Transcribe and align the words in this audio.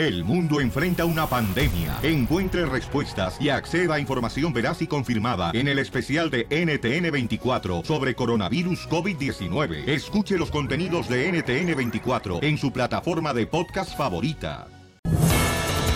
El 0.00 0.24
mundo 0.24 0.62
enfrenta 0.62 1.04
una 1.04 1.26
pandemia. 1.26 1.98
Encuentre 2.02 2.64
respuestas 2.64 3.36
y 3.38 3.50
acceda 3.50 3.96
a 3.96 4.00
información 4.00 4.50
veraz 4.50 4.80
y 4.80 4.86
confirmada 4.86 5.50
en 5.52 5.68
el 5.68 5.78
especial 5.78 6.30
de 6.30 6.48
NTN24 6.48 7.84
sobre 7.84 8.14
coronavirus 8.14 8.88
COVID-19. 8.88 9.86
Escuche 9.86 10.38
los 10.38 10.50
contenidos 10.50 11.06
de 11.06 11.30
NTN24 11.30 12.42
en 12.42 12.56
su 12.56 12.72
plataforma 12.72 13.34
de 13.34 13.46
podcast 13.46 13.94
favorita. 13.94 14.68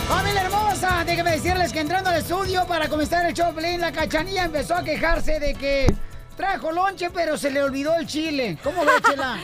¡Familia 0.07 0.43
hermosa! 0.43 1.03
Déjenme 1.03 1.31
decirles 1.31 1.73
que 1.73 1.79
entrando 1.79 2.11
al 2.11 2.17
estudio 2.17 2.67
para 2.67 2.87
comenzar 2.87 3.25
el 3.25 3.33
show, 3.33 3.55
la 3.79 3.91
cachanilla 3.91 4.45
empezó 4.45 4.75
a 4.75 4.83
quejarse 4.83 5.39
de 5.39 5.55
que 5.55 5.95
trajo 6.37 6.71
lonche, 6.71 7.09
pero 7.09 7.37
se 7.37 7.49
le 7.49 7.63
olvidó 7.63 7.95
el 7.95 8.05
chile. 8.05 8.59
¿Cómo 8.61 8.85
ves, 8.85 9.01
Chela? 9.09 9.39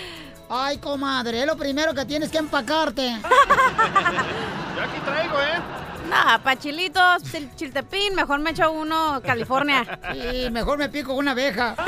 Ay, 0.54 0.77
comadre, 0.79 1.39
es 1.39 1.47
lo 1.47 1.55
primero 1.55 1.93
que 1.93 2.04
tienes 2.05 2.29
que 2.29 2.38
empacarte. 2.39 3.07
Yo 3.21 4.81
aquí 4.84 4.99
traigo, 5.05 5.39
¿eh? 5.39 5.61
Nah, 6.09 6.39
pa' 6.39 6.57
chilitos, 6.57 7.23
chil- 7.31 7.49
chiltepín, 7.55 8.13
mejor 8.16 8.39
me 8.39 8.49
echo 8.49 8.70
uno 8.70 9.21
California. 9.26 9.85
Sí, 10.12 10.49
mejor 10.52 10.77
me 10.77 10.90
pico 10.90 11.13
una 11.13 11.31
abeja. 11.31 11.73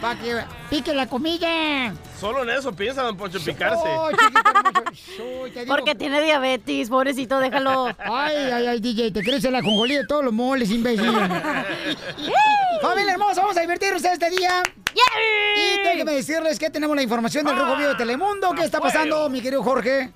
Pa' 0.00 0.14
que 0.16 0.42
pique 0.68 0.92
la 0.92 1.06
comida. 1.06 1.94
Solo 2.20 2.42
en 2.42 2.50
eso 2.50 2.70
piensa, 2.72 3.02
don 3.02 3.16
Poncho, 3.16 3.38
picarse. 3.42 3.82
Oh, 3.86 4.10
chiquito 4.10 5.64
Porque 5.66 5.94
tiene 5.94 6.20
diabetes, 6.20 6.90
pobrecito, 6.90 7.38
déjalo. 7.38 7.86
Ay, 7.98 8.36
ay, 8.52 8.66
ay, 8.66 8.80
DJ, 8.80 9.10
te 9.12 9.22
crece 9.22 9.50
la 9.50 9.62
conjolía 9.62 10.00
de 10.00 10.06
todos 10.06 10.22
los 10.24 10.34
moles, 10.34 10.70
imbécil. 10.70 11.06
Familia 12.82 13.12
hermosa, 13.12 13.40
vamos 13.40 13.56
a 13.56 13.60
divertirnos 13.62 14.04
este 14.04 14.28
día. 14.30 14.62
Y 15.56 15.82
déjenme 15.82 16.12
decirles 16.12 16.58
que 16.58 16.70
tenemos 16.70 16.96
la 16.96 17.02
información 17.02 17.44
del 17.44 17.56
Rojo 17.56 17.76
Vivo 17.76 17.88
de 17.90 17.94
Telemundo. 17.96 18.52
¿Qué 18.54 18.64
está 18.64 18.80
pasando, 18.80 19.28
mi 19.28 19.40
querido 19.40 19.62
Jorge? 19.62 20.12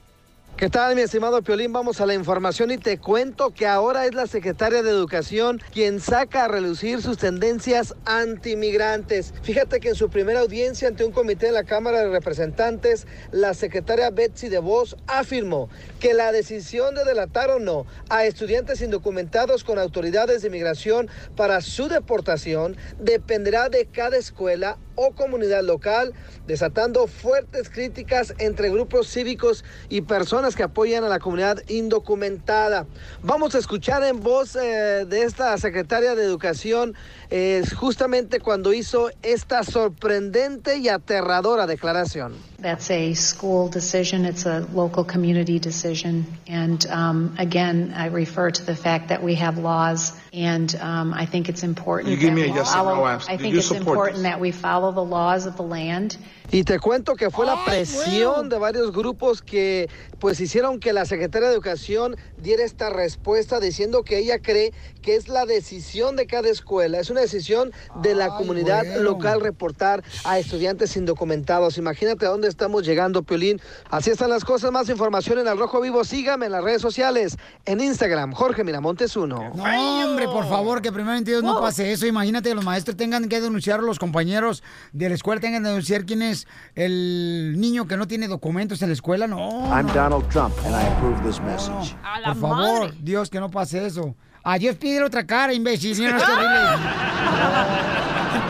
¿Qué 0.57 0.71
tal, 0.71 0.97
mi 0.97 1.03
estimado 1.03 1.43
Piolín? 1.43 1.75
Vamos 1.75 2.01
a 2.01 2.07
la 2.07 2.15
información 2.15 2.71
y 2.71 2.79
te 2.79 2.97
cuento 2.97 3.51
que 3.51 3.67
ahora 3.67 4.07
es 4.07 4.15
la 4.15 4.27
secretaria 4.27 4.83
de 4.83 4.89
Educación 4.89 5.61
quien 5.71 6.01
saca 6.01 6.47
a 6.47 6.49
relucir 6.49 7.03
sus 7.03 7.19
tendencias 7.19 7.95
antimigrantes. 8.07 9.35
Fíjate 9.43 9.81
que 9.81 9.91
en 9.91 9.95
su 9.97 10.09
primera 10.09 10.41
audiencia 10.41 10.89
ante 10.89 11.05
un 11.05 11.13
comité 11.13 11.45
de 11.45 11.53
la 11.53 11.65
Cámara 11.65 11.99
de 11.99 12.09
Representantes, 12.09 13.07
la 13.33 13.53
secretaria 13.53 14.09
Betsy 14.09 14.49
DeVos 14.49 14.97
afirmó 15.07 15.69
que 16.01 16.15
la 16.15 16.33
decisión 16.33 16.95
de 16.95 17.05
delatar 17.05 17.51
o 17.51 17.59
no 17.59 17.85
a 18.09 18.25
estudiantes 18.25 18.81
indocumentados 18.81 19.63
con 19.63 19.79
autoridades 19.79 20.41
de 20.41 20.49
inmigración 20.49 21.11
para 21.37 21.61
su 21.61 21.89
deportación 21.89 22.79
dependerá 22.99 23.69
de 23.69 23.85
cada 23.85 24.17
escuela 24.17 24.79
o 24.97 25.13
comunidad 25.13 25.63
local, 25.63 26.13
desatando 26.47 27.07
fuertes 27.07 27.71
críticas 27.71 28.35
entre 28.39 28.71
grupos 28.71 29.09
cívicos 29.09 29.65
y 29.89 30.01
personas 30.01 30.57
que 30.57 30.63
apoyan 30.65 31.05
a 31.05 31.09
la 31.09 31.21
comunidad 31.21 31.63
indocumentada. 31.69 32.87
Vamos 33.23 33.55
a 33.55 33.59
escuchar 33.59 34.03
en 34.03 34.21
voz 34.21 34.57
eh, 34.57 35.05
de 35.07 35.23
esta 35.23 35.57
secretaria 35.59 36.15
de 36.15 36.25
Educación 36.25 36.95
eh, 37.31 37.63
justamente 37.75 38.41
cuando 38.41 38.73
hizo 38.73 39.11
esta 39.23 39.63
sorprendente 39.63 40.79
y 40.79 40.89
aterradora 40.89 41.67
declaración. 41.67 42.35
That's 42.59 42.91
a 42.91 43.15
school 43.15 43.69
decision. 43.69 44.25
It's 44.25 44.47
a 44.47 44.67
local 44.73 45.05
community 45.05 45.59
decision. 45.59 46.27
And 46.49 46.87
um, 46.87 47.35
again, 47.39 47.93
I 47.95 48.07
refer 48.07 48.51
to 48.51 48.65
the 48.65 48.75
fact 48.75 49.09
that 49.09 49.23
we 49.23 49.35
have 49.35 49.59
laws, 49.59 50.13
and 50.33 50.75
um, 50.81 51.13
I 51.13 51.27
think 51.27 51.49
it's 51.49 51.63
important. 51.63 52.11
You 52.11 52.17
give 52.17 52.33
me 52.33 52.45
a 52.45 52.51
we 52.51 52.55
yes 52.55 52.75
or 52.75 52.85
no 52.85 53.07
answer. 53.07 53.31
I 53.31 53.37
think 53.37 53.55
it's 53.55 53.71
important 53.71 54.17
this? 54.17 54.23
that 54.25 54.41
we 54.41 54.53
follow 54.53 54.93
the 54.93 55.05
laws 55.05 55.47
of 55.47 55.57
the 55.57 55.63
land. 55.63 56.17
Y 56.51 56.63
te 56.65 56.79
cuento 56.79 57.17
que 57.17 57.31
fue 57.31 57.45
la 57.45 57.65
presión 57.65 58.49
de 58.49 58.59
varios 58.59 58.93
grupos 58.93 59.43
que 59.43 59.89
pues 60.21 60.41
hicieron 60.41 60.81
que 60.81 60.93
la 60.93 61.05
secretaria 61.05 61.49
de 61.49 61.55
Educación 61.55 62.17
diera 62.39 62.65
esta 62.65 62.89
respuesta 62.89 63.61
diciendo 63.61 64.03
que 64.05 64.19
ella 64.19 64.41
cree 64.41 64.73
que 65.03 65.17
es 65.17 65.29
la 65.29 65.45
decisión 65.45 66.17
de 66.17 66.27
cada 66.27 66.49
escuela, 66.49 66.99
es 66.99 67.11
una 67.11 67.21
decisión 67.21 67.73
de 68.03 68.15
la 68.15 68.29
comunidad 68.29 68.85
bueno. 68.85 69.03
local 69.03 69.41
reportar 69.41 70.03
a 70.25 70.39
estudiantes 70.39 70.97
indocumentados. 70.97 71.79
Imagínate 71.79 72.27
a 72.27 72.31
dónde 72.31 72.49
estamos 72.49 72.85
llegando, 72.85 73.23
Piolín. 73.23 73.61
Así 73.91 74.11
están 74.11 74.31
las 74.31 74.45
cosas, 74.45 74.73
más 74.73 74.89
información 74.89 75.39
en 75.39 75.49
Al 75.49 75.59
Rojo 75.59 75.81
Vivo, 75.81 76.05
sígame 76.05 76.47
en 76.47 76.53
las 76.53 76.65
redes 76.65 76.83
sociales, 76.83 77.37
en 77.65 77.81
Instagram, 77.81 78.33
Jorge 78.33 78.65
Miramontes 78.65 79.17
1. 79.17 79.53
No, 79.55 80.05
hombre, 80.05 80.27
por 80.27 80.49
favor, 80.49 80.83
que 80.83 80.93
primeramente 80.93 81.31
Dios 81.31 81.43
no 81.43 81.61
pase 81.61 81.93
eso. 81.93 82.07
Imagínate 82.07 82.49
que 82.49 82.55
los 82.55 82.65
maestros 82.65 82.97
tengan 82.97 83.29
que 83.29 83.41
denunciar, 83.41 83.81
los 83.83 83.99
compañeros 83.99 84.63
de 84.93 85.09
la 85.09 85.15
escuela 85.15 85.41
tengan 85.41 85.63
que 85.63 85.69
denunciar 85.69 86.05
quién 86.05 86.23
es 86.23 86.36
el 86.75 87.55
niño 87.59 87.87
que 87.87 87.97
no 87.97 88.07
tiene 88.07 88.29
documentos 88.29 88.83
en 88.83 88.89
la 88.91 88.95
escuela. 88.95 89.27
No, 89.27 89.73
I'm 89.73 89.87
no. 89.87 89.95
Donald 89.95 90.29
Trump, 90.29 90.55
and 90.65 90.75
I 90.75 90.83
approve 90.89 91.23
this 91.25 91.41
message. 91.41 91.97
Por 92.25 92.37
favor, 92.37 92.93
Dios, 93.01 93.31
que 93.31 93.41
no 93.41 93.51
pase 93.51 93.87
eso. 93.87 94.15
A 94.45 94.59
Dios 94.59 94.77
pide 94.77 95.03
otra 95.03 95.27
cara, 95.27 95.53
imbécil. 95.53 95.95
Si 95.97 96.03
no, 96.03 96.17
es 96.17 96.25
terrible. 96.25 96.59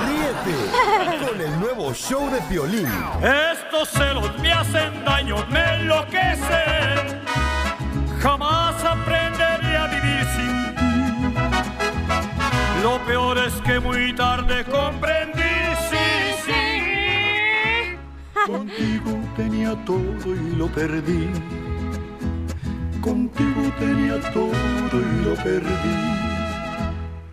Ríete 0.06 1.26
con 1.26 1.40
el 1.40 1.60
nuevo 1.60 1.94
show 1.94 2.28
de 2.30 2.40
Piolín. 2.42 2.88
Estos 3.22 3.88
celos 3.90 4.38
me 4.40 4.52
hacen 4.52 5.04
daño, 5.04 5.36
me 5.50 5.80
enloquecen. 5.80 7.22
Jamás 8.20 8.84
aprenderé 8.84 9.76
a 9.76 9.86
vivir 9.86 10.26
sin 10.36 10.74
ti. 10.74 10.82
Lo 12.82 12.98
peor 13.06 13.38
es 13.38 13.54
que 13.62 13.80
muy 13.80 14.14
tarde 14.14 14.64
comprendí, 14.64 15.45
Contigo 18.46 19.18
tenía 19.36 19.74
todo 19.84 20.00
y 20.26 20.56
lo 20.56 20.68
perdí. 20.68 21.28
Contigo 23.00 23.72
tenía 23.76 24.20
todo 24.32 24.52
y 24.92 25.24
lo 25.24 25.34
perdí. 25.42 26.16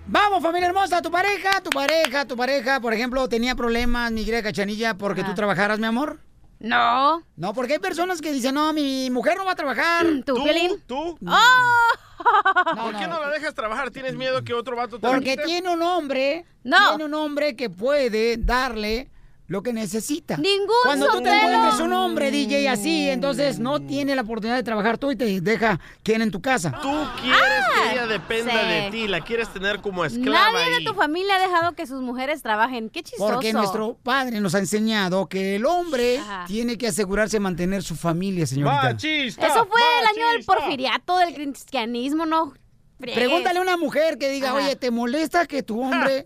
Vamos, 0.08 0.42
familia 0.42 0.70
hermosa, 0.70 1.02
tu 1.04 1.12
pareja, 1.12 1.62
tu 1.62 1.70
pareja, 1.70 2.26
tu 2.26 2.36
pareja, 2.36 2.80
por 2.80 2.94
ejemplo, 2.94 3.30
tenía 3.30 3.54
problemas, 3.56 4.12
mi 4.12 4.26
querida 4.26 4.42
cachanilla, 4.42 4.96
porque 4.96 5.24
tú 5.24 5.36
trabajaras, 5.36 5.78
mi 5.78 5.86
amor. 5.86 6.20
No. 6.60 7.22
No, 7.36 7.54
porque 7.54 7.74
hay 7.74 7.80
personas 7.80 8.20
que 8.22 8.32
dicen, 8.32 8.56
no, 8.56 8.74
mi 8.74 9.10
mujer 9.12 9.38
no 9.38 9.46
va 9.46 9.52
a 9.52 9.56
trabajar. 9.56 10.06
¿Tú, 10.26 10.44
Piolín? 10.44 10.82
¿Tú? 10.88 11.18
¡Oh! 11.28 12.76
¿Por 12.82 12.98
qué 12.98 13.06
no 13.08 13.20
la 13.20 13.30
dejas 13.30 13.54
trabajar? 13.54 13.92
¿Tienes 13.92 14.16
miedo 14.16 14.44
que 14.44 14.54
otro 14.54 14.76
vato 14.76 14.98
te 14.98 15.08
Porque 15.08 15.36
tiene 15.38 15.70
un 15.70 15.82
hombre, 15.82 16.46
No. 16.64 16.90
tiene 16.90 17.06
un 17.06 17.14
hombre 17.14 17.56
que 17.56 17.70
puede 17.70 18.38
darle 18.38 19.10
lo 19.54 19.62
que 19.62 19.72
necesita. 19.72 20.36
Ningún 20.38 20.68
Cuando 20.84 21.06
tú 21.12 21.22
te 21.22 21.30
encuentres 21.32 21.80
un 21.80 21.94
hombre, 21.94 22.32
DJ, 22.32 22.68
así, 22.70 23.08
entonces 23.08 23.60
no 23.60 23.80
tiene 23.80 24.16
la 24.16 24.24
oportunidad 24.24 24.56
de 24.56 24.64
trabajar 24.64 24.98
tú 24.98 25.12
y 25.12 25.16
te 25.16 25.42
deja 25.42 25.80
quien 26.02 26.24
en 26.24 26.32
tu 26.32 26.42
casa. 26.42 26.72
Tú 26.82 26.90
quieres 27.22 27.40
Ah, 27.40 27.84
que 27.84 27.92
ella 27.92 28.08
dependa 28.08 28.52
sí. 28.52 28.68
de 28.68 28.88
ti, 28.92 29.08
la 29.08 29.22
quieres 29.22 29.50
tener 29.54 29.80
como 29.82 30.04
esclava 30.06 30.52
Nadie 30.54 30.66
ahí. 30.66 30.80
de 30.84 30.90
tu 30.90 30.96
familia 30.96 31.36
ha 31.36 31.40
dejado 31.40 31.74
que 31.74 31.86
sus 31.86 32.02
mujeres 32.02 32.42
trabajen. 32.42 32.90
Qué 32.90 33.04
chistoso. 33.04 33.32
Porque 33.32 33.54
nuestro 33.54 33.96
padre 34.02 34.40
nos 34.42 34.56
ha 34.56 34.60
enseñado 34.60 35.28
que 35.28 35.56
el 35.58 35.68
hombre 35.68 36.18
Ajá. 36.18 36.46
tiene 36.48 36.76
que 36.80 36.88
asegurarse 36.88 37.36
de 37.38 37.42
mantener 37.42 37.84
su 37.84 37.96
familia, 37.96 38.48
señorita. 38.48 38.82
Machista, 38.84 39.46
Eso 39.46 39.68
fue 39.68 39.80
el 40.02 40.08
año 40.18 40.32
del 40.32 40.44
porfiriato, 40.46 41.16
del 41.20 41.36
cristianismo, 41.36 42.26
no. 42.26 42.54
Pregúntale 43.00 43.60
a 43.60 43.62
una 43.62 43.78
mujer 43.78 44.18
que 44.18 44.30
diga, 44.30 44.50
Ajá. 44.50 44.58
oye, 44.58 44.76
¿te 44.78 44.90
molesta 44.90 45.46
que 45.46 45.62
tu 45.62 45.80
hombre 45.80 46.26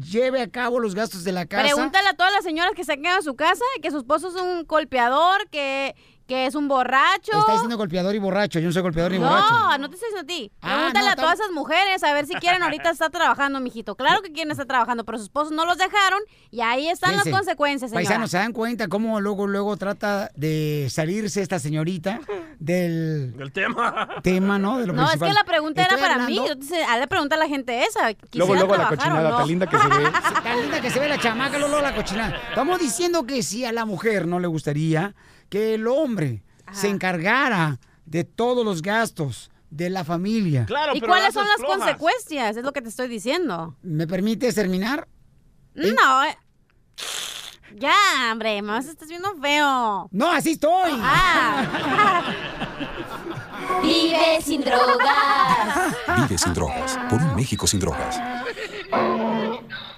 lleve 0.00 0.40
a 0.40 0.48
cabo 0.48 0.80
los 0.80 0.94
gastos 0.94 1.24
de 1.24 1.32
la 1.32 1.46
casa? 1.46 1.62
Pregúntale 1.62 2.08
a 2.08 2.14
todas 2.14 2.32
las 2.32 2.44
señoras 2.44 2.72
que 2.74 2.84
se 2.84 2.98
quedado 2.98 3.18
en 3.18 3.24
su 3.24 3.36
casa 3.36 3.64
que 3.80 3.90
su 3.90 3.98
esposo 3.98 4.28
es 4.28 4.34
un 4.34 4.64
golpeador, 4.64 5.48
que, 5.50 5.94
que 6.28 6.44
es 6.44 6.54
un 6.54 6.68
borracho. 6.68 7.32
Está 7.32 7.52
diciendo 7.52 7.78
golpeador 7.78 8.14
y 8.14 8.18
borracho. 8.18 8.58
Yo 8.60 8.66
no 8.66 8.72
soy 8.72 8.82
golpeador 8.82 9.12
ni 9.12 9.18
borracho. 9.18 9.50
No, 9.50 9.78
no 9.78 9.88
te 9.88 9.94
estoy 9.94 10.10
diciendo 10.10 10.20
a 10.20 10.36
ti. 10.36 10.52
Ah, 10.60 10.74
Pregúntale 10.74 11.06
no, 11.06 11.12
a 11.12 11.16
todas 11.16 11.40
esas 11.40 11.50
mujeres 11.52 12.04
a 12.04 12.12
ver 12.12 12.26
si 12.26 12.34
quieren 12.34 12.62
ahorita 12.62 12.90
estar 12.90 13.10
trabajando, 13.10 13.58
mijito. 13.60 13.96
Claro 13.96 14.20
que 14.20 14.30
quieren 14.30 14.50
estar 14.50 14.66
trabajando, 14.66 15.04
pero 15.04 15.16
sus 15.16 15.24
esposos 15.28 15.52
no 15.52 15.64
los 15.64 15.78
dejaron 15.78 16.20
y 16.50 16.60
ahí 16.60 16.86
están 16.88 17.12
Fíjense, 17.12 17.30
las 17.30 17.38
consecuencias, 17.38 17.90
señora. 17.90 18.04
Paisanos, 18.04 18.30
¿se 18.30 18.36
dan 18.36 18.52
cuenta 18.52 18.88
cómo 18.88 19.20
luego, 19.22 19.46
luego 19.46 19.78
trata 19.78 20.30
de 20.36 20.88
salirse 20.90 21.40
esta 21.40 21.58
señorita 21.58 22.20
del 22.58 23.34
El 23.38 23.50
tema. 23.50 24.08
tema, 24.22 24.58
¿no? 24.58 24.78
De 24.78 24.86
lo 24.86 24.92
No, 24.92 25.10
es 25.10 25.18
que 25.18 25.32
la 25.32 25.44
pregunta 25.44 25.80
Estoy 25.80 25.98
era 25.98 26.08
para 26.08 26.26
mí. 26.26 26.36
Yo 26.36 26.58
te 26.58 26.66
sé, 26.66 26.84
ha 26.84 26.98
de 26.98 27.06
preguntar 27.06 27.38
a 27.38 27.44
la 27.44 27.48
gente 27.48 27.84
esa. 27.84 28.02
Luego, 28.02 28.18
¿quisiera 28.30 28.54
luego 28.54 28.76
la 28.76 28.88
cochinada 28.90 29.30
no? 29.30 29.36
tan 29.38 29.48
linda 29.48 29.66
que 29.66 29.78
se 29.78 29.88
ve. 29.88 30.10
Tan 30.42 30.60
linda 30.60 30.80
que 30.82 30.90
se 30.90 31.00
ve 31.00 31.08
la 31.08 31.18
chamaca, 31.18 31.58
luego 31.58 31.80
la 31.80 31.94
cochinada. 31.94 32.36
Estamos 32.50 32.78
diciendo 32.78 33.24
que 33.24 33.42
si 33.42 33.64
a 33.64 33.72
la 33.72 33.86
mujer 33.86 34.26
no 34.26 34.40
le 34.40 34.46
gustaría 34.46 35.14
que 35.48 35.74
el 35.74 35.86
hombre 35.86 36.42
se 36.72 36.88
encargara 36.88 37.78
de 38.06 38.24
todos 38.24 38.64
los 38.64 38.82
gastos 38.82 39.50
de 39.70 39.90
la 39.90 40.04
familia. 40.04 40.64
Claro, 40.66 40.94
¿Y 40.94 41.00
pero 41.00 41.12
cuáles 41.12 41.34
son 41.34 41.46
las 41.46 41.56
flojas. 41.56 41.78
consecuencias? 41.78 42.56
Es 42.56 42.64
lo 42.64 42.72
que 42.72 42.82
te 42.82 42.88
estoy 42.88 43.08
diciendo. 43.08 43.76
¿Me 43.82 44.06
permites 44.06 44.54
terminar? 44.54 45.08
No. 45.74 46.24
eh. 46.24 46.36
Ya, 47.76 47.94
hombre, 48.32 48.62
más 48.62 48.86
estás 48.86 49.08
viendo 49.08 49.34
feo. 49.36 50.08
No, 50.10 50.30
así 50.32 50.52
estoy. 50.52 50.92
Ah. 51.02 52.22
Vive 53.82 54.40
sin 54.42 54.62
drogas. 54.62 55.96
Vive 56.16 56.38
sin 56.38 56.54
drogas. 56.54 56.98
Por 57.08 57.20
un 57.20 57.34
México 57.36 57.66
sin 57.66 57.80
drogas. 57.80 58.18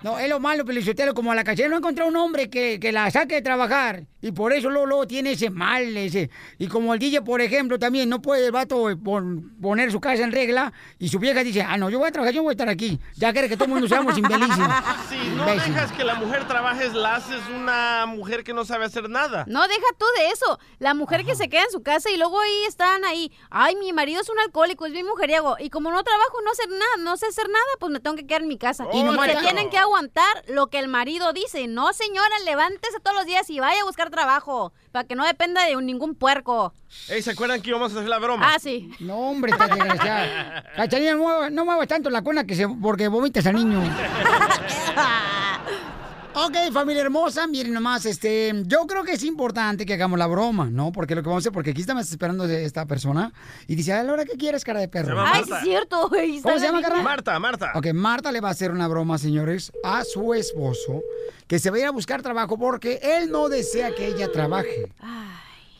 No, 0.03 0.19
es 0.19 0.31
lo 0.31 0.41
malo, 0.41 0.65
Pelizotelo, 0.65 1.13
como 1.13 1.31
a 1.31 1.35
la 1.35 1.45
cachera 1.45 1.69
no 1.69 1.77
encontró 1.77 2.07
un 2.07 2.17
hombre 2.17 2.49
que, 2.49 2.81
que 2.81 2.91
la 2.91 3.11
saque 3.11 3.35
de 3.37 3.43
trabajar. 3.43 4.05
Y 4.23 4.33
por 4.33 4.53
eso 4.55 4.69
luego, 4.71 4.87
luego 4.87 5.07
tiene 5.07 5.33
ese 5.33 5.51
mal, 5.51 5.95
ese. 5.97 6.31
Y 6.59 6.69
como 6.69 6.93
el 6.95 6.99
DJ, 7.01 7.21
por 7.23 7.41
ejemplo, 7.43 7.79
también 7.79 8.09
no 8.09 8.21
puede 8.23 8.47
el 8.47 8.53
vato 8.53 8.87
pon- 9.03 9.55
poner 9.61 9.93
su 9.93 10.01
casa 10.01 10.23
en 10.25 10.33
regla. 10.33 10.73
Y 10.99 11.09
su 11.09 11.19
vieja 11.19 11.43
dice, 11.45 11.63
ah, 11.63 11.77
no, 11.77 11.91
yo 11.91 11.99
voy 11.99 12.09
a 12.09 12.13
trabajar, 12.13 12.35
yo 12.35 12.43
voy 12.43 12.51
a 12.51 12.53
estar 12.53 12.69
aquí. 12.71 12.99
Ya 13.17 13.31
quiere 13.33 13.49
que 13.49 13.57
todo 13.57 13.67
el 13.67 13.73
mundo 13.73 13.89
seamos 13.89 14.17
imbelísimos. 14.17 14.69
Si 15.11 15.17
no 15.37 15.43
Imbécil. 15.49 15.75
dejas 15.75 15.93
que 15.93 16.05
la 16.05 16.15
mujer 16.15 16.47
trabaje, 16.49 16.89
la 16.91 17.17
haces 17.17 17.41
una 17.55 18.07
mujer 18.07 18.43
que 18.45 18.53
no 18.55 18.65
sabe 18.65 18.85
hacer 18.87 19.09
nada. 19.11 19.45
No, 19.49 19.67
deja 19.69 19.87
tú 19.99 20.05
de 20.19 20.29
eso. 20.31 20.59
La 20.79 20.95
mujer 20.95 21.25
que 21.27 21.35
se 21.35 21.49
queda 21.49 21.63
en 21.65 21.71
su 21.71 21.83
casa 21.83 22.11
y 22.11 22.17
luego 22.17 22.41
ahí 22.41 22.65
están 22.69 23.05
ahí. 23.05 23.31
Ay, 23.63 23.77
mi 23.77 23.93
marido 23.93 24.23
es 24.23 24.29
un 24.31 24.39
alcohólico, 24.39 24.87
es 24.87 24.93
bien 24.93 25.05
mujeriego. 25.07 25.57
Y 25.61 25.69
como 25.69 25.91
no 25.91 26.03
trabajo, 26.03 26.39
no 26.45 26.55
sé 26.55 26.63
nada, 26.69 26.97
no 27.01 27.17
sé 27.19 27.27
hacer 27.27 27.47
nada, 27.49 27.65
pues 27.79 27.93
me 27.93 28.01
tengo 28.01 28.17
que 28.17 28.27
quedar 28.27 28.41
en 28.41 28.49
mi 28.49 28.57
casa. 28.57 28.87
Y 28.93 29.03
se 29.03 29.27
está- 29.33 29.41
tienen 29.43 29.69
que 29.69 29.77
aguantar 29.77 30.45
lo 30.49 30.69
que 30.69 30.79
el 30.79 30.89
marido 30.89 31.35
dice. 31.35 31.67
No, 31.67 31.93
señora, 31.93 32.39
levántese 32.47 33.01
todos 33.01 33.15
los 33.17 33.27
días 33.27 33.51
y 33.51 33.61
vaya 33.61 33.83
a 33.83 33.85
buscar 33.85 34.09
trabajo. 34.09 34.73
Para 34.93 35.07
que 35.07 35.15
no 35.15 35.27
dependa 35.27 35.67
de 35.67 35.77
un- 35.77 35.85
ningún 35.85 36.15
puerco. 36.15 36.73
Ey, 37.09 37.21
¿se 37.23 37.33
acuerdan 37.33 37.61
que 37.61 37.69
íbamos 37.69 37.93
a 37.93 37.97
hacer 37.99 38.09
la 38.09 38.19
broma? 38.19 38.51
Ah, 38.55 38.59
sí. 38.59 38.91
No, 38.99 39.19
hombre, 39.31 39.53
está 39.53 39.69
desgraciada. 39.69 40.65
Cachanilla, 40.77 41.13
no, 41.15 41.19
muevas- 41.25 41.53
no 41.53 41.65
muevas 41.67 41.87
tanto 41.87 42.09
la 42.09 42.23
cuna 42.23 42.47
que 42.47 42.55
se, 42.55 42.67
porque 42.67 43.09
vomitas 43.09 43.47
al 43.47 43.57
niño. 43.57 43.83
Ok, 46.33 46.73
familia 46.73 47.03
hermosa, 47.03 47.49
miren 47.49 47.73
nomás, 47.75 48.07
este, 48.07 48.53
yo 48.67 48.87
creo 48.87 49.03
que 49.03 49.13
es 49.13 49.25
importante 49.25 49.85
que 49.85 49.95
hagamos 49.95 50.17
la 50.17 50.29
broma, 50.29 50.71
¿no? 50.71 50.93
Porque 50.93 51.17
lo 51.17 51.23
que 51.23 51.29
vamos 51.29 51.43
a 51.43 51.43
hacer, 51.43 51.53
porque 51.53 51.71
aquí 51.71 51.81
estamos 51.81 52.09
esperando 52.09 52.47
de 52.47 52.65
esta 52.65 52.87
persona 52.87 53.33
y 53.67 53.75
dice, 53.75 53.93
a 53.93 54.05
la 54.05 54.13
hora 54.13 54.25
que 54.25 54.37
quieres, 54.37 54.65
cara 54.65 54.79
de 54.79 54.87
perro. 54.87 55.21
Ay, 55.21 55.43
sí 55.45 55.53
es 55.53 55.61
cierto, 55.63 56.09
güey. 56.09 56.41
¿Cómo 56.41 56.55
se 56.55 56.61
la 56.61 56.67
llama, 56.67 56.83
carnal? 56.83 57.03
Marta, 57.03 57.39
Marta. 57.41 57.73
Ok, 57.75 57.89
Marta 57.95 58.31
le 58.31 58.41
va 58.41 58.49
a 58.49 58.53
hacer 58.53 58.71
una 58.71 58.87
broma, 58.87 59.19
señores, 59.19 59.73
a 59.83 60.05
su 60.05 60.33
esposo, 60.33 61.03
que 61.49 61.59
se 61.59 61.71
va 61.71 61.77
a 61.79 61.81
ir 61.81 61.87
a 61.87 61.91
buscar 61.91 62.23
trabajo 62.23 62.57
porque 62.57 63.01
él 63.03 63.33
no 63.33 63.49
desea 63.49 63.93
que 63.93 64.07
ella 64.07 64.31
trabaje. 64.31 64.93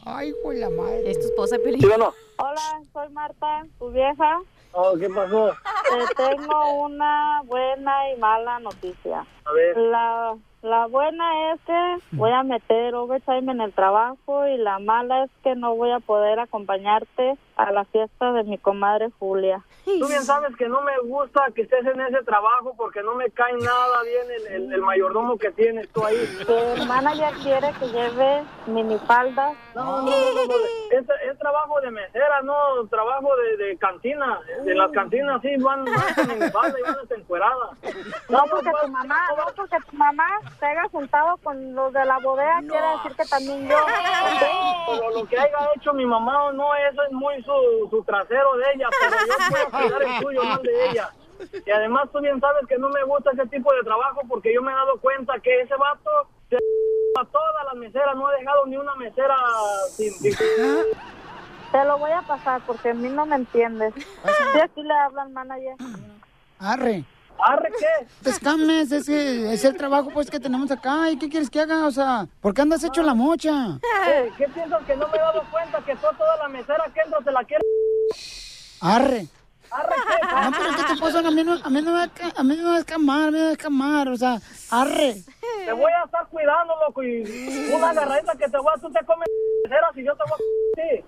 Ay, 0.05 0.33
güey, 0.43 0.59
la 0.59 0.71
madre. 0.71 1.09
Es 1.11 1.21
tu 1.21 1.27
esposa, 1.27 1.59
Pelín. 1.63 1.81
¿Sí 1.81 1.87
o 1.87 1.97
no? 1.97 2.13
Hola, 2.39 2.81
soy 2.93 3.09
Marta, 3.11 3.67
tu 3.79 3.93
vieja. 3.93 4.41
Oh, 4.73 4.97
¿Qué 4.99 5.09
pasó? 5.09 5.53
Te 5.91 6.15
tengo 6.15 6.85
una 6.85 7.43
buena 7.45 8.11
y 8.11 8.19
mala 8.19 8.61
noticia. 8.61 9.27
A 9.45 9.53
ver. 9.53 9.77
La, 9.77 10.37
la 10.63 10.87
buena 10.87 11.53
es 11.53 11.61
que 11.63 11.97
voy 12.13 12.31
a 12.31 12.43
meter 12.43 12.95
overtime 12.95 13.51
en 13.51 13.61
el 13.61 13.73
trabajo 13.73 14.47
y 14.47 14.57
la 14.59 14.79
mala 14.79 15.25
es 15.25 15.31
que 15.43 15.57
no 15.57 15.75
voy 15.75 15.91
a 15.91 16.01
poder 16.01 16.39
acompañarte 16.39 17.37
a 17.63 17.73
la 17.73 17.85
fiesta 17.85 18.33
de 18.33 18.45
mi 18.45 18.59
comadre 18.59 19.11
Julia. 19.19 19.63
Tú 19.85 20.07
bien 20.09 20.23
sabes 20.23 20.55
que 20.57 20.69
no 20.69 20.81
me 20.83 20.97
gusta 21.01 21.47
que 21.55 21.63
estés 21.63 21.85
en 21.85 22.01
ese 22.01 22.23
trabajo 22.25 22.75
porque 22.77 23.03
no 23.03 23.15
me 23.15 23.31
cae 23.31 23.53
nada 23.55 24.03
bien 24.05 24.27
el, 24.31 24.47
el- 24.55 24.73
el 24.73 24.81
mayordomo 24.83 25.37
que 25.37 25.51
tienes 25.51 25.89
tú 25.91 26.05
ahí. 26.05 26.17
Tu 26.47 26.53
hermana 26.53 27.15
ya 27.15 27.33
quiere 27.43 27.73
que 27.79 27.87
lleve 27.89 28.43
minifaldas. 28.67 29.55
No, 29.75 29.85
no, 29.85 30.03
no, 30.03 30.11
no, 30.11 30.47
no. 30.47 30.55
Es, 30.91 31.05
es 31.31 31.39
trabajo 31.39 31.81
de 31.81 31.91
mesera, 31.91 32.41
no 32.43 32.55
trabajo 32.89 33.29
de, 33.37 33.57
de 33.65 33.77
cantina. 33.79 34.39
En 34.65 34.79
las 34.79 34.91
cantinas 34.93 35.41
sí 35.43 35.57
van 35.59 35.85
más 35.85 36.19
en 36.19 36.29
minifalda 36.39 36.79
y 36.79 36.83
van 36.83 36.99
hasta 36.99 37.15
encuerada. 37.17 37.71
No 38.29 38.45
porque 38.51 38.71
tu 38.83 38.89
mamá, 38.89 39.19
no 39.37 39.45
porque 39.57 39.77
tu 39.91 39.97
mamá 39.97 40.27
se 40.59 40.67
haya 40.67 40.89
sentado 40.91 41.37
con 41.39 41.75
los 41.75 41.93
de 41.93 42.05
la 42.05 42.19
bodega, 42.21 42.61
quiere 42.61 42.87
decir 42.97 43.13
que 43.17 43.25
también 43.27 43.69
yo. 43.69 43.77
Pero 44.87 45.11
lo 45.11 45.27
que 45.27 45.39
haya 45.39 45.59
hecho 45.77 45.93
mi 45.95 46.07
mamá 46.07 46.45
o 46.45 46.53
no, 46.53 46.75
eso 46.77 47.03
es 47.03 47.13
muy 47.13 47.43
su, 47.51 47.89
su 47.91 48.03
trasero 48.05 48.57
de 48.57 48.65
ella, 48.75 48.89
pero 49.01 49.17
yo 49.27 49.35
puedo 49.51 49.71
cuidar 49.71 50.03
el 50.03 50.23
suyo, 50.23 50.45
no 50.45 50.57
el 50.57 50.63
de 50.63 50.89
ella. 50.91 51.11
Y 51.67 51.71
además 51.71 52.09
tú 52.13 52.21
bien 52.21 52.39
sabes 52.41 52.67
que 52.69 52.77
no 52.79 52.89
me 52.91 53.03
gusta 53.05 53.31
ese 53.33 53.47
tipo 53.47 53.73
de 53.73 53.83
trabajo 53.83 54.21
porque 54.29 54.53
yo 54.55 54.61
me 54.63 54.71
he 54.73 54.75
dado 54.75 54.99
cuenta 55.01 55.39
que 55.41 55.61
ese 55.63 55.75
vato 55.77 56.11
se 56.51 56.57
a 57.21 57.25
todas 57.25 57.65
las 57.67 57.75
meseras, 57.77 58.15
no 58.17 58.27
ha 58.29 58.33
dejado 58.37 58.67
ni 58.67 58.77
una 58.77 58.95
mesera 58.97 59.37
sin... 59.97 60.13
sin- 60.13 60.37
Te 61.73 61.85
lo 61.85 61.99
voy 61.99 62.11
a 62.11 62.23
pasar 62.23 62.61
porque 62.67 62.91
a 62.91 62.95
mí 62.95 63.09
no 63.09 63.25
me 63.27 63.37
entiendes. 63.37 63.95
Sí, 63.95 64.61
aquí 64.61 64.83
le 64.83 64.93
hablan 64.95 65.33
manager. 65.33 65.77
Arre. 66.59 67.05
¿Arre 67.47 67.71
qué? 67.79 68.07
Te 68.23 68.31
escames, 68.31 68.93
es, 68.93 69.07
que 69.07 69.53
es 69.53 69.65
el 69.65 69.77
trabajo 69.77 70.11
pues 70.13 70.31
que 70.31 70.41
tenemos 70.41 70.71
acá. 70.71 71.11
¿Y 71.11 71.19
qué 71.19 71.29
quieres 71.29 71.51
que 71.51 71.61
haga? 71.61 71.87
O 71.87 71.91
sea, 71.91 72.27
¿por 72.41 72.55
qué 72.55 72.63
andas 72.63 72.85
hecho 72.85 73.03
la 73.03 73.15
mocha? 73.15 73.79
¿Qué, 74.05 74.33
qué 74.37 74.49
piensas 74.49 74.83
que 74.85 74.97
no 74.97 75.09
me 75.09 75.17
he 75.17 75.21
dado 75.21 75.43
cuenta 75.51 75.79
que 75.85 75.95
to- 75.97 76.13
toda 76.19 76.37
la 76.39 76.49
mesera 76.49 76.85
que 76.93 77.01
entra 77.01 77.19
se 77.25 77.33
la 77.33 77.45
quiere... 77.45 77.63
Arre. 78.81 79.27
¿Arre 79.71 79.95
qué? 80.09 80.27
No, 80.45 80.51
pero 80.57 80.71
es 80.71 80.77
que 80.77 80.83
tu 80.85 80.93
esposo 80.95 81.19
a 81.19 81.31
mí 81.31 81.45
no, 81.45 81.53
a 81.63 81.71
mí 81.71 81.83
no 81.83 81.93
me 81.93 81.99
va 81.99 82.11
a, 82.37 82.43
mí 82.43 82.57
no 82.57 82.63
me 82.65 82.71
va 82.71 82.77
a 82.77 82.81
escamar, 82.81 83.29
a 83.29 83.31
mí 83.31 83.33
no 83.33 83.39
me 83.39 83.45
va 83.45 83.49
a 83.51 83.53
escamar, 83.53 84.09
o 84.09 84.17
sea, 84.17 84.41
arre. 84.71 85.23
Te 85.65 85.73
voy 85.73 85.93
a 85.93 86.05
estar 86.05 86.27
cuidando, 86.29 86.75
loco, 86.87 87.03
y 87.03 87.71
una 87.73 87.91
agarradita 87.91 88.33
que 88.35 88.49
te 88.49 88.59
voy 88.59 88.73
a... 88.77 88.81
Tú 88.81 88.91
te 88.91 89.05
comes 89.05 89.29
meseras 89.65 89.97
y 89.97 90.05
yo 90.05 90.13
te 90.17 90.23
voy 90.29 90.33
a... 90.33 90.99
Sí. 90.99 91.05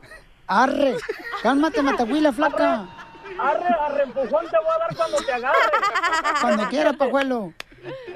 Arre. 0.46 0.96
Cálmate, 1.42 1.82
matahuila, 1.82 2.32
flaca. 2.32 2.74
Arre, 2.74 2.88
arre, 3.38 4.02
empujón 4.04 4.46
te 4.48 4.56
voy 4.58 4.74
a 4.74 4.78
dar 4.78 4.96
cuando 4.96 5.16
te 5.18 5.32
agarre. 5.32 5.58
Cuando 6.40 6.68
quiera, 6.68 6.92
pajuelo. 6.92 7.52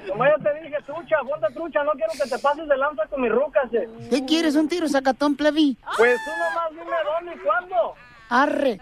Como 0.09 0.25
ya 0.25 0.37
te 0.43 0.61
dije, 0.63 0.77
trucha, 0.87 1.17
ponte 1.29 1.53
trucha, 1.55 1.83
no 1.83 1.93
quiero 1.93 2.13
que 2.13 2.29
te 2.29 2.39
pases 2.39 2.69
de 2.69 2.77
lanza 2.77 3.03
con 3.07 3.21
mi 3.21 3.29
rucas. 3.29 3.73
eh. 3.75 3.89
¿Qué 4.11 4.25
quieres? 4.25 4.55
¿Un 4.55 4.69
tiro 4.69 4.87
sacatón, 4.89 5.37
plebi? 5.37 5.77
Pues 5.97 6.21
tú 6.25 6.31
nomás 6.31 6.71
dime 6.71 6.97
dónde 7.05 7.35
y 7.35 7.39
cuándo. 7.45 7.95
Arre. 8.29 8.81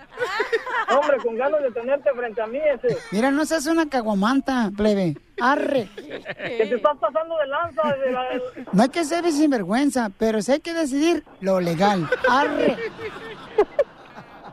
Hombre, 0.89 1.19
con 1.19 1.37
ganas 1.37 1.63
de 1.63 1.71
tenerte 1.71 2.11
frente 2.13 2.41
a 2.41 2.47
mí 2.47 2.59
ese. 2.59 2.97
Mira, 3.13 3.31
no 3.31 3.45
seas 3.45 3.67
una 3.67 3.87
caguamanta, 3.89 4.71
plebe. 4.75 5.17
Arre. 5.39 5.87
Que 5.97 6.67
te 6.67 6.75
estás 6.77 6.97
pasando 6.99 7.37
de 7.39 7.47
lanza. 7.49 7.83
de 7.97 8.13
la- 8.13 8.29
No 8.73 8.83
hay 8.83 8.89
que 8.89 9.05
ser 9.05 9.31
sinvergüenza, 9.33 10.11
pero 10.19 10.41
sí 10.41 10.53
hay 10.53 10.61
que 10.61 10.73
decidir 10.73 11.25
lo 11.41 11.61
legal. 11.61 12.09
Arre. 12.29 12.75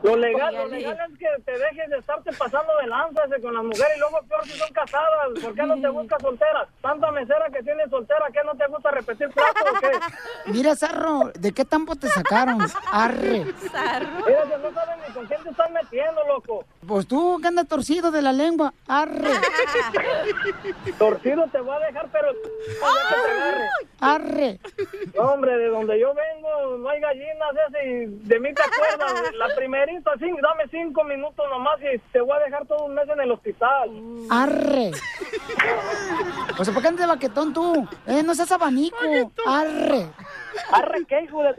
Lo 0.02 0.16
legal, 0.16 0.54
lo 0.54 0.66
legal 0.66 0.98
es 1.10 1.18
que 1.18 1.26
te 1.44 1.52
dejes 1.52 1.90
de 1.90 1.98
estarte 1.98 2.32
pasando 2.32 2.72
de 2.80 2.88
lanza 2.88 3.22
ese 3.24 3.40
con 3.40 3.54
las 3.54 3.62
mujeres 3.62 3.92
y 3.96 4.00
luego 4.00 4.20
peor 4.28 4.44
si 4.44 4.58
son 4.58 4.72
casadas. 4.72 5.28
¿Por 5.40 5.54
qué 5.54 5.62
no 5.62 5.80
te 5.80 5.88
buscas 5.88 6.20
solteras? 6.20 6.68
Tanta 6.80 7.10
mesera 7.12 7.46
que 7.52 7.62
tienes 7.62 7.88
soltera, 7.88 8.26
¿qué 8.32 8.40
no 8.44 8.54
te 8.56 8.66
gusta 8.66 8.90
repetir 8.90 9.28
plato 9.30 9.64
o 9.70 9.80
qué? 9.80 9.90
Mira, 10.46 10.74
Zarro, 10.74 11.30
¿de 11.34 11.52
qué 11.52 11.64
tampo 11.64 11.94
te 11.94 12.08
sacaron? 12.08 12.58
Arre. 12.92 13.44
Mira, 13.44 14.42
que 14.42 14.58
no 14.58 14.72
sabes 14.74 14.96
ni 15.06 15.14
con 15.14 15.26
quién 15.26 15.42
te 15.42 15.50
estás 15.50 15.70
metiendo, 15.70 16.26
loco. 16.26 16.64
Pues 16.86 17.06
tú 17.06 17.38
que 17.40 17.48
andas 17.48 17.68
torcido 17.68 18.10
de 18.10 18.22
la 18.22 18.32
lengua. 18.32 18.74
Arre. 18.88 19.30
Torcido 20.98 21.46
te 21.52 21.60
voy 21.60 21.76
a 21.76 21.86
dejar, 21.86 22.10
pero. 22.10 22.28
Arre. 24.00 24.58
No, 25.14 25.22
hombre, 25.32 25.56
de 25.56 25.68
donde 25.68 26.00
yo 26.00 26.12
vengo 26.14 26.42
no 26.78 26.88
hay 26.88 27.00
gallinas 27.00 27.50
ese 27.68 27.84
y 27.86 28.06
de 28.06 28.40
mí 28.40 28.52
te 28.52 28.62
acuerdas. 28.62 29.34
La 29.34 29.54
primerita, 29.54 30.12
sí, 30.18 30.26
dame 30.42 30.64
cinco 30.70 31.04
minutos 31.04 31.44
nomás 31.50 31.78
y 31.80 31.98
te 32.12 32.20
voy 32.20 32.36
a 32.36 32.44
dejar 32.44 32.66
todo 32.66 32.84
un 32.86 32.94
mes 32.94 33.08
en 33.08 33.20
el 33.20 33.30
hospital. 33.30 33.90
Arre. 34.30 34.90
O 36.58 36.64
sea, 36.64 36.74
¿por 36.74 36.82
qué 36.82 36.88
andas 36.88 37.06
de 37.06 37.06
baquetón 37.06 37.52
tú? 37.52 37.86
Eh, 38.06 38.22
no 38.22 38.34
seas 38.34 38.52
abanico. 38.52 38.96
Arre. 39.46 40.08
Arre, 40.72 41.04
¿qué 41.06 41.22
hijo 41.22 41.42
de...? 41.42 41.54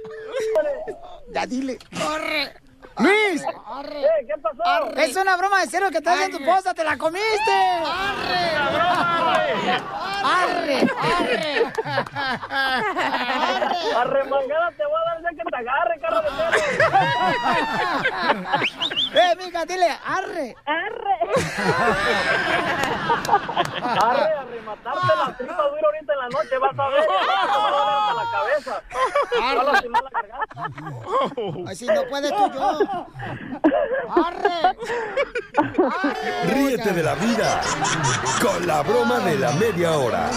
Ya 1.34 1.46
dile. 1.46 1.78
Arre. 1.92 2.63
Luis. 3.00 3.42
Eh, 3.44 4.26
¿Qué 4.28 4.36
pasó? 4.42 4.90
Es 4.96 5.16
una 5.16 5.36
broma 5.38 5.62
de 5.62 5.68
cero 5.68 5.88
que 5.92 6.02
te 6.02 6.10
hace 6.10 6.30
tu 6.30 6.38
esposa, 6.38 6.74
te 6.74 6.84
la 6.84 6.98
comiste. 6.98 7.52
Arre. 7.52 8.58
Arre. 10.24 10.88
Arre. 11.02 11.74
Arremangada 13.96 14.72
te 14.78 14.86
voy 14.86 14.96
a 14.96 15.06
dar 15.06 15.22
ya 15.24 15.30
que 15.30 15.44
te 15.44 15.58
agarre, 15.58 16.00
carro 16.00 16.22
de 16.22 16.30
perro. 16.30 16.58
Eh, 19.14 19.36
mija, 19.38 19.66
dile, 19.66 19.90
arre. 20.06 20.56
Arre, 23.96 24.34
a 24.34 24.44
rematarte 24.44 25.16
la 25.18 25.38
tripa 25.38 25.64
dura 25.68 25.82
ahorita 25.86 26.14
en 26.14 26.20
la 26.20 26.30
noche, 26.30 26.58
vas 26.58 26.80
a 26.80 26.90
ver. 26.90 27.02
Te 27.04 27.08
va 27.08 27.14
a 27.44 27.46
doler 27.72 27.88
hasta 27.94 28.14
la 28.14 28.26
cabeza. 28.32 28.82
Va 29.40 29.52
a 29.52 29.64
lastimar 29.64 30.04
la 30.04 30.10
garganta. 30.10 31.72
Así 31.72 31.86
no 31.86 32.04
puedes 32.10 32.32
tú 32.32 32.52
yo. 32.54 32.83
Arre. 34.10 34.78
Ríete 36.54 36.92
de 36.94 37.04
la 37.04 37.16
vida 37.16 37.62
con 38.42 38.68
la 38.68 38.82
broma 38.84 39.20
de 39.20 39.38
la 39.38 39.52
media 39.54 39.98
hora. 39.98 40.30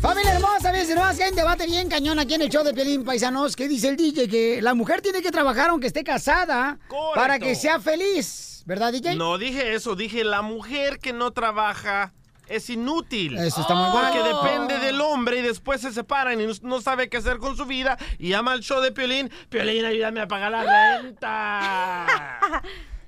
Familia 0.00 0.34
hermosa, 0.34 0.72
que 1.16 1.24
hay 1.24 1.30
un 1.30 1.36
debate 1.36 1.66
bien 1.66 1.88
cañón 1.88 2.18
aquí 2.18 2.34
en 2.34 2.42
el 2.42 2.48
show 2.48 2.64
de 2.64 2.72
Pelín 2.72 3.04
Paisanos, 3.04 3.56
que 3.56 3.68
dice 3.68 3.88
el 3.88 3.96
DJ 3.96 4.28
que 4.28 4.62
la 4.62 4.74
mujer 4.74 5.00
tiene 5.02 5.22
que 5.22 5.30
trabajar 5.30 5.70
aunque 5.70 5.88
esté 5.88 6.04
casada 6.04 6.78
Correcto. 6.88 7.14
para 7.14 7.38
que 7.38 7.54
sea 7.54 7.80
feliz, 7.80 8.62
¿verdad, 8.66 8.92
DJ? 8.92 9.16
No 9.16 9.38
dije 9.38 9.74
eso, 9.74 9.96
dije 9.96 10.24
la 10.24 10.42
mujer 10.42 10.98
que 10.98 11.12
no 11.12 11.32
trabaja 11.32 12.12
es 12.50 12.68
inútil. 12.68 13.38
Eso 13.38 13.60
está 13.62 13.74
muy 13.74 13.90
Porque 13.90 14.20
bueno. 14.20 14.42
depende 14.42 14.78
del 14.78 15.00
hombre 15.00 15.38
y 15.38 15.42
después 15.42 15.80
se 15.80 15.92
separan 15.92 16.40
y 16.40 16.46
no, 16.62 16.80
sabe 16.80 17.08
qué 17.08 17.16
hacer 17.18 17.38
con 17.38 17.56
su 17.56 17.64
vida 17.64 17.96
y 18.18 18.28
llama 18.30 18.52
al 18.52 18.60
show 18.60 18.80
de 18.82 18.92
Piolín. 18.92 19.30
Piolín, 19.48 19.84
ayúdame 19.84 20.20
a 20.20 20.28
pagar 20.28 20.50
la 20.50 20.98
renta. 21.00 22.40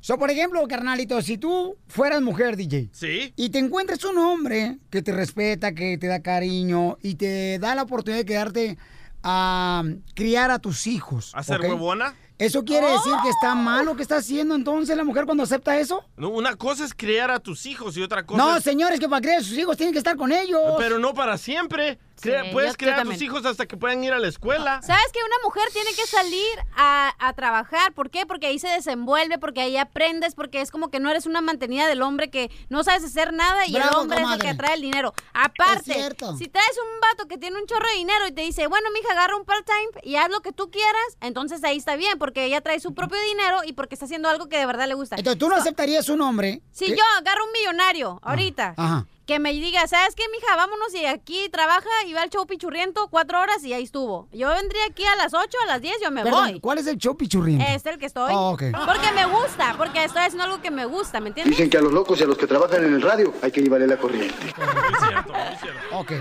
So, 0.04 0.18
por 0.18 0.32
ejemplo, 0.32 0.66
carnalito, 0.66 1.22
si 1.22 1.38
tú 1.38 1.76
fueras 1.86 2.20
mujer, 2.22 2.56
DJ, 2.56 2.88
Sí. 2.92 3.32
y 3.36 3.50
te 3.50 3.60
encuentras 3.60 4.02
un 4.04 4.18
hombre 4.18 4.78
que 4.90 5.00
te 5.00 5.12
respeta, 5.12 5.74
que 5.74 5.96
te 5.96 6.08
da 6.08 6.20
cariño 6.20 6.98
y 7.02 7.14
te 7.14 7.60
da 7.60 7.76
la 7.76 7.82
oportunidad 7.84 8.18
de 8.22 8.26
quedarte 8.26 8.78
a 9.22 9.84
criar 10.16 10.50
a 10.50 10.58
tus 10.58 10.88
hijos. 10.88 11.30
¿A 11.36 11.44
ser 11.44 11.60
¿ok? 11.60 11.66
huevona? 11.68 12.16
¿Eso 12.42 12.64
quiere 12.64 12.88
decir 12.88 13.12
que 13.22 13.28
está 13.28 13.54
mal 13.54 13.86
lo 13.86 13.94
que 13.94 14.02
está 14.02 14.16
haciendo 14.16 14.56
entonces 14.56 14.96
la 14.96 15.04
mujer 15.04 15.26
cuando 15.26 15.44
acepta 15.44 15.78
eso? 15.78 16.04
No, 16.16 16.30
una 16.30 16.56
cosa 16.56 16.84
es 16.84 16.92
criar 16.92 17.30
a 17.30 17.38
tus 17.38 17.66
hijos 17.66 17.96
y 17.96 18.02
otra 18.02 18.26
cosa 18.26 18.42
No, 18.42 18.56
es... 18.56 18.64
señores, 18.64 18.98
que 18.98 19.08
para 19.08 19.20
criar 19.20 19.38
a 19.38 19.44
sus 19.44 19.56
hijos 19.56 19.76
tienen 19.76 19.92
que 19.92 19.98
estar 19.98 20.16
con 20.16 20.32
ellos. 20.32 20.60
Pero 20.76 20.98
no 20.98 21.14
para 21.14 21.38
siempre. 21.38 22.00
Crea- 22.20 22.44
Sí, 22.44 22.50
puedes 22.52 22.70
yo- 22.70 22.72
yo 22.74 22.78
criar 22.78 23.00
a 23.00 23.04
tus 23.04 23.20
hijos 23.22 23.44
hasta 23.46 23.66
que 23.66 23.76
puedan 23.76 24.02
ir 24.04 24.12
a 24.12 24.18
la 24.18 24.28
escuela. 24.28 24.80
¿Sabes 24.82 25.06
que 25.12 25.18
una 25.24 25.36
mujer 25.44 25.64
tiene 25.72 25.90
que 25.94 26.06
salir 26.06 26.58
a, 26.76 27.14
a 27.18 27.32
trabajar? 27.32 27.92
¿Por 27.94 28.10
qué? 28.10 28.26
Porque 28.26 28.46
ahí 28.46 28.58
se 28.58 28.68
desenvuelve, 28.68 29.38
porque 29.38 29.60
ahí 29.60 29.76
aprendes, 29.76 30.34
porque 30.34 30.60
es 30.60 30.70
como 30.70 30.90
que 30.90 31.00
no 31.00 31.10
eres 31.10 31.26
una 31.26 31.40
mantenida 31.40 31.86
del 31.88 32.02
hombre 32.02 32.30
que 32.30 32.50
no 32.68 32.84
sabes 32.84 33.04
hacer 33.04 33.32
nada 33.32 33.66
y 33.66 33.72
el 33.76 33.82
hombre 33.96 34.18
es 34.18 34.22
el 34.22 34.40
que 34.40 34.54
trae 34.58 34.74
el 34.74 34.82
dinero. 34.82 35.14
Aparte, 35.32 35.92
si 36.38 36.48
traes 36.48 36.78
un 36.78 37.00
vato 37.00 37.26
que 37.28 37.38
tiene 37.38 37.58
un 37.58 37.66
chorro 37.66 37.86
de 37.88 37.94
dinero 37.96 38.26
y 38.28 38.32
te 38.32 38.42
dice, 38.42 38.66
bueno, 38.66 38.88
mija, 38.94 39.12
agarra 39.12 39.36
un 39.36 39.44
part-time 39.44 39.88
y 40.02 40.16
haz 40.16 40.30
lo 40.30 40.40
que 40.40 40.52
tú 40.52 40.70
quieras, 40.70 41.16
entonces 41.20 41.62
ahí 41.64 41.76
está 41.78 41.96
bien, 41.96 42.18
porque 42.18 42.44
ella 42.44 42.60
trae 42.60 42.78
su 42.80 42.94
propio 42.94 43.18
dinero 43.22 43.60
y 43.64 43.72
porque 43.72 43.94
está 43.94 44.04
haciendo 44.06 44.28
algo 44.28 44.48
que 44.48 44.58
de 44.58 44.66
verdad 44.66 44.86
le 44.86 44.94
gusta. 44.94 45.16
Entonces, 45.16 45.38
¿tú 45.38 45.48
no 45.48 45.56
aceptarías 45.56 46.08
un 46.08 46.20
hombre? 46.20 46.62
Si 46.72 46.86
que- 46.86 46.96
yo 46.96 47.02
agarro 47.18 47.44
un 47.46 47.52
millonario 47.52 48.18
ahorita, 48.22 48.74
Ajá. 48.76 49.06
Que 49.32 49.38
me 49.38 49.50
diga, 49.54 49.86
¿sabes 49.86 50.14
qué, 50.14 50.24
mija? 50.30 50.56
Vámonos 50.56 50.94
y 50.94 51.06
aquí 51.06 51.48
trabaja 51.50 51.88
y 52.06 52.12
va 52.12 52.20
al 52.20 52.28
show 52.28 52.46
pichurriento 52.46 53.08
cuatro 53.08 53.40
horas 53.40 53.64
y 53.64 53.72
ahí 53.72 53.84
estuvo. 53.84 54.28
Yo 54.30 54.48
vendría 54.50 54.84
aquí 54.90 55.06
a 55.06 55.16
las 55.16 55.32
ocho, 55.32 55.56
a 55.64 55.66
las 55.68 55.80
diez, 55.80 55.96
yo 56.04 56.10
me 56.10 56.22
Perdón, 56.22 56.50
voy. 56.50 56.60
¿cuál 56.60 56.76
es 56.76 56.86
el 56.86 56.98
show 56.98 57.16
pichurriento? 57.16 57.64
Este 57.64 57.88
es 57.88 57.94
el 57.94 57.98
que 57.98 58.04
estoy. 58.04 58.30
Oh. 58.36 58.54
Porque 58.58 59.12
me 59.14 59.24
gusta, 59.24 59.74
porque 59.78 60.04
estoy 60.04 60.20
haciendo 60.20 60.44
algo 60.44 60.60
que 60.60 60.70
me 60.70 60.84
gusta, 60.84 61.18
¿me 61.18 61.28
entiendes? 61.28 61.56
Dicen 61.56 61.70
que 61.70 61.78
a 61.78 61.80
los 61.80 61.94
locos 61.94 62.20
y 62.20 62.24
a 62.24 62.26
los 62.26 62.36
que 62.36 62.46
trabajan 62.46 62.84
en 62.84 62.92
el 62.92 63.00
radio 63.00 63.32
hay 63.40 63.50
que 63.50 63.62
llevarle 63.62 63.86
la 63.86 63.96
corriente. 63.96 64.34
Ok. 65.92 66.12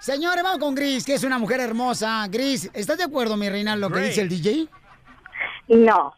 Señores, 0.00 0.42
vamos 0.42 0.58
con 0.58 0.74
Gris, 0.74 1.04
que 1.04 1.14
es 1.14 1.22
una 1.22 1.38
mujer 1.38 1.60
hermosa. 1.60 2.26
Gris, 2.28 2.70
¿estás 2.72 2.98
de 2.98 3.04
acuerdo, 3.04 3.36
mi 3.36 3.48
reina, 3.48 3.74
en 3.74 3.80
lo 3.80 3.88
que 3.90 4.00
dice 4.00 4.20
el 4.20 4.28
DJ? 4.28 4.68
No. 5.68 6.12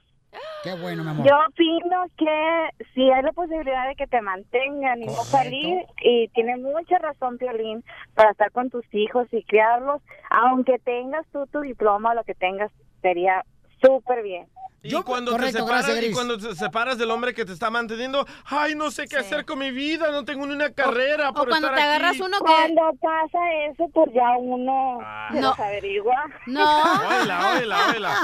Qué 0.62 0.75
bueno, 0.75 1.02
mi 1.02 1.11
amor. 1.11 1.26
Yo 1.26 1.35
opino 1.49 2.04
que 2.18 2.85
si 2.92 3.11
hay 3.11 3.23
la 3.23 3.32
posibilidad 3.32 3.88
de 3.88 3.94
que 3.94 4.06
te 4.06 4.20
mantengan 4.20 5.02
y 5.02 5.06
no 5.06 5.25
salir, 5.25 5.87
y 6.02 6.28
tiene 6.28 6.59
mucha 6.59 6.99
razón, 6.99 7.38
Piolín, 7.38 7.82
para 8.14 8.32
estar 8.32 8.50
con 8.52 8.68
tus 8.68 8.85
hijos 8.92 9.26
y 9.32 9.42
criarlos, 9.44 10.02
aunque 10.28 10.78
tengas 10.78 11.26
tú 11.32 11.47
tu 11.47 11.61
diploma 11.61 12.11
o 12.11 12.14
lo 12.14 12.25
que 12.25 12.35
tengas, 12.35 12.70
sería 13.00 13.42
súper 13.80 14.23
bien. 14.23 14.47
Y 14.83 14.95
cuando 15.03 15.33
correcto, 15.33 15.59
te 15.59 15.63
separas, 15.63 15.87
gracias, 15.87 16.11
y 16.11 16.13
cuando 16.13 16.39
te 16.39 16.55
separas 16.55 16.97
del 16.99 17.11
hombre 17.11 17.35
que 17.35 17.45
te 17.45 17.53
está 17.53 17.69
manteniendo, 17.71 18.27
ay, 18.47 18.75
no 18.75 18.91
sé 18.91 19.07
qué 19.07 19.19
hacer 19.19 19.45
con 19.45 19.59
mi 19.59 19.71
vida, 19.71 20.11
no 20.11 20.25
tengo 20.25 20.47
ni 20.47 20.55
una 20.55 20.71
carrera 20.71 21.33
por 21.33 21.51
estar 21.51 21.75
aquí". 21.75 22.19
Cuando 22.19 22.91
pasa 23.01 23.39
eso, 23.71 23.89
pues 23.93 24.11
ya 24.15 24.37
uno 24.39 24.99
se 25.31 25.41
No. 25.41 25.49
los 25.51 25.59
averigua. 25.59 26.25
No. 26.47 26.83
Oíla, 27.09 27.53
oíla, 27.55 27.89
oíla. 27.89 28.15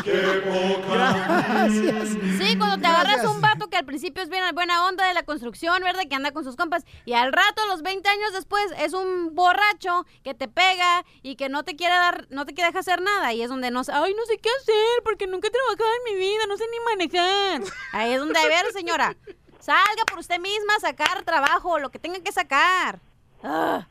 Gracias. 0.96 2.08
Sí, 2.38 2.56
cuando 2.56 2.78
te 2.78 2.86
agarras 2.86 3.24
un 3.24 3.40
vato 3.40 3.68
que 3.68 3.76
al 3.76 3.84
principio 3.84 4.22
es 4.22 4.28
bien 4.28 4.42
buena 4.54 4.86
onda 4.86 5.06
de 5.06 5.14
la 5.14 5.24
construcción, 5.24 5.82
¿verdad? 5.82 6.02
Que 6.08 6.14
anda 6.16 6.32
con 6.32 6.44
sus 6.44 6.56
compas. 6.56 6.84
Y 7.04 7.12
al 7.12 7.32
rato, 7.32 7.62
a 7.62 7.66
los 7.66 7.82
20 7.82 8.08
años 8.08 8.32
después, 8.32 8.64
es 8.78 8.92
un 8.94 9.34
borracho 9.34 10.06
que 10.24 10.34
te 10.34 10.48
pega 10.48 11.04
y 11.22 11.36
que 11.36 11.48
no 11.48 11.64
te 11.64 11.76
quiere 11.76 11.94
dar, 11.94 12.26
no 12.30 12.46
te 12.46 12.54
quiere 12.54 12.68
dejar 12.68 12.80
hacer 12.80 13.02
nada. 13.02 13.32
Y 13.32 13.42
es 13.42 13.48
donde 13.50 13.70
no 13.70 13.84
sé, 13.84 13.92
ay, 13.92 14.14
no 14.14 14.24
sé 14.26 14.38
qué 14.38 14.48
hacer 14.60 15.02
porque 15.04 15.26
nunca 15.26 15.48
he 15.48 15.50
trabajado 15.50 15.90
en 16.06 16.14
mi 16.14 16.20
vida, 16.20 16.45
no 16.46 16.56
sé 16.56 16.64
ni 16.70 16.78
manejar. 16.84 17.62
Ahí 17.92 18.12
es 18.12 18.20
donde, 18.20 18.38
a 18.38 18.46
ver, 18.46 18.72
señora, 18.72 19.16
salga 19.60 20.04
por 20.08 20.18
usted 20.18 20.38
misma 20.40 20.74
a 20.76 20.80
sacar 20.80 21.22
trabajo, 21.24 21.78
lo 21.78 21.90
que 21.90 21.98
tenga 21.98 22.20
que 22.20 22.32
sacar. 22.32 23.00
Ah. 23.42 23.86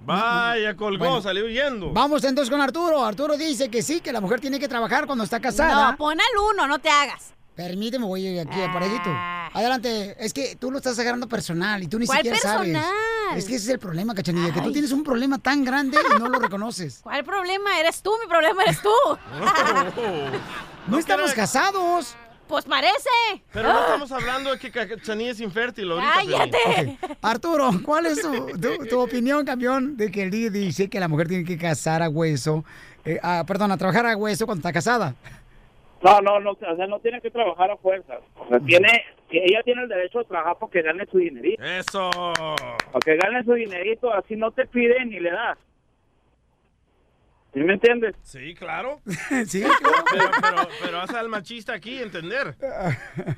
Vaya, 0.00 0.76
colgó, 0.76 0.98
Bueno. 1.04 1.22
salió 1.22 1.46
huyendo. 1.46 1.90
Vamos 1.92 2.22
entonces 2.24 2.50
con 2.50 2.60
Arturo. 2.60 3.02
Arturo 3.04 3.36
dice 3.38 3.70
que 3.70 3.82
sí, 3.82 4.00
que 4.00 4.12
la 4.12 4.20
mujer 4.20 4.40
tiene 4.40 4.60
que 4.60 4.68
trabajar 4.68 5.06
cuando 5.06 5.24
está 5.24 5.40
casada. 5.40 5.92
No, 5.92 5.96
pon 5.96 6.18
al 6.20 6.38
uno, 6.52 6.66
no 6.66 6.78
te 6.78 6.90
hagas. 6.90 7.32
Permíteme, 7.54 8.04
voy 8.04 8.38
aquí, 8.38 8.56
parejito. 8.72 9.10
Adelante. 9.52 10.16
Es 10.18 10.32
que 10.34 10.56
tú 10.56 10.70
lo 10.72 10.78
estás 10.78 10.98
agarrando 10.98 11.28
personal 11.28 11.82
y 11.82 11.86
tú 11.86 11.98
ni 12.00 12.06
¿Cuál 12.06 12.18
siquiera 12.18 12.36
personal? 12.40 12.72
sabes. 12.72 13.38
Es 13.38 13.44
que 13.46 13.54
ese 13.54 13.64
es 13.66 13.70
el 13.70 13.78
problema, 13.78 14.14
cachanilla, 14.14 14.52
que 14.52 14.60
tú 14.60 14.72
tienes 14.72 14.90
un 14.92 15.04
problema 15.04 15.38
tan 15.38 15.64
grande 15.64 15.96
y 16.16 16.18
no 16.18 16.28
lo 16.28 16.38
reconoces. 16.40 16.98
¿Cuál 17.02 17.24
problema? 17.24 17.78
Eres 17.78 18.02
tú, 18.02 18.12
mi 18.20 18.26
problema 18.28 18.62
eres 18.64 18.80
tú. 18.82 18.90
No 20.88 20.98
estamos 20.98 21.32
casados. 21.32 22.14
Pues 22.46 22.66
parece. 22.66 23.08
Pero 23.52 23.72
no 23.72 23.80
estamos 23.80 24.12
hablando 24.12 24.50
de 24.50 24.58
que 24.58 24.70
Cachanilla 24.70 25.30
es 25.30 25.40
infértil 25.40 25.90
ahorita. 25.92 26.12
¡Cállate! 26.14 26.98
Arturo, 27.22 27.70
¿cuál 27.82 28.04
es 28.04 28.20
tu, 28.20 28.48
tu- 28.58 28.86
tu 28.86 29.00
opinión, 29.00 29.46
campeón, 29.46 29.96
de 29.96 30.10
que 30.10 30.24
el 30.24 30.30
DJ 30.30 30.50
dice 30.50 30.90
que 30.90 31.00
la 31.00 31.08
mujer 31.08 31.26
tiene 31.28 31.44
que 31.44 31.56
casar 31.56 32.02
a 32.02 32.10
hueso, 32.10 32.62
eh, 33.06 33.18
ah, 33.22 33.44
perdón, 33.46 33.72
a 33.72 33.78
trabajar 33.78 34.04
a 34.04 34.14
hueso 34.14 34.44
cuando 34.44 34.58
está 34.60 34.74
casada? 34.74 35.14
No, 36.04 36.20
no, 36.20 36.38
no, 36.38 36.50
o 36.50 36.76
sea, 36.76 36.86
no 36.86 37.00
tiene 37.00 37.22
que 37.22 37.30
trabajar 37.30 37.70
a 37.70 37.78
fuerzas. 37.78 38.20
O 38.36 38.46
sea, 38.46 38.60
tiene, 38.60 39.04
ella 39.30 39.62
tiene 39.64 39.84
el 39.84 39.88
derecho 39.88 40.20
a 40.20 40.24
trabajar 40.24 40.56
porque 40.60 40.82
gane 40.82 41.06
su 41.06 41.16
dinerito. 41.16 41.62
Eso. 41.64 42.10
Porque 42.92 43.16
gane 43.16 43.42
su 43.42 43.54
dinerito, 43.54 44.12
así 44.12 44.36
no 44.36 44.50
te 44.50 44.66
piden 44.66 45.08
ni 45.08 45.18
le 45.18 45.30
das. 45.30 45.58
¿Sí 47.54 47.60
me 47.60 47.72
entiendes? 47.72 48.14
Sí, 48.22 48.54
claro. 48.54 49.00
sí, 49.46 49.62
pero, 49.62 50.34
pero, 50.40 50.68
pero 50.84 51.00
hace 51.00 51.16
al 51.16 51.30
machista 51.30 51.72
aquí 51.72 52.02
entender. 52.02 52.54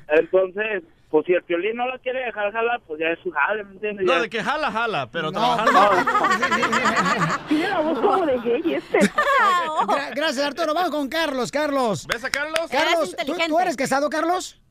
Entonces, 0.09 0.83
pues 1.09 1.25
si 1.25 1.33
el 1.33 1.41
violín 1.43 1.77
no 1.77 1.87
la 1.87 1.97
quiere 1.99 2.19
dejar 2.25 2.51
jalar, 2.51 2.81
pues 2.85 2.99
ya 2.99 3.07
es 3.07 3.19
su 3.23 3.31
jale, 3.31 3.63
¿me 3.63 3.71
entiendes? 3.73 4.05
No, 4.05 4.13
Ya- 4.13 4.21
de 4.21 4.29
que 4.29 4.43
jala, 4.43 4.71
jala, 4.71 5.09
pero 5.11 5.31
No, 5.31 5.39
trabajando. 5.39 5.79
Tiene 7.47 7.69
la 7.69 7.79
voz 7.79 7.99
como 7.99 8.25
de 8.25 8.37
gay 8.39 8.73
este. 8.73 8.99
Gra- 9.87 10.13
gracias, 10.15 10.45
Arturo. 10.45 10.73
Vamos 10.73 10.91
con 10.91 11.07
Carlos. 11.09 11.51
Carlos. 11.51 12.05
¿Ves 12.07 12.23
a 12.23 12.29
Carlos? 12.29 12.59
Carlos, 12.71 13.15
¿tú, 13.25 13.35
tú 13.47 13.59
eres 13.59 13.75
casado, 13.77 14.09
Carlos? 14.09 14.61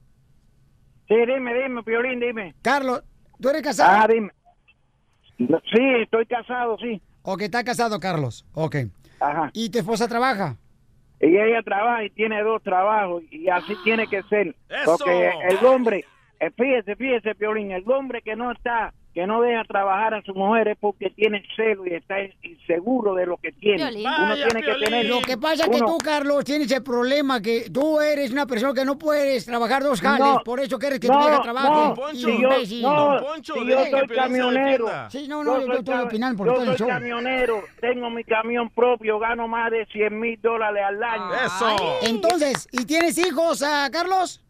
Sí, 1.09 1.14
dime, 1.14 1.55
dime, 1.55 1.83
Piolín, 1.83 2.21
dime. 2.21 2.55
Carlos, 2.62 3.02
¿tú 3.40 3.49
eres 3.49 3.62
casado? 3.62 4.02
Ah, 4.02 4.07
dime. 4.09 4.31
No, 5.38 5.59
Sí, 5.73 5.81
estoy 6.02 6.26
casado, 6.26 6.76
sí. 6.78 7.00
Ok, 7.23 7.43
está 7.43 7.62
casado, 7.64 7.99
Carlos. 8.00 8.45
Ok. 8.55 8.76
Ajá. 9.21 9.50
¿Y 9.52 9.71
tu 9.71 9.78
esposa 9.78 10.09
trabaja? 10.09 10.57
Y 11.21 11.28
ella 11.37 11.62
trabaja 11.62 12.05
y 12.05 12.11
tiene 12.11 12.43
dos 12.43 12.62
trabajos 12.62 13.23
y 13.31 13.49
así 13.49 13.75
tiene 13.85 14.07
que 14.07 14.23
ser. 14.25 14.55
¡Eso! 14.69 14.97
Porque 14.99 15.31
el 15.49 15.64
hombre, 15.64 16.05
fíjese, 16.57 16.97
fíjese, 16.97 17.35
Piolín, 17.35 17.71
el 17.73 17.85
hombre 17.90 18.23
que 18.23 18.37
no 18.37 18.50
está, 18.52 18.93
que 19.14 19.26
no 19.26 19.40
deja 19.40 19.64
trabajar 19.64 20.12
a 20.14 20.23
su 20.23 20.35
mujer 20.35 20.69
es 20.69 20.76
porque 20.78 21.09
tiene 21.09 21.43
celo 21.57 21.87
y 21.87 21.95
está 21.95 22.16
inseguro 22.43 23.14
de 23.14 23.25
lo 23.25 23.38
que 23.38 23.52
tiene. 23.52 23.78
Piolín. 23.78 24.00
Uno 24.07 24.28
Vaya, 24.28 24.49
tiene 24.49 24.66
que 24.66 24.75
tener... 24.85 25.07
Lo 25.07 25.21
que 25.23 25.38
pasa 25.38 25.64
es 25.64 25.71
que 25.71 25.76
uno- 25.76 25.87
tú, 25.87 25.99
Carlos, 25.99 26.45
tienes 26.45 26.71
el 26.71 26.83
problema 26.83 27.40
que 27.40 27.71
tú 27.71 27.99
eres 28.00 28.31
una 28.31 28.47
persona 28.47 28.75
que 28.75 28.85
no 28.85 28.99
puedes 28.99 29.47
trabajar 29.47 29.83
dos 29.83 30.00
jales. 30.02 30.21
No, 30.26 30.43
por 30.45 30.61
eso 30.61 30.78
quieres 30.78 31.00
que 31.00 31.09
no, 31.09 31.14
tu 31.14 31.26
vieja 31.26 31.40
trabaje. 31.43 31.69
no, 31.69 31.95
Y 32.12 32.16
si 32.16 32.43
yo, 32.43 32.49
no, 32.50 32.64
si 32.64 32.81
yo 33.66 33.85
soy 33.90 34.09
camionero. 34.09 34.88
Sí, 35.09 35.26
no, 35.28 35.43
no, 35.43 35.61
yo 35.61 35.66
soy 35.66 35.76
estoy 35.78 35.95
cam- 35.95 36.05
opinando 36.07 36.37
por 36.37 36.47
yo 36.49 36.55
todo 36.55 36.64
soy 36.66 36.76
show. 36.76 36.88
camionero, 36.88 37.62
tengo 37.81 38.11
mi 38.11 38.23
camión 38.25 38.69
propio, 38.69 39.19
gano 39.19 39.49
más 39.49 39.71
de 39.71 39.87
100 39.87 40.21
mil 40.21 40.38
dólares 40.43 40.83
al 40.87 41.02
año. 41.02 41.31
Entonces, 42.02 42.69
¿y 42.73 42.85
tienes 42.85 43.16
hijos, 43.19 43.62
ah, 43.62 43.88
Carlos? 43.90 44.43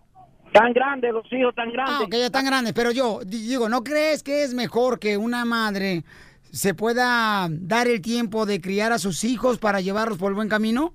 Tan 0.58 0.72
grandes, 0.72 1.12
los 1.12 1.32
hijos 1.32 1.54
tan 1.54 1.70
grandes. 1.72 1.96
Ah, 2.00 2.04
ok, 2.04 2.14
ya 2.14 2.30
tan 2.30 2.44
grandes. 2.44 2.72
Pero 2.72 2.90
yo 2.90 3.20
di- 3.25 3.46
digo, 3.48 3.68
¿no 3.68 3.82
crees 3.84 4.22
que 4.22 4.42
es 4.42 4.54
mejor 4.54 4.98
que 4.98 5.16
una 5.16 5.44
madre 5.44 6.04
se 6.52 6.75
pueda 6.75 7.48
dar 7.50 7.88
el 7.88 8.00
tiempo 8.00 8.46
de 8.46 8.60
criar 8.60 8.92
a 8.92 8.98
sus 8.98 9.25
hijos 9.25 9.58
para 9.58 9.80
llevarlos 9.80 10.18
por 10.18 10.30
el 10.30 10.34
buen 10.36 10.48
camino? 10.48 10.94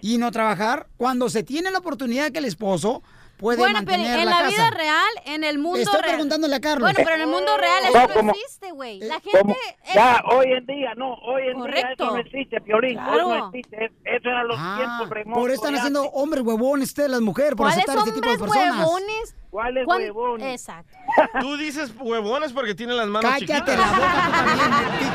Y 0.00 0.18
no 0.18 0.30
trabajar 0.32 0.88
cuando 0.96 1.28
se 1.28 1.42
tiene 1.44 1.70
la 1.70 1.78
oportunidad 1.78 2.32
que 2.32 2.40
el 2.40 2.44
esposo 2.46 3.02
puede 3.42 3.58
Bueno, 3.58 3.80
pero 3.84 3.98
mantener 3.98 4.20
en 4.20 4.24
la, 4.24 4.30
la, 4.30 4.38
casa. 4.38 4.48
vida 4.50 4.70
real, 4.70 5.10
en 5.26 5.44
el 5.44 5.58
mundo 5.58 5.80
Estoy 5.80 6.00
real. 6.00 6.12
preguntándole 6.14 6.56
a 6.56 6.60
Carlos. 6.60 6.80
Bueno, 6.92 6.98
pero 7.04 7.14
en 7.16 7.20
el 7.22 7.26
mundo 7.26 7.56
real 7.58 7.84
eso 7.84 7.98
no 8.08 8.14
como- 8.14 8.32
existe, 8.32 8.70
güey. 8.72 9.00
La 9.00 9.20
Como- 9.20 9.54
gente 9.54 9.58
es... 9.84 9.94
Ya, 9.94 10.22
hoy 10.32 10.46
en 10.52 10.64
día, 10.66 10.94
no, 10.96 11.12
hoy 11.14 11.42
en 11.42 11.54
día 11.54 11.60
Correcto. 11.60 12.04
eso 12.04 12.12
no 12.12 12.18
existe, 12.18 12.60
Piolín, 12.62 12.98
hoy 12.98 13.04
Claro. 13.04 13.28
no 13.28 13.46
existe, 13.48 13.84
es- 13.84 13.92
eso 14.04 14.28
eran 14.30 14.48
los 14.48 14.56
Ah, 14.58 14.74
tiempos 14.78 15.10
remotos. 15.10 15.42
por 15.42 15.50
eso 15.50 15.62
están 15.62 15.74
haciendo 15.76 16.04
hombres 16.04 16.42
huevones 16.44 16.88
ustedes 16.88 17.10
las 17.10 17.20
mujeres, 17.20 17.50
por 17.50 17.66
¿Cuáles 17.66 17.76
aceptar 17.78 17.98
este 17.98 18.12
tipo 18.12 18.28
de 18.28 18.34
hombres 18.36 18.52
personas. 18.52 18.78
huevones? 18.86 19.34
¿Cuáles 19.50 19.84
¿Cuán- 19.84 20.00
huevones? 20.00 20.46
Exacto. 20.60 20.96
Tú 21.40 21.56
dices 21.58 21.92
huevones 22.00 22.52
porque 22.54 22.74
tienen 22.74 22.96
las 22.96 23.06
manos 23.08 23.30
Cállate 23.30 23.46
chiquitas. 23.52 23.78
la 23.78 23.92
boca 23.92 24.44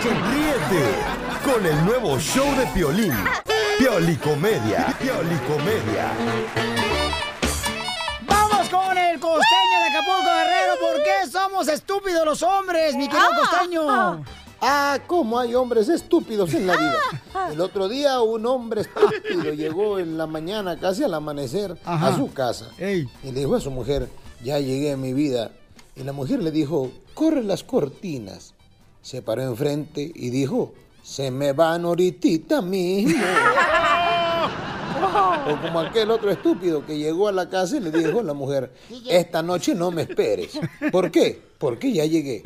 tú 0.03 0.10
Ríete 0.31 1.53
con 1.53 1.65
el 1.65 1.86
nuevo 1.86 2.19
show 2.19 2.46
de 2.55 2.67
Piolín. 2.67 3.13
Piolicomedia. 3.79 4.93
Piolicomedia. 5.00 6.12
Con 8.88 8.98
el 8.98 9.20
costeño 9.20 9.79
de 9.82 9.89
Acapulco 9.89 10.24
Guerrero. 10.24 10.74
¿Por 10.79 11.03
qué 11.03 11.29
somos 11.29 11.67
estúpidos 11.67 12.25
los 12.25 12.41
hombres, 12.41 12.96
mi 12.96 13.08
querido 13.10 13.27
costeño? 13.38 14.24
Ah, 14.62 14.98
cómo 15.06 15.38
hay 15.38 15.53
hombres 15.56 15.89
estúpidos 15.89 16.53
en 16.53 16.67
la 16.67 16.77
vida. 16.77 17.51
El 17.51 17.60
otro 17.60 17.89
día 17.89 18.22
un 18.22 18.46
hombre 18.46 18.82
estúpido 18.82 19.51
llegó 19.53 20.00
en 20.00 20.17
la 20.17 20.25
mañana, 20.25 20.79
casi 20.79 21.03
al 21.03 21.13
amanecer, 21.13 21.77
Ajá. 21.84 22.08
a 22.08 22.15
su 22.15 22.32
casa. 22.32 22.72
Y 22.79 23.32
le 23.32 23.39
dijo 23.39 23.56
a 23.56 23.60
su 23.60 23.72
mujer, 23.72 24.08
ya 24.41 24.58
llegué 24.60 24.94
a 24.94 24.98
mi 24.98 25.12
vida. 25.12 25.51
Y 25.98 26.03
la 26.03 26.13
mujer 26.13 26.41
le 26.41 26.51
dijo, 26.51 26.89
corre 27.13 27.44
las 27.44 27.63
cortinas. 27.65 28.53
Se 29.01 29.22
paró 29.22 29.44
enfrente 29.44 30.12
y 30.15 30.29
dijo, 30.29 30.74
se 31.03 31.29
me 31.29 31.51
van 31.51 31.84
ahorita 31.84 32.62
mismo. 32.62 33.22
O 35.48 35.62
como 35.62 35.80
aquel 35.80 36.12
otro 36.12 36.30
estúpido 36.30 36.86
que 36.86 36.98
llegó 36.98 37.27
a 37.27 37.32
la 37.32 37.50
casa 37.50 37.77
y 37.77 37.80
le 37.80 37.92
dijo 37.92 38.20
a 38.20 38.24
la 38.24 38.34
mujer, 38.34 38.72
esta 39.10 39.42
noche 39.42 39.74
no 39.74 39.92
me 39.92 40.04
esperes. 40.04 40.60
¿Por 40.92 41.12
qué? 41.12 41.42
Porque 41.58 41.92
ya 41.92 42.06
llegué. 42.06 42.44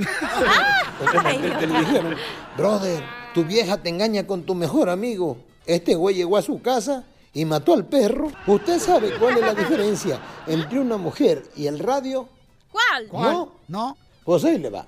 O 1.02 1.12
como 1.12 1.28
aquel 1.28 1.58
que 1.58 1.68
le 1.68 1.80
dijeron, 1.80 2.16
brother, 2.58 3.04
tu 3.34 3.44
vieja 3.44 3.82
te 3.82 3.90
engaña 3.90 4.28
con 4.28 4.44
tu 4.44 4.56
mejor 4.56 4.90
amigo. 4.90 5.38
Este 5.66 5.96
güey 5.96 6.16
llegó 6.16 6.38
a 6.38 6.42
su 6.42 6.62
casa 6.62 7.06
y 7.34 7.46
mató 7.46 7.74
al 7.74 7.86
perro. 7.86 8.32
¿Usted 8.48 8.80
sabe 8.80 9.12
cuál 9.18 9.38
es 9.38 9.42
la 9.42 9.54
diferencia 9.54 10.20
entre 10.48 10.80
una 10.80 10.98
mujer 10.98 11.44
y 11.56 11.68
el 11.68 11.80
radio? 11.80 12.28
¿Cuál? 12.72 13.08
¿No? 13.12 13.52
No. 13.68 13.98
Pues 14.24 14.44
ahí 14.46 14.58
le 14.58 14.70
va. 14.70 14.86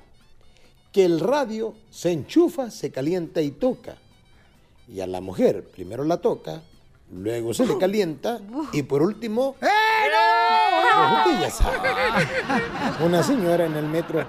Que 0.91 1.05
el 1.05 1.19
radio 1.19 1.73
se 1.89 2.11
enchufa, 2.11 2.69
se 2.69 2.91
calienta 2.91 3.41
y 3.41 3.51
toca. 3.51 3.97
Y 4.87 4.99
a 4.99 5.07
la 5.07 5.21
mujer 5.21 5.63
primero 5.63 6.03
la 6.03 6.17
toca, 6.17 6.61
luego 7.15 7.53
se 7.53 7.65
le 7.65 7.77
calienta 7.77 8.39
y 8.71 8.83
por 8.83 9.01
último... 9.01 9.55
¡Eh, 9.61 9.65
no! 9.65 11.23
Pues 11.23 11.35
usted 11.35 11.41
ya 11.41 11.51
sabe. 11.51 11.89
Una 13.05 13.23
señora 13.23 13.65
en 13.65 13.75
el 13.75 13.85
metro, 13.85 14.25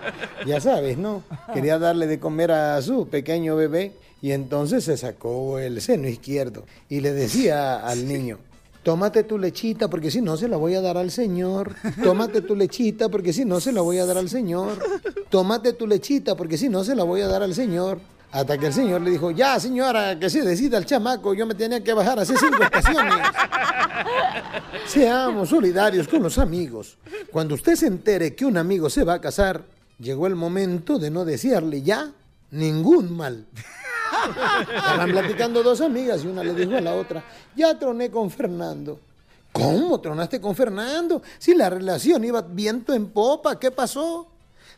ya 0.47 0.61
sabes, 0.61 0.97
¿no? 0.99 1.23
Quería 1.53 1.79
darle 1.79 2.07
de 2.07 2.19
comer 2.19 2.53
a 2.53 2.81
su 2.83 3.09
pequeño 3.09 3.57
bebé 3.57 3.93
y 4.23 4.33
entonces 4.33 4.85
se 4.85 4.97
sacó 4.97 5.59
el 5.59 5.81
seno 5.81 6.09
izquierdo 6.09 6.65
y 6.89 7.01
le 7.01 7.13
decía 7.13 7.87
al 7.87 8.09
niño, 8.09 8.39
tómate 8.83 9.25
tu 9.25 9.39
lechita 9.39 9.89
porque 9.89 10.11
si 10.11 10.21
no 10.21 10.37
se 10.37 10.49
la 10.49 10.57
voy 10.57 10.75
a 10.75 10.81
dar 10.81 10.97
al 10.97 11.11
señor. 11.11 11.75
Tómate 12.03 12.41
tu 12.41 12.55
lechita 12.55 13.09
porque 13.09 13.33
si 13.33 13.45
no 13.45 13.61
se 13.61 13.73
la 13.73 13.81
voy 13.81 13.99
a 13.99 14.07
dar 14.07 14.17
al 14.17 14.29
señor. 14.29 14.79
Tómate 15.29 15.73
tu 15.73 15.87
lechita 15.87 16.37
porque 16.37 16.57
si 16.57 16.69
no 16.69 16.85
se 16.85 16.95
la 16.95 17.05
voy 17.05 17.21
a 17.21 17.29
dar 17.29 17.43
al 17.43 17.55
señor. 17.55 17.99
Hasta 18.35 18.59
que 18.59 18.67
el 18.67 18.73
señor 18.73 19.01
le 19.01 19.13
dijo, 19.13 19.31
ya 19.31 19.61
señora, 19.61 20.19
que 20.19 20.29
se 20.29 20.43
decida 20.43 20.77
el 20.77 20.85
chamaco, 20.85 21.35
yo 21.35 21.47
me 21.47 21.55
tenía 21.55 21.85
que 21.85 21.93
bajar 21.95 22.19
hace 22.19 22.37
cinco 22.37 22.65
estaciones. 22.65 23.15
Seamos 24.89 25.51
solidarios 25.51 26.09
con 26.09 26.21
los 26.21 26.37
amigos. 26.39 26.99
Cuando 27.31 27.55
usted 27.55 27.77
se 27.77 27.87
entere 27.87 28.35
que 28.35 28.45
un 28.45 28.57
amigo 28.57 28.91
se 28.91 29.05
va 29.05 29.15
a 29.15 29.21
casar, 29.21 29.63
llegó 30.01 30.27
el 30.27 30.35
momento 30.35 30.99
de 30.99 31.13
no 31.13 31.25
desearle 31.25 31.83
ya 31.83 32.11
ningún 32.51 33.17
mal. 33.17 33.47
Estaban 34.77 35.13
platicando 35.13 35.63
dos 35.63 35.81
amigas 35.81 36.25
y 36.25 36.27
una 36.27 36.43
le 36.43 36.55
dijo 36.55 36.77
a 36.77 36.81
la 36.81 36.97
otra, 36.97 37.25
ya 37.55 37.79
troné 37.79 38.11
con 38.11 38.33
Fernando. 38.33 38.99
¿Cómo 39.53 40.01
tronaste 40.01 40.41
con 40.41 40.57
Fernando? 40.57 41.23
Si 41.39 41.55
la 41.55 41.71
relación 41.71 42.25
iba 42.25 42.43
viento 42.43 42.95
en 42.95 43.07
popa, 43.11 43.61
¿qué 43.61 43.71
pasó? 43.71 44.34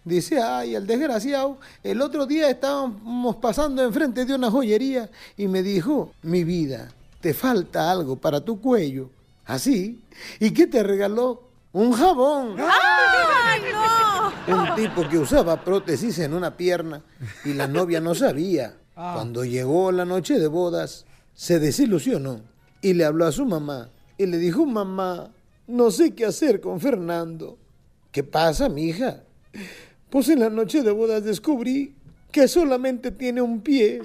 Dice, 0.06 0.40
ay, 0.40 0.76
el 0.76 0.86
desgraciado, 0.86 1.58
el 1.82 2.00
otro 2.00 2.26
día 2.26 2.48
estábamos 2.48 3.34
pasando 3.36 3.82
enfrente 3.82 4.24
de 4.24 4.36
una 4.36 4.52
joyería 4.52 5.10
y 5.36 5.48
me 5.48 5.64
dijo, 5.64 6.12
mi 6.22 6.44
vida, 6.44 6.92
te 7.20 7.34
falta 7.34 7.90
algo 7.90 8.14
para 8.14 8.40
tu 8.40 8.60
cuello. 8.60 9.10
¿Así? 9.46 10.00
¿Y 10.38 10.52
qué 10.52 10.68
te 10.68 10.84
regaló? 10.84 11.48
Un 11.72 11.92
jabón. 11.92 12.54
¡Ay, 12.56 13.62
no! 13.72 14.56
Un 14.56 14.76
tipo 14.76 15.08
que 15.08 15.18
usaba 15.18 15.64
prótesis 15.64 16.20
en 16.20 16.34
una 16.34 16.56
pierna 16.56 17.02
y 17.44 17.54
la 17.54 17.66
novia 17.66 18.00
no 18.00 18.14
sabía. 18.14 18.76
Cuando 18.94 19.44
llegó 19.44 19.90
la 19.90 20.04
noche 20.04 20.38
de 20.38 20.46
bodas, 20.46 21.04
se 21.34 21.58
desilusionó 21.58 22.42
y 22.80 22.94
le 22.94 23.04
habló 23.04 23.26
a 23.26 23.32
su 23.32 23.44
mamá 23.44 23.90
y 24.16 24.26
le 24.26 24.38
dijo, 24.38 24.66
mamá, 24.66 25.32
no 25.66 25.90
sé 25.90 26.14
qué 26.14 26.26
hacer 26.26 26.60
con 26.60 26.80
Fernando. 26.80 27.58
¿Qué 28.12 28.22
pasa, 28.22 28.68
mija? 28.68 29.24
Pues 30.16 30.30
en 30.30 30.40
la 30.40 30.48
noche 30.48 30.82
de 30.82 30.90
bodas 30.92 31.22
descubrí 31.24 31.94
que 32.32 32.48
solamente 32.48 33.10
tiene 33.10 33.42
un 33.42 33.60
pie. 33.60 34.00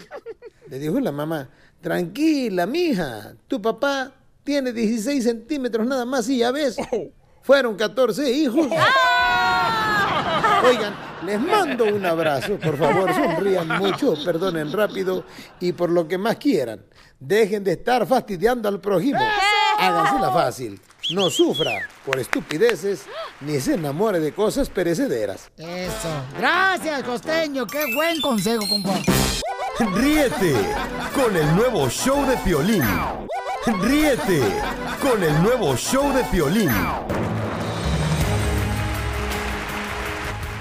Le 0.68 0.78
dijo 0.78 1.00
la 1.00 1.14
mamá, 1.14 1.50
tranquila, 1.80 2.66
mija, 2.66 3.34
tu 3.48 3.62
papá 3.62 4.12
tiene 4.44 4.74
16 4.74 5.24
centímetros 5.24 5.88
nada 5.88 6.04
más 6.04 6.28
y 6.28 6.40
ya 6.40 6.52
ves, 6.52 6.76
fueron 7.42 7.78
14 7.78 8.30
hijos. 8.30 8.68
Oigan, 10.66 10.94
les 11.26 11.40
mando 11.40 11.86
un 11.86 12.06
abrazo, 12.06 12.60
por 12.60 12.78
favor, 12.78 13.14
sonrían 13.14 13.70
mucho, 13.80 14.16
perdonen 14.22 14.70
rápido 14.74 15.24
y 15.62 15.72
por 15.72 15.90
lo 15.90 16.10
que 16.10 16.18
más 16.18 16.36
quieran, 16.36 16.84
dejen 17.22 17.64
de 17.64 17.72
estar 17.72 18.06
fastidiando 18.06 18.68
al 18.68 18.82
prójimo. 18.82 19.22
Hágansela 19.80 20.30
fácil. 20.30 20.78
No 21.10 21.30
sufra 21.30 21.90
por 22.06 22.20
estupideces 22.20 23.02
ni 23.42 23.60
se 23.60 23.74
enamore 23.74 24.20
de 24.20 24.34
cosas 24.34 24.70
perecederas. 24.70 25.52
Eso. 25.58 26.10
Gracias, 26.38 27.04
costeño. 27.04 27.66
Qué 27.66 27.84
buen 27.96 28.22
consejo, 28.22 28.64
compa. 28.70 28.94
Ríete 29.96 30.54
con 31.16 31.36
el 31.36 31.56
nuevo 31.56 31.90
show 31.90 32.26
de 32.26 32.38
Piolín. 32.38 32.84
Ríete 33.82 34.42
con 35.02 35.22
el 35.24 35.42
nuevo 35.42 35.76
show 35.76 36.14
de 36.14 36.24
Piolín. 36.26 36.72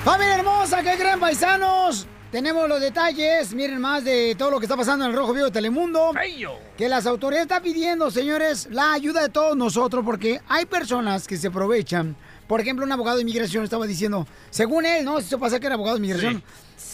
Familia 0.04 0.36
hermosa, 0.36 0.82
qué 0.82 0.96
gran 0.96 1.20
paisanos. 1.20 2.06
Tenemos 2.30 2.68
los 2.68 2.80
detalles, 2.80 3.52
miren 3.54 3.80
más 3.80 4.04
de 4.04 4.36
todo 4.38 4.52
lo 4.52 4.60
que 4.60 4.66
está 4.66 4.76
pasando 4.76 5.04
en 5.04 5.10
el 5.10 5.16
Rojo 5.16 5.32
Vivo 5.32 5.46
de 5.46 5.50
Telemundo. 5.50 6.12
Que 6.76 6.88
las 6.88 7.04
autoridades 7.06 7.46
están 7.46 7.60
pidiendo, 7.60 8.08
señores, 8.12 8.68
la 8.70 8.92
ayuda 8.92 9.22
de 9.22 9.30
todos 9.30 9.56
nosotros 9.56 10.04
porque 10.04 10.40
hay 10.46 10.64
personas 10.64 11.26
que 11.26 11.36
se 11.36 11.48
aprovechan. 11.48 12.14
Por 12.46 12.60
ejemplo, 12.60 12.86
un 12.86 12.92
abogado 12.92 13.16
de 13.16 13.22
inmigración 13.22 13.64
estaba 13.64 13.84
diciendo, 13.84 14.28
según 14.50 14.86
él, 14.86 15.04
¿no? 15.04 15.20
Se 15.20 15.38
pasa 15.38 15.58
que 15.58 15.66
era 15.66 15.74
abogado 15.74 15.96
de 15.96 16.04
inmigración. 16.06 16.40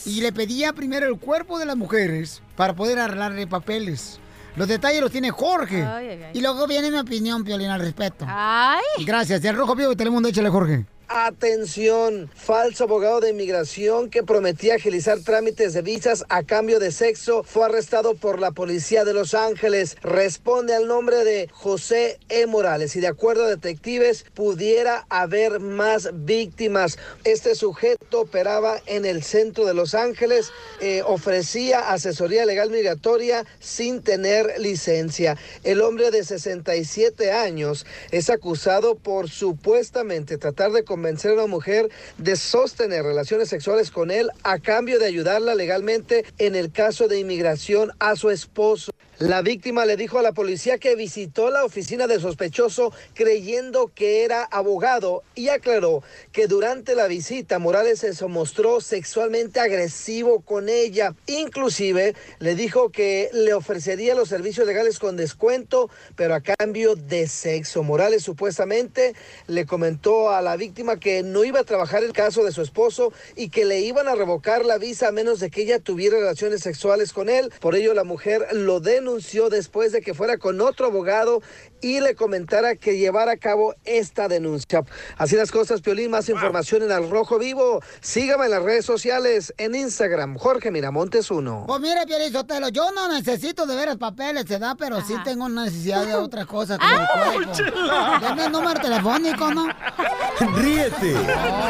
Y 0.06 0.22
le 0.22 0.32
pedía 0.32 0.72
primero 0.72 1.06
el 1.06 1.18
cuerpo 1.18 1.58
de 1.58 1.66
las 1.66 1.76
mujeres 1.76 2.40
para 2.56 2.74
poder 2.74 2.98
arreglarle 2.98 3.46
papeles. 3.46 4.18
Los 4.56 4.68
detalles 4.68 5.02
los 5.02 5.10
tiene 5.10 5.30
Jorge. 5.30 5.84
Ay, 5.84 6.08
ay, 6.08 6.22
ay. 6.22 6.30
Y 6.32 6.40
luego 6.40 6.66
viene 6.66 6.90
mi 6.90 6.98
opinión, 6.98 7.44
Piolín, 7.44 7.68
al 7.68 7.80
respecto. 7.80 8.24
Ay. 8.26 9.04
Gracias. 9.04 9.42
Del 9.42 9.54
Rojo 9.54 9.74
Vivo 9.74 9.90
de 9.90 9.96
Telemundo, 9.96 10.30
échale, 10.30 10.48
Jorge. 10.48 10.86
Atención, 11.08 12.28
falso 12.34 12.82
abogado 12.82 13.20
de 13.20 13.30
inmigración 13.30 14.10
que 14.10 14.24
prometía 14.24 14.74
agilizar 14.74 15.20
trámites 15.20 15.72
de 15.72 15.82
visas 15.82 16.24
a 16.28 16.42
cambio 16.42 16.80
de 16.80 16.90
sexo 16.90 17.44
fue 17.44 17.64
arrestado 17.64 18.16
por 18.16 18.40
la 18.40 18.50
policía 18.50 19.04
de 19.04 19.14
Los 19.14 19.32
Ángeles. 19.32 19.96
Responde 20.02 20.74
al 20.74 20.88
nombre 20.88 21.22
de 21.22 21.48
José 21.52 22.18
E. 22.28 22.46
Morales 22.46 22.96
y 22.96 23.00
de 23.00 23.06
acuerdo 23.06 23.44
a 23.44 23.48
detectives 23.48 24.24
pudiera 24.34 25.06
haber 25.08 25.60
más 25.60 26.10
víctimas. 26.12 26.98
Este 27.22 27.54
sujeto 27.54 28.22
operaba 28.22 28.82
en 28.86 29.04
el 29.04 29.22
centro 29.22 29.64
de 29.64 29.74
Los 29.74 29.94
Ángeles, 29.94 30.50
eh, 30.80 31.02
ofrecía 31.06 31.92
asesoría 31.92 32.44
legal 32.46 32.70
migratoria 32.70 33.46
sin 33.60 34.02
tener 34.02 34.58
licencia. 34.58 35.38
El 35.62 35.82
hombre 35.82 36.10
de 36.10 36.24
67 36.24 37.30
años 37.30 37.86
es 38.10 38.28
acusado 38.28 38.96
por 38.96 39.30
supuestamente 39.30 40.36
tratar 40.36 40.72
de 40.72 40.82
convencer 40.96 41.32
a 41.32 41.34
una 41.34 41.46
mujer 41.46 41.90
de 42.16 42.36
sostener 42.36 43.04
relaciones 43.04 43.50
sexuales 43.50 43.90
con 43.90 44.10
él 44.10 44.30
a 44.44 44.58
cambio 44.58 44.98
de 44.98 45.04
ayudarla 45.04 45.54
legalmente 45.54 46.24
en 46.38 46.54
el 46.54 46.72
caso 46.72 47.06
de 47.06 47.20
inmigración 47.20 47.92
a 47.98 48.16
su 48.16 48.30
esposo. 48.30 48.92
La 49.18 49.40
víctima 49.40 49.86
le 49.86 49.96
dijo 49.96 50.18
a 50.18 50.22
la 50.22 50.32
policía 50.32 50.76
que 50.76 50.94
visitó 50.94 51.48
la 51.48 51.64
oficina 51.64 52.06
del 52.06 52.20
sospechoso 52.20 52.92
creyendo 53.14 53.90
que 53.94 54.24
era 54.24 54.44
abogado 54.44 55.22
y 55.34 55.48
aclaró 55.48 56.02
que 56.32 56.48
durante 56.48 56.94
la 56.94 57.06
visita 57.06 57.58
Morales 57.58 58.00
se 58.00 58.26
mostró 58.26 58.82
sexualmente 58.82 59.58
agresivo 59.58 60.40
con 60.40 60.68
ella. 60.68 61.14
Inclusive 61.28 62.14
le 62.40 62.54
dijo 62.56 62.90
que 62.90 63.30
le 63.32 63.54
ofrecería 63.54 64.14
los 64.14 64.28
servicios 64.28 64.66
legales 64.66 64.98
con 64.98 65.16
descuento, 65.16 65.88
pero 66.14 66.34
a 66.34 66.42
cambio 66.42 66.94
de 66.94 67.26
sexo. 67.26 67.82
Morales 67.82 68.22
supuestamente 68.22 69.14
le 69.46 69.64
comentó 69.64 70.28
a 70.28 70.42
la 70.42 70.58
víctima 70.58 71.00
que 71.00 71.22
no 71.22 71.42
iba 71.42 71.60
a 71.60 71.64
trabajar 71.64 72.04
el 72.04 72.12
caso 72.12 72.44
de 72.44 72.52
su 72.52 72.60
esposo 72.60 73.14
y 73.34 73.48
que 73.48 73.64
le 73.64 73.80
iban 73.80 74.08
a 74.08 74.14
revocar 74.14 74.66
la 74.66 74.76
visa 74.76 75.08
a 75.08 75.12
menos 75.12 75.40
de 75.40 75.48
que 75.48 75.62
ella 75.62 75.78
tuviera 75.78 76.18
relaciones 76.18 76.60
sexuales 76.60 77.14
con 77.14 77.30
él. 77.30 77.50
Por 77.60 77.76
ello 77.76 77.94
la 77.94 78.04
mujer 78.04 78.48
lo 78.52 78.78
denunció 78.80 79.05
después 79.50 79.92
de 79.92 80.00
que 80.00 80.14
fuera 80.14 80.36
con 80.36 80.60
otro 80.60 80.86
abogado 80.86 81.40
y 81.80 82.00
le 82.00 82.14
comentara 82.14 82.74
que 82.74 82.98
llevara 82.98 83.32
a 83.32 83.36
cabo 83.36 83.74
esta 83.84 84.28
denuncia. 84.28 84.84
Así 85.16 85.36
las 85.36 85.52
cosas, 85.52 85.80
Piolín, 85.80 86.10
más 86.10 86.28
información 86.28 86.82
en 86.82 86.90
Al 86.90 87.08
Rojo 87.08 87.38
Vivo. 87.38 87.80
Sígame 88.00 88.46
en 88.46 88.50
las 88.50 88.62
redes 88.62 88.84
sociales, 88.84 89.54
en 89.58 89.74
Instagram, 89.74 90.36
Jorge 90.36 90.70
Miramontes 90.70 91.30
1. 91.30 91.64
Pues 91.66 91.80
mire, 91.80 92.04
Piolín 92.06 92.32
Sotelo, 92.32 92.68
yo 92.68 92.90
no 92.92 93.08
necesito 93.08 93.66
de 93.66 93.76
veras 93.76 93.96
papeles, 93.96 94.44
¿se 94.48 94.58
da? 94.58 94.74
Pero 94.74 95.00
sí 95.02 95.14
tengo 95.24 95.48
necesidad 95.48 96.04
de 96.04 96.14
otras 96.14 96.46
cosas 96.46 96.78
como 97.14 97.32
el 97.32 97.46
cuerpo. 97.46 97.80
Dame 98.20 98.46
el 98.46 98.52
número 98.52 98.80
telefónico, 98.80 99.54
¿no? 99.54 99.68
Ríete 100.56 101.14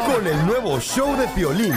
con 0.07 0.27
el 0.27 0.47
nuevo 0.47 0.81
show 0.81 1.17
de 1.17 1.29
Piolín. 1.29 1.75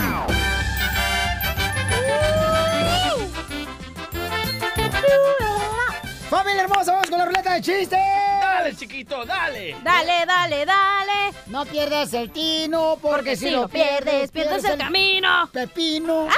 Familia 6.30 6.62
hermosa, 6.62 6.92
vamos 6.92 7.10
con 7.10 7.18
la 7.18 7.24
ruleta 7.26 7.54
de 7.54 7.60
chistes. 7.60 7.98
Dale, 8.40 8.76
chiquito, 8.76 9.24
dale. 9.24 9.76
Dale, 9.82 10.24
dale, 10.26 10.64
dale. 10.64 11.32
No 11.46 11.64
pierdas 11.66 12.12
el 12.14 12.30
tino, 12.30 12.96
porque, 13.02 13.36
si 13.36 13.50
lo 13.50 13.68
pierdes, 13.68 14.30
pierdes 14.30 14.62
el 14.64 14.78
camino. 14.78 15.48
Pepino. 15.52 16.28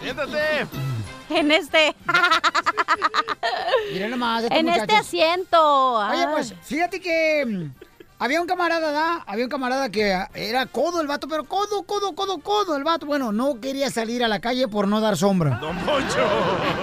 Siéntate. 0.00 0.66
En 1.30 1.50
este. 1.50 1.96
Mira 3.92 4.06
nomás, 4.08 4.44
estos 4.44 4.58
en 4.58 4.68
este 4.68 4.94
asiento. 4.94 5.94
Oye, 6.08 6.22
Ah. 6.22 6.30
pues, 6.32 6.54
fíjate 6.62 7.00
que 7.00 7.44
mm, 7.44 7.72
había 8.18 8.40
un 8.40 8.46
camarada, 8.46 8.90
¿da? 8.92 9.24
Había 9.26 9.44
un 9.44 9.50
camarada 9.50 9.88
que 9.90 10.12
ah, 10.14 10.30
era 10.34 10.66
codo 10.66 11.00
el 11.00 11.06
vato, 11.06 11.28
pero 11.28 11.44
codo, 11.44 11.82
codo, 11.82 12.14
codo, 12.14 12.38
codo 12.38 12.76
el 12.76 12.84
vato. 12.84 13.06
Bueno, 13.06 13.32
no 13.32 13.60
quería 13.60 13.90
salir 13.90 14.24
a 14.24 14.28
la 14.28 14.40
calle 14.40 14.68
por 14.68 14.88
no 14.88 15.00
dar 15.00 15.16
sombra. 15.16 15.58
Don 15.60 15.76
Poncho. 15.78 16.24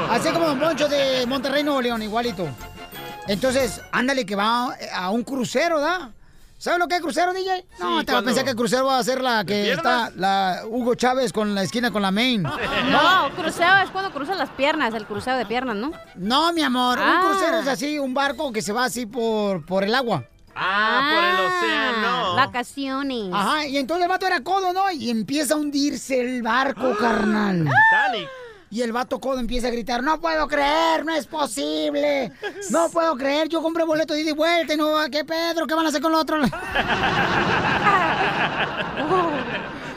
Así 0.10 0.30
como 0.30 0.48
Don 0.48 0.60
Poncho 0.60 0.88
de 0.88 1.26
Monterrey, 1.26 1.64
Nuevo 1.64 1.82
León, 1.82 2.02
igualito. 2.04 2.48
Entonces, 3.28 3.82
ándale 3.92 4.26
que 4.26 4.36
va 4.36 4.76
a 4.94 5.10
un 5.10 5.24
crucero, 5.24 5.80
¿da? 5.80 6.12
¿Sabes 6.58 6.80
lo 6.80 6.88
que 6.88 6.96
es 6.96 7.02
crucero, 7.02 7.34
DJ? 7.34 7.66
No, 7.80 8.00
Sí, 8.00 8.06
te 8.06 8.14
vas 8.14 8.22
a 8.22 8.26
pensar 8.26 8.44
que 8.46 8.52
el 8.52 8.56
crucero 8.56 8.86
va 8.86 8.98
a 8.98 9.04
ser 9.04 9.22
la 9.22 9.44
que 9.44 9.74
está, 9.74 10.12
la 10.16 10.62
Hugo 10.66 10.96
Chávez 10.96 11.34
con 11.34 11.54
la 11.54 11.64
esquina 11.64 11.92
con 11.92 12.02
la 12.02 12.12
main. 12.12 12.42
No, 12.44 12.52
cruceo 13.36 13.78
es 13.84 13.90
cuando 13.90 14.12
cruzan 14.14 14.38
las 14.38 14.50
piernas, 14.52 14.94
el 14.94 15.06
cruceo 15.06 15.36
de 15.36 15.46
piernas, 15.46 15.76
¿no? 15.76 15.92
No, 16.16 16.54
mi 16.54 16.62
amor, 16.62 17.00
Ah. 17.02 17.22
un 17.22 17.32
crucero 17.32 17.60
es 17.60 17.68
así, 17.68 18.00
un 18.00 18.14
barco 18.14 18.54
que 18.54 18.62
se 18.62 18.72
va 18.72 18.86
así 18.86 19.06
por, 19.06 19.66
por 19.66 19.84
el 19.84 19.94
agua. 19.94 20.24
Ah, 20.56 21.12
por 21.14 21.24
el 21.24 21.40
océano. 21.48 22.36
Vacaciones. 22.36 23.34
Ajá, 23.34 23.66
y 23.68 23.78
entonces 23.78 24.04
el 24.04 24.10
vato 24.10 24.28
era 24.28 24.42
codo, 24.42 24.74
¿no? 24.74 24.92
Y 24.92 25.10
empieza 25.10 25.56
a 25.56 25.58
hundirse 25.58 26.20
el 26.20 26.42
barco, 26.42 26.96
carnal. 26.98 27.60
Titanic. 27.60 28.30
Y 28.70 28.82
el 28.82 28.92
vato 28.92 29.20
codo 29.20 29.40
empieza 29.40 29.68
a 29.68 29.72
gritar, 29.72 30.02
no 30.02 30.20
puedo 30.20 30.48
creer, 30.48 31.06
no 31.06 31.14
es 31.14 31.28
posible. 31.28 32.32
No 32.72 32.90
puedo 32.90 33.16
creer, 33.16 33.48
yo 33.48 33.62
compré 33.62 33.84
boleto 33.84 34.16
de 34.16 34.22
ida 34.22 34.32
y 34.32 34.34
vuelta 34.34 34.74
y 34.74 34.78
no, 34.78 34.96
¿qué 35.12 35.24
Pedro? 35.24 35.68
¿Qué 35.68 35.76
van 35.76 35.86
a 35.86 35.90
hacer 35.90 36.02
con 36.02 36.12
el 36.12 36.18
otro? 36.18 36.42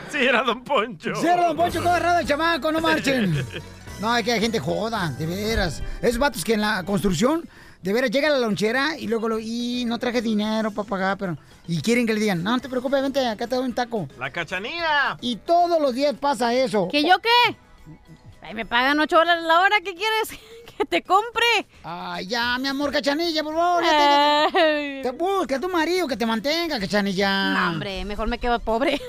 Sí, 0.09 0.19
era 0.19 0.41
Don 0.41 0.63
Poncho. 0.63 1.13
Cierra, 1.15 1.47
don 1.47 1.57
Poncho, 1.57 1.81
todo 1.81 1.95
errado 1.95 2.19
el 2.19 2.27
chamaco, 2.27 2.71
no 2.71 2.79
marchen. 2.79 3.45
No, 3.99 4.15
es 4.15 4.23
que 4.23 4.31
hay 4.31 4.39
gente 4.39 4.59
joda, 4.59 5.09
de 5.17 5.25
veras. 5.25 5.81
Esos 6.03 6.19
vatos 6.19 6.43
que 6.43 6.53
en 6.53 6.61
la 6.61 6.83
construcción, 6.83 7.49
de 7.87 7.93
veras, 7.93 8.11
llega 8.11 8.27
a 8.27 8.31
la 8.31 8.39
lonchera 8.39 8.97
y 8.97 9.07
luego 9.07 9.29
lo, 9.29 9.39
y 9.39 9.85
no 9.85 9.97
traje 9.97 10.21
dinero 10.21 10.71
para 10.71 10.87
pagar, 10.87 11.17
pero... 11.17 11.37
Y 11.69 11.81
quieren 11.81 12.05
que 12.05 12.13
le 12.13 12.19
digan, 12.19 12.43
no, 12.43 12.51
no 12.51 12.59
te 12.59 12.67
preocupes, 12.67 13.01
vente, 13.01 13.25
acá 13.25 13.47
te 13.47 13.55
doy 13.55 13.63
un 13.65 13.73
taco. 13.73 14.07
La 14.19 14.29
cachanilla. 14.29 15.17
Y 15.21 15.37
todos 15.37 15.81
los 15.81 15.93
días 15.93 16.13
pasa 16.19 16.53
eso. 16.53 16.89
¿Que 16.91 17.03
yo 17.03 17.15
qué? 17.19 17.55
Ay, 18.41 18.53
me 18.53 18.65
pagan 18.65 18.99
8 18.99 19.15
dólares 19.15 19.43
la 19.45 19.61
hora, 19.61 19.77
¿qué 19.83 19.95
quieres? 19.95 20.29
Que 20.77 20.85
te 20.85 21.01
compre. 21.01 21.65
Ay, 21.83 22.27
ya, 22.27 22.57
mi 22.59 22.67
amor, 22.67 22.91
cachanilla, 22.91 23.41
por 23.41 23.55
favor. 23.55 23.83
ya 23.83 24.47
te, 24.51 24.99
te 25.01 25.11
busca 25.11 25.55
a 25.55 25.59
tu 25.59 25.69
marido 25.69 26.07
que 26.07 26.15
te 26.15 26.25
mantenga, 26.25 26.79
cachanilla. 26.79 27.49
No, 27.51 27.69
hombre, 27.71 28.05
mejor 28.05 28.27
me 28.27 28.37
quedo 28.37 28.59
pobre. 28.59 29.01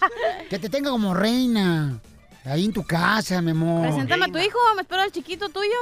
Que 0.50 0.58
te 0.60 0.68
tenga 0.68 0.90
como 0.90 1.14
reina. 1.14 1.98
Ahí 2.44 2.64
en 2.66 2.72
tu 2.72 2.84
casa, 2.86 3.42
mi 3.42 3.50
amor. 3.50 3.88
Preséntame 3.88 4.26
a 4.26 4.28
tu 4.28 4.38
hijo, 4.38 4.58
me 4.76 4.82
espero 4.82 5.02
al 5.02 5.10
chiquito 5.10 5.48
tuyo. 5.48 5.74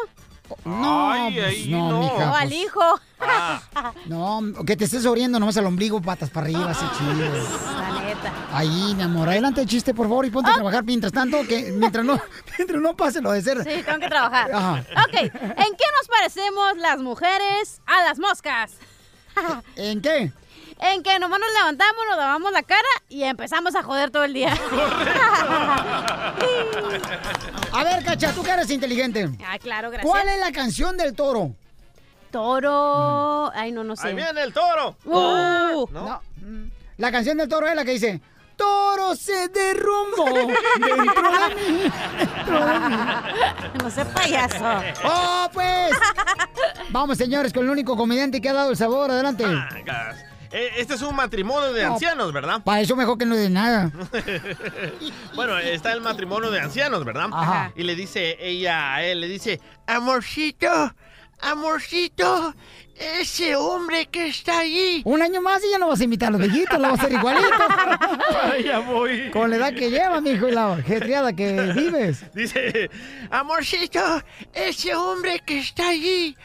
No, 0.64 1.10
Ay, 1.10 1.34
pues, 1.34 1.66
no, 1.68 1.90
no. 1.90 2.00
mija. 2.00 2.38
al 2.38 2.48
pues, 2.48 2.60
hijo. 2.60 3.00
no, 4.06 4.64
que 4.66 4.76
te 4.76 4.84
estés 4.84 5.06
abriendo 5.06 5.40
nomás 5.40 5.56
al 5.56 5.66
ombligo, 5.66 6.02
patas 6.02 6.30
para 6.30 6.46
arriba, 6.46 6.70
así 6.70 6.84
chido. 6.98 7.12
La 7.14 8.02
neta. 8.02 8.32
Ahí, 8.52 8.94
mi 8.94 9.02
amor, 9.02 9.28
adelante 9.28 9.62
el 9.62 9.66
chiste, 9.66 9.94
por 9.94 10.06
favor, 10.06 10.26
y 10.26 10.30
ponte 10.30 10.50
a 10.50 10.54
trabajar 10.54 10.84
mientras 10.84 11.12
tanto, 11.12 11.46
que 11.46 11.72
mientras 11.72 12.04
no, 12.04 12.20
mientras 12.58 12.80
no 12.80 12.94
pase 12.94 13.22
lo 13.22 13.32
de 13.32 13.42
ser. 13.42 13.58
Sí, 13.64 13.82
tengo 13.84 13.98
que 13.98 14.08
trabajar. 14.08 14.52
Ajá. 14.52 14.84
Ok, 15.06 15.14
¿en 15.14 15.30
qué 15.30 15.86
nos 15.98 16.08
parecemos 16.08 16.76
las 16.76 16.98
mujeres 16.98 17.80
a 17.86 18.02
las 18.04 18.18
moscas? 18.18 18.72
¿En 19.76 20.00
qué? 20.00 20.32
En 20.80 21.02
que 21.02 21.18
nomás 21.18 21.40
nos 21.40 21.52
levantamos, 21.52 22.04
nos 22.08 22.16
lavamos 22.16 22.52
la 22.52 22.62
cara 22.62 22.88
y 23.08 23.22
empezamos 23.24 23.74
a 23.74 23.82
joder 23.82 24.10
todo 24.10 24.24
el 24.24 24.34
día. 24.34 24.52
A 27.72 27.82
ver, 27.84 28.04
cacha, 28.04 28.32
tú 28.32 28.42
que 28.42 28.50
eres 28.50 28.70
inteligente. 28.70 29.30
Ah, 29.46 29.58
claro, 29.58 29.90
gracias. 29.90 30.10
¿Cuál 30.10 30.28
es 30.28 30.38
la 30.38 30.52
canción 30.52 30.96
del 30.96 31.14
toro? 31.14 31.54
Toro. 32.30 33.50
Ay, 33.54 33.72
no, 33.72 33.84
no 33.84 33.96
sé. 33.96 34.08
Ahí 34.08 34.14
viene 34.14 34.42
el 34.42 34.52
toro. 34.52 34.96
Uh. 35.04 35.86
No. 35.90 36.20
La 36.98 37.10
canción 37.10 37.36
del 37.38 37.48
toro 37.48 37.66
es 37.66 37.74
la 37.74 37.84
que 37.84 37.92
dice, 37.92 38.20
toro 38.56 39.16
se 39.16 39.48
derrumbó 39.48 40.24
dentro 40.24 40.54
de 40.54 40.96
mí. 40.96 41.08
dentro 42.18 42.66
de 42.66 42.78
mí". 42.78 43.02
No 43.82 43.90
sé 43.90 44.04
payaso. 44.06 44.64
¡Oh, 45.04 45.48
pues! 45.52 45.90
Vamos, 46.90 47.18
señores, 47.18 47.52
con 47.52 47.64
el 47.64 47.70
único 47.70 47.96
comediante 47.96 48.40
que 48.40 48.48
ha 48.48 48.52
dado 48.52 48.70
el 48.70 48.76
sabor. 48.76 49.10
Adelante. 49.10 49.44
Gas. 49.84 50.24
Eh, 50.56 50.70
Este 50.78 50.94
es 50.94 51.02
un 51.02 51.16
matrimonio 51.16 51.72
de 51.72 51.82
No. 51.84 51.94
ancianos, 51.94 52.32
¿verdad? 52.32 52.62
Para 52.62 52.80
eso 52.80 52.94
mejor 52.94 53.18
que 53.18 53.26
no 53.26 53.34
de 53.34 53.50
nada. 53.50 53.90
bueno, 55.34 55.58
está 55.58 55.92
el 55.92 56.00
matrimonio 56.00 56.50
de 56.52 56.60
ancianos, 56.60 57.04
¿verdad? 57.04 57.28
Ajá. 57.32 57.72
Y 57.74 57.82
le 57.82 57.96
dice 57.96 58.36
ella 58.40 58.94
a 58.94 59.02
él, 59.04 59.20
le 59.20 59.26
dice, 59.28 59.60
amorcito, 59.86 60.94
amorcito, 61.40 62.54
ese 62.96 63.56
hombre 63.56 64.06
que 64.06 64.28
está 64.28 64.60
allí. 64.60 65.02
Un 65.04 65.22
año 65.22 65.42
más 65.42 65.62
y 65.64 65.70
ya 65.72 65.78
no 65.78 65.88
vas 65.88 66.00
a 66.00 66.04
invitar 66.04 66.28
a 66.28 66.32
los 66.38 66.40
viejitos, 66.40 66.78
lo 66.78 66.88
vas 66.90 67.00
a 67.00 67.02
hacer 67.02 67.12
igualito. 67.12 67.48
ya 68.64 68.78
voy. 68.78 69.30
Con 69.30 69.50
la 69.50 69.56
edad 69.56 69.74
que 69.74 69.90
lleva, 69.90 70.20
mijo, 70.20 70.48
y 70.48 70.52
la 70.52 70.76
jetriada 70.82 71.32
que 71.32 71.72
vives. 71.74 72.32
Dice, 72.32 72.88
amorcito, 73.30 74.22
ese 74.52 74.94
hombre 74.94 75.40
que 75.44 75.58
está 75.58 75.88
allí 75.88 76.36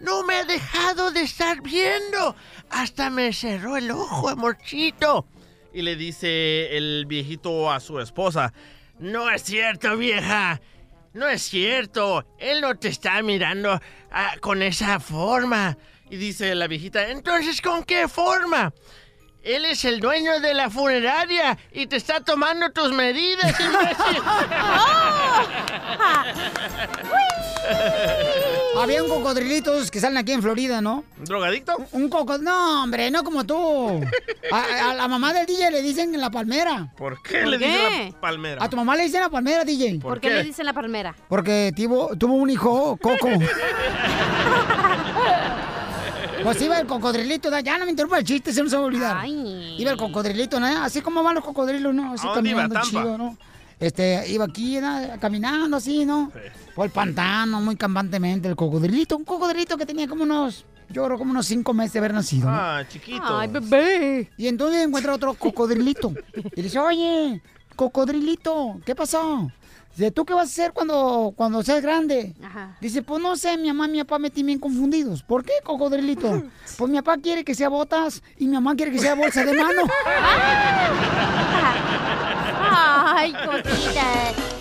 no 0.00 0.24
me 0.24 0.34
ha 0.36 0.44
dejado 0.44 1.10
de 1.10 1.22
estar 1.22 1.60
viendo. 1.62 2.36
Hasta 2.70 3.10
me 3.10 3.32
cerró 3.32 3.76
el 3.76 3.90
ojo, 3.90 4.28
amorcito. 4.28 5.26
Y 5.72 5.82
le 5.82 5.96
dice 5.96 6.76
el 6.76 7.06
viejito 7.06 7.70
a 7.70 7.80
su 7.80 7.98
esposa, 8.00 8.52
no 8.98 9.30
es 9.30 9.42
cierto, 9.42 9.96
vieja. 9.96 10.60
No 11.12 11.28
es 11.28 11.42
cierto. 11.42 12.26
Él 12.38 12.60
no 12.60 12.76
te 12.76 12.88
está 12.88 13.22
mirando 13.22 13.80
ah, 14.10 14.34
con 14.40 14.62
esa 14.62 15.00
forma. 15.00 15.76
Y 16.10 16.16
dice 16.16 16.54
la 16.54 16.66
viejita, 16.66 17.08
entonces, 17.10 17.60
¿con 17.60 17.84
qué 17.84 18.08
forma? 18.08 18.72
Él 19.42 19.64
es 19.64 19.84
el 19.84 20.00
dueño 20.00 20.40
de 20.40 20.54
la 20.54 20.70
funeraria 20.70 21.58
y 21.72 21.86
te 21.86 21.96
está 21.96 22.20
tomando 22.20 22.70
tus 22.70 22.92
medidas, 22.92 23.58
imbécil. 23.60 24.22
Había 28.80 29.02
un 29.02 29.08
cocodrilitos 29.08 29.90
que 29.90 30.00
salen 30.00 30.18
aquí 30.18 30.32
en 30.32 30.42
Florida, 30.42 30.80
¿no? 30.80 31.04
¿Un 31.18 31.24
drogadicto? 31.24 31.76
Un 31.92 32.08
coco... 32.08 32.38
No, 32.38 32.82
hombre, 32.82 33.10
no 33.10 33.22
como 33.24 33.44
tú. 33.44 34.00
A, 34.52 34.90
a 34.90 34.94
la 34.94 35.08
mamá 35.08 35.32
del 35.32 35.46
DJ 35.46 35.70
le 35.70 35.80
dicen 35.82 36.18
la 36.20 36.30
palmera. 36.30 36.92
¿Por 36.96 37.22
qué 37.22 37.38
¿Por 37.40 37.48
le 37.48 37.58
qué? 37.58 37.66
dice 37.66 38.10
la 38.12 38.20
palmera? 38.20 38.64
A 38.64 38.68
tu 38.68 38.76
mamá 38.76 38.96
le 38.96 39.04
dicen 39.04 39.20
la 39.20 39.30
palmera, 39.30 39.64
DJ. 39.64 40.00
¿Por 40.00 40.20
qué 40.20 40.30
le 40.30 40.42
dicen 40.44 40.66
la 40.66 40.72
palmera? 40.72 41.14
Porque 41.28 41.72
tuvo, 41.74 42.16
tuvo 42.16 42.34
un 42.34 42.50
hijo, 42.50 42.96
Coco. 43.00 43.28
Pues 46.42 46.60
iba 46.60 46.78
el 46.78 46.86
cocodrilito, 46.86 47.50
¿no? 47.50 47.58
ya 47.60 47.78
no 47.78 47.84
me 47.86 47.90
interrumpa 47.92 48.18
el 48.18 48.24
chiste, 48.24 48.52
se 48.52 48.62
nos 48.62 48.74
va 48.74 48.78
a 48.78 48.82
olvidar. 48.82 49.26
Iba 49.26 49.92
el 49.92 49.96
cocodrilito, 49.96 50.60
¿no? 50.60 50.66
Así 50.82 51.00
como 51.00 51.22
van 51.22 51.36
los 51.36 51.44
cocodrilos, 51.44 51.94
¿no? 51.94 52.12
Así 52.12 52.26
caminando 52.34 52.80
chido, 52.82 53.16
¿no? 53.16 53.36
Este, 53.80 54.30
iba 54.30 54.44
aquí, 54.44 54.78
¿no? 54.80 55.00
caminando 55.20 55.76
así, 55.76 56.04
¿no? 56.04 56.30
Por 56.74 56.86
el 56.86 56.92
pantano, 56.92 57.60
muy 57.60 57.76
campantemente, 57.76 58.48
el 58.48 58.56
cocodrilito. 58.56 59.16
Un 59.16 59.24
cocodrilito 59.24 59.76
que 59.76 59.86
tenía 59.86 60.08
como 60.08 60.22
unos, 60.22 60.64
yo 60.90 61.04
creo 61.04 61.18
como 61.18 61.32
unos 61.32 61.46
cinco 61.46 61.74
meses 61.74 61.94
de 61.94 61.98
haber 62.00 62.14
nacido, 62.14 62.50
¿no? 62.50 62.56
Ah, 62.56 62.82
chiquito. 62.88 63.38
Ay, 63.38 63.48
bebé. 63.48 64.30
Y 64.36 64.48
entonces 64.48 64.86
encuentra 64.86 65.14
otro 65.14 65.34
cocodrilito. 65.34 66.12
Y 66.34 66.56
le 66.56 66.62
dice, 66.62 66.78
oye, 66.78 67.42
cocodrilito, 67.76 68.80
¿qué 68.84 68.94
pasó? 68.94 69.50
Dice, 69.96 70.10
¿tú 70.10 70.24
qué 70.24 70.34
vas 70.34 70.48
a 70.48 70.50
hacer 70.50 70.72
cuando, 70.72 71.32
cuando 71.36 71.62
seas 71.62 71.80
grande? 71.80 72.34
Ajá. 72.42 72.76
Dice, 72.80 73.02
pues 73.02 73.22
no 73.22 73.36
sé, 73.36 73.56
mi 73.56 73.68
mamá 73.68 73.86
y 73.86 73.92
mi 73.92 73.98
papá 73.98 74.18
me 74.18 74.28
tienen 74.28 74.48
bien 74.48 74.58
confundidos. 74.58 75.22
¿Por 75.22 75.44
qué, 75.44 75.52
cocodrilito? 75.62 76.42
Pues 76.76 76.90
mi 76.90 76.96
papá 76.96 77.16
quiere 77.18 77.44
que 77.44 77.54
sea 77.54 77.68
botas 77.68 78.20
y 78.36 78.46
mi 78.46 78.54
mamá 78.54 78.74
quiere 78.74 78.90
que 78.90 78.98
sea 78.98 79.14
bolsa 79.14 79.44
de 79.44 79.54
mano. 79.54 79.82
Ay, 82.76 83.32
cosita. 83.32 84.53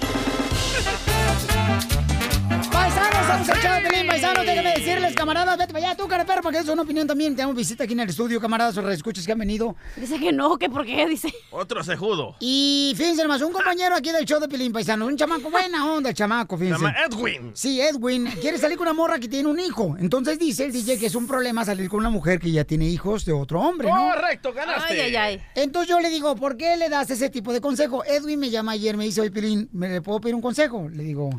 Paisanos, 3.04 3.28
somos 3.28 3.50
el 3.50 3.56
show 3.62 3.74
de 3.76 3.90
Pelín, 3.90 4.08
paisanos, 4.08 4.46
déjenme 4.46 4.74
decirles, 4.76 5.14
camaradas, 5.16 5.58
vete 5.58 5.74
para 5.74 5.88
allá, 5.88 5.98
tú, 5.98 6.08
cara 6.08 6.26
perro, 6.26 6.42
porque 6.42 6.60
es 6.60 6.68
una 6.70 6.84
opinión 6.84 7.06
también. 7.06 7.36
Tenemos 7.36 7.56
visita 7.56 7.84
aquí 7.84 7.94
en 7.94 8.00
el 8.00 8.10
estudio, 8.10 8.40
camaradas, 8.40 8.78
o 8.78 8.90
escuchas 8.90 9.26
que 9.26 9.32
han 9.34 9.40
venido. 9.40 9.76
Dice 9.98 10.20
que 10.20 10.32
no, 10.32 10.58
que 10.58 10.70
por 10.70 10.86
qué, 10.86 11.06
dice. 11.08 11.34
Otro 11.52 11.84
cejudo. 11.84 12.36
Y 12.40 12.94
fíjense 12.96 13.28
más, 13.28 13.42
un 13.42 13.52
compañero 13.52 13.96
aquí 13.96 14.12
del 14.12 14.26
show 14.26 14.40
de 14.40 14.48
Pelín, 14.48 14.72
paisanos, 14.72 15.08
un 15.08 15.18
chamaco, 15.18 15.50
buena 15.50 15.92
onda 15.92 16.10
el 16.10 16.16
chamaco, 16.16 16.58
Se 16.58 16.64
fíjense. 16.64 16.82
llama 16.86 16.96
Edwin. 17.06 17.52
Sí, 17.54 17.82
Edwin 17.82 18.26
quiere 18.40 18.58
salir 18.58 18.78
con 18.78 18.88
una 18.88 18.94
morra 18.94 19.20
que 19.20 19.28
tiene 19.28 19.50
un 19.50 19.60
hijo. 19.60 19.98
Entonces 20.00 20.40
dice 20.40 20.66
el 20.66 20.72
DJ 20.72 20.98
que 20.98 21.08
es 21.08 21.16
un 21.16 21.28
problema 21.28 21.66
salir 21.66 21.90
con 21.90 22.00
una 22.00 22.10
mujer 22.10 22.40
que 22.40 22.52
ya 22.52 22.64
tiene 22.64 22.86
hijos 22.88 23.26
de 23.26 23.34
otro 23.34 23.60
hombre, 23.60 23.90
¿no? 23.90 23.96
Correcto, 24.14 24.54
ganaste. 24.54 24.94
Ay, 24.94 25.00
ay, 25.00 25.16
ay. 25.16 25.42
Entonces 25.56 25.90
yo 25.90 26.00
le 26.00 26.10
digo, 26.10 26.36
¿por 26.36 26.56
qué 26.56 26.78
le 26.78 26.88
das 26.90 27.10
ese 27.10 27.30
tipo 27.30 27.52
de 27.52 27.60
consejo? 27.60 28.04
Edwin 28.06 28.40
me 28.40 28.50
llama 28.50 28.72
ayer, 28.74 28.96
me 28.96 29.04
dice, 29.06 29.22
oye, 29.22 29.32
Pilín, 29.32 29.70
¿me 29.74 29.90
le 29.90 30.02
puedo 30.02 30.22
pedir 30.22 30.36
un 30.36 30.42
consejo? 30.42 30.88
Le 30.90 31.04
digo, 31.04 31.30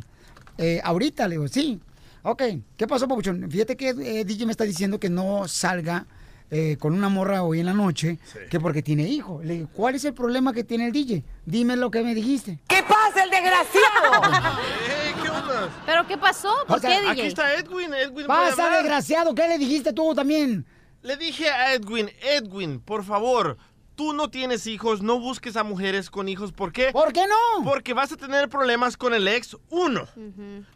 "Eh, 0.59 0.81
ahorita, 0.83 1.29
le 1.29 1.35
digo, 1.37 1.49
sí. 1.49 1.81
Ok, 2.23 2.43
¿qué 2.77 2.87
pasó, 2.87 3.07
Papuchón? 3.07 3.51
Fíjate 3.51 3.77
que 3.77 3.91
eh, 3.91 4.25
DJ 4.25 4.47
me 4.47 4.53
está 4.53 4.65
diciendo 4.65 4.99
que 4.99 5.11
no 5.11 5.47
salga 5.47 6.07
eh, 6.51 6.77
con 6.79 6.95
una 6.95 7.09
morra 7.09 7.43
hoy 7.43 7.61
en 7.61 7.67
la 7.67 7.75
noche, 7.75 8.19
que 8.49 8.61
porque 8.61 8.83
tiene 8.83 9.03
hijo. 9.09 9.41
Le 9.43 9.55
digo, 9.55 9.69
¿cuál 9.75 9.95
es 9.95 10.05
el 10.05 10.15
problema 10.15 10.53
que 10.53 10.65
tiene 10.65 10.87
el 10.87 10.93
DJ? 10.93 11.25
Dime 11.45 11.77
lo 11.77 11.91
que 11.91 12.03
me 12.03 12.15
dijiste. 12.15 12.61
¿Qué 12.69 12.83
pasa, 12.83 13.25
el 13.25 13.31
desgraciado? 13.31 14.57
¿Qué 15.23 15.29
onda? 15.31 15.69
¿Pero 15.85 16.07
qué 16.07 16.17
pasó? 16.17 16.51
¿Por 16.67 16.79
O 16.79 16.81
sea, 16.81 16.91
qué, 16.91 17.01
DJ? 17.01 17.11
Aquí 17.11 17.21
está 17.23 17.55
Edwin. 17.55 17.93
Edwin 17.93 18.27
Pasa, 18.27 18.71
desgraciado, 18.71 19.35
¿qué 19.35 19.49
le 19.49 19.59
dijiste 19.59 19.93
tú 19.93 20.15
también? 20.15 20.65
Le 21.03 21.17
dije 21.19 21.51
a 21.51 21.75
Edwin, 21.75 22.09
Edwin, 22.23 22.81
por 22.81 23.05
favor, 23.05 23.59
tú 23.95 24.13
no 24.13 24.29
tienes 24.31 24.67
hijos, 24.67 25.03
no 25.03 25.19
busques 25.21 25.57
a 25.57 25.63
mujeres 25.65 26.11
con 26.11 26.29
hijos. 26.29 26.53
¿Por 26.53 26.73
qué? 26.73 26.91
¿Por 26.93 27.13
qué 27.13 27.25
no? 27.27 27.65
Porque 27.65 27.95
vas 27.95 28.13
a 28.13 28.17
tener 28.17 28.49
problemas 28.49 28.97
con 28.97 29.15
el 29.15 29.27
ex, 29.29 29.57
uno. 29.71 30.07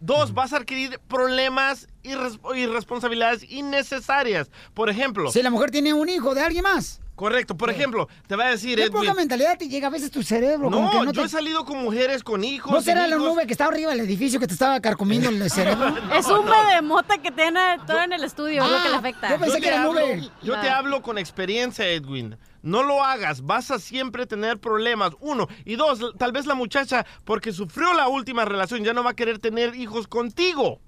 Dos, 0.01 0.35
vas 0.35 0.53
a 0.53 0.59
adquirir 0.59 1.01
problemas 1.09 1.89
y, 2.03 2.15
res- 2.15 2.39
y 2.55 2.67
responsabilidades 2.67 3.45
innecesarias. 3.51 4.51
Por 4.75 4.89
ejemplo. 4.91 5.31
Si 5.31 5.43
la 5.43 5.51
mujer 5.51 5.71
tiene 5.71 5.93
un 5.95 6.09
hijo 6.09 6.35
de 6.35 6.43
alguien 6.43 6.63
más. 6.65 7.01
Correcto, 7.15 7.57
por 7.57 7.69
ejemplo, 7.69 8.09
te 8.29 8.37
va 8.37 8.45
a 8.47 8.51
decir 8.51 8.77
¿Qué 8.79 8.85
Edwin. 8.85 9.01
poca 9.01 9.13
mentalidad 9.15 9.59
te 9.59 9.69
llega 9.69 9.89
a 9.89 9.91
veces 9.91 10.09
tu 10.13 10.23
cerebro? 10.23 10.71
No, 10.71 10.89
que 10.89 10.99
no 10.99 11.05
yo 11.07 11.23
te- 11.23 11.27
he 11.27 11.29
salido 11.29 11.65
con 11.65 11.79
mujeres 11.83 12.23
con 12.23 12.45
hijos. 12.45 12.71
¿No 12.71 12.81
será 12.81 13.09
la 13.09 13.17
nube 13.17 13.45
que 13.45 13.51
está 13.55 13.65
arriba 13.65 13.91
del 13.91 13.99
edificio 14.03 14.39
que 14.39 14.47
te 14.47 14.53
estaba 14.53 14.79
carcomiendo 14.79 15.29
el 15.29 15.51
cerebro? 15.51 15.97
Es 16.15 16.27
un 16.29 16.47
de 16.47 16.81
mota 16.81 17.19
que 17.19 17.33
tiene 17.33 17.59
todo 17.89 18.01
en 18.03 18.13
el 18.13 18.23
estudio, 18.23 18.63
es 18.65 18.71
lo 18.71 18.83
que 18.85 18.89
le 18.91 18.95
afecta. 18.95 19.31
yo 19.31 19.39
pensé 19.41 19.57
te 19.57 19.61
que 19.63 19.67
era 19.69 19.83
hablo- 19.83 19.95
nube. 20.01 20.31
Yo 20.45 20.61
te 20.61 20.69
Ah. 20.69 20.79
hablo 20.79 21.03
con 21.03 21.19
experiencia, 21.19 21.89
Edwin. 21.89 22.37
No 22.69 22.83
lo 22.83 23.03
hagas, 23.03 23.47
vas 23.47 23.71
a 23.71 23.79
siempre 23.79 24.27
tener 24.27 24.61
problemas. 24.61 25.13
Uno. 25.21 25.49
Y 25.65 25.77
dos, 25.77 26.01
tal 26.19 26.33
vez 26.33 26.45
la 26.47 26.55
muchacha, 26.55 27.07
porque 27.25 27.53
sufrió 27.53 27.95
la 27.95 28.09
última 28.09 28.45
relación, 28.45 28.85
ya 28.85 28.93
no 28.93 29.03
va 29.03 29.11
a 29.11 29.17
querer 29.17 29.39
tener 29.39 29.75
hijos 29.75 30.07
contigo. 30.07 30.81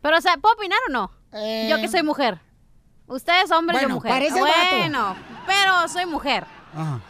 Pero, 0.00 0.16
o 0.16 0.20
sea, 0.22 0.38
¿puedo 0.38 0.54
opinar 0.54 0.78
o 0.88 0.92
no? 0.92 1.12
Eh. 1.32 1.68
Yo 1.70 1.76
que 1.76 1.88
soy 1.88 2.02
mujer. 2.02 2.40
Ustedes 3.06 3.50
hombre, 3.50 3.74
Bueno, 3.74 3.88
yo 3.88 3.94
mujer. 3.96 4.10
parece 4.12 4.40
bueno, 4.40 5.16
pero 5.46 5.88
soy 5.88 6.06
mujer. 6.06 6.46
Ajá. 6.74 7.00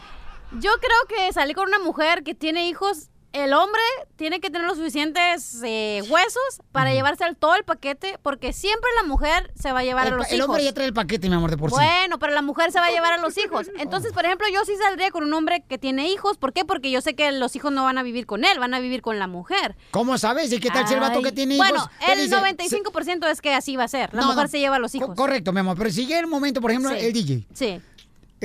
Yo 0.59 0.71
creo 0.81 1.17
que 1.17 1.31
salir 1.31 1.55
con 1.55 1.67
una 1.69 1.79
mujer 1.79 2.23
que 2.23 2.35
tiene 2.35 2.67
hijos, 2.67 3.09
el 3.33 3.53
hombre 3.53 3.81
tiene 4.17 4.39
que 4.39 4.49
tener 4.49 4.67
los 4.67 4.77
suficientes 4.77 5.61
eh, 5.63 6.03
huesos 6.09 6.61
para 6.71 6.93
llevarse 6.93 7.23
el- 7.25 7.35
todo 7.37 7.55
el 7.55 7.63
paquete, 7.63 8.17
porque 8.21 8.51
siempre 8.53 8.89
la 9.01 9.07
mujer 9.07 9.51
se 9.59 9.71
va 9.71 9.79
a 9.79 9.83
llevar 9.83 10.07
El, 10.07 10.13
a 10.13 10.17
los 10.17 10.27
el 10.29 10.37
hijos. 10.37 10.49
hombre 10.49 10.63
ya 10.63 10.73
trae 10.73 10.87
el 10.87 10.93
paquete, 10.93 11.29
mi 11.29 11.35
amor, 11.35 11.49
de 11.49 11.57
por 11.57 11.69
sí. 11.69 11.75
Bueno, 11.77 12.19
pero 12.19 12.33
la 12.33 12.41
mujer 12.41 12.71
se 12.71 12.79
va 12.79 12.87
a 12.87 12.91
llevar 12.91 13.13
a 13.13 13.17
los 13.17 13.37
hijos. 13.43 13.67
Entonces, 13.79 14.11
por 14.13 14.25
ejemplo, 14.25 14.47
yo 14.53 14.63
sí 14.65 14.73
saldría 14.77 15.11
con 15.11 15.23
un 15.23 15.33
hombre 15.33 15.63
que 15.67 15.77
tiene 15.77 16.09
hijos. 16.11 16.37
¿Por 16.37 16.53
qué? 16.53 16.65
Porque 16.65 16.91
yo 16.91 17.01
sé 17.01 17.15
que 17.15 17.31
los 17.31 17.55
hijos 17.55 17.71
no 17.71 17.83
van 17.83 17.97
a 17.97 18.03
vivir 18.03 18.25
con 18.25 18.43
él, 18.43 18.59
van 18.59 18.73
a 18.73 18.79
vivir 18.79 19.01
con 19.01 19.17
la 19.19 19.27
mujer. 19.27 19.75
¿Cómo 19.91 20.17
sabes? 20.17 20.51
¿Y 20.51 20.59
qué 20.59 20.69
tal 20.69 20.87
si 20.87 20.93
el 20.95 20.99
vato 20.99 21.21
que 21.21 21.31
tiene 21.31 21.55
hijos? 21.55 21.67
Bueno, 21.69 21.89
el 22.09 22.19
dice, 22.19 22.35
95% 22.35 23.27
es 23.29 23.41
que 23.41 23.53
así 23.53 23.75
va 23.75 23.85
a 23.85 23.87
ser. 23.87 24.13
La 24.13 24.21
No, 24.21 24.27
mujer 24.27 24.43
no. 24.43 24.49
se 24.49 24.59
lleva 24.59 24.75
a 24.75 24.79
los 24.79 24.91
co- 24.91 24.97
hijos. 24.97 25.15
Correcto, 25.15 25.53
mi 25.53 25.59
amor. 25.61 25.77
Pero 25.77 25.89
si 25.89 26.05
llega 26.05 26.19
el 26.19 26.27
momento, 26.27 26.61
por 26.61 26.71
ejemplo, 26.71 26.91
Sí. 26.91 26.97
el 27.05 27.13
DJ. 27.13 27.47
Sí. 27.53 27.81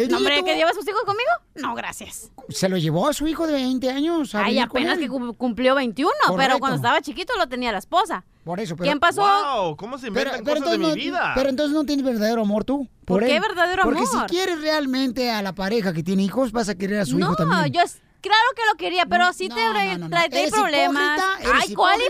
No, 0.09 0.19
hombre, 0.19 0.37
tuvo- 0.39 0.45
¿que 0.47 0.55
lleva 0.57 0.71
a 0.71 0.75
sus 0.75 0.87
hijos 0.87 1.03
conmigo? 1.05 1.31
No, 1.55 1.75
gracias. 1.75 2.31
se 2.51 2.69
lo 2.69 2.77
llevó 2.77 3.09
a 3.09 3.13
su 3.15 3.27
hijo 3.27 3.47
de 3.47 3.55
20 3.55 3.91
años. 3.91 4.35
a 4.35 4.45
Ay, 4.45 4.59
apenas 4.59 4.99
que 4.99 5.09
cum- 5.09 5.33
cumplió 5.35 5.75
21, 5.75 6.11
Correcto. 6.27 6.37
pero 6.37 6.59
cuando 6.59 6.77
estaba 6.77 7.01
chiquito 7.01 7.33
lo 7.39 7.49
tenía 7.49 7.73
la 7.73 7.79
esposa. 7.79 8.25
Por 8.45 8.61
eso, 8.61 8.77
pero... 8.77 8.85
¿Quién 8.87 9.01
pasó? 9.01 9.23
Wow, 9.23 9.77
¿cómo 9.77 9.99
se 9.99 10.13
Pero, 10.13 10.31
inventan 10.31 10.45
pero 10.45 10.57
cosas 10.61 10.71
de 10.71 10.75
entonces 10.77 11.05
mi 11.05 11.11
no, 11.11 11.17
vida? 11.19 11.33
pero 11.35 11.49
entonces 11.49 11.75
no 11.75 11.85
tienes 11.85 12.05
verdadero 12.05 12.43
amor 12.43 12.65
tú. 12.65 12.87
¿Por 13.05 13.25
qué 13.25 13.37
él. 13.37 13.41
verdadero 13.43 13.83
Porque 13.83 14.07
si 14.07 14.17
amor? 14.17 14.29
quieres 14.29 14.61
realmente 14.61 15.31
a 15.31 15.43
la 15.43 15.55
pareja 15.55 15.93
que 15.93 16.03
tiene 16.03 16.23
hijos, 16.23 16.53
vas 16.53 16.69
a 16.69 16.75
querer 16.77 17.01
a 17.01 17.07
su 17.07 17.19
hijo 17.19 17.31
No, 17.31 17.35
también. 17.35 17.73
yo 17.73 17.81
es- 17.81 18.01
claro 18.21 18.39
que 18.55 18.63
lo 18.71 18.77
quería, 18.77 19.07
pero 19.07 19.33
sí 19.33 19.49
te 19.49 19.55
trae, 19.55 19.93
no, 19.99 20.05
no. 20.07 20.11
trae 20.11 20.27
Eres 20.31 20.51
problemas. 20.53 21.19
hipócrita, 21.19 21.51
eres 21.51 21.63
Ay, 21.69 21.75
¿cuál? 21.75 22.01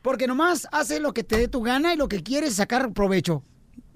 porque 0.00 0.26
nomás 0.26 0.66
hace 0.72 1.00
lo 1.00 1.12
que 1.12 1.24
te 1.24 1.36
dé 1.36 1.48
tu 1.48 1.60
gana 1.62 1.92
y 1.92 1.96
lo 1.96 2.08
que 2.08 2.22
quieres 2.22 2.50
es 2.50 2.56
sacar 2.56 2.92
provecho. 2.92 3.42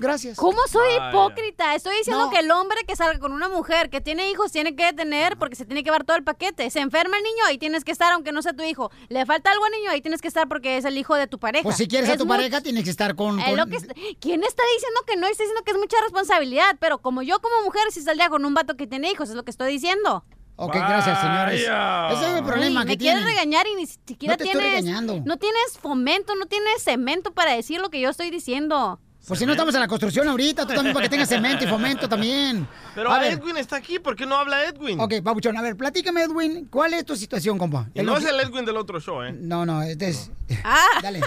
Gracias. 0.01 0.37
¿Cómo 0.39 0.59
soy 0.69 0.97
Vaya. 0.99 1.11
hipócrita? 1.11 1.75
Estoy 1.75 1.97
diciendo 1.99 2.25
No. 2.25 2.31
que 2.31 2.39
el 2.39 2.51
hombre 2.51 2.79
que 2.89 2.97
salga 2.97 3.19
con 3.21 3.33
una 3.33 3.49
mujer 3.49 3.91
que 3.91 4.01
tiene 4.01 4.31
hijos 4.31 4.51
tiene 4.51 4.75
que 4.75 4.93
tener, 4.93 5.37
porque 5.37 5.55
se 5.57 5.65
tiene 5.67 5.83
que 5.83 5.89
llevar 5.89 6.05
todo 6.05 6.17
el 6.17 6.25
paquete. 6.25 6.69
Se 6.71 6.81
enferma 6.81 7.19
el 7.19 7.23
niño, 7.23 7.45
ahí 7.47 7.59
tienes 7.59 7.85
que 7.85 7.93
estar, 7.93 8.11
aunque 8.13 8.33
no 8.33 8.41
sea 8.43 8.55
tu 8.55 8.63
hijo. 8.63 8.91
Le 9.09 9.27
falta 9.27 9.53
algo 9.53 9.65
al 9.65 9.73
niño, 9.73 9.91
ahí 9.91 10.01
tienes 10.01 10.21
que 10.23 10.29
estar 10.29 10.49
porque 10.49 10.77
es 10.79 10.85
el 10.87 10.97
hijo 10.99 11.15
de 11.15 11.27
tu 11.27 11.39
pareja. 11.39 11.63
Pues 11.63 11.77
si 11.77 11.87
quieres 11.87 12.09
a 12.11 12.17
tu 12.17 12.27
pareja, 12.27 12.61
tienes 12.63 12.83
que 12.85 12.91
estar 12.91 13.15
con... 13.15 13.39
Es 13.39 13.47
con- 13.47 13.57
lo 13.57 13.67
que 13.67 13.77
¿Quién 14.21 14.43
está 14.43 14.63
diciendo 14.75 15.01
que 15.07 15.17
no? 15.17 15.27
Está 15.27 15.45
diciendo 15.45 15.63
que 15.65 15.73
es 15.73 15.79
mucha 15.79 15.97
responsabilidad, 16.03 16.77
pero 16.81 16.99
como 16.99 17.23
yo 17.23 17.39
como 17.41 17.63
mujer 17.65 17.83
si 17.91 18.01
saldría 18.01 18.29
con 18.31 18.45
un 18.45 18.55
vato 18.55 18.77
que 18.77 18.87
tiene 18.87 19.11
hijos, 19.11 19.29
es 19.29 19.35
lo 19.35 19.45
que 19.45 19.51
estoy 19.51 19.71
diciendo. 19.73 20.25
Ok, 20.57 20.75
gracias, 20.75 21.21
señores. 21.21 21.61
Ese 21.63 22.31
es 22.31 22.37
el 22.39 22.45
problema 22.45 22.81
Ay, 22.81 22.87
que 22.87 22.93
me 22.93 22.99
quieres 22.99 23.25
regañar 23.25 23.67
y 23.67 23.77
ni 23.77 23.87
siquiera 23.87 24.35
No 24.35 24.39
te 24.39 24.45
estoy 24.45 24.61
tienes 24.61 24.85
regañando. 24.85 25.23
no 25.25 25.37
tienes 25.39 25.79
fomento, 25.81 26.35
no 26.37 26.47
tienes 26.47 26.83
cemento 26.83 27.33
para 27.33 27.53
decir 27.55 27.81
lo 27.81 27.89
que 27.91 27.99
yo 28.01 28.11
estoy 28.11 28.31
diciendo. 28.31 29.01
Pues 29.27 29.39
si 29.39 29.47
no 29.47 29.53
estamos 29.53 29.75
en 29.75 29.81
la 29.81 29.87
construcción 29.89 30.27
ahorita, 30.27 30.67
tú 30.67 30.75
también 30.75 30.95
para 30.95 31.05
que 31.05 31.11
tengas 31.11 31.29
cemento 31.29 31.65
y 31.65 31.69
fomento 31.69 32.09
también. 32.09 32.67
Pero 32.95 33.13
a 33.13 33.19
ver, 33.21 33.35
Edwin 33.35 33.57
está 33.59 33.77
aquí, 33.77 33.99
¿por 33.99 34.17
qué 34.17 34.27
no 34.27 34.37
habla 34.37 34.65
Edwin? 34.65 34.99
ok, 34.99 35.15
Pabuchón, 35.23 35.57
a 35.57 35.63
ver, 35.63 35.77
platícame, 35.77 36.23
Edwin, 36.23 36.67
¿cuál 36.71 36.95
es 36.95 37.05
tu 37.05 37.15
situación, 37.15 37.59
compa? 37.59 37.87
Y 37.95 38.03
no 38.03 38.17
es 38.17 38.25
el 38.25 38.41
Edwin 38.41 38.65
del 38.65 38.77
otro 38.77 38.99
show, 38.99 39.23
¿eh? 39.23 39.33
No, 39.33 39.65
no, 39.67 39.83
este 39.83 40.09
es... 40.09 40.31
Ah, 40.65 40.85
Dale, 41.03 41.21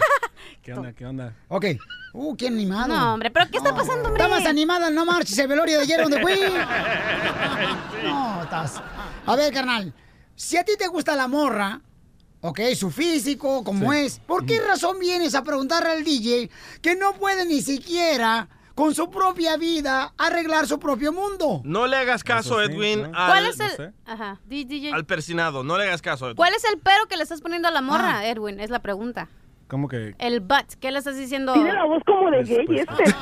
¿Qué 0.61 0.73
onda? 0.73 0.91
¿Qué 0.93 1.05
onda? 1.05 1.33
ok. 1.47 1.65
Uh, 2.15 2.35
qué 2.35 2.47
animado. 2.47 2.87
no, 2.87 3.13
hombre, 3.13 3.31
pero 3.31 3.49
¿qué 3.49 3.57
está 3.57 3.73
pasando, 3.73 4.09
hombre? 4.09 4.21
Está 4.23 4.27
más 4.27 4.45
animada, 4.45 4.89
no 4.89 5.05
marches 5.05 5.37
el 5.37 5.47
velorio 5.47 5.77
de 5.77 5.83
ayer 5.83 6.01
donde 6.01 6.21
fui. 6.21 6.33
No, 8.03 8.43
estás. 8.43 8.81
A 9.25 9.35
ver, 9.35 9.53
carnal, 9.53 9.93
si 10.35 10.57
a 10.57 10.63
ti 10.63 10.73
te 10.77 10.87
gusta 10.87 11.15
la 11.15 11.27
morra, 11.27 11.79
ok, 12.43 12.59
su 12.75 12.91
físico, 12.91 13.63
como 13.63 13.91
es, 13.93 14.19
¿por 14.19 14.45
qué 14.45 14.59
razón 14.61 14.99
vienes 14.99 15.33
a 15.33 15.43
preguntarle 15.43 15.89
al 15.91 16.03
DJ 16.03 16.49
que 16.81 16.95
no 16.95 17.13
puede 17.13 17.45
ni 17.45 17.61
siquiera 17.61 18.47
con 18.75 18.93
su 18.95 19.09
propia 19.09 19.55
vida 19.57 20.13
arreglar 20.17 20.67
su 20.67 20.77
propio 20.79 21.13
mundo? 21.13 21.61
No 21.63 21.87
le 21.87 21.95
hagas 21.97 22.23
caso, 22.23 22.59
sí, 22.59 22.65
Edwin, 22.71 23.03
¿no? 23.03 23.17
al, 23.17 23.27
¿Cuál 23.31 23.45
es 23.47 23.59
el 23.59 23.69
sé. 23.71 23.93
Ajá, 24.05 24.39
di- 24.45 24.65
DJ. 24.65 24.91
al 24.93 25.05
persinado. 25.05 25.63
No 25.63 25.77
le 25.77 25.85
hagas 25.85 26.01
caso, 26.01 26.25
Edwin. 26.25 26.35
¿Cuál 26.35 26.53
es 26.53 26.63
el 26.65 26.79
pero 26.79 27.07
que 27.07 27.15
le 27.17 27.23
estás 27.23 27.41
poniendo 27.41 27.67
a 27.67 27.71
la 27.71 27.81
morra, 27.81 28.19
Ah. 28.19 28.27
Edwin? 28.27 28.59
Es 28.59 28.69
la 28.69 28.79
pregunta. 28.79 29.29
¿Cómo 29.69 29.87
que 29.87 30.13
El 30.19 30.41
but, 30.41 30.73
¿qué 30.79 30.91
le 30.91 30.99
estás 30.99 31.17
diciendo? 31.17 31.53
Tiene 31.53 31.73
la 31.73 31.85
voz 31.85 32.03
como 32.05 32.29
de 32.29 32.37
pues, 32.37 32.49
gay 32.49 32.65
pues, 32.65 32.81
este. 32.81 33.15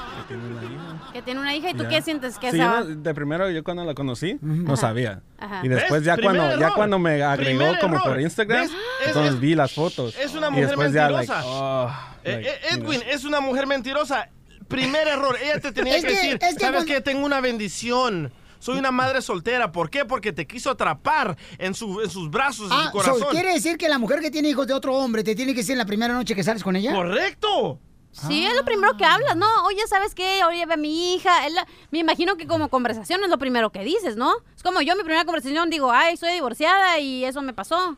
Que 1.12 1.21
tiene 1.21 1.39
una 1.39 1.56
hija? 1.56 1.67
Que 1.67 1.74
y 1.74 1.78
tú 1.78 1.84
Ya. 1.84 1.89
qué 1.89 2.02
sientes 2.02 2.38
que 2.38 2.52
Sí, 2.52 2.58
esa 2.58 2.65
yo 2.82 2.89
no- 2.89 2.95
de 3.02 3.13
primero 3.13 3.50
yo 3.50 3.63
cuando 3.63 3.84
la 3.84 3.93
conocí 3.93 4.38
no 4.41 4.74
Ajá. 4.74 4.82
sabía. 4.82 5.21
Ajá. 5.38 5.62
Y 5.63 5.67
después 5.69 6.04
ya 6.04 6.15
Primer 6.15 6.36
cuando 6.38 6.60
ya 6.60 6.71
cuando 6.74 7.00
me 7.00 7.21
agregó 7.24 7.60
Primer 7.60 7.80
como 7.80 7.95
error. 7.95 8.08
por 8.10 8.21
Instagram, 8.21 8.67
entonces 9.06 9.34
es- 9.34 9.39
vi 9.39 9.56
las 9.56 9.74
fotos. 9.74 10.15
es 10.17 10.34
una 10.34 10.47
y 10.47 10.52
mujer 10.52 10.67
después 10.67 10.93
ya 10.93 11.10
like, 11.10 11.32
mentirosa. 11.32 11.43
oh, 11.45 11.91
Eh, 12.24 12.32
like, 12.34 12.50
eh, 12.50 12.54
you 12.71 12.78
know. 12.78 12.91
Edwin, 12.93 13.02
es 13.10 13.24
una 13.26 13.39
mujer 13.39 13.67
mentirosa. 13.67 14.30
Primer 14.67 15.08
error, 15.08 15.36
ella 15.43 15.60
te 15.60 15.71
tenía 15.71 15.97
Es 15.97 16.02
que, 16.06 16.08
que- 16.10 16.15
decir, 16.15 16.34
es 16.34 16.39
que 16.39 16.60
¿sabes 16.60 16.60
cuando- 16.76 16.86
qué? 16.86 17.02
Tengo 17.02 17.26
una 17.26 17.41
bendición. 17.41 18.32
Soy 18.60 18.78
una 18.78 18.91
madre 18.91 19.24
soltera. 19.24 19.71
¿Por 19.71 19.89
qué? 19.89 20.06
Porque 20.06 20.32
te 20.34 20.45
quiso 20.45 20.69
atrapar 20.69 21.36
en, 21.58 21.74
su, 21.74 22.00
en 22.00 22.10
sus 22.12 22.30
brazos, 22.30 22.67
en 22.71 22.78
Ah, 22.78 22.84
su 22.86 22.91
corazón. 22.91 23.19
so, 23.19 23.30
¿quiere 23.30 23.54
decir 23.54 23.76
que 23.76 23.89
la 23.89 23.97
mujer 23.97 24.19
que 24.19 24.30
tiene 24.30 24.50
hijos 24.50 24.67
de 24.67 24.74
otro 24.74 24.95
hombre 24.95 25.24
te 25.24 25.34
tiene 25.36 25.54
que 25.54 25.62
decir 25.62 25.74
en 25.74 25.80
la 25.80 25.86
primera 25.86 26.13
noche 26.13 26.36
que 26.36 26.43
sales 26.43 26.63
con 26.63 26.76
ella? 26.76 26.93
¡Correcto! 26.93 27.80
Sí, 28.12 28.45
es 28.45 28.54
lo 28.56 28.65
primero 28.65 28.97
que 28.97 29.06
hablas, 29.06 29.36
¿no? 29.38 29.47
Oye, 29.65 29.80
¿sabes 29.88 30.13
qué? 30.13 30.43
Oye, 30.43 30.65
ve 30.65 30.74
a 30.74 30.78
mi 30.78 31.15
hija. 31.15 31.47
La- 31.50 31.65
Me 31.91 32.00
imagino 32.00 32.36
que 32.36 32.45
como 32.45 32.67
conversación 32.69 33.24
es 33.24 33.30
lo 33.30 33.38
primero 33.38 33.71
que 33.71 33.84
dices, 33.84 34.15
¿no? 34.17 34.34
Es 34.56 34.63
como 34.63 34.82
yo, 34.82 34.95
mi 34.95 35.04
primera 35.04 35.24
conversación, 35.26 35.69
digo, 35.69 35.91
ay, 35.91 36.17
soy 36.17 36.34
divorciada 36.34 37.00
y 37.00 37.24
eso 37.24 37.41
me 37.41 37.54
pasó. 37.54 37.97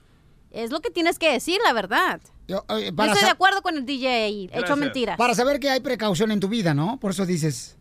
Es 0.52 0.70
lo 0.70 0.82
que 0.82 0.92
tienes 0.92 1.18
que 1.18 1.32
decir, 1.32 1.60
la 1.66 1.74
verdad. 1.74 2.22
Yo, 2.48 2.64
eh, 2.70 2.90
estoy 2.96 3.22
de 3.24 3.30
acuerdo 3.30 3.62
con 3.64 3.76
el 3.76 3.86
DJ 3.86 4.08
ahí, 4.26 4.50
hecho 4.54 4.76
mentiras. 4.76 5.18
para 5.18 5.34
saber 5.34 5.60
que 5.60 5.70
hay 5.70 5.80
precaución 5.80 6.30
en 6.32 6.40
tu 6.40 6.48
vida, 6.48 6.74
¿no? 6.76 7.00
Por 7.00 7.12
eso 7.12 7.26
dices. 7.26 7.76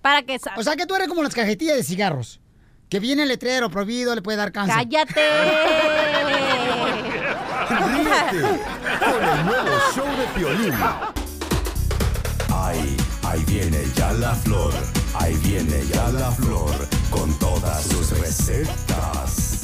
Para 0.00 0.22
que... 0.22 0.38
O 0.56 0.62
sea 0.62 0.76
que 0.76 0.86
tú 0.86 0.94
eres 0.94 1.08
como 1.08 1.22
las 1.22 1.34
cajetillas 1.34 1.76
de 1.76 1.82
cigarros. 1.82 2.40
Que 2.88 3.00
viene 3.00 3.22
el 3.24 3.28
letrero 3.28 3.68
prohibido, 3.70 4.14
le 4.14 4.22
puede 4.22 4.38
dar 4.38 4.52
cáncer. 4.52 4.74
¡Cállate! 4.76 5.20
Ríete 7.68 8.60
con 9.00 9.24
el 9.24 9.44
nuevo 9.46 9.70
show 9.94 10.06
de 10.16 10.26
Piolín. 10.34 10.74
Ya 13.96 14.12
la 14.12 14.34
flor, 14.34 14.72
ahí 15.18 15.34
viene 15.36 15.84
ya 15.86 16.08
la 16.10 16.30
flor, 16.32 16.70
con 17.10 17.32
todas 17.38 17.82
sus 17.84 18.10
recetas. 18.18 19.62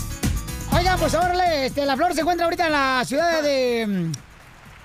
Oigan, 0.72 0.98
pues 0.98 1.14
ahora 1.14 1.64
este, 1.64 1.84
la 1.84 1.96
flor 1.96 2.14
se 2.14 2.20
encuentra 2.20 2.44
ahorita 2.46 2.66
en 2.66 2.72
la 2.72 3.02
ciudad 3.04 3.42
de. 3.42 4.10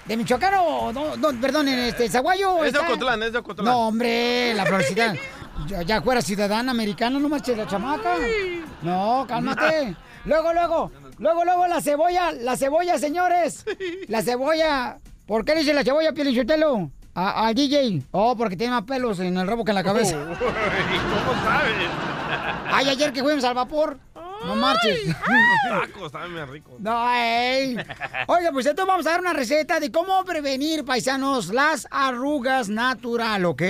de 0.05 0.17
Michoacán 0.17 0.53
o. 0.59 0.91
No, 0.91 1.15
no, 1.15 1.29
perdón, 1.39 1.67
en 1.67 1.79
este 1.79 2.09
Zaguayo. 2.09 2.63
Es 2.65 2.73
de 2.73 2.79
está- 2.79 2.89
Ocotlán, 2.91 3.23
es 3.23 3.31
de 3.33 3.37
Ocotlán. 3.39 3.65
No, 3.65 3.87
hombre, 3.87 4.53
la 4.55 4.65
florcita. 4.65 5.13
ya, 5.67 5.83
ya 5.83 6.01
fuera 6.01 6.21
ciudadana 6.21 6.71
americana, 6.71 7.19
no 7.19 7.29
marches 7.29 7.57
la 7.57 7.67
chamaca. 7.67 8.15
No, 8.81 9.25
cálmate. 9.27 9.95
Luego, 10.25 10.53
luego, 10.53 10.91
luego, 11.19 11.45
luego 11.45 11.67
la 11.67 11.81
cebolla, 11.81 12.31
la 12.31 12.57
cebolla, 12.57 12.97
señores. 12.97 13.63
La 14.07 14.21
cebolla. 14.23 14.97
¿Por 15.27 15.45
qué 15.45 15.53
le 15.53 15.59
dice 15.61 15.73
la 15.73 15.83
cebolla, 15.83 16.11
Pielichotelo? 16.13 16.89
A- 17.15 17.47
Al 17.47 17.55
DJ. 17.55 18.01
Oh, 18.11 18.35
porque 18.37 18.55
tiene 18.57 18.73
más 18.73 18.83
pelos 18.83 19.19
en 19.19 19.37
el 19.37 19.47
rabo 19.47 19.63
que 19.65 19.71
en 19.71 19.75
la 19.75 19.83
cabeza. 19.83 20.15
¿Cómo 20.39 21.43
sabes? 21.43 21.73
Ay, 22.71 22.89
ayer 22.89 23.13
que 23.13 23.23
fuimos 23.23 23.43
al 23.43 23.53
vapor. 23.55 23.97
No 24.45 24.55
marches. 24.55 24.99
Tacos, 25.69 26.11
bien. 26.11 26.63
No, 26.79 27.11
ey. 27.13 27.77
Oiga, 28.27 28.51
pues 28.51 28.65
entonces 28.65 28.85
vamos 28.87 29.07
a 29.07 29.11
dar 29.11 29.19
una 29.21 29.33
receta 29.33 29.79
de 29.79 29.91
cómo 29.91 30.23
prevenir, 30.25 30.83
paisanos, 30.85 31.47
las 31.53 31.87
arrugas 31.89 32.69
natural, 32.69 33.45
¿ok? 33.45 33.63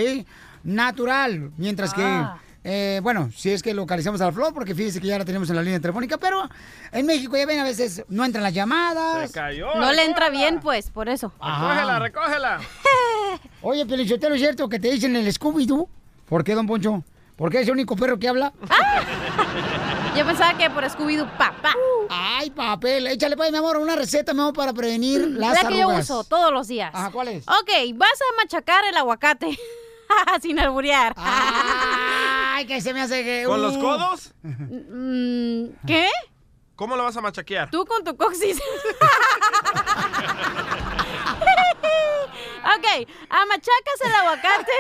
Natural. 0.64 1.52
Mientras 1.58 1.94
que, 1.94 2.04
Ah. 2.04 2.38
eh, 2.64 3.00
bueno, 3.04 3.30
si 3.34 3.52
es 3.52 3.62
que 3.62 3.74
localizamos 3.74 4.20
a 4.22 4.26
la 4.26 4.32
flor, 4.32 4.54
porque 4.54 4.74
fíjese 4.76 5.00
que 5.00 5.08
ya 5.08 5.18
la 5.20 5.24
tenemos 5.26 5.50
en 5.50 5.56
la 5.56 5.62
línea 5.62 5.80
telefónica, 5.80 6.18
pero 6.18 6.50
en 6.92 7.06
México 7.06 7.38
ya 7.38 7.46
ven, 7.46 7.60
a 7.60 7.64
veces 7.64 8.04
no 8.10 8.26
entran 8.26 8.44
las 8.44 8.54
llamadas. 8.54 9.30
Se 9.30 9.34
cayó. 9.34 9.76
No 9.76 9.94
le 9.94 10.04
entra 10.04 10.30
bien, 10.30 10.60
pues, 10.60 10.90
por 10.90 11.08
eso. 11.08 11.32
Recógela, 11.40 12.00
recógela. 12.00 12.60
Oye, 13.62 13.86
Pelichotelo, 13.86 14.36
¿es 14.36 14.42
cierto 14.42 14.70
que 14.70 14.80
te 14.80 14.92
dicen 14.92 15.16
el 15.16 15.28
Scooby-Doo? 15.32 15.88
¿Por 16.28 16.44
qué, 16.44 16.54
don 16.56 16.68
Poncho? 16.68 17.04
¿Por 17.36 17.52
qué 17.52 17.62
es 17.62 17.68
el 17.68 17.74
único 17.74 17.96
perro 17.96 18.18
que 18.18 18.28
habla? 18.30 18.54
Yo 20.16 20.26
pensaba 20.26 20.58
que 20.58 20.70
por 20.70 20.84
Scooby-Doo, 20.84 21.30
papá. 21.38 21.74
Ay, 22.10 22.50
papel. 22.50 23.08
Échale, 23.08 23.36
pues, 23.36 23.52
mi 23.52 23.58
amor, 23.58 23.78
una 23.78 23.96
receta, 23.96 24.34
mi 24.34 24.40
amor, 24.40 24.54
para 24.54 24.74
prevenir 24.74 25.28
las 25.28 25.62
La 25.62 25.70
que 25.70 25.78
yo 25.80 25.90
uso 25.90 26.24
todos 26.24 26.54
los 26.54 26.68
días. 26.68 26.92
Ajá, 26.94 27.12
¿cuál 27.12 27.28
es? 27.30 27.48
Ok, 27.48 27.70
vas 27.96 28.10
a 28.22 28.36
machacar 28.42 28.86
el 28.86 28.96
aguacate. 28.96 29.60
Sin 30.42 30.60
alburear. 30.60 31.14
Ay, 31.18 32.66
que 32.66 32.80
se 32.80 32.94
me 32.94 33.02
hace 33.02 33.24
que... 33.24 33.44
¿Con 33.46 33.62
los 33.62 33.76
uh. 33.76 33.82
codos? 33.82 34.34
Mm, 34.44 35.66
¿Qué? 35.86 36.08
¿Cómo 36.76 36.96
lo 36.96 37.04
vas 37.04 37.18
a 37.18 37.22
machaquear? 37.22 37.70
Tú 37.70 37.86
con 37.86 38.04
tu 38.04 38.16
coxis. 38.16 38.62
ok, 42.66 43.10
amachacas 43.30 44.02
el 44.04 44.16
aguacate 44.16 44.72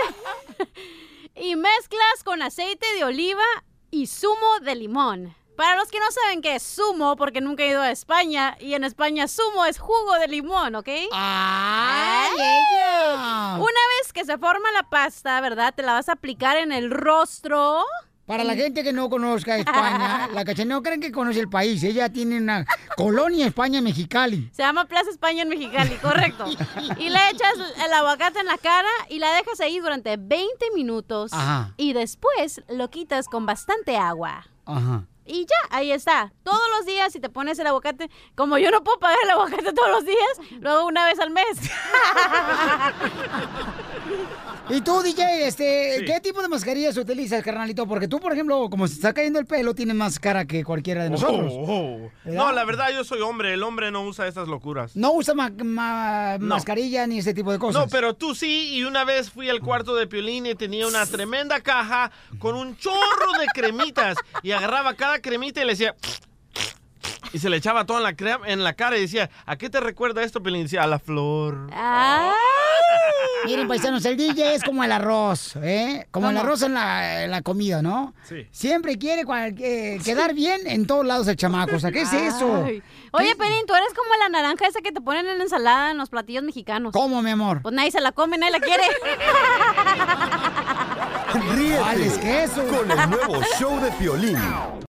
y 1.36 1.56
mezclas 1.56 2.24
con 2.24 2.42
aceite 2.42 2.86
de 2.96 3.04
oliva 3.04 3.44
y 3.92 4.08
zumo 4.08 4.60
de 4.62 4.76
limón. 4.76 5.36
Para 5.56 5.78
los 5.78 5.90
que 5.90 6.02
no 6.02 6.12
saben 6.12 6.42
qué 6.42 6.56
es 6.56 6.64
zumo, 6.64 7.16
porque 7.16 7.40
nunca 7.40 7.64
he 7.64 7.70
ido 7.70 7.82
a 7.82 7.90
España, 7.90 8.58
y 8.60 8.74
en 8.74 8.84
España 8.84 9.26
zumo 9.30 9.66
es 9.66 9.80
jugo 9.80 10.16
de 10.20 10.28
limón, 10.28 10.76
¿ok? 10.76 10.90
¡Ay, 11.14 12.32
ella! 12.34 13.54
Una 13.54 13.64
vez 13.64 14.12
que 14.14 14.26
se 14.26 14.38
forma 14.38 14.70
la 14.74 14.84
pasta, 14.90 15.40
¿verdad? 15.40 15.74
Te 15.74 15.84
la 15.84 15.94
vas 15.94 16.10
a 16.10 16.14
aplicar 16.14 16.58
en 16.58 16.74
el 16.74 16.92
rostro. 16.92 17.86
Para 18.26 18.44
la 18.44 18.56
gente 18.56 18.84
que 18.84 18.92
no 18.92 19.08
conozca 19.08 19.58
España, 19.58 20.28
la 20.34 20.44
cachanilla 20.44 20.76
no 20.76 20.82
creen 20.82 21.00
que 21.00 21.12
conoce 21.12 21.40
el 21.40 21.48
país. 21.48 21.84
Ella 21.84 22.10
tiene 22.10 22.40
una 22.40 22.66
colonia 22.98 23.46
España 23.46 23.82
Mexicali. 23.82 24.50
Se 24.52 24.64
llama 24.64 24.86
Plaza 24.86 25.12
España 25.12 25.44
en 25.44 25.50
Mexicali, 25.50 25.96
correcto. 25.98 26.46
Y 26.98 27.10
le 27.10 27.30
echas 27.30 27.54
el 27.86 27.94
aguacate 27.94 28.40
en 28.40 28.48
la 28.48 28.58
cara 28.58 28.90
y 29.10 29.20
la 29.20 29.32
dejas 29.34 29.60
ahí 29.60 29.80
durante 29.80 30.18
20 30.18 30.72
minutos. 30.74 31.34
Ajá. 31.34 31.74
Y 31.78 31.94
después 31.94 32.64
lo 32.68 32.90
quitas 32.90 33.28
con 33.28 33.46
bastante 33.46 33.96
agua. 33.96 34.48
Ajá. 34.66 35.06
Y 35.28 35.46
ya, 35.46 35.58
ahí 35.70 35.92
está. 35.92 36.34
Todos 36.44 36.62
los 36.78 36.86
días, 36.86 37.14
si 37.14 37.20
te 37.20 37.30
pones 37.30 37.58
el 37.60 37.68
aguacate, 37.68 38.10
como 38.36 38.58
yo 38.58 38.72
no 38.72 38.84
puedo 38.84 39.00
pagar 39.00 39.18
el 39.24 39.30
aguacate 39.32 39.74
todos 39.74 39.90
los 39.90 40.06
días, 40.06 40.60
lo 40.60 40.72
hago 40.72 40.88
una 40.88 41.06
vez 41.06 41.20
al 41.20 41.30
mes. 41.30 41.46
Y 44.68 44.82
tú, 44.82 45.02
DJ, 45.04 45.46
este, 45.46 46.00
Sí. 46.00 46.06
¿qué 46.06 46.20
tipo 46.22 46.42
de 46.42 46.48
mascarillas 46.48 46.98
utilizas, 46.98 47.44
carnalito? 47.44 47.86
Porque 47.86 48.08
tú, 48.08 48.20
por 48.20 48.34
ejemplo, 48.34 48.68
como 48.70 48.88
se 48.88 48.96
está 48.96 49.14
cayendo 49.14 49.38
el 49.38 49.46
pelo, 49.46 49.76
tienes 49.76 49.96
más 49.96 50.18
cara 50.18 50.46
que 50.46 50.64
cualquiera 50.64 51.04
de 51.04 51.12
nosotros. 51.12 51.54
Oh, 51.56 52.00
oh. 52.02 52.12
No, 52.26 52.52
la 52.52 52.66
verdad 52.66 52.88
yo 52.92 53.04
soy 53.04 53.22
hombre. 53.22 53.54
El 53.54 53.62
hombre 53.62 53.92
no 53.92 54.04
usa 54.04 54.28
estas 54.28 54.48
locuras. 54.48 54.96
No 54.96 55.14
usa 55.14 55.36
ma- 55.36 55.52
ma- 55.64 56.38
No. 56.40 56.48
mascarilla 56.48 57.06
ni 57.06 57.20
ese 57.20 57.36
tipo 57.36 57.52
de 57.52 57.60
cosas. 57.60 57.80
No, 57.84 57.88
pero 57.90 58.16
tú 58.16 58.34
sí, 58.34 58.70
y 58.74 58.84
una 58.84 59.04
vez 59.04 59.30
fui 59.30 59.50
al 59.50 59.60
cuarto 59.62 59.96
de 59.96 60.08
Piolín 60.08 60.48
y 60.48 60.56
tenía 60.56 60.88
una 60.88 61.06
tremenda 61.06 61.62
caja 61.62 62.12
con 62.40 62.56
un 62.56 62.76
chorro 62.78 63.34
de 63.40 63.46
cremitas 63.54 64.18
y 64.42 64.52
agarraba 64.52 64.96
cada 64.96 65.20
cremita 65.22 65.62
y 65.62 65.66
le 65.66 65.72
decía... 65.74 65.96
Y 67.34 67.40
se 67.40 67.50
le 67.50 67.58
echaba 67.58 67.86
todo 67.86 67.98
en 67.98 68.04
la, 68.04 68.14
cre- 68.16 68.40
en 68.46 68.64
la 68.64 68.74
cara 68.74 68.98
y 68.98 69.02
decía, 69.02 69.30
¿a 69.46 69.58
qué 69.58 69.70
te 69.70 69.80
recuerda 69.80 70.24
esto, 70.24 70.42
Piolín? 70.42 70.62
Y 70.62 70.64
decía, 70.64 70.84
a 70.84 70.88
la 70.88 71.00
flor. 71.00 71.70
Ah. 71.74 72.32
Miren, 73.46 73.68
paisanos, 73.68 74.04
el 74.06 74.18
DJ 74.18 74.56
es 74.56 74.64
como 74.64 74.84
el 74.84 74.92
arroz, 74.92 75.56
¿eh? 75.58 76.08
Como 76.12 76.30
el 76.30 76.38
arroz 76.38 76.62
en 76.64 76.74
la, 76.74 77.24
en 77.26 77.32
la 77.32 77.42
comida, 77.42 77.82
¿no? 77.82 78.14
Sí. 78.24 78.48
Siempre 78.52 78.98
quiere 78.98 79.26
cual- 79.26 79.54
eh, 79.60 80.00
quedar 80.04 80.34
bien 80.34 80.62
en 80.66 80.88
todos 80.88 81.06
lados 81.06 81.28
el 81.28 81.36
chamaco. 81.36 81.76
O 81.76 81.80
sea, 81.80 81.92
¿qué 81.92 82.02
es 82.02 82.14
eso? 82.14 82.64
Ay. 82.66 82.82
Oye, 83.12 83.36
Pelín, 83.36 83.66
tú 83.68 83.76
eres 83.76 83.94
como 83.94 84.10
la 84.20 84.30
naranja 84.30 84.68
esa 84.68 84.82
que 84.82 84.92
te 84.92 85.02
ponen 85.02 85.28
en 85.28 85.38
la 85.38 85.44
ensalada 85.44 85.92
en 85.92 85.98
los 85.98 86.10
platillos 86.10 86.44
mexicanos. 86.44 86.92
¿Cómo, 86.94 87.22
mi 87.22 87.32
amor? 87.32 87.62
Pues 87.62 87.74
nadie 87.76 87.92
se 87.92 88.02
la 88.02 88.12
come, 88.14 88.38
nadie 88.38 88.54
la 88.54 88.60
quiere. 88.60 88.84
Ríete 91.56 91.80
Ay, 91.84 92.02
es 92.04 92.18
que 92.18 92.44
eso. 92.44 92.64
con 92.68 92.90
el 92.92 93.10
nuevo 93.10 93.42
show 93.60 93.80
de 93.82 93.92
Piolín. 93.92 94.38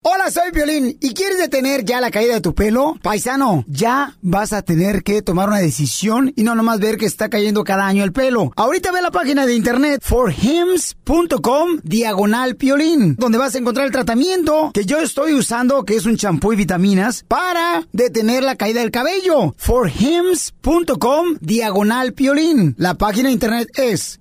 Hola, 0.02 0.30
soy 0.30 0.52
Violín. 0.52 0.96
¿Y 1.00 1.14
quieres 1.14 1.38
detener 1.38 1.84
ya 1.84 2.00
la 2.00 2.12
caída 2.12 2.34
de 2.34 2.40
tu 2.40 2.54
pelo? 2.54 2.94
Paisano, 3.02 3.64
ya 3.66 4.14
vas 4.22 4.52
a 4.52 4.62
tener 4.62 5.02
que 5.02 5.20
tomar 5.20 5.48
una 5.48 5.58
decisión 5.58 6.32
y 6.36 6.44
no 6.44 6.54
nomás 6.54 6.78
ver 6.78 6.96
que 6.96 7.06
está 7.06 7.28
cayendo 7.28 7.64
cada 7.64 7.86
año 7.86 8.04
el 8.04 8.12
pelo. 8.12 8.52
Ahorita 8.54 8.92
ve 8.92 9.02
la 9.02 9.10
página 9.10 9.46
de 9.46 9.54
internet 9.56 10.00
forhims.com 10.04 11.80
diagonal 11.82 12.54
piolín, 12.54 13.16
donde 13.16 13.38
vas 13.38 13.56
a 13.56 13.58
encontrar 13.58 13.86
el 13.86 13.92
tratamiento 13.92 14.70
que 14.72 14.84
yo 14.84 15.00
estoy 15.00 15.34
usando, 15.34 15.84
que 15.84 15.96
es 15.96 16.06
un 16.06 16.16
champú 16.16 16.52
y 16.52 16.56
vitaminas, 16.56 17.24
para 17.26 17.82
detener 17.92 18.44
la 18.44 18.54
caída 18.54 18.80
del 18.82 18.92
cabello. 18.92 19.54
forhims.com 19.58 21.38
diagonal 21.40 22.12
piolín. 22.12 22.76
La 22.78 22.94
página 22.94 23.28
de 23.28 23.32
internet 23.32 23.68
es 23.74 24.20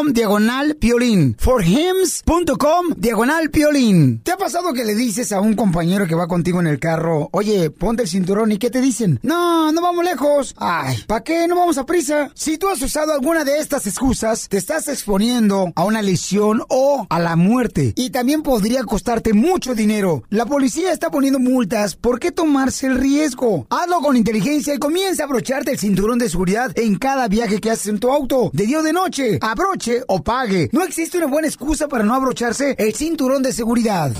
diagonal 0.09 0.75
piolín. 0.75 1.35
forhims.com 1.37 2.93
diagonal 2.97 3.49
piolín. 3.49 4.21
¿Te 4.23 4.31
ha 4.31 4.37
pasado 4.37 4.73
que 4.73 4.83
le 4.83 4.95
dices 4.95 5.31
a 5.31 5.39
un 5.39 5.53
compañero 5.55 6.07
que 6.07 6.15
va 6.15 6.27
contigo 6.27 6.59
en 6.59 6.67
el 6.67 6.79
carro, 6.79 7.29
oye, 7.31 7.69
ponte 7.69 8.03
el 8.03 8.09
cinturón 8.09 8.51
y 8.51 8.57
qué 8.57 8.69
te 8.69 8.81
dicen? 8.81 9.19
No, 9.23 9.71
no 9.71 9.81
vamos 9.81 10.03
lejos. 10.03 10.55
Ay, 10.57 10.97
¿para 11.07 11.23
qué? 11.23 11.47
No 11.47 11.55
vamos 11.55 11.77
a 11.77 11.85
prisa. 11.85 12.31
Si 12.33 12.57
tú 12.57 12.67
has 12.67 12.81
usado 12.81 13.13
alguna 13.13 13.43
de 13.43 13.59
estas 13.59 13.87
excusas, 13.87 14.47
te 14.49 14.57
estás 14.57 14.87
exponiendo 14.87 15.71
a 15.75 15.85
una 15.85 16.01
lesión 16.01 16.63
o 16.69 17.05
a 17.09 17.19
la 17.19 17.35
muerte. 17.35 17.93
Y 17.95 18.09
también 18.09 18.41
podría 18.41 18.83
costarte 18.83 19.33
mucho 19.33 19.75
dinero. 19.75 20.23
La 20.29 20.45
policía 20.45 20.91
está 20.91 21.09
poniendo 21.09 21.39
multas. 21.39 21.95
¿Por 21.95 22.19
qué 22.19 22.31
tomarse 22.31 22.87
el 22.87 22.97
riesgo? 22.97 23.67
Hazlo 23.69 23.99
con 23.99 24.17
inteligencia 24.17 24.73
y 24.73 24.79
comienza 24.79 25.23
a 25.23 25.25
abrocharte 25.25 25.71
el 25.71 25.79
cinturón 25.79 26.19
de 26.19 26.29
seguridad 26.29 26.71
en 26.75 26.95
cada 26.97 27.27
viaje 27.27 27.59
que 27.59 27.71
haces 27.71 27.87
en 27.87 27.99
tu 27.99 28.11
auto. 28.11 28.49
De 28.53 28.65
día 28.65 28.79
o 28.79 28.83
de 28.83 28.93
noche. 28.93 29.39
Abroche 29.81 30.03
o 30.07 30.21
pague. 30.21 30.69
No 30.71 30.83
existe 30.83 31.17
una 31.17 31.25
buena 31.27 31.47
excusa 31.47 31.87
para 31.87 32.03
no 32.03 32.13
abrocharse 32.13 32.75
el 32.77 32.93
cinturón 32.93 33.41
de 33.41 33.51
seguridad. 33.51 34.11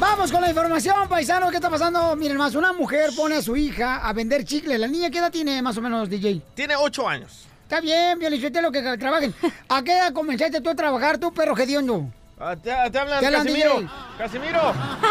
Vamos 0.00 0.32
con 0.32 0.40
la 0.40 0.48
información, 0.48 1.08
paisano. 1.08 1.50
¿Qué 1.50 1.56
está 1.56 1.68
pasando? 1.68 2.16
Miren 2.16 2.38
más, 2.38 2.54
una 2.54 2.72
mujer 2.72 3.10
pone 3.14 3.36
a 3.36 3.42
su 3.42 3.54
hija 3.54 3.96
a 3.98 4.12
vender 4.14 4.44
chicle. 4.44 4.78
¿La 4.78 4.88
niña 4.88 5.10
qué 5.10 5.18
edad 5.18 5.30
tiene 5.30 5.60
más 5.60 5.76
o 5.76 5.82
menos, 5.82 6.08
DJ? 6.08 6.40
Tiene 6.54 6.74
ocho 6.76 7.06
años. 7.06 7.44
Está 7.64 7.80
bien, 7.80 8.18
lo 8.62 8.72
que 8.72 8.96
trabajen. 8.96 9.34
¿A 9.68 9.82
qué 9.82 9.92
edad 9.92 10.12
comenzaste 10.14 10.60
tú 10.62 10.70
a 10.70 10.74
trabajar, 10.74 11.18
tú, 11.18 11.32
perro 11.32 11.56
hediondo? 11.58 12.06
Ah, 12.38 12.56
te, 12.56 12.70
te 12.90 12.98
hablan, 12.98 13.20
Te 13.20 13.26
hablan, 13.26 13.44
Casimiro. 13.46 13.74
DJ. 13.80 13.90
Casimiro. 14.18 14.60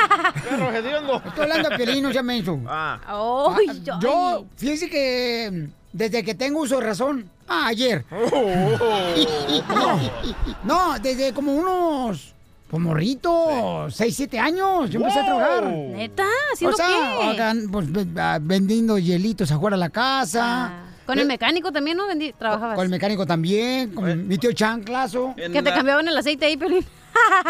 Perro 0.50 0.72
hediondo. 0.74 1.22
Estoy 1.26 1.44
hablando 1.44 1.70
de 1.70 1.76
Piolín, 1.78 2.04
no 2.04 2.12
se 2.12 2.22
menso. 2.22 2.60
Ah. 2.68 3.00
Ay, 3.56 3.84
Ah, 3.90 4.00
Yo, 4.02 4.46
fíjese 4.58 4.90
que 4.90 5.50
mm, 5.52 5.72
desde 5.94 6.24
que 6.24 6.36
tengo 6.36 6.60
uso 6.62 6.80
de 6.80 6.86
razón, 6.86 7.30
ah, 7.54 7.68
ayer. 7.68 8.06
No, 9.70 10.00
no, 10.64 11.00
desde 11.00 11.34
como 11.34 11.54
unos, 11.54 12.34
pues 12.70 12.82
morrito, 12.82 13.88
6, 13.90 14.16
7 14.16 14.40
años, 14.40 14.90
yo 14.90 15.00
empecé 15.00 15.20
a 15.20 15.26
trabajar. 15.26 15.66
¿Neta? 15.66 16.24
O 16.24 16.54
¿Haciendo 16.54 16.78
sea, 16.78 16.88
qué? 17.22 17.28
acá, 17.30 17.54
pues, 17.72 17.88
ah, 18.18 18.40
vendiendo 18.42 18.98
hielitos 18.98 19.52
afuera 19.52 19.76
de 19.78 19.80
la 19.82 19.90
casa. 19.90 20.72
Con 21.06 21.20
el 21.20 21.28
mecánico 21.28 21.72
también, 21.72 21.98
¿no? 21.98 22.08
Vendí, 22.08 22.32
trabajabas. 22.32 22.76
Con 22.76 22.86
el 22.86 22.90
mecánico 22.90 23.26
también, 23.26 23.92
con 23.94 24.26
mi 24.28 24.38
tío 24.38 24.54
Chanclazo. 24.54 25.34
Que 25.36 25.50
te 25.50 25.62
la- 25.62 25.74
cambiaban 25.76 26.08
el 26.08 26.18
aceite 26.18 26.46
ahí, 26.46 26.56
Pelín. 26.56 26.86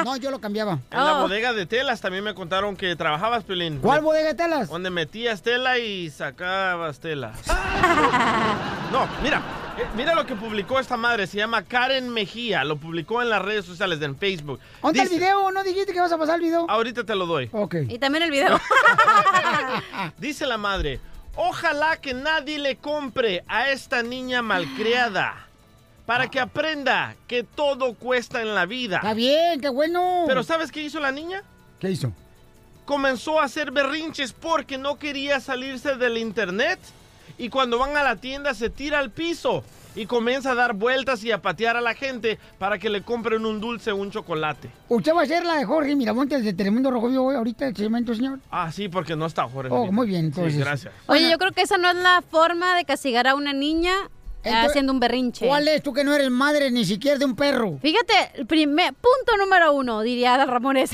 No, 0.03 0.15
yo 0.17 0.31
lo 0.31 0.39
cambiaba. 0.39 0.79
En 0.91 1.03
la 1.05 1.19
Oh. 1.19 1.21
bodega 1.23 1.53
de 1.53 1.65
telas 1.65 2.01
también 2.01 2.23
me 2.23 2.33
contaron 2.33 2.75
que 2.75 2.95
trabajabas, 2.95 3.43
Piolín. 3.43 3.79
¿Cuál 3.79 4.01
Me- 4.01 4.05
bodega 4.05 4.27
de 4.29 4.33
telas? 4.35 4.69
Donde 4.69 4.89
metías 4.89 5.41
tela 5.41 5.77
y 5.79 6.09
sacabas 6.09 6.99
tela. 6.99 7.33
No, 8.91 9.07
mira, 9.23 9.41
Eh, 9.75 9.87
mira 9.95 10.13
lo 10.13 10.23
que 10.27 10.35
publicó 10.35 10.79
esta 10.79 10.97
madre, 10.97 11.25
se 11.25 11.37
llama 11.37 11.63
Karen 11.63 12.07
Mejía, 12.07 12.63
lo 12.63 12.77
publicó 12.77 13.23
en 13.23 13.29
las 13.31 13.41
redes 13.41 13.65
sociales, 13.65 13.99
en 14.03 14.15
Facebook. 14.15 14.59
¿Dónde 14.83 14.99
está 14.99 15.03
el 15.03 15.09
Dice- 15.09 15.19
video? 15.19 15.51
¿No 15.51 15.63
dijiste 15.63 15.93
que 15.93 15.99
vas 15.99 16.11
a 16.11 16.17
pasar 16.19 16.35
el 16.35 16.41
video? 16.41 16.67
Ahorita 16.69 17.03
te 17.03 17.15
lo 17.15 17.25
doy. 17.25 17.49
Ok. 17.53 17.75
Y 17.89 17.97
también 17.97 18.23
el 18.23 18.29
video. 18.29 18.59
Dice 20.19 20.45
la 20.45 20.57
madre, 20.59 20.99
ojalá 21.35 21.97
que 21.97 22.13
nadie 22.13 22.59
le 22.59 22.75
compre 22.77 23.43
a 23.47 23.69
esta 23.69 24.03
niña 24.03 24.43
malcriada 24.43 25.47
para 26.05 26.29
que 26.29 26.39
aprenda 26.39 27.15
que 27.27 27.43
todo 27.43 27.93
cuesta 27.93 28.41
en 28.41 28.55
la 28.55 28.65
vida. 28.65 28.97
Está 28.97 29.13
bien, 29.13 29.61
qué 29.61 29.69
bueno. 29.69 30.25
Pero 30.27 30.43
¿sabes 30.43 30.71
qué 30.71 30.81
hizo 30.81 30.99
la 30.99 31.11
niña? 31.11 31.43
¿Qué 31.79 31.91
hizo? 31.91 32.11
Comenzó 32.85 33.39
a 33.39 33.45
hacer 33.45 33.71
berrinches 33.71 34.33
porque 34.33 34.77
no 34.77 34.99
quería 34.99 35.39
salirse 35.39 35.95
del 35.95 36.17
internet 36.17 36.79
y 37.37 37.49
cuando 37.49 37.79
van 37.79 37.95
a 37.95 38.03
la 38.03 38.17
tienda 38.17 38.53
se 38.53 38.69
tira 38.69 38.99
al 38.99 39.09
piso 39.09 39.63
y 39.95 40.05
comienza 40.05 40.51
a 40.51 40.55
dar 40.55 40.73
vueltas 40.73 41.23
y 41.23 41.31
a 41.31 41.41
patear 41.41 41.77
a 41.77 41.81
la 41.81 41.93
gente 41.93 42.39
para 42.57 42.79
que 42.79 42.89
le 42.89 43.03
compren 43.03 43.45
un 43.45 43.61
dulce 43.61 43.91
o 43.91 43.95
un 43.95 44.11
chocolate. 44.11 44.69
¿Usted 44.89 45.13
va 45.13 45.21
a 45.21 45.25
ser 45.25 45.45
la 45.45 45.55
de 45.55 45.65
Jorge 45.65 45.95
Miramontes 45.95 46.43
de 46.43 46.53
Telemundo 46.53 46.91
Rojo 46.91 47.09
Vivo 47.09 47.31
ahorita, 47.31 47.67
el 47.67 47.75
segmento, 47.75 48.13
señor? 48.13 48.39
Ah, 48.49 48.71
sí, 48.71 48.89
porque 48.89 49.15
no 49.15 49.25
está 49.25 49.47
Jorge. 49.47 49.69
Oh, 49.71 49.91
muy 49.91 50.07
bien, 50.07 50.25
entonces. 50.25 50.53
Sí, 50.53 50.59
gracias. 50.59 50.93
Oye, 51.05 51.29
yo 51.29 51.37
creo 51.37 51.51
que 51.51 51.61
esa 51.61 51.77
no 51.77 51.89
es 51.89 51.95
la 51.95 52.23
forma 52.29 52.75
de 52.75 52.85
castigar 52.85 53.27
a 53.27 53.35
una 53.35 53.53
niña 53.53 53.93
Entonces, 54.43 54.69
haciendo 54.69 54.91
un 54.93 54.99
berrinche. 54.99 55.47
¿Cuál 55.47 55.67
es 55.67 55.81
tú 55.81 55.93
que 55.93 56.03
no 56.03 56.13
eres 56.13 56.29
madre 56.29 56.69
ni 56.69 56.85
siquiera 56.85 57.17
de 57.17 57.25
un 57.25 57.35
perro? 57.35 57.77
Fíjate, 57.81 58.13
el 58.35 58.45
primer 58.45 58.93
punto 58.93 59.37
número 59.37 59.73
uno, 59.73 60.01
diría 60.01 60.45
Ramones. 60.45 60.91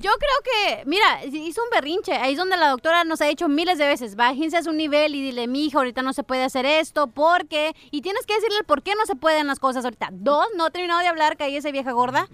Yo 0.00 0.10
creo 0.10 0.42
que, 0.44 0.84
mira, 0.86 1.24
hizo 1.24 1.62
un 1.62 1.70
berrinche. 1.70 2.12
Ahí 2.14 2.32
es 2.32 2.38
donde 2.38 2.56
la 2.56 2.70
doctora 2.70 3.04
nos 3.04 3.20
ha 3.20 3.26
dicho 3.26 3.48
miles 3.48 3.78
de 3.78 3.86
veces, 3.86 4.16
bájense 4.16 4.56
a 4.56 4.62
su 4.62 4.72
nivel 4.72 5.14
y 5.14 5.22
dile, 5.22 5.46
mi 5.46 5.66
hija, 5.66 5.78
ahorita 5.78 6.02
no 6.02 6.12
se 6.12 6.22
puede 6.22 6.44
hacer 6.44 6.66
esto, 6.66 7.08
porque... 7.08 7.74
Y 7.90 8.02
tienes 8.02 8.26
que 8.26 8.34
decirle 8.34 8.58
el 8.58 8.64
por 8.64 8.82
qué 8.82 8.94
no 8.94 9.06
se 9.06 9.16
pueden 9.16 9.46
las 9.46 9.58
cosas 9.58 9.84
ahorita. 9.84 10.08
Dos, 10.12 10.46
no 10.56 10.66
ha 10.66 10.70
terminado 10.70 11.00
de 11.00 11.08
hablar, 11.08 11.36
esa 11.56 11.70
vieja 11.70 11.92
gorda. 11.92 12.28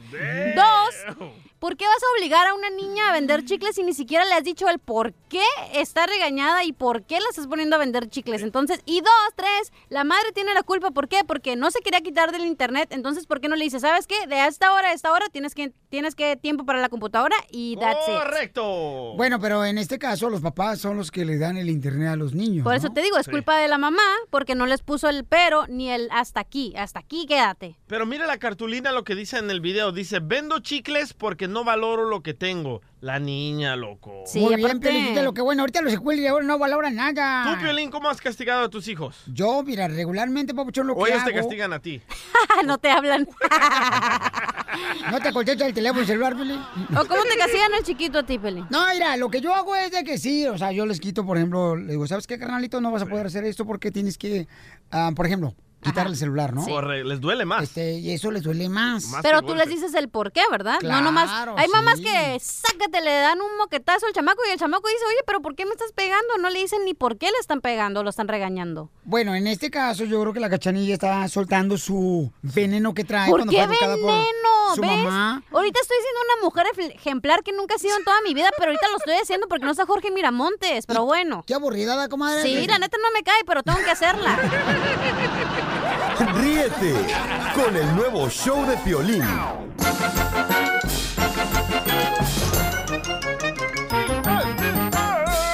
Dos, 0.55 1.31
¿por 1.59 1.77
qué 1.77 1.87
vas 1.87 2.03
a 2.03 2.19
obligar 2.19 2.47
a 2.47 2.55
una 2.55 2.71
niña 2.71 3.09
a 3.09 3.13
vender 3.13 3.45
chicles 3.45 3.75
si 3.75 3.83
ni 3.83 3.93
siquiera 3.93 4.25
le 4.25 4.35
has 4.35 4.45
dicho 4.45 4.69
el 4.69 4.79
por 4.79 5.13
qué 5.29 5.43
está 5.75 6.07
regañada 6.07 6.65
y 6.65 6.73
por 6.73 7.03
qué 7.05 7.21
la 7.21 7.29
estás 7.31 7.47
poniendo 7.47 7.77
a 7.77 7.79
vender 7.79 8.09
chicles? 8.09 8.43
Entonces, 8.43 8.81
y 8.87 9.01
dos, 9.01 9.13
tres, 9.35 9.73
la 9.89 10.05
madre 10.05 10.33
tiene 10.33 10.55
la 10.55 10.63
culpa. 10.63 10.91
¿Por 10.91 11.09
qué? 11.09 11.25
Porque 11.25 11.57
no 11.57 11.71
se 11.71 11.81
quería 11.81 12.01
quitar 12.01 12.33
del 12.33 12.45
internet. 12.45 12.91
Entonces, 12.93 13.27
¿por 13.27 13.41
qué 13.41 13.49
no 13.49 13.57
le 13.57 13.65
dice, 13.65 13.81
sabes 13.81 14.07
qué? 14.07 14.27
De 14.27 14.47
esta 14.47 14.73
hora 14.73 14.91
a 14.91 14.93
esta 14.93 15.13
hora 15.13 15.27
tienes 15.31 15.55
que, 15.55 15.73
tienes 15.91 16.15
que 16.15 16.37
tiempo 16.39 16.65
para 16.65 16.81
la 16.81 16.89
computadora 16.89 17.37
y 17.51 17.77
that's 17.77 18.09
it. 18.09 18.15
Correcto. 18.15 19.15
Bueno, 19.17 19.39
pero 19.41 19.65
en 19.65 19.79
este 19.79 19.99
caso 19.99 20.31
los 20.31 20.41
papás 20.41 20.81
son 20.81 20.97
los 20.97 21.11
que 21.11 21.25
le 21.25 21.39
dan 21.39 21.57
el 21.57 21.69
internet 21.69 22.09
a 22.09 22.17
los 22.17 22.35
niños. 22.35 22.65
Por 22.65 22.73
¿no? 22.73 22.79
eso 22.79 22.91
te 22.91 23.03
digo, 23.03 23.19
es 23.19 23.29
culpa 23.29 23.59
de 23.59 23.69
la 23.69 23.79
mamá 23.79 24.03
porque 24.31 24.55
no 24.55 24.67
les 24.67 24.83
puso 24.83 25.09
el 25.09 25.25
pero 25.25 25.67
ni 25.67 25.91
el 25.91 26.09
hasta 26.11 26.41
aquí. 26.41 26.75
Hasta 26.77 27.01
aquí 27.01 27.27
quédate. 27.27 27.77
Pero 27.87 28.07
mira 28.07 28.27
la 28.27 28.39
cartulina 28.39 28.93
lo 28.93 29.05
que 29.05 29.15
dice 29.15 29.39
en 29.39 29.51
el 29.51 29.61
video. 29.61 29.93
Dice, 29.93 30.21
vendo 30.21 30.61
chicles 30.61 31.13
porque 31.13 31.49
no 31.49 31.65
valoro 31.65 32.09
lo 32.09 32.23
que 32.23 32.35
tengo. 32.35 32.81
La 33.01 33.21
niña, 33.21 33.77
loco. 33.77 34.25
Muy 34.35 34.57
bien, 34.57 34.81
Piolín, 34.81 35.25
lo 35.25 35.33
que 35.33 35.41
bueno, 35.41 35.63
ahorita 35.63 35.83
los 35.83 35.93
escuelas 35.93 36.23
de 36.23 36.29
ahora 36.29 36.45
no 36.45 36.59
valoran 36.59 36.97
nada. 36.97 37.45
¿Tú, 37.45 37.63
Piolín, 37.63 37.91
cómo 37.91 38.09
has 38.09 38.21
castigado 38.21 38.65
a 38.65 38.69
tus 38.69 38.89
hijos? 38.89 39.23
Yo, 39.27 39.63
mira, 39.63 39.87
regularmente, 39.87 40.53
papuchón, 40.53 40.89
lo 40.89 40.95
¿O 40.95 41.05
que 41.05 41.11
ellos 41.11 41.23
hago... 41.23 41.31
te 41.31 41.37
castigan 41.37 41.73
a 41.73 41.79
ti? 41.79 42.03
no 42.67 42.79
te 42.79 42.91
hablan. 42.91 43.29
¿No 45.11 45.21
te 45.21 45.33
contesta 45.33 45.67
el 45.67 45.75
teléfono 45.75 46.05
celular, 46.05 46.35
Piolín? 46.35 46.61
¿O 46.61 47.07
cómo 47.07 47.23
te 47.23 47.39
castigan 47.39 47.73
al 47.75 47.85
chiquito 47.85 48.19
a 48.19 48.23
ti, 48.25 48.39
Pelín? 48.39 48.67
No, 48.71 48.85
mira, 48.93 49.17
lo 49.17 49.31
que 49.31 49.41
yo 49.41 49.55
hago 49.55 49.77
es 49.77 49.93
de 49.93 50.03
que 50.03 50.19
sí, 50.19 50.47
o 50.47 50.59
sea, 50.59 50.73
yo 50.73 50.85
les 50.85 50.99
quito, 50.99 51.25
por 51.25 51.37
ejemplo, 51.37 51.77
le 51.77 51.93
digo, 51.93 52.07
¿sabes 52.09 52.27
qué, 52.27 52.37
carnalito? 52.39 52.81
No 52.81 52.91
vas 52.91 53.03
a 53.03 53.07
poder 53.07 53.27
hacer 53.27 53.45
esto 53.45 53.65
porque 53.65 53.93
tienes 53.93 54.19
que, 54.19 54.49
ah, 54.91 55.13
por 55.15 55.27
ejemplo, 55.27 55.55
quitarle 55.83 56.13
el 56.13 56.17
celular, 56.19 56.53
¿no? 56.55 56.65
Corre, 56.67 57.05
les 57.05 57.21
duele 57.21 57.45
más. 57.45 57.65
Este, 57.65 57.95
y 57.99 58.11
eso 58.13 58.31
les 58.31 58.43
duele 58.43 58.69
más. 58.69 59.11
Pero 59.23 59.43
tú 59.43 59.55
les 59.55 59.69
dices 59.69 59.95
el 59.95 60.09
por 60.09 60.33
qué, 60.33 60.43
¿verdad? 60.51 60.79
Claro, 60.81 60.97
no 61.01 61.05
nomás. 61.07 61.31
Hay 61.57 61.69
mamás 61.69 61.99
sí. 61.99 62.05
que 62.05 62.39
sácate, 62.41 63.01
le 63.01 63.13
dan 63.13 63.41
un 63.41 63.57
moquetazo 63.59 64.07
al 64.07 64.13
chamaco 64.13 64.41
y 64.49 64.53
el 64.53 64.59
chamaco 64.59 64.87
dice, 64.89 65.05
oye, 65.07 65.19
pero 65.27 65.41
¿por 65.41 65.55
qué 65.55 65.65
me 65.65 65.73
estás 65.73 65.93
pegando? 65.93 66.37
No 66.41 66.51
le 66.51 66.59
dicen 66.61 66.85
ni 66.85 66.95
por 66.95 67.17
qué 67.19 67.27
le 67.27 67.39
están 67.41 67.61
pegando, 67.61 68.03
lo 68.03 68.11
están 68.11 68.29
regañando. 68.29 68.91
Bueno, 69.05 69.35
en 69.35 69.47
este 69.47 69.71
caso 69.71 70.05
yo 70.05 70.21
creo 70.21 70.33
que 70.33 70.41
la 70.41 70.51
cachanilla 70.51 70.95
está 70.95 71.27
soltando 71.29 71.79
su 71.79 72.31
veneno 72.43 72.95
que 72.95 73.05
trae 73.05 73.31
¿Por 73.31 73.41
cuando 73.41 73.53
qué 73.53 73.59
fue 73.67 73.75
educada 73.77 73.95
por 73.97 74.13
veneno? 74.13 74.75
su 74.75 74.81
¿Ves? 74.83 74.91
mamá. 74.91 75.43
Ahorita 75.53 75.81
estoy 75.81 75.97
siendo 76.03 76.21
una 76.35 76.45
mujer 76.45 76.67
ejempl- 76.75 76.95
ejemplar 76.95 77.43
que 77.43 77.53
nunca 77.53 77.77
he 77.77 77.79
sido 77.79 77.97
en 77.97 78.05
toda 78.05 78.21
mi 78.23 78.35
vida, 78.35 78.51
pero 78.59 78.71
ahorita 78.71 78.89
lo 78.91 78.99
estoy 78.99 79.15
haciendo 79.15 79.49
porque 79.49 79.65
no 79.65 79.71
está 79.73 79.87
Jorge 79.87 80.11
Miramontes, 80.11 80.87
pero 80.87 81.05
bueno. 81.05 81.43
Qué 81.47 81.55
aburrida, 81.55 82.09
comadre. 82.09 82.43
Sí, 82.43 82.67
la 82.67 82.79
neta 82.79 82.97
no 83.03 83.11
me 83.13 83.23
cae, 83.23 83.41
pero 83.47 83.63
tengo 83.63 83.79
que 83.79 83.91
hacerla. 83.91 84.39
Ríete 86.19 86.95
con 87.55 87.77
el 87.77 87.95
nuevo 87.95 88.29
show 88.29 88.67
de 88.67 88.77
Piolín. 88.79 89.23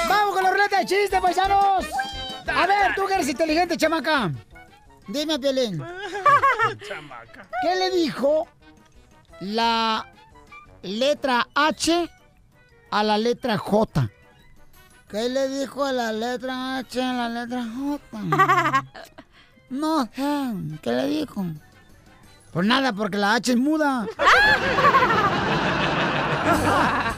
¡Vamos 0.09 0.33
con 0.33 0.43
la 0.43 0.51
ruleta 0.51 0.79
de 0.79 0.85
chistes, 0.85 1.21
paisanos! 1.21 1.85
A 2.47 2.65
ver, 2.65 2.95
tú 2.95 3.05
que 3.05 3.13
eres 3.13 3.29
inteligente, 3.29 3.77
chamaca. 3.77 4.31
Dime, 5.07 5.37
Piolín. 5.37 5.83
¿Qué 7.61 7.75
le 7.75 7.91
dijo 7.91 8.47
la 9.41 10.11
letra 10.81 11.47
H 11.53 12.09
a 12.89 13.03
la 13.03 13.17
letra 13.19 13.57
J? 13.57 14.09
¿Qué 15.09 15.29
le 15.29 15.47
dijo 15.47 15.85
a 15.85 15.91
la 15.91 16.11
letra 16.11 16.77
H 16.77 17.01
a 17.03 17.13
la 17.13 17.29
letra 17.29 17.63
J? 17.63 18.85
No 19.69 20.05
sé, 20.15 20.53
¿qué 20.81 20.91
le 20.91 21.07
dijo? 21.07 21.45
Pues 22.53 22.65
nada, 22.67 22.93
porque 22.93 23.17
la 23.17 23.33
H 23.35 23.51
es 23.51 23.57
muda. 23.57 24.07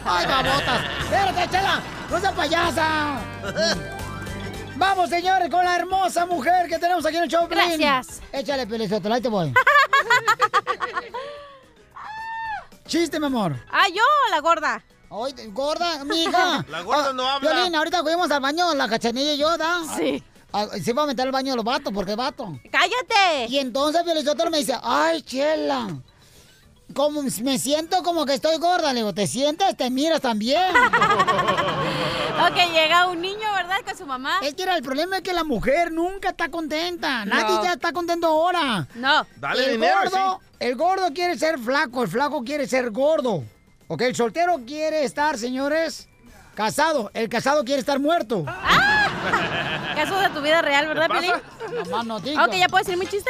¡Ay, 0.06 0.26
babotas! 0.26 0.82
¡Espérate, 1.04 1.50
chela! 1.52 1.82
¡No 2.10 2.20
seas 2.20 2.34
payasa! 2.34 3.20
Vamos, 4.78 5.10
señores, 5.10 5.50
con 5.50 5.66
la 5.66 5.76
hermosa 5.76 6.26
mujer 6.26 6.68
que 6.70 6.80
tenemos 6.80 7.06
aquí 7.06 7.18
en 7.18 7.24
el 7.24 7.30
show. 7.30 7.48
Gracias. 7.48 8.22
Échale, 8.32 8.66
Pelizotelo, 8.66 9.16
ahí 9.16 9.22
te 9.22 9.28
voy. 9.28 9.54
Chiste, 12.88 13.20
mi 13.20 13.26
amor. 13.26 13.56
Ah, 13.70 13.88
yo, 13.94 14.04
la 14.32 14.40
gorda. 14.40 14.82
Ay, 15.10 15.34
gorda, 15.52 16.04
mija. 16.04 16.66
La 16.70 16.82
gorda 16.82 17.14
no 17.14 17.28
habla. 17.28 17.52
Violín, 17.52 17.76
ahorita 17.76 18.02
fuimos 18.02 18.30
al 18.32 18.42
baño, 18.42 18.74
la 18.76 18.88
cachanilla 18.88 19.34
y 19.34 19.38
yo, 19.38 19.58
¿da? 19.58 19.82
Sí. 19.96 20.24
Ah, 20.60 20.68
se 20.84 20.90
iba 20.90 21.04
a 21.04 21.06
meter 21.06 21.24
al 21.24 21.32
baño 21.32 21.52
de 21.52 21.58
los 21.58 21.66
vatos, 21.66 21.94
porque 21.94 22.12
es 22.12 22.18
vato. 22.18 22.60
¡Cállate! 22.72 23.46
Y 23.48 23.60
entonces 23.60 24.02
Piolizotelo 24.02 24.50
me 24.50 24.58
dice, 24.58 24.76
ay, 24.82 25.22
chela. 25.22 25.88
Como 26.96 27.22
me 27.22 27.60
siento 27.60 28.02
como 28.02 28.26
que 28.26 28.34
estoy 28.34 28.58
gorda, 28.58 28.92
le 28.92 29.02
digo, 29.02 29.14
¿te 29.14 29.28
sientes? 29.28 29.78
¿Te 29.78 29.92
miras 29.92 30.22
también? 30.22 30.74
Ok, 32.40 32.56
llega 32.72 33.08
un 33.08 33.20
niño, 33.20 33.52
¿verdad? 33.56 33.78
Con 33.84 33.98
su 33.98 34.06
mamá. 34.06 34.40
Es 34.44 34.54
que 34.54 34.62
era 34.62 34.76
el 34.76 34.84
problema 34.84 35.18
es 35.18 35.24
que 35.24 35.34
la 35.34 35.44
mujer 35.44 35.92
nunca 35.92 36.30
está 36.30 36.50
contenta. 36.50 37.26
No. 37.26 37.34
Nadie 37.34 37.64
ya 37.64 37.74
está 37.74 37.92
contento 37.92 38.28
ahora. 38.28 38.88
No. 38.94 39.26
Dale 39.38 39.66
el 39.66 39.72
dinero, 39.72 40.02
gordo, 40.04 40.40
el 40.60 40.76
gordo 40.76 41.14
quiere 41.16 41.36
ser 41.36 41.58
flaco, 41.58 42.04
el 42.04 42.10
flaco 42.10 42.44
quiere 42.44 42.68
ser 42.68 42.92
gordo. 42.92 43.44
Ok, 43.88 44.02
el 44.02 44.16
soltero 44.16 44.62
quiere 44.68 45.04
estar, 45.04 45.36
señores, 45.40 46.08
casado. 46.58 47.12
El 47.14 47.30
casado 47.30 47.64
quiere 47.64 47.80
estar 47.80 48.00
muerto. 48.00 48.44
Caso 49.96 50.20
de 50.20 50.30
tu 50.30 50.42
vida 50.42 50.64
real, 50.64 50.88
¿verdad, 50.88 51.08
¿Qué 51.08 51.14
Pelín? 51.14 51.34
Mamá, 51.92 52.04
no 52.04 52.20
digas. 52.20 52.48
Ok, 52.48 52.56
¿ya 52.56 52.68
puedo 52.68 52.84
decir 52.84 52.98
mi 52.98 53.06
chiste? 53.06 53.30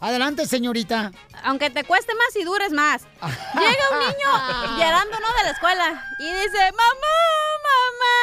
Adelante, 0.00 0.46
señorita. 0.46 1.12
Aunque 1.44 1.70
te 1.70 1.84
cueste 1.84 2.12
más 2.14 2.34
y 2.34 2.42
dures 2.42 2.72
más. 2.72 3.02
Llega 3.22 3.84
un 3.92 4.00
niño 4.00 4.30
llorando, 4.78 5.16
¿no? 5.20 5.28
De 5.38 5.44
la 5.44 5.50
escuela. 5.50 6.04
Y 6.18 6.24
dice, 6.24 6.72
mamá, 6.72 7.16
mamá. 7.68 8.16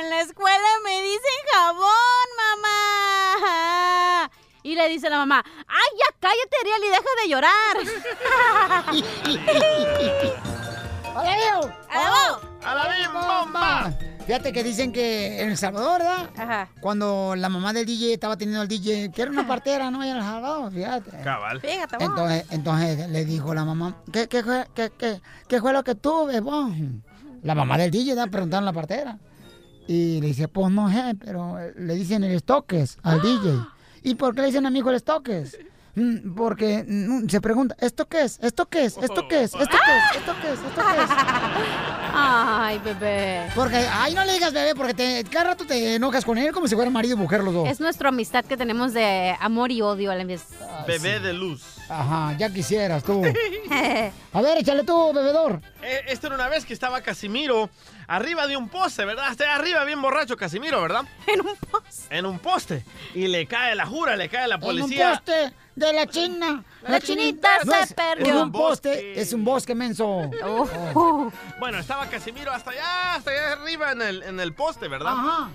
En 0.00 0.08
la 0.10 0.20
escuela 0.22 0.68
me 0.82 1.02
dicen 1.02 1.44
jabón, 1.52 2.28
mamá. 2.36 4.30
Y 4.62 4.74
le 4.74 4.88
dice 4.88 5.10
la 5.10 5.18
mamá, 5.18 5.44
ay, 5.66 5.98
ya 5.98 6.06
cállate, 6.18 6.56
Ariel, 6.60 6.84
y 6.84 6.88
deja 6.88 7.12
de 7.22 7.28
llorar. 7.28 7.76
¡Alabeo! 11.16 11.60
¡Alabao! 11.90 12.47
¡A 12.64 12.74
la 12.74 12.84
bim 12.94 13.12
bomba! 13.12 13.92
Fíjate 14.26 14.52
que 14.52 14.62
dicen 14.62 14.92
que 14.92 15.40
en 15.40 15.50
El 15.50 15.56
Salvador, 15.56 16.00
¿verdad? 16.00 16.30
Ajá. 16.36 16.68
Cuando 16.80 17.34
la 17.34 17.48
mamá 17.48 17.72
del 17.72 17.86
DJ 17.86 18.12
estaba 18.12 18.36
teniendo 18.36 18.60
al 18.60 18.68
DJ, 18.68 19.10
que 19.10 19.22
era 19.22 19.30
una 19.30 19.46
partera, 19.46 19.90
¿no? 19.90 20.02
En 20.04 20.16
El 20.16 20.22
Salvador, 20.22 20.70
fíjate. 20.72 21.10
Cabal. 21.22 21.60
Fíjate, 21.60 21.96
vos. 21.96 22.04
Entonces, 22.08 22.44
entonces 22.50 23.08
le 23.08 23.24
dijo 23.24 23.54
la 23.54 23.64
mamá, 23.64 23.96
¿qué, 24.12 24.28
qué, 24.28 24.42
fue, 24.42 24.66
qué, 24.74 24.92
qué- 24.98 25.20
qué 25.48 25.60
fue 25.60 25.72
lo 25.72 25.82
que 25.82 25.94
tuve, 25.94 26.40
vos? 26.40 26.70
La 27.42 27.54
mamá 27.54 27.78
del 27.78 27.90
DJ, 27.90 28.14
¿verdad? 28.14 28.30
Preguntaron 28.30 28.64
a 28.68 28.72
la 28.72 28.74
partera. 28.74 29.18
Y 29.86 30.20
le 30.20 30.26
dice, 30.26 30.48
pues 30.48 30.70
no 30.70 30.90
sé, 30.90 31.14
pero 31.18 31.56
le 31.76 31.94
dicen 31.94 32.22
el 32.24 32.32
estoques 32.32 32.98
al 33.02 33.22
DJ. 33.22 33.58
¿Y 34.02 34.14
por 34.16 34.34
qué 34.34 34.42
le 34.42 34.48
dicen 34.48 34.66
a 34.66 34.70
mi 34.70 34.80
hijo 34.80 34.90
el 34.90 34.96
estoques? 34.96 35.56
Mm, 35.98 36.34
Porque 36.34 36.84
mm, 36.86 37.28
se 37.28 37.40
pregunta, 37.40 37.74
¿esto 37.80 38.06
qué 38.06 38.22
es? 38.22 38.38
¿Esto 38.40 38.66
qué 38.66 38.84
es? 38.84 38.96
¿Esto 38.96 39.26
qué 39.28 39.42
es? 39.42 39.54
¿Esto 39.54 39.76
qué 39.84 39.92
es? 39.98 40.16
¿Esto 40.16 40.34
qué 40.40 40.52
es? 40.52 40.58
¿Esto 40.60 40.82
qué 40.86 41.02
es? 41.02 41.10
Ay, 42.14 42.78
bebé. 42.84 43.48
Porque, 43.54 43.76
ay, 43.76 44.14
no 44.14 44.24
le 44.24 44.32
digas 44.34 44.52
bebé, 44.52 44.74
porque 44.74 44.94
te, 44.94 45.24
cada 45.24 45.50
rato 45.50 45.66
te 45.66 45.96
enojas 45.96 46.24
con 46.24 46.38
él 46.38 46.52
como 46.52 46.68
si 46.68 46.74
fueran 46.74 46.92
marido 46.92 47.16
y 47.16 47.18
mujer 47.18 47.42
los 47.42 47.52
dos. 47.52 47.68
Es 47.68 47.80
nuestra 47.80 48.10
amistad 48.10 48.44
que 48.44 48.56
tenemos 48.56 48.92
de 48.92 49.34
amor 49.40 49.72
y 49.72 49.82
odio 49.82 50.10
a 50.12 50.14
la 50.14 50.24
vez. 50.24 50.42
Bebé 50.86 51.18
de 51.20 51.32
luz. 51.32 51.77
Ajá, 51.88 52.34
ya 52.38 52.50
quisieras 52.52 53.02
tú. 53.02 53.22
A 54.32 54.40
ver, 54.42 54.58
échale 54.58 54.84
tú, 54.84 55.12
bebedor. 55.12 55.60
Eh, 55.82 56.02
Esto 56.08 56.26
era 56.28 56.36
una 56.36 56.48
vez 56.48 56.64
que 56.64 56.74
estaba 56.74 57.00
Casimiro 57.00 57.70
arriba 58.06 58.46
de 58.46 58.56
un 58.56 58.68
poste, 58.68 59.04
¿verdad? 59.04 59.30
Está 59.30 59.54
arriba 59.54 59.84
bien 59.84 60.00
borracho 60.02 60.36
Casimiro, 60.36 60.80
¿verdad? 60.82 61.02
En 61.26 61.40
un 61.40 61.56
poste. 61.56 62.16
En 62.16 62.26
un 62.26 62.38
poste. 62.38 62.84
Y 63.14 63.28
le 63.28 63.46
cae 63.46 63.74
la 63.74 63.86
jura, 63.86 64.16
le 64.16 64.28
cae 64.28 64.46
la 64.48 64.56
En 64.56 64.62
un 64.62 64.66
policía. 64.66 65.10
poste 65.12 65.52
de 65.76 65.92
la 65.92 66.06
china. 66.06 66.64
La 66.82 67.00
chinita 67.00 67.48
se 67.64 67.80
es- 67.80 67.92
perdió. 67.94 68.26
Es 68.34 68.42
un 68.42 68.52
poste, 68.52 69.20
es 69.20 69.32
un 69.32 69.44
bosque 69.44 69.74
menso. 69.74 70.30
Oh. 70.44 71.30
Bueno, 71.58 71.78
estaba 71.78 72.06
Casimiro 72.08 72.52
hasta 72.52 72.70
allá, 72.70 73.14
hasta 73.14 73.30
allá 73.30 73.52
arriba 73.52 73.92
en 73.92 74.02
el, 74.02 74.22
en 74.24 74.40
el 74.40 74.52
poste, 74.54 74.88
¿verdad? 74.88 75.12
Ajá. 75.12 75.48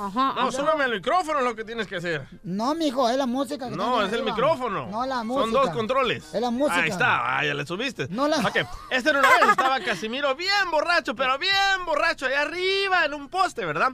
Ajá. 0.00 0.32
No, 0.36 0.52
súbeme 0.52 0.84
el 0.84 0.92
micrófono 0.92 1.40
es 1.40 1.44
lo 1.44 1.56
que 1.56 1.64
tienes 1.64 1.86
que 1.88 1.96
hacer. 1.96 2.26
No, 2.44 2.74
mijo, 2.74 3.08
es 3.10 3.16
la 3.16 3.26
música. 3.26 3.68
Que 3.68 3.74
No, 3.76 4.02
es 4.04 4.12
el 4.12 4.22
micrófono. 4.22 4.86
No, 4.86 5.04
la 5.04 5.24
música. 5.24 5.42
Son 5.44 5.52
dos 5.52 5.70
controles. 5.70 6.32
Es 6.32 6.40
la 6.40 6.50
música. 6.50 6.80
Ahí 6.82 6.88
está, 6.90 7.38
ah, 7.38 7.44
ya 7.44 7.52
le 7.54 7.66
subiste. 7.66 8.06
No 8.08 8.28
la- 8.28 8.38
Ok, 8.38 8.56
esta 8.90 9.10
era 9.10 9.18
una 9.18 9.28
vez, 9.28 9.48
estaba 9.50 9.80
Casimiro 9.80 10.34
bien 10.36 10.70
borracho, 10.70 11.14
pero 11.16 11.36
bien 11.38 11.52
borracho, 11.84 12.26
allá 12.26 12.42
arriba 12.42 13.04
en 13.06 13.14
un 13.14 13.28
poste, 13.28 13.64
¿verdad? 13.66 13.90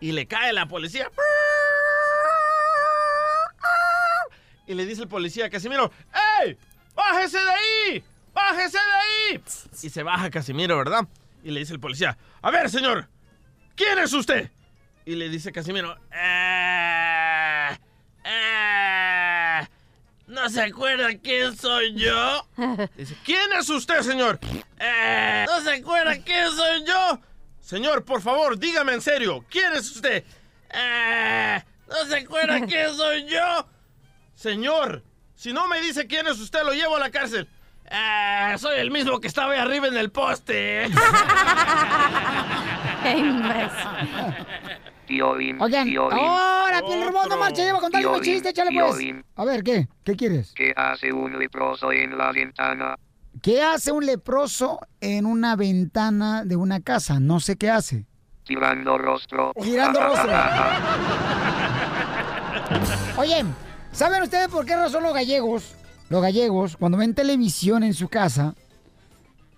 Y 0.00 0.12
le 0.12 0.26
cae 0.26 0.52
la 0.54 0.66
policía. 0.66 1.10
Y 4.66 4.74
le 4.74 4.86
dice 4.86 5.02
el 5.02 5.08
policía 5.08 5.46
a 5.46 5.50
Casimiro, 5.50 5.90
¡Ey! 6.42 6.56
¡Bájese 6.94 7.38
de 7.38 7.50
ahí! 7.50 8.04
¡Bájese 8.32 8.78
de 8.78 9.32
ahí! 9.34 9.42
Y 9.82 9.90
se 9.90 10.02
baja 10.02 10.30
Casimiro, 10.30 10.78
¿verdad? 10.78 11.06
Y 11.42 11.50
le 11.50 11.60
dice 11.60 11.72
el 11.72 11.80
policía, 11.80 12.16
a 12.40 12.50
ver, 12.50 12.70
señor, 12.70 13.08
¿quién 13.74 13.98
es 13.98 14.12
usted? 14.12 14.50
Y 15.04 15.14
le 15.16 15.28
dice 15.28 15.50
Casimiro, 15.52 15.96
"Eh, 16.12 17.68
eh, 18.24 19.60
¿no 20.28 20.48
se 20.48 20.62
acuerda 20.62 21.08
quién 21.22 21.56
soy 21.56 21.94
yo? 21.94 22.46
Dice, 22.96 23.16
¿quién 23.24 23.52
es 23.58 23.68
usted, 23.68 24.00
señor? 24.02 24.38
"Eh, 24.78 25.44
¿No 25.48 25.60
se 25.60 25.74
acuerda 25.74 26.16
quién 26.24 26.48
soy 26.50 26.84
yo? 26.86 27.20
Señor, 27.60 28.04
por 28.04 28.22
favor, 28.22 28.58
dígame 28.58 28.92
en 28.92 29.00
serio, 29.00 29.44
¿quién 29.50 29.72
es 29.72 29.90
usted? 29.90 30.24
"Eh, 30.72 31.62
¿No 31.88 32.04
se 32.06 32.18
acuerda 32.18 32.60
quién 32.66 32.94
soy 32.96 33.26
yo? 33.26 33.66
Señor, 34.36 35.02
si 35.34 35.52
no 35.52 35.66
me 35.66 35.80
dice 35.80 36.06
quién 36.06 36.26
es 36.28 36.38
usted, 36.38 36.62
lo 36.62 36.72
llevo 36.72 36.96
a 36.96 37.00
la 37.00 37.10
cárcel. 37.10 37.48
"Eh, 37.90 38.54
soy 38.56 38.78
el 38.78 38.90
mismo 38.92 39.20
que 39.20 39.26
estaba 39.28 39.52
ahí 39.52 39.58
arriba 39.58 39.88
en 39.88 39.96
el 39.96 40.10
poste. 40.12 40.86
Oigan, 45.20 45.96
ahora, 45.96 46.80
Piel 46.86 47.02
Hermoso, 47.02 47.28
no 47.28 47.38
marcha, 47.38 47.62
lleva 47.62 47.78
a 47.78 47.80
contarle 47.80 48.06
un 48.06 48.14
Piolín, 48.14 48.34
chiste, 48.34 48.48
échale 48.50 48.70
pues. 48.72 48.96
Piolín. 48.96 49.24
A 49.36 49.44
ver, 49.44 49.62
¿qué? 49.62 49.88
¿Qué 50.04 50.16
quieres? 50.16 50.52
¿Qué 50.54 50.72
hace 50.74 51.12
un 51.12 51.38
leproso 51.38 51.92
en 51.92 52.16
la 52.16 52.32
ventana? 52.32 52.96
¿Qué 53.42 53.62
hace 53.62 53.92
un 53.92 54.06
leproso 54.06 54.80
en 55.00 55.26
una 55.26 55.56
ventana 55.56 56.44
de 56.44 56.56
una 56.56 56.80
casa? 56.80 57.20
No 57.20 57.40
sé 57.40 57.56
qué 57.56 57.70
hace. 57.70 58.06
Tirando 58.44 58.98
rostro. 58.98 59.52
Girando 59.62 60.00
rostro. 60.00 60.32
Oye, 63.18 63.44
¿saben 63.92 64.22
ustedes 64.22 64.48
por 64.48 64.64
qué 64.64 64.76
razón 64.76 65.02
los 65.02 65.14
gallegos, 65.14 65.74
los 66.08 66.22
gallegos, 66.22 66.76
cuando 66.76 66.98
ven 66.98 67.14
televisión 67.14 67.82
en 67.82 67.94
su 67.94 68.08
casa, 68.08 68.54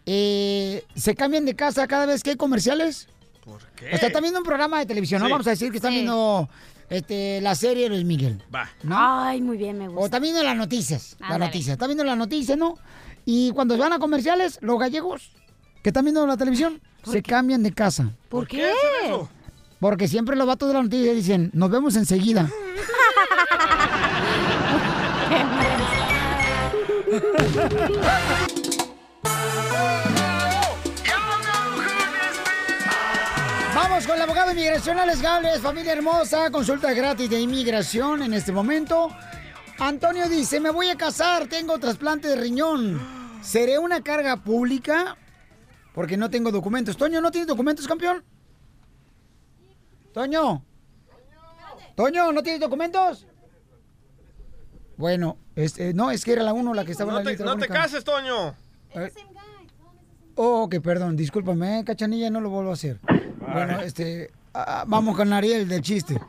eh, 0.07 0.85
se 0.95 1.15
cambian 1.15 1.45
de 1.45 1.55
casa 1.55 1.87
cada 1.87 2.07
vez 2.07 2.23
que 2.23 2.31
hay 2.31 2.37
comerciales? 2.37 3.09
¿Por 3.45 3.61
qué? 3.77 3.91
O 3.95 3.99
sea, 3.99 4.09
están 4.09 4.23
viendo 4.23 4.39
un 4.41 4.45
programa 4.45 4.79
de 4.79 4.87
televisión, 4.87 5.21
¿no? 5.21 5.27
Sí. 5.27 5.33
Vamos 5.33 5.47
a 5.47 5.51
decir 5.51 5.71
que 5.71 5.77
están 5.77 5.91
Sí. 5.93 5.97
viendo 5.99 6.49
este, 6.91 7.41
la 7.41 7.55
serie 7.55 7.89
Luis 7.89 8.05
Miguel. 8.05 8.43
Va. 8.55 8.71
Ay, 8.91 9.41
muy 9.43 9.57
bien, 9.57 9.79
me 9.79 9.89
O 9.89 9.93
gusta. 9.93 10.05
están 10.07 10.23
viendo 10.23 10.43
las 10.43 10.57
noticias. 10.57 11.17
Las 11.21 11.31
Ándale. 11.31 11.47
noticias. 11.47 11.73
Están 11.75 11.89
viendo 11.89 12.05
las 12.05 12.17
noticias, 12.17 12.57
¿no? 12.59 12.79
Y 13.27 13.51
cuando 13.53 13.77
van 13.79 13.93
a 13.93 13.99
comerciales, 13.99 14.59
los 14.61 14.79
gallegos 14.79 15.31
que 15.83 15.91
están 15.91 16.05
viendo 16.05 16.27
la 16.27 16.37
televisión 16.37 16.81
se 17.05 17.23
cambian 17.23 17.63
de 17.63 17.73
casa. 17.73 18.11
¿Por 18.29 18.47
qué 18.47 18.65
hacen 18.65 18.75
eso? 19.07 19.29
Porque 19.81 20.09
siempre 20.09 20.37
los 20.37 20.47
vatos 20.47 20.69
de 20.69 20.75
la 20.75 20.83
noticia 20.83 21.13
dicen, 21.13 21.51
nos 21.53 21.71
vemos 21.71 21.97
enseguida. 21.97 22.51
Vamos 33.95 34.09
con 34.09 34.17
el 34.17 34.23
abogado 34.23 34.49
de 34.49 34.55
inmigración, 34.55 34.99
Alex 34.99 35.23
Gales, 35.23 35.61
familia 35.61 35.93
hermosa, 35.93 36.51
consulta 36.51 36.93
gratis 36.93 37.31
de 37.31 37.39
inmigración 37.39 38.25
en 38.25 38.35
este 38.35 38.51
momento. 38.51 39.09
Antonio 39.79 40.29
dice, 40.29 40.59
me 40.59 40.71
voy 40.71 40.89
a 40.89 40.97
casar, 40.97 41.47
tengo 41.47 41.79
trasplante 41.79 42.27
de 42.27 42.35
riñón. 42.35 43.01
¿Seré 43.41 43.79
una 43.79 44.03
carga 44.03 44.43
pública? 44.43 45.17
Porque 45.95 46.17
no 46.17 46.29
tengo 46.29 46.51
documentos. 46.51 46.97
Toño, 46.97 47.21
¿no 47.21 47.31
tienes 47.31 47.47
documentos, 47.47 47.87
campeón? 47.87 48.25
Toño. 50.13 50.65
Toño, 51.95 52.33
¿no 52.33 52.43
tienes 52.43 52.61
documentos? 52.61 53.29
Bueno, 54.97 55.39
este, 55.55 55.95
no, 55.95 56.11
es 56.11 56.25
que 56.25 56.33
era 56.33 56.43
la 56.43 56.53
uno 56.53 56.75
la 56.75 56.85
que 56.85 56.91
estaba 56.91 57.13
No 57.13 57.21
en 57.21 57.27
la 57.27 57.37
te, 57.37 57.45
no 57.45 57.57
te 57.57 57.69
cases, 57.69 58.03
Toño. 58.03 58.57
Oh, 60.35 60.65
ok, 60.65 60.81
perdón, 60.81 61.15
discúlpame, 61.15 61.79
eh, 61.79 61.85
cachanilla, 61.85 62.29
no 62.29 62.41
lo 62.41 62.51
vuelvo 62.51 62.71
a 62.71 62.75
hacer. 62.75 62.99
Bueno, 63.55 63.81
este, 63.81 64.31
ah, 64.53 64.85
vamos 64.87 65.17
con 65.17 65.33
Ariel 65.33 65.69
del 65.69 65.81
chiste. 65.81 66.21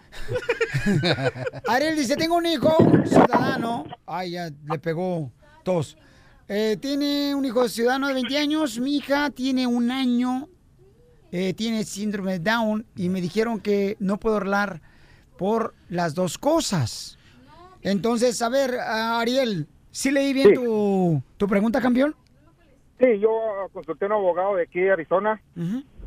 Ariel 1.68 1.96
dice, 1.96 2.16
tengo 2.16 2.36
un 2.36 2.46
hijo 2.46 2.76
ciudadano. 3.06 3.86
Ay, 4.06 4.32
ya 4.32 4.50
le 4.70 4.80
pegó 4.80 5.32
tos. 5.64 5.98
Eh, 6.48 6.78
tiene 6.80 7.34
un 7.34 7.44
hijo 7.44 7.68
ciudadano 7.68 8.08
de 8.08 8.14
20 8.14 8.38
años, 8.38 8.80
mi 8.80 8.98
hija 8.98 9.32
tiene 9.32 9.66
un 9.66 9.90
año, 9.90 10.48
eh, 11.32 11.54
tiene 11.56 11.84
síndrome 11.84 12.34
de 12.34 12.40
Down 12.40 12.86
y 12.96 13.10
me 13.10 13.20
dijeron 13.22 13.60
que 13.60 13.98
no 14.00 14.18
puedo 14.18 14.38
hablar 14.38 14.82
por 15.38 15.74
las 15.90 16.14
dos 16.14 16.38
cosas. 16.38 17.18
Entonces, 17.82 18.40
a 18.44 18.50
ver, 18.50 18.78
ah, 18.80 19.20
Ariel, 19.20 19.68
¿sí 19.90 20.12
leí 20.12 20.34
bien 20.34 20.50
Sí. 20.50 20.56
tu, 20.56 21.22
tu 21.38 21.48
pregunta, 21.48 21.82
campeón? 21.82 22.16
Sí, 23.00 23.20
yo 23.20 23.30
ah, 23.32 23.68
consulté 23.74 24.06
a 24.06 24.10
un 24.10 24.14
abogado 24.14 24.56
de 24.56 24.64
aquí 24.64 24.80
de 24.82 24.92
Arizona 24.92 25.42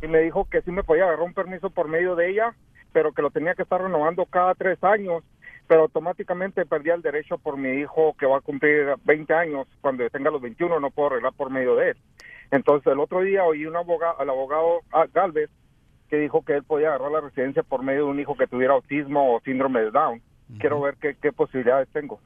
y 0.02 0.06
me 0.06 0.20
dijo 0.20 0.46
que 0.50 0.62
sí 0.62 0.70
me 0.70 0.84
podía 0.84 1.04
agarrar 1.04 1.24
un 1.24 1.34
permiso 1.34 1.70
por 1.70 1.88
medio 1.88 2.16
de 2.16 2.30
ella, 2.30 2.54
pero 2.92 3.12
que 3.12 3.22
lo 3.22 3.30
tenía 3.30 3.54
que 3.54 3.62
estar 3.62 3.80
renovando 3.80 4.24
cada 4.26 4.54
tres 4.54 4.82
años, 4.82 5.22
pero 5.66 5.82
automáticamente 5.82 6.64
perdía 6.66 6.94
el 6.94 7.02
derecho 7.02 7.38
por 7.38 7.56
mi 7.56 7.80
hijo 7.80 8.14
que 8.18 8.26
va 8.26 8.38
a 8.38 8.42
cumplir 8.42 8.94
20 9.04 9.34
años. 9.34 9.66
Cuando 9.80 10.02
yo 10.02 10.10
tenga 10.10 10.30
los 10.30 10.40
21 10.40 10.80
no 10.80 10.90
puedo 10.90 11.10
arreglar 11.10 11.32
por 11.34 11.50
medio 11.50 11.76
de 11.76 11.90
él. 11.90 11.96
Entonces 12.50 12.92
el 12.92 13.00
otro 13.00 13.20
día 13.20 13.44
oí 13.44 13.66
un 13.66 13.76
abogado, 13.76 14.18
al 14.20 14.30
abogado 14.30 14.80
ah, 14.92 15.06
Galvez 15.12 15.50
que 16.08 16.16
dijo 16.16 16.42
que 16.42 16.54
él 16.54 16.64
podía 16.64 16.88
agarrar 16.88 17.12
la 17.12 17.20
residencia 17.20 17.62
por 17.62 17.82
medio 17.82 18.06
de 18.06 18.10
un 18.10 18.20
hijo 18.20 18.34
que 18.34 18.46
tuviera 18.46 18.72
autismo 18.72 19.34
o 19.34 19.40
síndrome 19.40 19.80
de 19.80 19.90
Down. 19.90 20.22
Quiero 20.58 20.80
ver 20.80 20.96
qué, 20.98 21.14
qué 21.20 21.30
posibilidades 21.30 21.88
tengo. 21.92 22.18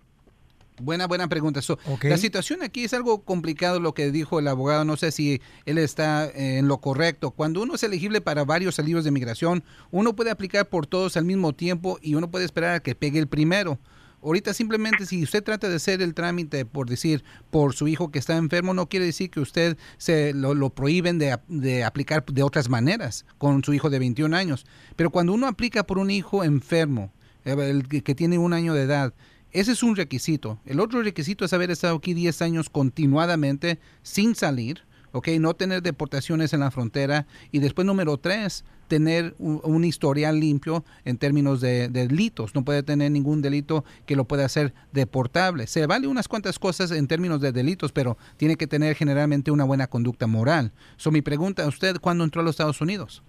Buena, 0.81 1.07
buena 1.07 1.29
pregunta. 1.29 1.61
So, 1.61 1.79
La 2.03 2.17
situación 2.17 2.63
aquí 2.63 2.85
es 2.85 2.95
algo 2.95 3.23
complicado 3.25 3.79
lo 3.79 3.93
que 3.95 4.11
dijo 4.11 4.39
el 4.39 4.49
abogado. 4.49 4.85
No 4.85 4.97
sé 4.97 5.13
si 5.13 5.41
él 5.67 5.79
está 5.79 6.27
eh, 6.27 6.59
en 6.59 6.69
lo 6.69 6.79
correcto. 6.79 7.31
Cuando 7.31 7.63
uno 7.63 7.75
es 7.75 7.83
elegible 7.83 8.21
para 8.21 8.45
varios 8.45 8.79
alivios 8.79 9.05
de 9.05 9.11
migración, 9.11 9.65
uno 9.91 10.17
puede 10.17 10.31
aplicar 10.31 10.69
por 10.69 10.87
todos 10.87 11.17
al 11.17 11.25
mismo 11.25 11.53
tiempo 11.53 11.99
y 12.01 12.15
uno 12.15 12.31
puede 12.31 12.47
esperar 12.47 12.75
a 12.75 12.81
que 12.81 12.95
pegue 12.95 13.19
el 13.19 13.29
primero. 13.29 13.79
Ahorita 14.23 14.55
simplemente 14.55 15.05
si 15.05 15.25
usted 15.25 15.43
trata 15.43 15.69
de 15.69 15.77
hacer 15.77 16.01
el 16.01 16.15
trámite 16.15 16.65
por 16.65 16.89
decir 16.89 17.25
por 17.51 17.75
su 17.75 17.89
hijo 17.89 18.13
que 18.13 18.21
está 18.21 18.37
enfermo, 18.37 18.73
no 18.73 18.89
quiere 18.89 19.05
decir 19.05 19.31
que 19.31 19.41
usted 19.41 19.77
se 19.99 20.33
lo, 20.33 20.55
lo 20.55 20.71
prohíben 20.71 21.19
de, 21.19 21.37
de 21.49 21.83
aplicar 21.83 22.25
de 22.25 22.43
otras 22.45 22.69
maneras 22.69 23.27
con 23.39 23.65
su 23.65 23.75
hijo 23.75 23.91
de 23.91 23.99
21 23.99 24.35
años. 24.37 24.65
Pero 24.95 25.11
cuando 25.11 25.33
uno 25.33 25.49
aplica 25.49 25.85
por 25.85 25.99
un 25.99 26.11
hijo 26.11 26.45
enfermo, 26.45 27.13
eh, 27.45 27.57
el 27.59 27.89
que 27.89 28.15
tiene 28.15 28.39
un 28.39 28.53
año 28.53 28.75
de 28.75 28.83
edad, 28.83 29.13
ese 29.53 29.73
es 29.73 29.83
un 29.83 29.97
requisito. 29.97 30.59
El 30.65 30.81
otro 30.81 31.03
requisito 31.03 31.45
es 31.45 31.53
haber 31.53 31.71
estado 31.71 31.97
aquí 31.97 32.15
10 32.15 32.41
años 32.43 32.71
continuadamente 32.71 33.79
sin 34.03 34.35
salir, 34.35 34.83
¿ok? 35.13 35.29
No 35.39 35.55
tener 35.55 35.83
deportaciones 35.83 36.55
en 36.55 36.61
la 36.61 36.71
frontera. 36.71 37.27
Y 37.51 37.59
después, 37.59 37.87
número 37.87 38.17
tres, 38.17 38.65
tener 38.89 39.35
un, 39.39 39.61
un 39.63 39.85
historial 39.85 40.41
limpio 40.41 40.85
en 41.05 41.19
términos 41.19 41.61
de, 41.61 41.89
de 41.89 42.09
delitos. 42.09 42.55
No 42.55 42.65
puede 42.65 42.83
tener 42.83 43.11
ningún 43.11 43.43
delito 43.43 43.85
que 44.07 44.17
lo 44.17 44.25
pueda 44.25 44.47
hacer 44.47 44.73
deportable. 44.93 45.67
Se 45.67 45.87
vale 45.87 46.07
unas 46.07 46.29
cuantas 46.29 46.59
cosas 46.59 46.91
en 46.91 47.07
términos 47.07 47.41
de 47.41 47.53
delitos, 47.53 47.93
pero 47.93 48.17
tiene 48.39 48.57
que 48.57 48.67
tener 48.67 48.95
generalmente 48.97 49.51
una 49.51 49.65
buena 49.65 49.87
conducta 49.87 50.27
moral. 50.27 50.73
So, 50.97 51.11
mi 51.11 51.21
pregunta 51.21 51.65
a 51.65 51.69
usted, 51.69 51.97
¿cuándo 52.01 52.25
entró 52.25 52.41
a 52.41 52.45
los 52.45 52.55
Estados 52.55 52.81
Unidos? 52.81 53.23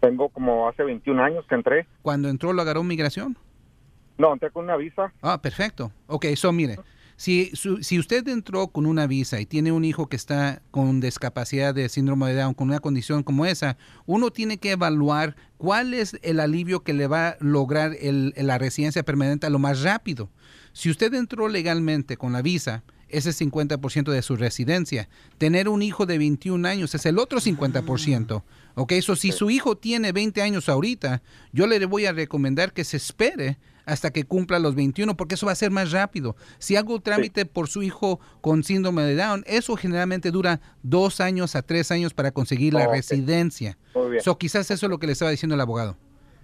Tengo 0.00 0.28
como 0.28 0.68
hace 0.68 0.82
21 0.82 1.22
años 1.22 1.44
que 1.48 1.54
entré. 1.54 1.86
¿Cuándo 2.02 2.28
entró 2.28 2.52
lo 2.52 2.62
agarró 2.62 2.82
migración? 2.82 3.38
No, 4.22 4.32
entré 4.32 4.50
con 4.52 4.62
una 4.64 4.76
visa. 4.76 5.12
Ah, 5.20 5.42
perfecto. 5.42 5.90
Ok, 6.06 6.26
so 6.36 6.52
mire, 6.52 6.78
Si, 7.16 7.50
su- 7.54 7.82
si 7.82 7.98
usted 7.98 8.26
entró 8.28 8.68
con 8.68 8.86
una 8.86 9.06
visa 9.06 9.40
y 9.40 9.46
tiene 9.46 9.70
un 9.70 9.84
hijo 9.84 10.08
que 10.08 10.16
está 10.16 10.62
con 10.70 11.00
discapacidad 11.00 11.74
de 11.74 11.88
síndrome 11.88 12.28
de 12.32 12.40
Down, 12.40 12.54
con 12.54 12.68
una 12.68 12.80
condición 12.80 13.22
como 13.22 13.46
esa, 13.46 13.76
uno 14.06 14.30
tiene 14.30 14.58
que 14.58 14.70
evaluar 14.72 15.36
cuál 15.56 15.92
es 15.94 16.16
el 16.22 16.40
alivio 16.40 16.82
que 16.82 16.92
le 16.94 17.06
va 17.08 17.28
a 17.30 17.36
lograr 17.40 17.92
el- 18.00 18.32
la 18.36 18.58
residencia 18.58 19.02
permanente 19.04 19.46
a 19.46 19.50
lo 19.50 19.58
más 19.58 19.82
rápido. 19.82 20.30
Si 20.72 20.88
usted 20.90 21.12
entró 21.14 21.48
legalmente 21.48 22.16
con 22.16 22.32
la 22.32 22.42
visa, 22.42 22.82
ese 23.12 23.30
es 23.30 23.40
50% 23.40 24.10
de 24.10 24.22
su 24.22 24.36
residencia. 24.36 25.08
Tener 25.38 25.68
un 25.68 25.82
hijo 25.82 26.06
de 26.06 26.18
21 26.18 26.66
años 26.66 26.94
es 26.94 27.06
el 27.06 27.18
otro 27.18 27.38
50%. 27.38 28.42
Ok, 28.74 28.92
eso 28.92 29.16
si 29.16 29.32
su 29.32 29.50
hijo 29.50 29.76
tiene 29.76 30.12
20 30.12 30.42
años 30.42 30.68
ahorita, 30.68 31.22
yo 31.52 31.66
le 31.66 31.84
voy 31.86 32.06
a 32.06 32.12
recomendar 32.12 32.72
que 32.72 32.84
se 32.84 32.96
espere 32.96 33.58
hasta 33.84 34.10
que 34.10 34.24
cumpla 34.24 34.58
los 34.58 34.74
21, 34.74 35.16
porque 35.16 35.34
eso 35.34 35.46
va 35.46 35.52
a 35.52 35.56
ser 35.56 35.70
más 35.70 35.92
rápido. 35.92 36.36
Si 36.58 36.76
hago 36.76 37.00
trámite 37.00 37.46
por 37.46 37.68
su 37.68 37.82
hijo 37.82 38.20
con 38.40 38.62
síndrome 38.62 39.02
de 39.02 39.16
Down, 39.16 39.44
eso 39.46 39.76
generalmente 39.76 40.30
dura 40.30 40.60
dos 40.82 41.20
años 41.20 41.56
a 41.56 41.62
tres 41.62 41.90
años 41.90 42.14
para 42.14 42.30
conseguir 42.30 42.74
la 42.74 42.86
residencia. 42.86 43.76
Muy 43.94 44.12
bien. 44.12 44.22
So, 44.22 44.38
quizás 44.38 44.70
eso 44.70 44.86
es 44.86 44.90
lo 44.90 44.98
que 44.98 45.06
le 45.06 45.12
estaba 45.12 45.30
diciendo 45.30 45.54
el 45.54 45.60
abogado. 45.60 45.96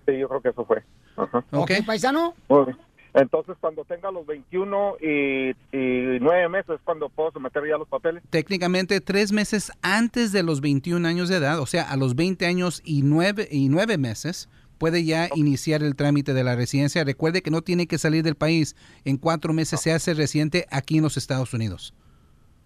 Sí, 0.07 0.19
yo 0.19 0.29
creo 0.29 0.43
que 0.43 0.49
eso 0.49 0.65
fue. 0.65 0.83
Ajá. 1.17 1.45
Ok, 1.53 1.71
paisano. 1.87 2.35
Muy 2.49 2.67
bien. 2.67 2.88
Entonces, 3.21 3.57
cuando 3.61 3.85
tenga 3.85 4.11
los 4.11 4.27
21 4.27 4.97
y, 5.01 5.51
y 5.51 6.19
9 6.21 6.49
meses, 6.49 6.77
es 6.77 6.81
cuando 6.85 7.09
puedo 7.09 7.33
someter 7.33 7.63
ya 7.69 7.77
los 7.77 7.89
papeles. 7.89 8.23
Técnicamente 8.31 9.01
tres 9.01 9.33
meses 9.33 9.73
antes 9.83 10.33
de 10.33 10.43
los 10.43 10.61
21 10.61 11.07
años 11.07 11.29
de 11.29 11.37
edad, 11.37 11.59
o 11.61 11.67
sea, 11.67 11.91
a 11.91 11.97
los 11.97 12.15
20 12.15 12.47
años 12.47 12.83
y 12.85 13.03
nueve, 13.03 13.49
y 13.51 13.69
nueve 13.69 13.99
meses, 13.99 14.49
puede 14.79 15.05
ya 15.05 15.29
iniciar 15.35 15.83
el 15.83 15.97
trámite 15.97 16.33
de 16.33 16.45
la 16.45 16.55
residencia. 16.55 17.05
Recuerde 17.05 17.43
que 17.43 17.51
no 17.51 17.63
tiene 17.63 17.87
que 17.87 17.99
salir 17.99 18.23
del 18.23 18.37
país. 18.37 18.77
En 19.05 19.17
cuatro 19.17 19.53
meses 19.53 19.81
se 19.81 19.93
hace 19.93 20.15
residente 20.15 20.67
aquí 20.71 20.99
en 20.99 21.03
los 21.03 21.17
Estados 21.17 21.53
Unidos. 21.53 21.95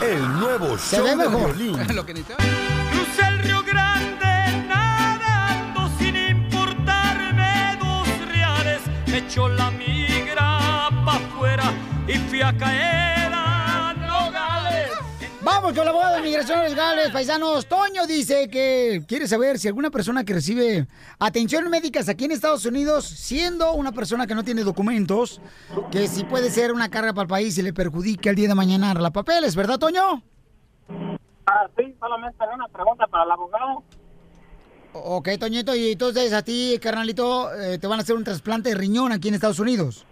El 0.00 0.22
nuevo 0.38 0.78
Se 0.78 0.94
show 0.96 1.04
ve 1.04 1.10
de 1.10 1.16
mejor. 1.16 1.56
violín. 1.56 1.76
echó 9.18 9.48
la 9.48 9.70
migra 9.72 10.88
pa' 11.04 11.16
afuera 11.16 11.64
y 12.06 12.14
fui 12.14 12.40
a 12.40 12.56
caer 12.56 13.32
a 13.34 13.92
Nogales. 13.94 14.90
Vamos 15.42 15.72
con 15.72 15.82
el 15.82 15.88
abogado 15.88 16.16
de 16.16 16.22
migraciones 16.22 16.70
legales, 16.70 17.10
paisanos. 17.10 17.66
Toño 17.66 18.06
dice 18.06 18.48
que 18.48 19.02
quiere 19.08 19.26
saber 19.26 19.58
si 19.58 19.66
alguna 19.66 19.90
persona 19.90 20.24
que 20.24 20.34
recibe 20.34 20.86
atención 21.18 21.68
médicas 21.68 22.08
aquí 22.08 22.26
en 22.26 22.32
Estados 22.32 22.64
Unidos, 22.64 23.06
siendo 23.06 23.72
una 23.72 23.90
persona 23.90 24.26
que 24.26 24.36
no 24.36 24.44
tiene 24.44 24.62
documentos, 24.62 25.40
que 25.90 26.06
si 26.06 26.22
puede 26.22 26.50
ser 26.50 26.72
una 26.72 26.88
carga 26.88 27.12
para 27.12 27.22
el 27.22 27.28
país 27.28 27.58
y 27.58 27.62
le 27.62 27.72
perjudica 27.72 28.30
el 28.30 28.36
día 28.36 28.48
de 28.48 28.54
mañana 28.54 28.94
la 28.94 29.10
papeles, 29.10 29.56
¿verdad, 29.56 29.78
Toño? 29.78 30.22
Ah, 31.46 31.66
sí, 31.76 31.94
solamente 31.98 32.44
una 32.54 32.68
pregunta 32.68 33.06
para 33.08 33.24
el 33.24 33.30
abogado. 33.32 33.82
Ok, 35.04 35.28
Toñito, 35.38 35.74
y 35.74 35.92
entonces 35.92 36.32
a 36.32 36.42
ti, 36.42 36.78
carnalito, 36.82 37.54
eh, 37.54 37.78
te 37.78 37.86
van 37.86 37.98
a 37.98 38.02
hacer 38.02 38.16
un 38.16 38.24
trasplante 38.24 38.70
de 38.70 38.74
riñón 38.74 39.12
aquí 39.12 39.28
en 39.28 39.34
Estados 39.34 39.60
Unidos. 39.60 40.06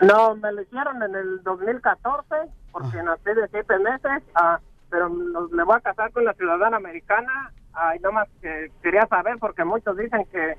No, 0.00 0.36
me 0.36 0.52
lo 0.52 0.62
hicieron 0.62 1.02
en 1.02 1.14
el 1.14 1.42
2014 1.42 2.34
porque 2.72 3.02
nací 3.02 3.30
de 3.34 3.48
siete 3.50 3.78
meses, 3.78 4.22
ah, 4.34 4.60
pero 4.90 5.08
me 5.08 5.64
voy 5.64 5.76
a 5.76 5.80
casar 5.80 6.12
con 6.12 6.24
la 6.24 6.34
ciudadana 6.34 6.76
americana. 6.76 7.52
Ah, 7.72 7.94
y 7.96 8.00
nomás 8.00 8.28
que 8.40 8.70
quería 8.82 9.06
saber 9.06 9.36
porque 9.38 9.64
muchos 9.64 9.96
dicen 9.96 10.24
que 10.32 10.52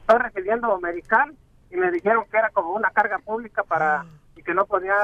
estoy 0.00 0.18
recibiendo 0.18 0.78
medical 0.80 1.34
y 1.70 1.76
me 1.76 1.90
dijeron 1.90 2.24
que 2.30 2.36
era 2.36 2.50
como 2.50 2.70
una 2.70 2.90
carga 2.90 3.18
pública 3.18 3.62
para 3.62 4.04
y 4.36 4.42
que 4.42 4.54
no 4.54 4.66
podía 4.66 4.94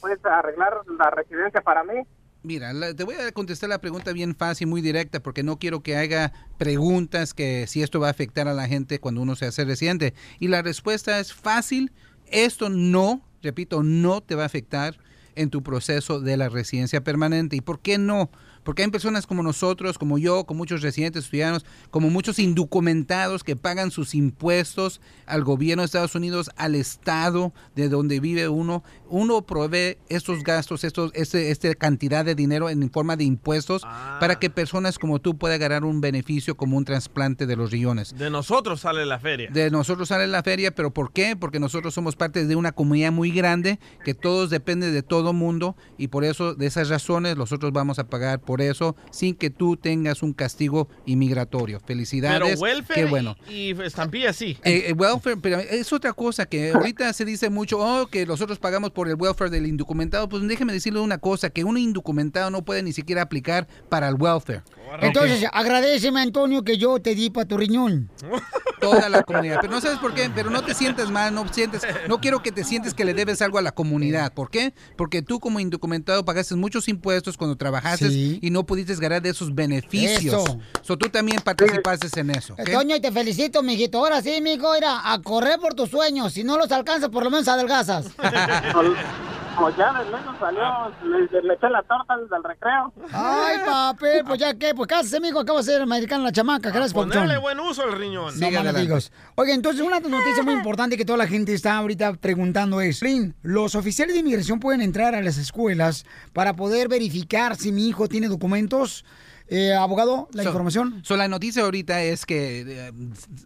pues 0.00 0.24
arreglar 0.24 0.80
la 0.98 1.10
residencia 1.10 1.60
para 1.60 1.84
mí. 1.84 2.02
Mira, 2.46 2.72
la- 2.72 2.94
te 2.94 3.02
voy 3.02 3.16
a 3.16 3.32
contestar 3.32 3.68
la 3.70 3.80
pregunta 3.80 4.12
bien 4.12 4.36
fácil, 4.36 4.68
muy 4.68 4.80
directa, 4.80 5.18
porque 5.20 5.42
no 5.42 5.58
quiero 5.58 5.82
que 5.82 5.96
haga 5.96 6.32
preguntas 6.58 7.34
que 7.34 7.66
si 7.66 7.82
esto 7.82 7.98
va 7.98 8.06
a 8.06 8.12
afectar 8.12 8.46
a 8.46 8.54
la 8.54 8.68
gente 8.68 9.00
cuando 9.00 9.20
uno 9.20 9.34
se 9.34 9.46
hace 9.46 9.64
residente. 9.64 10.14
Y 10.38 10.46
la 10.46 10.62
respuesta 10.62 11.18
es 11.18 11.32
fácil, 11.32 11.90
esto 12.28 12.68
no, 12.70 13.20
repito, 13.42 13.82
no 13.82 14.20
te 14.20 14.36
va 14.36 14.44
a 14.44 14.46
afectar 14.46 14.96
en 15.34 15.50
tu 15.50 15.64
proceso 15.64 16.20
de 16.20 16.36
la 16.36 16.48
residencia 16.48 17.02
permanente. 17.02 17.56
¿Y 17.56 17.62
por 17.62 17.80
qué 17.80 17.98
no? 17.98 18.30
Porque 18.66 18.82
hay 18.82 18.90
personas 18.90 19.28
como 19.28 19.44
nosotros, 19.44 19.96
como 19.96 20.18
yo, 20.18 20.42
con 20.42 20.56
muchos 20.56 20.82
residentes 20.82 21.30
ciudadanos, 21.30 21.64
como 21.92 22.10
muchos 22.10 22.40
indocumentados 22.40 23.44
que 23.44 23.54
pagan 23.54 23.92
sus 23.92 24.12
impuestos 24.12 25.00
al 25.24 25.44
gobierno 25.44 25.82
de 25.82 25.86
Estados 25.86 26.16
Unidos, 26.16 26.50
al 26.56 26.74
estado 26.74 27.54
de 27.76 27.88
donde 27.88 28.18
vive 28.18 28.48
uno. 28.48 28.82
Uno 29.08 29.42
provee 29.42 29.98
estos 30.08 30.42
gastos, 30.42 30.82
estos, 30.82 31.12
este, 31.14 31.52
esta 31.52 31.72
cantidad 31.76 32.24
de 32.24 32.34
dinero 32.34 32.68
en 32.68 32.90
forma 32.90 33.16
de 33.16 33.22
impuestos 33.22 33.82
para 34.18 34.40
que 34.40 34.50
personas 34.50 34.98
como 34.98 35.20
tú 35.20 35.38
puedan 35.38 35.60
ganar 35.60 35.84
un 35.84 36.00
beneficio 36.00 36.56
como 36.56 36.76
un 36.76 36.84
trasplante 36.84 37.46
de 37.46 37.54
los 37.54 37.70
riñones. 37.70 38.18
De 38.18 38.30
nosotros 38.30 38.80
sale 38.80 39.06
la 39.06 39.20
feria. 39.20 39.48
De 39.52 39.70
nosotros 39.70 40.08
sale 40.08 40.26
la 40.26 40.42
feria, 40.42 40.74
pero 40.74 40.90
¿por 40.90 41.12
qué? 41.12 41.36
Porque 41.36 41.60
nosotros 41.60 41.94
somos 41.94 42.16
parte 42.16 42.44
de 42.44 42.56
una 42.56 42.72
comunidad 42.72 43.12
muy 43.12 43.30
grande, 43.30 43.78
que 44.04 44.14
todos 44.14 44.50
dependen 44.50 44.92
de 44.92 45.04
todo 45.04 45.32
mundo 45.32 45.76
y 45.98 46.08
por 46.08 46.24
eso, 46.24 46.56
de 46.56 46.66
esas 46.66 46.88
razones, 46.88 47.36
nosotros 47.36 47.72
vamos 47.72 48.00
a 48.00 48.08
pagar 48.08 48.40
por 48.40 48.55
eso 48.60 48.96
sin 49.10 49.34
que 49.34 49.50
tú 49.50 49.76
tengas 49.76 50.22
un 50.22 50.32
castigo 50.32 50.88
inmigratorio. 51.06 51.78
Pero 51.78 51.86
Felicidades. 51.86 52.60
welfare 52.60 53.00
Qué 53.02 53.06
bueno. 53.06 53.36
y, 53.48 53.72
y 53.72 53.80
estampilla 53.82 54.32
sí. 54.32 54.58
Eh, 54.64 54.84
eh, 54.88 54.92
welfare, 54.92 55.36
pero 55.36 55.58
es 55.58 55.92
otra 55.92 56.12
cosa 56.12 56.46
que 56.46 56.72
ahorita 56.72 57.12
se 57.12 57.24
dice 57.24 57.50
mucho, 57.50 57.78
oh, 57.78 58.06
que 58.06 58.26
nosotros 58.26 58.58
pagamos 58.58 58.90
por 58.90 59.08
el 59.08 59.14
welfare 59.16 59.50
del 59.50 59.66
indocumentado. 59.66 60.28
Pues 60.28 60.46
déjeme 60.46 60.72
decirle 60.72 61.00
una 61.00 61.18
cosa, 61.18 61.50
que 61.50 61.64
un 61.64 61.78
indocumentado 61.78 62.50
no 62.50 62.64
puede 62.64 62.82
ni 62.82 62.92
siquiera 62.92 63.22
aplicar 63.22 63.66
para 63.88 64.08
el 64.08 64.14
welfare. 64.14 64.62
Entonces, 65.00 65.44
agradeceme, 65.52 66.20
Antonio, 66.20 66.62
que 66.62 66.78
yo 66.78 67.00
te 67.00 67.14
di 67.14 67.30
para 67.30 67.46
tu 67.46 67.56
riñón. 67.56 68.10
toda 68.80 69.08
la 69.08 69.22
comunidad. 69.22 69.58
Pero 69.60 69.72
no 69.72 69.80
sabes 69.80 69.98
por 69.98 70.14
qué, 70.14 70.30
pero 70.34 70.50
no 70.50 70.62
te 70.62 70.74
sientes 70.74 71.10
mal, 71.10 71.34
no 71.34 71.46
sientes, 71.52 71.82
no 72.08 72.20
quiero 72.20 72.42
que 72.42 72.52
te 72.52 72.64
sientes 72.64 72.94
que 72.94 73.04
le 73.04 73.14
debes 73.14 73.42
algo 73.42 73.58
a 73.58 73.62
la 73.62 73.72
comunidad. 73.72 74.32
¿Por 74.32 74.50
qué? 74.50 74.74
Porque 74.96 75.22
tú 75.22 75.40
como 75.40 75.60
indocumentado 75.60 76.24
pagaste 76.24 76.54
muchos 76.56 76.88
impuestos 76.88 77.36
cuando 77.36 77.56
trabajaste 77.56 78.10
Sí. 78.10 78.38
y 78.42 78.45
no 78.50 78.64
pudiste 78.64 78.94
ganar 78.96 79.22
de 79.22 79.30
esos 79.30 79.54
beneficios. 79.54 80.44
Eso. 80.44 80.58
So, 80.82 80.96
tú 80.96 81.08
también 81.08 81.40
participaste 81.40 82.08
en 82.20 82.30
eso. 82.30 82.54
¿ok? 82.54 82.70
Toño, 82.70 82.96
y 82.96 83.00
te 83.00 83.12
felicito, 83.12 83.62
mijito. 83.62 83.98
Ahora 83.98 84.22
sí, 84.22 84.40
mijo, 84.40 84.72
mira, 84.74 85.12
a 85.12 85.20
correr 85.20 85.58
por 85.58 85.74
tus 85.74 85.90
sueños. 85.90 86.32
Si 86.32 86.44
no 86.44 86.56
los 86.56 86.70
alcanzas, 86.72 87.10
por 87.10 87.24
lo 87.24 87.30
menos 87.30 87.48
adelgazas. 87.48 88.06
Como 89.56 89.70
ya 89.70 89.92
de 89.92 90.04
menos 90.10 90.36
salió, 90.38 90.62
le, 91.02 91.42
le 91.42 91.54
eché 91.54 91.68
la 91.70 91.82
torta 91.82 92.16
desde 92.18 92.36
el 92.36 92.44
recreo. 92.44 92.92
Ay, 93.12 93.56
papel, 93.64 94.22
pues 94.26 94.38
ya 94.38 94.54
qué, 94.54 94.74
pues 94.74 94.86
cásese, 94.86 95.18
mijo, 95.20 95.40
acabo 95.40 95.58
de 95.58 95.64
ser 95.64 95.80
americana 95.82 96.24
la 96.24 96.32
chamaca. 96.32 96.70
Gracias, 96.70 96.92
Ponerle 96.92 97.20
Papuchón. 97.36 97.42
buen 97.42 97.60
uso 97.60 97.82
al 97.82 97.92
riñón. 97.98 98.38
No 98.38 98.50
más 98.50 98.66
amigos. 98.74 99.12
Oye, 99.36 99.52
entonces 99.54 99.80
una 99.80 100.00
noticia 100.00 100.42
muy 100.42 100.54
importante 100.54 100.96
que 100.96 101.04
toda 101.04 101.16
la 101.18 101.26
gente 101.26 101.54
está 101.54 101.78
ahorita 101.78 102.12
preguntando 102.14 102.80
es, 102.80 103.02
Lin, 103.02 103.34
¿los 103.42 103.74
oficiales 103.74 104.14
de 104.14 104.20
inmigración 104.20 104.60
pueden 104.60 104.82
entrar 104.82 105.14
a 105.14 105.22
las 105.22 105.38
escuelas 105.38 106.04
para 106.34 106.54
poder 106.54 106.88
verificar 106.88 107.56
si 107.56 107.72
mi 107.72 107.88
hijo 107.88 108.08
tiene 108.08 108.28
documentos? 108.28 109.04
Eh, 109.48 109.72
abogado, 109.72 110.28
la 110.32 110.42
So- 110.42 110.48
información. 110.48 111.00
so, 111.04 111.16
la 111.16 111.28
noticia 111.28 111.62
ahorita 111.62 112.02
es 112.02 112.26
que 112.26 112.64
eh, 112.66 112.92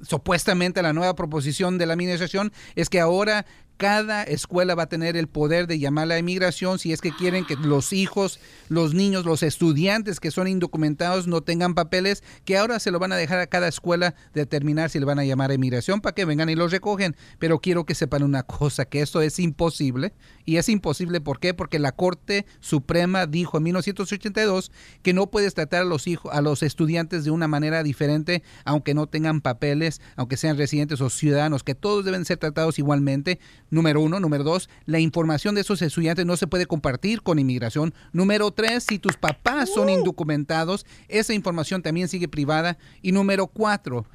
supuestamente 0.03 0.83
la 0.83 0.93
nueva 0.95 1.15
proposición 1.15 1.77
de 1.79 1.87
la 1.87 1.93
administración 1.93 2.53
es 2.75 2.89
que 2.89 3.01
ahora 3.01 3.45
cada 3.81 4.25
escuela 4.25 4.75
va 4.75 4.83
a 4.83 4.89
tener 4.91 5.17
el 5.17 5.27
poder 5.27 5.67
de 5.67 5.79
llamar 5.79 6.03
a 6.03 6.07
la 6.09 6.19
inmigración 6.19 6.79
si 6.79 6.93
es 6.93 7.01
que 7.01 7.13
quieren 7.13 7.47
que 7.47 7.57
los 7.57 7.95
hijos, 7.95 8.39
los 8.69 8.93
niños, 8.93 9.25
los 9.25 9.43
estudiantes 9.43 10.21
que 10.21 10.31
son 10.31 10.49
indocumentados 10.49 11.27
no 11.27 11.41
tengan 11.41 11.73
papeles, 11.73 12.23
que 12.45 12.59
ahora 12.59 12.79
se 12.79 12.91
lo 12.91 12.99
van 12.99 13.13
a 13.13 13.17
dejar 13.17 13.39
a 13.39 13.47
cada 13.47 13.69
escuela 13.69 14.15
determinar 14.35 14.91
si 14.91 14.99
le 14.99 15.07
van 15.07 15.19
a 15.19 15.25
llamar 15.25 15.51
a 15.51 15.55
inmigración 15.55 16.03
para 16.03 16.15
que 16.15 16.27
vengan 16.27 16.51
y 16.51 16.57
los 16.57 16.73
recogen. 16.73 17.17
Pero 17.39 17.61
quiero 17.61 17.87
que 17.87 17.95
sepan 17.95 18.23
una 18.23 18.43
cosa, 18.43 18.85
que 18.85 19.01
esto 19.01 19.23
es 19.23 19.39
imposible. 19.39 20.13
Y 20.45 20.59
es 20.59 20.69
imposible, 20.69 21.23
¿por 21.23 21.41
qué? 21.41 21.55
Porque 21.55 21.79
la 21.79 21.93
Corte 21.93 22.45
Suprema 22.61 23.25
dijo 23.25 23.57
en 23.57 23.63
1982 23.63 24.73
que 25.03 25.15
no 25.15 25.31
puedes 25.31 25.55
tratar 25.55 25.83
a 25.83 25.87
los 25.87 26.07
hijos, 26.07 26.31
a 26.35 26.43
los 26.43 26.63
estudiantes 26.63 27.25
de 27.25 27.31
una 27.31 27.49
manera 27.49 27.83
diferente, 27.83 28.43
aunque 28.67 28.93
no 28.93 29.07
tengan 29.07 29.41
papeles, 29.41 30.03
aunque 30.17 30.37
sean 30.37 30.59
residentes 30.59 31.01
o 31.01 31.09
ciudadanos, 31.09 31.63
que 31.63 31.75
todos 31.75 32.05
deben 32.05 32.27
ser 32.27 32.37
tratados 32.37 32.79
igualmente. 32.79 33.41
Número 33.71 34.01
uno. 34.01 34.21
Número 34.21 34.45
dos, 34.45 34.69
la 34.87 34.99
información 34.99 35.55
de 35.55 35.63
esos 35.63 35.81
estudiantes 35.83 36.27
no 36.27 36.37
se 36.37 36.47
puede 36.47 36.67
compartir 36.67 37.23
con 37.23 37.39
inmigración. 37.39 37.95
Número 38.13 38.51
tres, 38.51 38.85
si 38.89 38.99
tus 38.99 39.17
papás 39.17 39.71
son 39.73 39.89
indocumentados, 39.89 40.85
esa 41.09 41.33
información 41.35 41.83
también 41.83 42.09
sigue 42.09 42.29
privada. 42.29 42.79
Y 43.03 43.13
número 43.13 43.47
cuatro, 43.47 44.07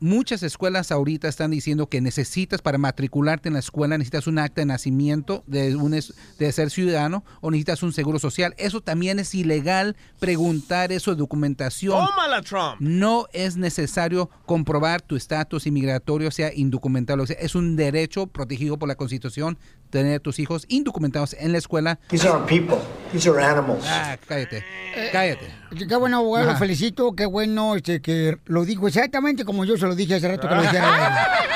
muchas 0.00 0.42
escuelas 0.42 0.90
ahorita 0.90 1.28
están 1.28 1.50
diciendo 1.50 1.88
que 1.88 2.00
necesitas 2.00 2.62
para 2.62 2.78
matricularte 2.78 3.48
en 3.48 3.54
la 3.54 3.60
escuela, 3.60 3.98
necesitas 3.98 4.26
un 4.26 4.38
acta 4.38 4.62
de 4.62 4.66
nacimiento 4.66 5.44
de, 5.46 5.76
un 5.76 5.90
de 5.92 6.52
ser 6.52 6.70
ciudadano 6.70 7.24
o 7.40 7.50
necesitas 7.50 7.82
un 7.82 7.92
seguro 7.92 8.18
social. 8.18 8.54
Eso 8.58 8.80
también 8.80 9.18
es 9.18 9.34
ilegal 9.34 9.96
preguntar 10.18 10.92
eso 10.92 11.10
de 11.12 11.18
documentación. 11.18 12.06
Tómala, 12.06 12.42
Trump. 12.42 12.76
No 12.80 13.26
es 13.32 13.56
necesario 13.56 14.30
comprobar 14.46 15.02
tu 15.02 15.16
estatus 15.16 15.66
inmigratorio, 15.66 16.30
sea 16.30 16.52
indocumentado. 16.54 17.22
o 17.22 17.26
sea, 17.26 17.36
es 17.38 17.54
un 17.54 17.76
derecho 17.76 18.26
protegido 18.26 18.78
por 18.78 18.88
la 18.88 18.94
Constitución 18.94 19.58
tener 19.90 20.20
tus 20.20 20.38
hijos 20.38 20.64
indocumentados 20.68 21.34
en 21.38 21.52
la 21.52 21.58
escuela. 21.58 21.98
These 22.08 22.28
aren't 22.28 22.46
people. 22.46 22.78
These 23.12 23.28
are 23.28 23.42
animals. 23.44 23.84
Ah, 23.86 24.16
cállate. 24.26 24.64
Cállate. 25.12 25.46
Qué 25.88 25.96
bueno, 25.96 26.18
abogado, 26.18 26.46
lo 26.46 26.50
Ajá. 26.52 26.58
felicito, 26.58 27.12
qué 27.14 27.26
bueno 27.26 27.76
este, 27.76 28.00
que 28.00 28.38
lo 28.46 28.64
dijo 28.64 28.88
exactamente 28.88 29.44
como 29.44 29.64
yo 29.64 29.76
se 29.76 29.86
lo 29.90 29.96
dije 29.96 30.14
hace 30.14 30.28
rato 30.28 30.48
que 30.48 30.54
lo 30.54 30.62
dijera. 30.62 31.28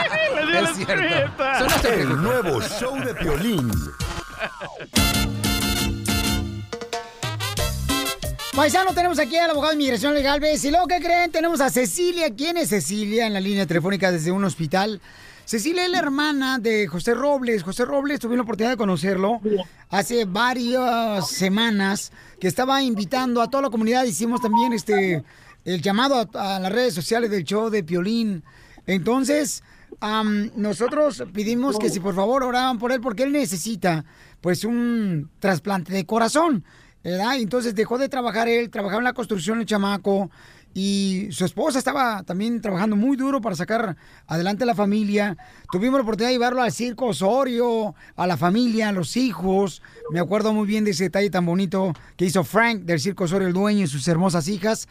Es 0.54 0.76
cierto. 0.76 1.88
El 1.88 2.22
nuevo 2.22 2.60
show 2.60 2.96
de 2.96 3.14
Piolín. 3.14 3.70
Paisano, 8.54 8.92
tenemos 8.92 9.18
aquí 9.18 9.36
al 9.36 9.50
abogado 9.50 9.70
de 9.70 9.76
inmigración 9.76 10.14
legal, 10.14 10.38
¿ves? 10.38 10.64
Y 10.64 10.70
luego, 10.70 10.86
¿qué 10.86 11.00
creen? 11.00 11.30
Tenemos 11.30 11.60
a 11.60 11.70
Cecilia. 11.70 12.34
¿Quién 12.34 12.56
es 12.56 12.68
Cecilia 12.68 13.26
en 13.26 13.32
la 13.32 13.40
línea 13.40 13.66
telefónica 13.66 14.12
desde 14.12 14.30
un 14.30 14.44
hospital? 14.44 15.00
Cecilia 15.44 15.84
es 15.84 15.90
la 15.90 15.98
hermana 15.98 16.58
de 16.58 16.86
José 16.86 17.14
Robles. 17.14 17.62
José 17.62 17.84
Robles, 17.84 18.20
tuve 18.20 18.36
la 18.36 18.42
oportunidad 18.42 18.72
de 18.72 18.76
conocerlo 18.76 19.40
hace 19.90 20.24
varias 20.24 21.28
semanas, 21.30 22.12
que 22.40 22.48
estaba 22.48 22.82
invitando 22.82 23.42
a 23.42 23.50
toda 23.50 23.64
la 23.64 23.70
comunidad. 23.70 24.04
Hicimos 24.04 24.40
también 24.40 24.72
este 24.72 25.24
el 25.64 25.82
llamado 25.82 26.28
a, 26.34 26.56
a 26.56 26.60
las 26.60 26.72
redes 26.72 26.94
sociales 26.94 27.30
del 27.30 27.44
show 27.44 27.70
de 27.70 27.82
Piolín. 27.82 28.42
Entonces, 28.86 29.62
am, 30.00 30.50
nosotros 30.56 31.24
pedimos 31.32 31.78
que 31.78 31.90
si 31.90 32.00
por 32.00 32.14
favor 32.14 32.42
oraban 32.42 32.78
por 32.78 32.92
él, 32.92 33.00
porque 33.00 33.22
él 33.22 33.32
necesita 33.32 34.04
pues 34.40 34.64
un 34.64 35.30
trasplante 35.40 35.92
de 35.92 36.04
corazón. 36.04 36.64
¿verdad? 37.04 37.36
Entonces 37.36 37.74
dejó 37.74 37.98
de 37.98 38.08
trabajar 38.08 38.48
él, 38.48 38.70
trabajaba 38.70 39.00
en 39.00 39.04
la 39.04 39.12
construcción 39.12 39.60
el 39.60 39.66
chamaco 39.66 40.30
y 40.72 41.28
su 41.30 41.44
esposa 41.44 41.78
estaba 41.78 42.24
también 42.24 42.60
trabajando 42.60 42.96
muy 42.96 43.16
duro 43.16 43.40
para 43.40 43.54
sacar 43.54 43.96
adelante 44.26 44.64
la 44.64 44.74
familia. 44.74 45.36
Tuvimos 45.70 45.98
la 45.98 46.02
oportunidad 46.02 46.30
de 46.30 46.34
llevarlo 46.34 46.62
al 46.62 46.72
circo 46.72 47.06
Osorio, 47.06 47.94
a 48.16 48.26
la 48.26 48.36
familia, 48.36 48.88
a 48.88 48.92
los 48.92 49.16
hijos. 49.16 49.82
Me 50.10 50.18
acuerdo 50.18 50.52
muy 50.52 50.66
bien 50.66 50.84
de 50.84 50.90
ese 50.92 51.04
detalle 51.04 51.30
tan 51.30 51.46
bonito 51.46 51.92
que 52.16 52.24
hizo 52.24 52.42
Frank 52.42 52.80
del 52.80 52.98
circo 52.98 53.24
Osorio, 53.24 53.46
el 53.46 53.54
dueño 53.54 53.84
y 53.84 53.86
sus 53.86 54.08
hermosas 54.08 54.48
hijas. 54.48 54.88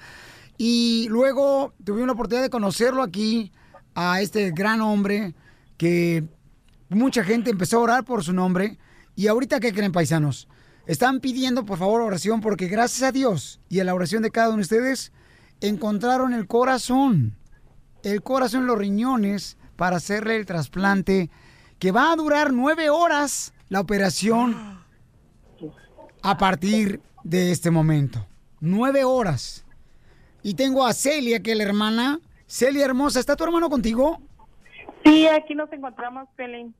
Y 0.57 1.07
luego 1.09 1.73
tuvimos 1.83 2.07
la 2.07 2.13
oportunidad 2.13 2.43
de 2.43 2.49
conocerlo 2.49 3.01
aquí, 3.01 3.51
a 3.95 4.21
este 4.21 4.51
gran 4.51 4.81
hombre 4.81 5.35
que 5.77 6.23
mucha 6.89 7.23
gente 7.23 7.51
empezó 7.51 7.77
a 7.77 7.81
orar 7.81 8.05
por 8.05 8.23
su 8.23 8.33
nombre. 8.33 8.77
Y 9.15 9.27
ahorita, 9.27 9.59
¿qué 9.59 9.73
creen, 9.73 9.91
paisanos? 9.91 10.47
Están 10.85 11.19
pidiendo, 11.19 11.65
por 11.65 11.77
favor, 11.77 12.01
oración 12.01 12.41
porque 12.41 12.67
gracias 12.67 13.03
a 13.03 13.11
Dios 13.11 13.59
y 13.69 13.79
a 13.79 13.83
la 13.83 13.93
oración 13.93 14.23
de 14.23 14.31
cada 14.31 14.49
uno 14.49 14.57
de 14.57 14.63
ustedes, 14.63 15.11
encontraron 15.61 16.33
el 16.33 16.47
corazón. 16.47 17.37
El 18.03 18.21
corazón 18.21 18.67
los 18.67 18.77
riñones 18.77 19.57
para 19.77 19.97
hacerle 19.97 20.35
el 20.35 20.45
trasplante 20.45 21.29
que 21.79 21.91
va 21.91 22.11
a 22.11 22.15
durar 22.15 22.51
nueve 22.51 22.89
horas 22.89 23.53
la 23.69 23.79
operación 23.79 24.83
a 26.21 26.37
partir 26.37 27.01
de 27.23 27.51
este 27.51 27.71
momento. 27.71 28.25
Nueve 28.59 29.03
horas. 29.03 29.62
Y 30.43 30.55
tengo 30.55 30.85
a 30.85 30.93
Celia, 30.93 31.39
que 31.39 31.53
es 31.53 31.57
la 31.57 31.63
hermana. 31.63 32.19
Celia 32.45 32.85
hermosa, 32.85 33.19
¿está 33.19 33.35
tu 33.35 33.45
hermano 33.45 33.69
contigo? 33.69 34.19
Sí, 35.03 35.25
aquí 35.27 35.55
nos 35.55 35.71
encontramos, 35.71 36.27
Pelín. 36.35 36.75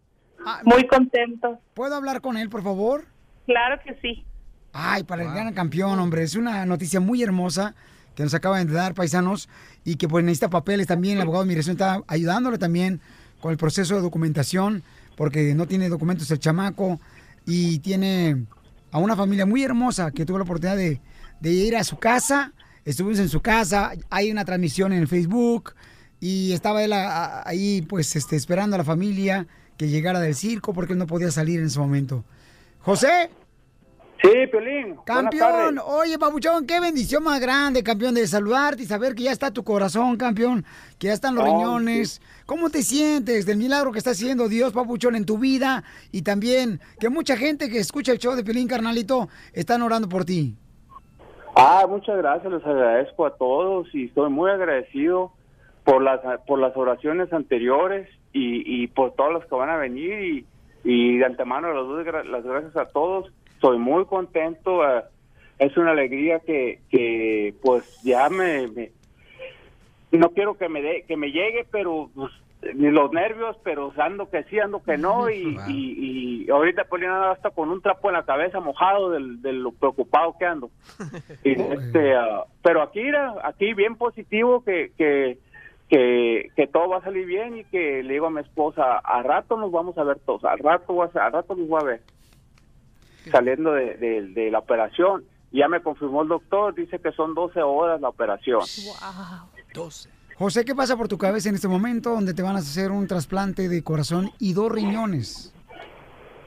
Muy 0.65 0.85
contentos. 0.87 1.57
¿Puedo 1.73 1.95
hablar 1.95 2.21
con 2.21 2.37
él, 2.37 2.49
por 2.49 2.61
favor? 2.61 3.05
Claro 3.45 3.81
que 3.83 3.97
sí. 4.01 4.25
Ay, 4.73 5.03
para 5.03 5.23
el 5.23 5.31
gran 5.31 5.53
campeón, 5.53 5.99
hombre. 5.99 6.23
Es 6.23 6.35
una 6.35 6.65
noticia 6.65 6.99
muy 6.99 7.23
hermosa 7.23 7.75
que 8.15 8.23
nos 8.23 8.33
acaban 8.33 8.67
de 8.67 8.73
dar, 8.73 8.93
paisanos, 8.93 9.47
y 9.83 9.95
que 9.95 10.07
pues 10.07 10.23
necesita 10.25 10.49
papeles 10.49 10.87
también. 10.87 11.15
El 11.15 11.23
abogado 11.23 11.43
de 11.43 11.47
migración 11.47 11.75
está 11.75 12.01
ayudándole 12.07 12.57
también 12.57 12.99
con 13.39 13.51
el 13.51 13.57
proceso 13.57 13.95
de 13.95 14.01
documentación, 14.01 14.83
porque 15.15 15.55
no 15.55 15.67
tiene 15.67 15.89
documentos 15.89 16.29
el 16.31 16.39
chamaco, 16.39 16.99
y 17.45 17.79
tiene 17.79 18.45
a 18.91 18.99
una 18.99 19.15
familia 19.15 19.45
muy 19.45 19.63
hermosa 19.63 20.11
que 20.11 20.25
tuvo 20.25 20.37
la 20.37 20.43
oportunidad 20.43 20.77
de, 20.77 21.01
de 21.39 21.51
ir 21.51 21.75
a 21.75 21.83
su 21.83 21.97
casa. 21.97 22.51
Estuvimos 22.85 23.19
en 23.19 23.29
su 23.29 23.41
casa, 23.41 23.93
hay 24.09 24.31
una 24.31 24.45
transmisión 24.45 24.91
en 24.93 24.99
el 24.99 25.07
Facebook, 25.07 25.73
y 26.19 26.51
estaba 26.53 26.83
él 26.83 26.93
a- 26.93 27.25
a- 27.41 27.49
ahí, 27.49 27.81
pues, 27.81 28.15
este, 28.15 28.35
esperando 28.35 28.75
a 28.75 28.79
la 28.79 28.83
familia 28.83 29.47
que 29.77 29.87
llegara 29.89 30.19
del 30.19 30.35
circo, 30.35 30.73
porque 30.73 30.93
él 30.93 30.99
no 30.99 31.07
podía 31.07 31.31
salir 31.31 31.59
en 31.59 31.65
ese 31.67 31.79
momento. 31.79 32.23
José. 32.79 33.29
Sí, 34.21 34.29
Piolín. 34.49 34.95
Campeón, 35.05 35.79
oye, 35.85 36.17
Papuchón, 36.17 36.65
qué 36.65 36.79
bendición 36.79 37.23
más 37.23 37.41
grande, 37.41 37.83
campeón, 37.83 38.13
de 38.15 38.25
saludarte 38.25 38.83
y 38.83 38.85
saber 38.85 39.15
que 39.15 39.23
ya 39.23 39.33
está 39.33 39.51
tu 39.51 39.65
corazón, 39.65 40.15
campeón, 40.15 40.63
que 40.97 41.07
ya 41.07 41.13
están 41.13 41.35
los 41.35 41.43
Oh, 41.43 41.47
riñones. 41.47 42.21
¿Cómo 42.45 42.69
te 42.69 42.83
sientes 42.83 43.45
del 43.45 43.57
milagro 43.57 43.91
que 43.91 43.97
está 43.97 44.11
haciendo 44.11 44.47
Dios, 44.47 44.71
Papuchón, 44.71 45.17
en 45.17 45.25
tu 45.25 45.37
vida? 45.39 45.83
Y 46.13 46.21
también 46.21 46.79
que 47.01 47.09
mucha 47.09 47.35
gente 47.35 47.69
que 47.69 47.79
escucha 47.79 48.13
el 48.13 48.19
show 48.19 48.33
de 48.35 48.45
Pelín, 48.45 48.65
carnalito, 48.69 49.27
están 49.51 49.81
orando 49.81 50.07
por 50.07 50.23
ti. 50.23 50.55
Ah, 51.55 51.85
muchas 51.87 52.17
gracias, 52.17 52.51
les 52.51 52.65
agradezco 52.65 53.25
a 53.25 53.35
todos 53.35 53.93
y 53.93 54.05
estoy 54.05 54.29
muy 54.29 54.49
agradecido 54.49 55.31
por 55.83 56.01
las 56.01 56.19
por 56.47 56.59
las 56.59 56.75
oraciones 56.75 57.31
anteriores 57.31 58.09
y, 58.31 58.83
y 58.83 58.87
por 58.87 59.11
todas 59.13 59.33
las 59.33 59.45
que 59.45 59.55
van 59.55 59.69
a 59.69 59.77
venir 59.77 60.19
y, 60.23 60.45
y 60.83 61.17
de 61.17 61.25
antemano 61.25 61.71
doy 61.83 62.03
gra- 62.05 62.23
las 62.23 62.43
gracias 62.43 62.75
a 62.75 62.85
todos. 62.87 63.31
Estoy 63.55 63.77
muy 63.77 64.05
contento, 64.05 64.83
eh, 64.89 65.03
es 65.59 65.77
una 65.77 65.91
alegría 65.91 66.39
que, 66.39 66.79
que 66.89 67.53
pues 67.61 67.83
ya 68.03 68.29
me, 68.29 68.67
me- 68.69 68.91
no 70.11 70.29
quiero 70.31 70.55
que 70.55 70.69
me 70.69 70.81
de- 70.81 71.03
que 71.03 71.17
me 71.17 71.31
llegue, 71.31 71.65
pero 71.71 72.09
pues, 72.15 72.31
los 72.75 73.11
nervios, 73.11 73.57
pero 73.63 73.91
ando 73.97 74.29
que 74.29 74.43
sí, 74.45 74.59
ando 74.59 74.81
que 74.83 74.97
no 74.97 75.29
y, 75.29 75.57
y, 75.67 76.43
y 76.45 76.49
ahorita 76.49 76.85
pues 76.85 77.01
ya 77.01 77.31
hasta 77.31 77.49
con 77.51 77.69
un 77.69 77.81
trapo 77.81 78.09
en 78.09 78.13
la 78.15 78.23
cabeza 78.25 78.59
mojado 78.59 79.09
del- 79.11 79.41
de 79.41 79.53
lo 79.53 79.71
preocupado 79.71 80.35
que 80.39 80.45
ando. 80.45 80.69
Y, 81.43 81.51
este, 81.51 82.15
ah, 82.15 82.43
pero 82.61 82.81
aquí, 82.81 83.01
mira, 83.03 83.33
aquí 83.43 83.73
bien 83.73 83.95
positivo 83.95 84.63
que, 84.63 84.91
que, 84.97 85.37
que, 85.89 86.49
que 86.55 86.67
todo 86.67 86.89
va 86.89 86.97
a 86.97 87.03
salir 87.03 87.25
bien 87.25 87.57
y 87.57 87.63
que 87.65 88.01
le 88.03 88.13
digo 88.13 88.27
a 88.27 88.31
mi 88.31 88.41
esposa, 88.41 88.99
a 88.99 89.21
rato 89.23 89.57
nos 89.57 89.71
vamos 89.71 89.97
a 89.97 90.03
ver 90.03 90.19
todos, 90.19 90.43
al 90.45 90.59
rato, 90.59 91.01
a, 91.03 91.05
al 91.25 91.31
rato 91.33 91.55
nos 91.55 91.69
va 91.69 91.79
a 91.79 91.83
ver 91.83 92.01
saliendo 93.31 93.73
de, 93.73 93.95
de- 93.97 94.27
de 94.29 94.51
la 94.51 94.59
operación. 94.59 95.23
Ya 95.51 95.67
me 95.67 95.81
confirmó 95.81 96.23
el 96.23 96.29
doctor, 96.29 96.73
dice 96.73 96.97
que 96.99 97.11
son 97.11 97.35
12 97.35 97.61
horas 97.61 98.01
la 98.01 98.09
operación. 98.09 98.61
12. 99.73 100.09
José, 100.35 100.65
¿qué 100.65 100.73
pasa 100.75 100.97
por 100.97 101.07
tu 101.07 101.17
cabeza 101.17 101.49
en 101.49 101.55
este 101.55 101.67
momento 101.67 102.09
donde 102.11 102.33
te 102.33 102.41
van 102.41 102.55
a 102.55 102.59
hacer 102.59 102.91
un 102.91 103.07
trasplante 103.07 103.69
de 103.69 103.83
corazón 103.83 104.31
y 104.39 104.53
dos 104.53 104.71
riñones? 104.71 105.53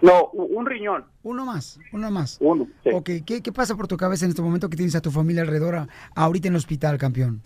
No, 0.03 0.27
un 0.33 0.67
riñón. 0.67 1.05
Uno 1.23 1.47
más, 1.47 1.81
uno 1.93 2.11
más. 2.11 2.37
Uno, 2.41 2.67
sí. 2.85 2.91
Ok, 2.93 3.11
¿qué, 3.25 3.43
qué 3.43 3.53
pasa 3.53 3.77
por 3.77 3.89
tu 3.89 3.97
cabeza 3.97 4.25
en 4.25 4.31
este 4.31 4.43
momento 4.43 4.69
que 4.69 4.77
tienes 4.77 4.95
a 4.97 5.01
tu 5.01 5.11
familia 5.11 5.43
alrededor 5.43 5.77
a- 5.77 5.89
ahorita 6.15 6.49
en 6.49 6.55
el 6.55 6.59
hospital, 6.59 6.99
campeón? 6.99 7.41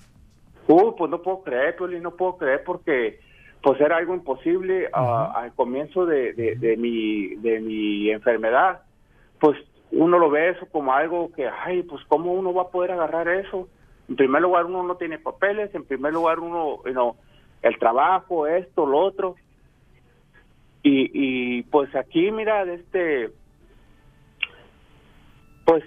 Uh, 0.66 0.94
pues 0.96 1.10
no 1.10 1.22
puedo 1.22 1.42
creer, 1.42 1.76
Piolín, 1.76 2.02
no 2.02 2.16
puedo 2.16 2.36
creer 2.38 2.62
porque 2.64 3.20
pues 3.62 3.80
era 3.80 3.98
algo 3.98 4.14
imposible 4.14 4.88
ah, 4.92 5.32
al 5.36 5.52
comienzo 5.54 6.06
de, 6.06 6.32
de, 6.32 6.56
de 6.56 6.76
mi 6.76 7.34
de 7.36 7.60
mi 7.60 8.10
enfermedad. 8.10 8.80
Pues 9.38 9.58
uno 9.92 10.18
lo 10.18 10.30
ve 10.30 10.50
eso 10.50 10.66
como 10.72 10.92
algo 10.92 11.30
que, 11.32 11.46
ay, 11.46 11.82
pues 11.82 12.02
cómo 12.08 12.32
uno 12.32 12.52
va 12.54 12.62
a 12.62 12.68
poder 12.68 12.92
agarrar 12.92 13.28
eso. 13.28 13.68
En 14.10 14.16
primer 14.16 14.42
lugar 14.42 14.66
uno 14.66 14.82
no 14.82 14.96
tiene 14.96 15.18
papeles, 15.18 15.74
en 15.74 15.84
primer 15.84 16.12
lugar 16.12 16.40
uno, 16.40 16.82
you 16.84 16.92
know, 16.92 17.16
el 17.62 17.78
trabajo, 17.78 18.46
esto, 18.46 18.84
lo 18.84 18.98
otro. 18.98 19.36
Y, 20.82 21.10
y 21.14 21.62
pues 21.62 21.94
aquí, 21.94 22.30
mira, 22.30 22.64
de 22.64 22.74
este, 22.74 23.30
pues 25.64 25.84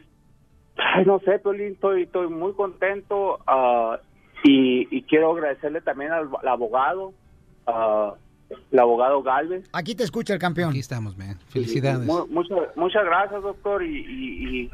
Ay, 0.76 1.06
no 1.06 1.20
sé, 1.20 1.38
Piolín, 1.40 1.74
estoy, 1.74 2.04
estoy 2.04 2.28
muy 2.30 2.54
contento 2.54 3.40
ah, 3.46 4.00
y, 4.44 4.88
y 4.96 5.04
quiero 5.04 5.32
agradecerle 5.32 5.82
también 5.82 6.12
al, 6.12 6.30
al 6.42 6.48
abogado, 6.48 7.14
ah, 7.68 8.16
el 8.72 8.80
abogado 8.80 9.22
Galvez. 9.22 9.70
Aquí 9.72 9.94
te 9.96 10.04
escucha 10.04 10.34
el 10.34 10.40
campeón. 10.40 10.70
Aquí 10.72 10.80
estamos, 10.80 11.16
man. 11.16 11.38
Felicidades. 11.50 12.08
Mu- 12.08 12.26
muchas, 12.28 12.76
muchas 12.76 13.06
gracias, 13.06 13.42
doctor, 13.44 13.84
y, 13.84 13.98
y- 14.00 14.62
y 14.62 14.72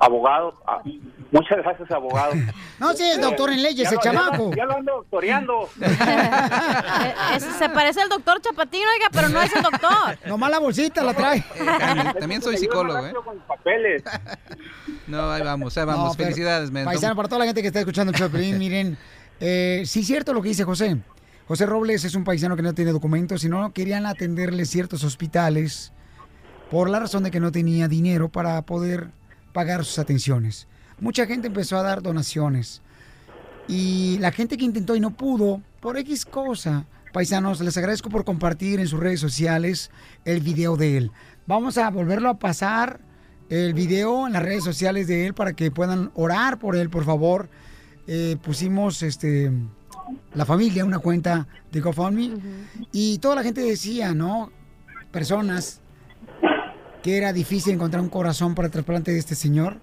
abogado. 0.00 0.54
Ah, 0.66 0.82
muchas 1.30 1.58
gracias, 1.58 1.90
abogado. 1.90 2.34
No, 2.78 2.92
sí, 2.92 3.04
es 3.04 3.20
doctor 3.20 3.50
en 3.50 3.62
leyes, 3.62 3.90
el 3.90 3.98
chamaco. 3.98 4.52
Ya 4.54 4.64
lo 4.64 4.76
ando 4.76 4.94
doctoreando. 4.96 5.68
Eh, 7.34 7.40
se 7.40 7.68
parece 7.68 8.00
al 8.00 8.08
doctor 8.08 8.40
Chapatín, 8.40 8.82
oiga, 8.94 9.08
pero 9.12 9.28
no 9.28 9.40
es 9.42 9.54
el 9.54 9.62
doctor. 9.62 10.18
Nomás 10.26 10.50
la 10.50 10.58
bolsita 10.58 11.02
la 11.02 11.14
trae. 11.14 11.44
También, 11.56 12.14
también 12.18 12.42
soy 12.42 12.56
psicólogo, 12.56 13.04
¿eh? 13.06 13.12
Papeles. 13.46 14.02
No, 15.06 15.30
ahí 15.30 15.42
vamos, 15.42 15.76
ahí 15.76 15.84
vamos. 15.84 16.10
No, 16.10 16.14
pero, 16.14 16.28
Felicidades, 16.28 16.70
men. 16.70 16.84
Paisano, 16.84 17.16
para 17.16 17.28
toda 17.28 17.40
la 17.40 17.46
gente 17.46 17.60
que 17.60 17.68
está 17.68 17.80
escuchando 17.80 18.12
el 18.12 18.58
miren, 18.58 18.96
eh, 19.40 19.82
sí 19.86 20.00
es 20.00 20.06
cierto 20.06 20.32
lo 20.32 20.42
que 20.42 20.48
dice 20.48 20.64
José. 20.64 20.96
José 21.46 21.66
Robles 21.66 22.04
es 22.04 22.14
un 22.14 22.24
paisano 22.24 22.56
que 22.56 22.62
no 22.62 22.72
tiene 22.72 22.92
documentos 22.92 23.44
y 23.44 23.48
no 23.48 23.72
querían 23.72 24.06
atenderle 24.06 24.64
ciertos 24.64 25.04
hospitales 25.04 25.92
por 26.70 26.88
la 26.88 27.00
razón 27.00 27.22
de 27.22 27.30
que 27.30 27.40
no 27.40 27.52
tenía 27.52 27.86
dinero 27.86 28.30
para 28.30 28.62
poder 28.62 29.10
pagar 29.54 29.84
sus 29.84 29.98
atenciones. 29.98 30.66
Mucha 31.00 31.24
gente 31.24 31.46
empezó 31.46 31.78
a 31.78 31.82
dar 31.82 32.02
donaciones 32.02 32.82
y 33.66 34.18
la 34.18 34.32
gente 34.32 34.58
que 34.58 34.64
intentó 34.64 34.94
y 34.96 35.00
no 35.00 35.12
pudo, 35.12 35.62
por 35.80 35.96
X 35.96 36.26
cosa, 36.26 36.86
paisanos, 37.12 37.60
les 37.60 37.76
agradezco 37.78 38.10
por 38.10 38.24
compartir 38.24 38.80
en 38.80 38.88
sus 38.88 39.00
redes 39.00 39.20
sociales 39.20 39.90
el 40.26 40.40
video 40.40 40.76
de 40.76 40.98
él. 40.98 41.12
Vamos 41.46 41.78
a 41.78 41.88
volverlo 41.88 42.28
a 42.28 42.38
pasar 42.38 43.00
el 43.48 43.74
video 43.74 44.26
en 44.26 44.32
las 44.32 44.42
redes 44.42 44.64
sociales 44.64 45.06
de 45.06 45.26
él 45.26 45.34
para 45.34 45.54
que 45.54 45.70
puedan 45.70 46.10
orar 46.14 46.58
por 46.58 46.76
él, 46.76 46.90
por 46.90 47.04
favor. 47.04 47.48
Eh, 48.06 48.36
pusimos 48.42 49.02
este 49.02 49.50
la 50.34 50.44
familia 50.44 50.84
una 50.84 50.98
cuenta 50.98 51.46
de 51.72 51.80
GoFundMe 51.80 52.34
y 52.92 53.18
toda 53.18 53.36
la 53.36 53.42
gente 53.42 53.62
decía, 53.62 54.12
¿no? 54.14 54.50
Personas 55.10 55.80
que 57.04 57.18
era 57.18 57.34
difícil 57.34 57.74
encontrar 57.74 58.02
un 58.02 58.08
corazón 58.08 58.54
para 58.54 58.64
el 58.64 58.72
trasplante 58.72 59.12
de 59.12 59.18
este 59.18 59.34
señor. 59.34 59.76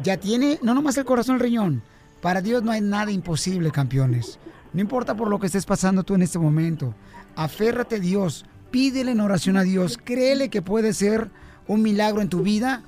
Ya 0.00 0.16
tiene, 0.16 0.60
no 0.62 0.74
nomás 0.74 0.96
el 0.96 1.04
corazón, 1.04 1.34
el 1.34 1.40
riñón. 1.40 1.82
Para 2.22 2.40
Dios 2.40 2.62
no 2.62 2.70
hay 2.70 2.80
nada 2.80 3.10
imposible, 3.10 3.72
campeones. 3.72 4.38
No 4.72 4.80
importa 4.80 5.16
por 5.16 5.28
lo 5.28 5.40
que 5.40 5.46
estés 5.46 5.66
pasando 5.66 6.04
tú 6.04 6.14
en 6.14 6.22
este 6.22 6.38
momento. 6.38 6.94
Aférrate 7.34 7.96
a 7.96 7.98
Dios, 7.98 8.46
pídele 8.70 9.10
en 9.10 9.20
oración 9.20 9.56
a 9.56 9.64
Dios, 9.64 9.98
créele 9.98 10.50
que 10.50 10.62
puede 10.62 10.94
ser 10.94 11.32
un 11.66 11.82
milagro 11.82 12.22
en 12.22 12.28
tu 12.28 12.44
vida 12.44 12.84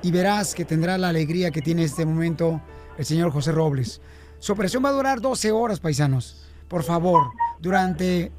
y 0.00 0.10
verás 0.10 0.54
que 0.54 0.64
tendrá 0.64 0.96
la 0.96 1.10
alegría 1.10 1.50
que 1.50 1.60
tiene 1.60 1.82
en 1.82 1.88
este 1.88 2.06
momento 2.06 2.62
el 2.96 3.04
señor 3.04 3.30
José 3.30 3.52
Robles. 3.52 4.00
Su 4.38 4.54
operación 4.54 4.82
va 4.82 4.88
a 4.88 4.92
durar 4.92 5.20
12 5.20 5.52
horas, 5.52 5.80
paisanos. 5.80 6.46
Por 6.66 6.82
favor, 6.82 7.32
durante 7.60 8.32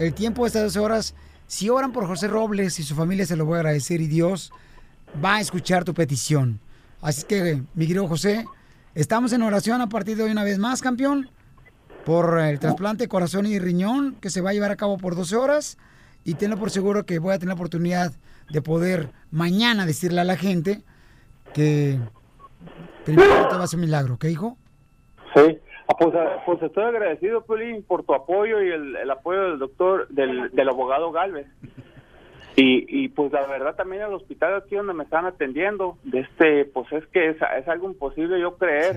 el 0.00 0.12
tiempo 0.12 0.42
de 0.42 0.48
estas 0.48 0.62
12 0.64 0.80
horas, 0.80 1.14
si 1.52 1.68
oran 1.68 1.92
por 1.92 2.06
José 2.06 2.28
Robles 2.28 2.78
y 2.78 2.82
su 2.82 2.94
familia, 2.94 3.26
se 3.26 3.36
lo 3.36 3.44
voy 3.44 3.56
a 3.56 3.58
agradecer 3.58 4.00
y 4.00 4.06
Dios 4.06 4.50
va 5.22 5.34
a 5.34 5.40
escuchar 5.42 5.84
tu 5.84 5.92
petición. 5.92 6.60
Así 7.02 7.24
que, 7.24 7.62
mi 7.74 7.86
querido 7.86 8.08
José, 8.08 8.46
estamos 8.94 9.34
en 9.34 9.42
oración 9.42 9.82
a 9.82 9.90
partir 9.90 10.16
de 10.16 10.22
hoy 10.22 10.30
una 10.30 10.44
vez 10.44 10.56
más, 10.56 10.80
campeón, 10.80 11.28
por 12.06 12.38
el 12.38 12.58
trasplante 12.58 13.04
de 13.04 13.08
corazón 13.08 13.44
y 13.44 13.58
riñón 13.58 14.16
que 14.18 14.30
se 14.30 14.40
va 14.40 14.48
a 14.48 14.52
llevar 14.54 14.70
a 14.70 14.76
cabo 14.76 14.96
por 14.96 15.14
12 15.14 15.36
horas. 15.36 15.76
Y 16.24 16.34
tenlo 16.34 16.56
por 16.56 16.70
seguro 16.70 17.04
que 17.04 17.18
voy 17.18 17.34
a 17.34 17.38
tener 17.38 17.48
la 17.48 17.54
oportunidad 17.56 18.14
de 18.48 18.62
poder 18.62 19.10
mañana 19.30 19.84
decirle 19.84 20.22
a 20.22 20.24
la 20.24 20.38
gente 20.38 20.82
que 21.52 21.98
primero 23.04 23.48
te 23.48 23.56
va 23.56 23.60
a 23.60 23.64
hacer 23.64 23.78
un 23.78 23.84
milagro, 23.84 24.18
¿qué 24.18 24.30
hijo? 24.30 24.56
Sí, 25.34 25.58
Ah, 25.88 25.96
pues, 25.98 26.14
ah, 26.14 26.42
pues 26.46 26.62
estoy 26.62 26.84
agradecido, 26.84 27.44
Pelín, 27.44 27.82
por 27.82 28.04
tu 28.04 28.14
apoyo 28.14 28.62
y 28.62 28.70
el, 28.70 28.96
el 28.96 29.10
apoyo 29.10 29.42
del 29.42 29.58
doctor, 29.58 30.08
del, 30.08 30.50
del 30.50 30.68
abogado 30.68 31.10
Galvez. 31.12 31.46
Y, 32.54 33.04
y 33.04 33.08
pues 33.08 33.32
la 33.32 33.46
verdad 33.46 33.74
también 33.74 34.02
el 34.02 34.12
hospital 34.12 34.56
aquí 34.56 34.76
donde 34.76 34.92
me 34.92 35.04
están 35.04 35.24
atendiendo, 35.24 35.96
de 36.04 36.20
este, 36.20 36.66
pues 36.66 36.90
es 36.92 37.06
que 37.06 37.30
es, 37.30 37.36
es 37.58 37.66
algo 37.66 37.88
imposible 37.88 38.38
yo 38.38 38.58
creer, 38.58 38.96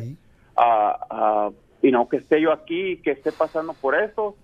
ah, 0.58 1.00
ah, 1.10 1.50
y 1.82 1.92
no 1.92 2.10
que 2.10 2.18
esté 2.18 2.42
yo 2.42 2.52
aquí 2.52 2.92
y 2.92 2.98
que 2.98 3.12
esté 3.12 3.32
pasando 3.32 3.74
por 3.74 3.96
esto. 3.96 4.36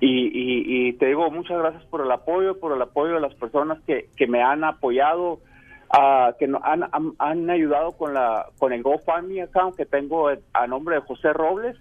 Y, 0.00 0.26
y, 0.26 0.88
y 0.88 0.92
te 0.94 1.06
digo 1.06 1.30
muchas 1.30 1.58
gracias 1.58 1.84
por 1.84 2.00
el 2.00 2.10
apoyo, 2.10 2.58
por 2.58 2.72
el 2.72 2.82
apoyo 2.82 3.14
de 3.14 3.20
las 3.20 3.34
personas 3.34 3.78
que, 3.86 4.08
que 4.16 4.26
me 4.26 4.42
han 4.42 4.64
apoyado, 4.64 5.38
ah, 5.98 6.34
que 6.38 6.46
no, 6.48 6.60
han, 6.62 6.82
han, 6.92 7.12
han 7.18 7.50
ayudado 7.50 7.92
con 7.92 8.14
la 8.14 8.46
con 8.58 8.72
el 8.72 8.82
GoFundMe 8.82 9.42
account 9.42 9.76
que 9.76 9.86
tengo 9.86 10.28
a 10.52 10.66
nombre 10.66 10.96
de 10.96 11.00
José 11.02 11.32
Robles 11.32 11.76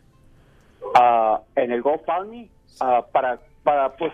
ah, 0.95 1.41
en 1.55 1.71
el 1.71 1.81
GoFundMe 1.81 2.49
ah, 2.81 3.05
para 3.11 3.39
para 3.63 3.95
pues 3.95 4.11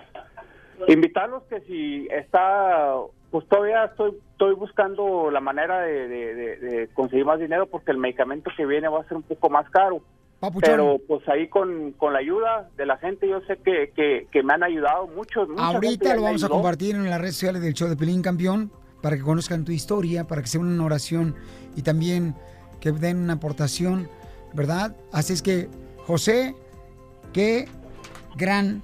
invitarlos 0.88 1.43
que 1.43 1.62
si 1.62 2.08
está 2.12 2.95
pues 3.32 3.47
todavía 3.47 3.86
estoy 3.86 4.14
estoy 4.32 4.56
buscando 4.56 5.30
la 5.30 5.39
manera 5.41 5.82
de, 5.82 6.08
de- 6.08 6.34
de- 6.36 6.58
de 6.58 6.88
conseguir 6.93 7.26
más 7.26 7.39
dinero 7.39 7.66
porque 7.68 7.91
el 7.91 7.97
medicamento 7.97 8.50
que 8.56 8.66
viene 8.66 8.88
va 8.88 9.02
a 9.02 9.08
ser 9.08 9.18
un 9.18 9.24
poco 9.24 9.50
más 9.50 9.70
caro. 9.70 10.02
Papuchón. 10.39 10.62
pero 10.72 10.97
pues 11.06 11.28
ahí 11.28 11.50
con, 11.50 11.91
con 11.97 12.14
la 12.14 12.20
ayuda 12.20 12.70
de 12.78 12.86
la 12.86 12.95
gente 12.95 13.28
yo 13.28 13.41
sé 13.41 13.58
que, 13.58 13.91
que, 13.93 14.26
que 14.32 14.41
me 14.41 14.54
han 14.54 14.64
ayudado 14.64 15.06
mucho 15.08 15.45
Ahorita 15.58 16.16
lo 16.16 16.22
vamos 16.22 16.45
a 16.45 16.47
compartir 16.47 16.95
en 16.95 17.10
las 17.10 17.20
redes 17.20 17.34
sociales 17.36 17.62
del 17.62 17.74
show 17.74 17.89
de 17.89 17.97
Pelín 17.97 18.22
Campeón 18.22 18.72
para 19.02 19.16
que 19.16 19.22
conozcan 19.22 19.66
tu 19.66 19.72
historia, 19.72 20.26
para 20.26 20.41
que 20.41 20.47
sea 20.47 20.62
una 20.62 20.84
oración 20.84 21.36
y 21.76 21.82
también 21.82 22.36
que 22.80 22.91
den 22.91 23.18
una 23.18 23.34
aportación, 23.34 24.10
¿verdad? 24.54 24.95
Así 25.12 25.34
es 25.34 25.41
que, 25.41 25.68
José, 26.06 26.56
qué 27.34 27.68
gran 28.36 28.82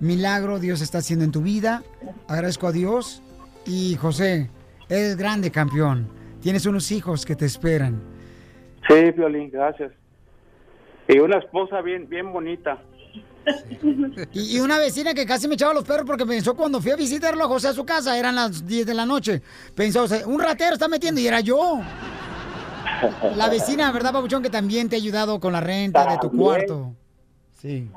milagro 0.00 0.58
Dios 0.58 0.80
está 0.80 0.98
haciendo 0.98 1.24
en 1.24 1.32
tu 1.32 1.42
vida. 1.42 1.82
Agradezco 2.28 2.66
a 2.66 2.72
Dios. 2.72 3.22
Y 3.66 3.96
José, 3.96 4.48
eres 4.88 5.16
grande 5.16 5.50
campeón. 5.50 6.08
Tienes 6.40 6.66
unos 6.66 6.92
hijos 6.92 7.26
que 7.26 7.34
te 7.34 7.44
esperan. 7.44 8.00
sí 8.88 9.10
Violín 9.12 9.50
gracias 9.50 9.92
y 11.08 11.18
una 11.18 11.38
esposa 11.38 11.80
bien 11.82 12.08
bien 12.08 12.32
bonita 12.32 12.78
Y, 14.32 14.56
y 14.56 14.60
una 14.60 14.78
vecina 14.78 15.14
que 15.14 15.24
casi 15.24 15.46
me 15.46 15.54
echaba 15.54 15.72
los 15.72 15.84
perros 15.84 16.04
porque 16.06 16.26
pensó 16.26 16.54
cuando 16.54 16.80
fui 16.80 16.90
a 16.90 16.96
visitarlo 16.96 17.44
a 17.44 17.48
José 17.48 17.68
a 17.68 17.72
su 17.72 17.84
casa, 17.84 18.18
eran 18.18 18.34
las 18.34 18.66
10 18.66 18.86
de 18.86 18.94
la 18.94 19.06
noche. 19.06 19.40
Pensó, 19.74 20.02
o 20.02 20.08
sea, 20.08 20.26
un 20.26 20.40
ratero 20.40 20.74
está 20.74 20.88
metiendo 20.88 21.20
y 21.20 21.26
era 21.26 21.40
yo. 21.40 21.80
La 23.36 23.48
vecina, 23.48 23.92
¿verdad, 23.92 24.12
Pabuchón? 24.12 24.42
Que 24.42 24.50
también 24.50 24.88
te 24.88 24.96
ha 24.96 24.98
ayudado 24.98 25.38
con 25.38 25.52
la 25.52 25.60
renta 25.60 26.10
de 26.10 26.18
tu 26.18 26.30
cuarto. 26.30 26.94
Sí. 27.60 27.88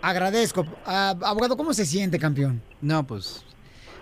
Agradezco. 0.00 0.66
Ah, 0.84 1.14
abogado, 1.22 1.56
¿cómo 1.56 1.74
se 1.74 1.86
siente, 1.86 2.18
campeón? 2.18 2.62
No, 2.80 3.06
pues 3.06 3.44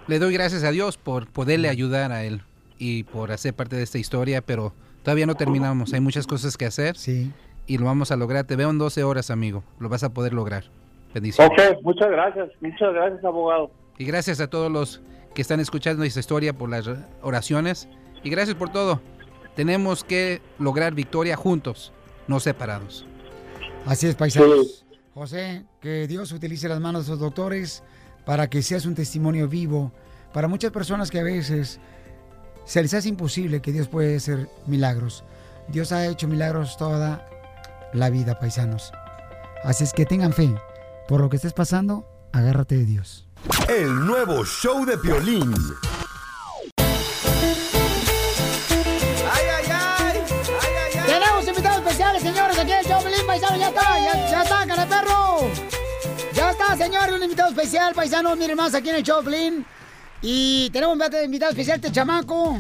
le 0.09 0.19
doy 0.19 0.33
gracias 0.35 0.65
a 0.65 0.71
Dios 0.71 0.97
por 0.97 1.29
poderle 1.29 1.69
ayudar 1.69 2.13
a 2.13 2.25
él 2.25 2.43
y 2.79 3.05
por 3.05 3.31
hacer 3.31 3.55
parte 3.55 3.77
de 3.77 3.85
esta 3.85 3.99
historia, 3.99 4.43
pero 4.43 4.75
todavía 5.03 5.27
no 5.27 5.37
terminamos. 5.37 5.93
Hay 5.93 6.01
muchas 6.01 6.27
cosas 6.27 6.57
que 6.57 6.67
hacer. 6.67 6.97
Sí. 6.97 7.33
Y 7.73 7.79
lo 7.79 7.87
vamos 7.87 8.11
a 8.11 8.17
lograr. 8.17 8.45
Te 8.45 8.55
veo 8.55 8.69
en 8.69 8.77
12 8.77 9.03
horas, 9.03 9.31
amigo. 9.31 9.65
Lo 9.79 9.89
vas 9.89 10.05
a 10.05 10.13
poder 10.13 10.35
lograr. 10.35 10.65
Bendiciones. 11.15 11.59
Ok, 11.59 11.83
muchas 11.83 12.11
gracias 12.11 12.51
muchas 12.61 12.93
gracias 12.93 13.25
abogado 13.25 13.71
Y 13.97 14.05
gracias 14.05 14.41
a 14.41 14.49
todos 14.49 14.71
los 14.71 15.01
que 15.35 15.41
están 15.41 15.59
escuchando 15.59 16.05
esta 16.05 16.21
historia 16.21 16.53
por 16.53 16.69
las 16.69 16.87
oraciones. 17.23 17.89
Y 18.23 18.29
gracias 18.29 18.57
por 18.57 18.69
todo. 18.69 19.01
Tenemos 19.57 20.05
que 20.05 20.43
lograr 20.59 20.93
victoria 20.93 21.35
juntos, 21.35 21.95
no 22.29 22.41
separados. 22.41 23.07
Así 23.87 24.07
es, 24.07 24.17
paisanos. 24.17 24.85
José, 25.15 25.65
que 25.81 26.07
Dios 26.07 26.31
utilice 26.33 26.69
las 26.69 26.79
manos 26.79 27.07
de 27.07 27.13
los 27.13 27.21
doctores 27.21 27.83
para 28.27 28.51
que 28.51 28.61
seas 28.61 28.85
un 28.85 28.95
testimonio 28.95 29.49
vivo 29.49 29.93
para 30.35 30.47
muchas 30.47 30.73
personas 30.73 31.11
que 31.11 31.21
a 31.21 31.25
veces 31.25 31.81
se 32.67 32.83
les 32.83 32.93
hace 32.93 33.09
imposible 33.09 33.63
que 33.63 33.73
Dios 33.73 33.89
puede 33.89 34.17
hacer 34.17 34.51
milagros. 34.67 35.25
Dios 35.69 35.91
ha 35.93 36.07
hecho 36.07 36.29
milagros 36.29 36.77
toda 36.77 37.32
la 37.93 38.11
vida, 38.11 38.39
paisanos. 38.39 38.93
Así 39.65 39.85
es 39.85 39.93
que 39.93 40.07
tengan 40.07 40.33
fe. 40.33 40.55
Por 41.09 41.21
lo 41.21 41.29
que 41.29 41.37
estés 41.37 41.53
pasando, 41.53 42.07
agárrate 42.33 42.77
de 42.77 42.85
Dios. 42.85 43.27
El 43.69 44.07
nuevo 44.07 44.45
show 44.45 44.85
de 44.85 44.97
Piolín. 44.99 45.55
Tenemos 51.07 51.49
invitados 51.49 51.79
especiales, 51.79 52.23
señores, 52.23 52.59
aquí 52.59 52.73
en 52.73 52.79
el 52.79 52.87
show 52.87 53.03
Pelín, 53.03 53.27
paisano, 53.27 53.57
ya 53.57 53.69
está, 53.69 53.99
ya, 53.99 54.31
ya 54.31 54.43
está, 54.43 54.67
cara 54.67 54.87
perro. 54.87 55.51
Ya 56.33 56.51
está, 56.51 56.77
señor, 56.77 57.13
un 57.13 57.23
invitado 57.23 57.51
especial, 57.51 57.95
paisano, 57.95 58.35
miren 58.37 58.57
más 58.57 58.75
aquí 58.75 58.89
en 58.91 58.97
el 58.97 59.03
show 59.03 59.23
Pelín. 59.23 59.67
Y 60.23 60.71
tenemos 60.71 60.97
un 60.97 61.25
invitado 61.25 61.51
especial, 61.51 61.77
este 61.77 61.93
chamaco. 61.93 62.59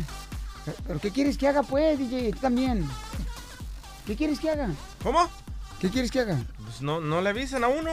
¿Pero 0.86 1.00
qué 1.00 1.10
quieres 1.10 1.38
que 1.38 1.48
haga, 1.48 1.62
pues, 1.62 1.98
DJ? 1.98 2.32
Tú 2.32 2.38
también. 2.40 2.88
¿Qué 4.06 4.16
quieres 4.16 4.40
que 4.40 4.50
haga? 4.50 4.70
¿Cómo? 5.02 5.20
¿Qué 5.80 5.88
quieres 5.90 6.10
que 6.10 6.20
haga? 6.20 6.40
Pues 6.64 6.82
no, 6.82 7.00
no 7.00 7.20
le 7.20 7.30
avisan 7.30 7.64
a 7.64 7.68
uno. 7.68 7.90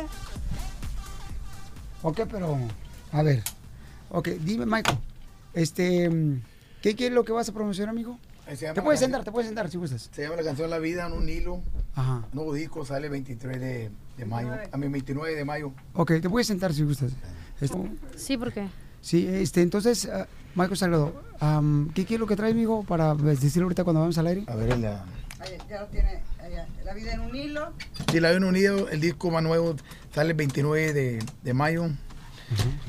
Ok, 2.01 2.21
pero, 2.31 2.57
a 3.11 3.23
ver. 3.23 3.43
Ok, 4.09 4.29
dime, 4.41 4.65
Michael. 4.65 4.97
Este, 5.53 6.09
¿qué, 6.81 6.95
qué 6.95 7.07
es 7.07 7.11
lo 7.11 7.23
que 7.25 7.31
vas 7.31 7.49
a 7.49 7.53
promocionar, 7.53 7.89
amigo? 7.93 8.17
Eh, 8.47 8.55
Te 8.73 8.81
puedes 8.81 8.99
sentar, 8.99 9.23
te 9.23 9.31
puedes 9.31 9.47
sentar 9.47 9.69
si 9.69 9.77
gustas. 9.77 10.09
Se 10.11 10.23
llama 10.23 10.37
la 10.37 10.43
canción 10.43 10.69
La 10.71 10.79
Vida 10.79 11.05
en 11.05 11.13
un 11.13 11.29
hilo. 11.29 11.61
Ajá. 11.95 12.23
Nuevo 12.33 12.53
disco 12.53 12.83
sale 12.85 13.09
23 13.09 13.59
de, 13.59 13.91
de 14.17 14.25
mayo. 14.25 14.49
A 14.71 14.77
mí 14.77 14.87
29 14.87 15.35
de 15.35 15.45
mayo. 15.45 15.71
Ok, 15.93 16.13
te 16.21 16.29
puedes 16.29 16.47
sentar 16.47 16.73
si 16.73 16.83
gustas. 16.83 17.11
Esto- 17.61 17.85
Sí, 18.15 18.37
¿por 18.37 18.51
qué? 18.51 18.67
Sí, 19.01 19.27
este, 19.27 19.61
entonces, 19.61 20.05
ah, 20.11 20.27
Michael 20.55 20.77
Salgado, 20.77 21.23
am, 21.39 21.89
¿qué 21.93 22.05
quiero 22.05 22.25
que 22.25 22.35
traes, 22.35 22.53
amigo, 22.53 22.83
para 22.83 23.13
decirlo 23.13 23.65
ahorita 23.65 23.83
cuando 23.83 23.99
vamos 24.01 24.17
al 24.17 24.27
aire? 24.27 24.43
A 24.47 24.55
ver, 24.55 24.77
la, 24.79 25.05
Ahí, 25.39 25.57
ya 25.69 25.81
lo 25.81 25.87
tiene. 25.87 26.21
allá. 26.43 26.67
La 26.83 26.93
vida 26.93 27.13
en 27.13 27.21
un 27.21 27.35
hilo. 27.35 27.73
Sí, 28.11 28.19
la 28.19 28.29
habían 28.29 28.43
unido, 28.43 28.89
el 28.89 28.99
disco 28.99 29.31
más 29.31 29.41
nuevo 29.43 29.75
sale 30.13 30.31
el 30.31 30.35
29 30.35 30.93
de, 30.93 31.19
de 31.43 31.53
mayo. 31.53 31.89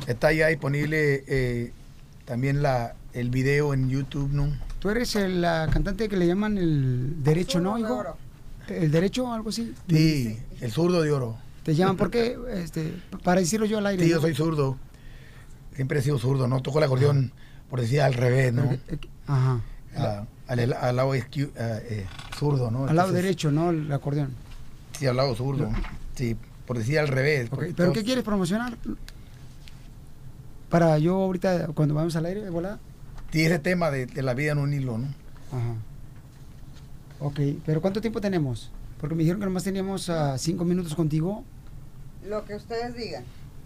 Está 0.07 0.33
ya 0.33 0.49
disponible 0.49 1.23
eh, 1.29 1.73
también 2.25 2.63
la, 2.63 2.95
el 3.13 3.31
video 3.31 3.75
en 3.75 3.89
YouTube, 3.91 4.31
¿no? 4.33 4.51
Tú 4.79 4.89
eres 4.89 5.15
el 5.17 5.43
la 5.43 5.69
cantante 5.71 6.09
que 6.09 6.17
le 6.17 6.27
llaman 6.27 6.57
el 6.57 7.23
derecho, 7.23 7.61
¿no, 7.61 7.79
hijo? 7.79 8.03
¿El 8.69 8.91
derecho 8.91 9.25
o 9.27 9.33
algo 9.35 9.51
así? 9.51 9.75
Sí, 9.89 10.39
el 10.61 10.71
zurdo 10.73 11.03
de 11.03 11.13
oro. 11.13 11.37
¿Te 11.63 11.75
llaman 11.75 11.97
por 11.99 12.11
qué? 12.11 12.39
Este, 12.55 12.95
para 13.23 13.41
decirlo 13.41 13.67
yo 13.67 13.79
al 13.79 13.87
aire. 13.87 14.03
Sí, 14.05 14.11
yo 14.11 14.21
soy 14.21 14.35
zurdo. 14.35 14.79
Siempre 15.75 15.99
he 15.99 16.03
sido 16.03 16.19
zurdo, 16.19 16.49
¿no? 16.49 16.63
Toco 16.63 16.79
el 16.79 16.85
acordeón, 16.85 17.33
por 17.69 17.81
decir 17.83 18.01
al 18.01 18.15
revés, 18.15 18.53
¿no? 18.55 18.79
Ajá. 19.27 19.61
Al, 20.47 20.73
al 20.73 20.97
lado 20.97 21.15
izquier- 21.15 21.51
ah, 21.59 21.79
eh, 21.83 22.07
zurdo, 22.41 22.71
¿no? 22.71 22.87
Al 22.87 22.97
lado 22.97 23.09
Entonces, 23.11 23.23
derecho, 23.23 23.53
¿no? 23.53 23.69
El 23.71 23.93
acordeón. 23.93 24.31
Sí, 24.99 25.07
al 25.07 25.17
lado 25.17 25.35
zurdo. 25.37 25.71
Sí, 26.15 26.37
por 26.67 26.79
decir 26.79 26.99
al 26.99 27.09
revés. 27.09 27.51
¿Pero 27.51 27.75
todos- 27.75 27.93
qué 27.93 28.03
quieres 28.03 28.25
promocionar? 28.25 28.77
Para 30.71 30.99
yo 30.99 31.15
ahorita, 31.17 31.69
cuando 31.75 31.95
vamos 31.95 32.17
al 32.17 32.25
aire, 32.27 32.49
volada. 32.49 32.79
Sí, 33.31 33.43
ese 33.43 33.59
tema 33.59 33.91
de, 33.91 34.07
de 34.07 34.23
la 34.23 34.35
vida 34.35 34.53
en 34.53 34.59
un 34.59 34.73
hilo, 34.73 34.99
¿no? 34.99 35.07
Ajá. 35.53 35.75
Ok, 37.21 37.41
pero 37.67 37.81
¿cuánto 37.83 38.01
tiempo 38.01 38.21
tenemos? 38.21 38.71
Porque 39.01 39.15
me 39.15 39.21
dijeron 39.23 39.41
que 39.41 39.47
nomás 39.47 39.65
teníamos 39.65 40.09
ah, 40.09 40.39
cinco 40.39 40.65
minutos 40.65 40.95
contigo. 40.95 41.45
Lo 42.27 42.45
que 42.45 42.55
ustedes 42.55 42.97
digan. 42.97 43.25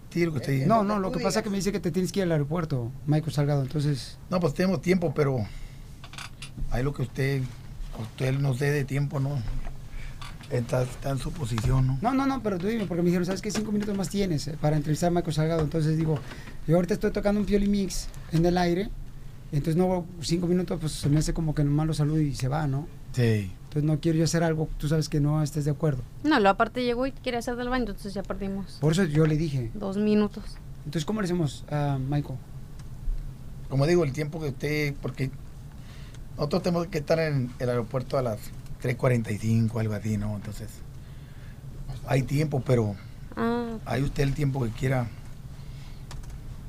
Sí, 0.09 0.25
lo 0.25 0.31
que 0.31 0.37
usted 0.39 0.53
dice. 0.53 0.65
No, 0.67 0.83
no, 0.83 0.99
lo 0.99 1.11
que 1.11 1.19
pasa 1.19 1.39
es 1.39 1.43
que 1.43 1.49
me 1.49 1.57
dice 1.57 1.71
que 1.71 1.79
te 1.79 1.91
tienes 1.91 2.11
que 2.11 2.19
ir 2.19 2.23
al 2.23 2.31
aeropuerto, 2.33 2.91
Michael 3.05 3.33
Salgado, 3.33 3.61
entonces... 3.61 4.17
No, 4.29 4.39
pues 4.39 4.53
tenemos 4.53 4.81
tiempo, 4.81 5.13
pero 5.13 5.45
hay 6.71 6.83
lo 6.83 6.93
que 6.93 7.01
usted, 7.03 7.41
usted 8.01 8.33
nos 8.39 8.59
dé 8.59 8.71
de 8.71 8.83
tiempo, 8.85 9.19
¿no? 9.19 9.37
Está, 10.51 10.83
está 10.83 11.09
en 11.09 11.17
su 11.17 11.31
posición, 11.31 11.87
¿no? 11.87 11.97
No, 12.01 12.13
no, 12.13 12.27
no, 12.27 12.43
pero 12.43 12.57
tú 12.59 12.67
dime, 12.67 12.85
porque 12.85 13.01
me 13.01 13.07
dijeron, 13.07 13.25
¿sabes 13.25 13.41
qué? 13.41 13.49
Cinco 13.49 13.71
minutos 13.71 13.97
más 13.97 14.09
tienes 14.09 14.47
eh, 14.47 14.55
para 14.61 14.77
entrevistar 14.77 15.07
a 15.07 15.11
Michael 15.11 15.33
Salgado. 15.33 15.61
Entonces 15.61 15.97
digo, 15.97 16.19
yo 16.67 16.75
ahorita 16.75 16.93
estoy 16.93 17.11
tocando 17.11 17.39
un 17.41 17.47
Pioli 17.47 17.67
Mix 17.67 18.07
en 18.31 18.45
el 18.45 18.57
aire, 18.57 18.89
entonces 19.51 19.75
no, 19.75 20.05
cinco 20.21 20.45
minutos, 20.47 20.77
pues 20.79 20.91
se 20.93 21.09
me 21.09 21.17
hace 21.17 21.33
como 21.33 21.55
que 21.55 21.63
nomás 21.63 21.87
lo 21.87 21.93
saludo 21.93 22.19
y 22.21 22.35
se 22.35 22.47
va, 22.47 22.67
¿no? 22.67 22.87
Sí. 23.13 23.51
Entonces 23.63 23.83
no 23.83 23.99
quiero 23.99 24.19
yo 24.19 24.23
hacer 24.25 24.43
algo, 24.43 24.69
tú 24.77 24.87
sabes 24.87 25.09
que 25.09 25.19
no 25.19 25.41
estés 25.41 25.65
de 25.65 25.71
acuerdo. 25.71 26.03
No, 26.23 26.39
lo 26.39 26.49
aparte 26.49 26.83
llegó 26.83 27.07
y 27.07 27.11
quiere 27.11 27.39
hacer 27.39 27.55
del 27.55 27.69
baño, 27.69 27.85
entonces 27.87 28.13
ya 28.13 28.21
perdimos 28.23 28.77
Por 28.79 28.91
eso 28.91 29.03
yo 29.05 29.25
le 29.25 29.37
dije. 29.37 29.71
dos 29.73 29.97
minutos. 29.97 30.43
Entonces, 30.85 31.05
¿cómo 31.05 31.21
le 31.21 31.25
hacemos 31.25 31.65
a 31.71 31.97
Michael? 31.99 32.37
Como 33.69 33.87
digo, 33.87 34.03
el 34.03 34.13
tiempo 34.13 34.39
que 34.39 34.49
usted, 34.49 34.93
porque 35.01 35.31
nosotros 36.37 36.63
tenemos 36.63 36.87
que 36.87 36.97
estar 36.99 37.19
en 37.19 37.51
el 37.59 37.69
aeropuerto 37.69 38.17
a 38.17 38.21
las 38.21 38.39
3.45, 38.83 39.79
algo 39.79 39.93
así, 39.93 40.17
¿no? 40.17 40.35
Entonces, 40.35 40.69
hay 42.07 42.23
tiempo, 42.23 42.61
pero 42.65 42.95
Ah, 43.37 43.77
hay 43.85 44.01
usted 44.03 44.23
el 44.23 44.33
tiempo 44.33 44.63
que 44.63 44.69
quiera. 44.71 45.07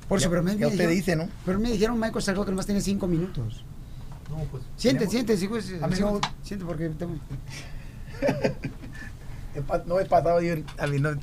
Por 0.08 0.18
eso, 0.18 0.26
Ya- 0.26 0.30
pero 0.30 0.42
me, 0.42 0.52
ya 0.52 0.58
me 0.58 0.66
usted 0.66 0.88
dijeron- 0.88 0.94
dice, 0.94 1.16
¿no? 1.16 1.28
Pero 1.44 1.60
me 1.60 1.70
dijeron 1.70 1.98
Michael 2.00 2.22
Salgado 2.22 2.44
que 2.44 2.50
nomás 2.52 2.66
tiene 2.66 2.80
cinco 2.80 3.06
minutos. 3.06 3.64
No, 4.30 4.38
pues. 4.50 4.62
Siente, 4.76 5.06
tenemos- 5.06 5.12
siente, 5.12 5.36
sí, 5.36 5.46
pues, 5.48 5.66
Amigo, 5.82 6.20
siente, 6.20 6.28
siente 6.42 6.64
porque... 6.64 6.88
tengo- 6.90 7.18
no 9.86 10.00
he 10.00 10.04
pasado 10.06 10.40
yo 10.40 10.54
al 10.78 10.90
final. 10.90 11.20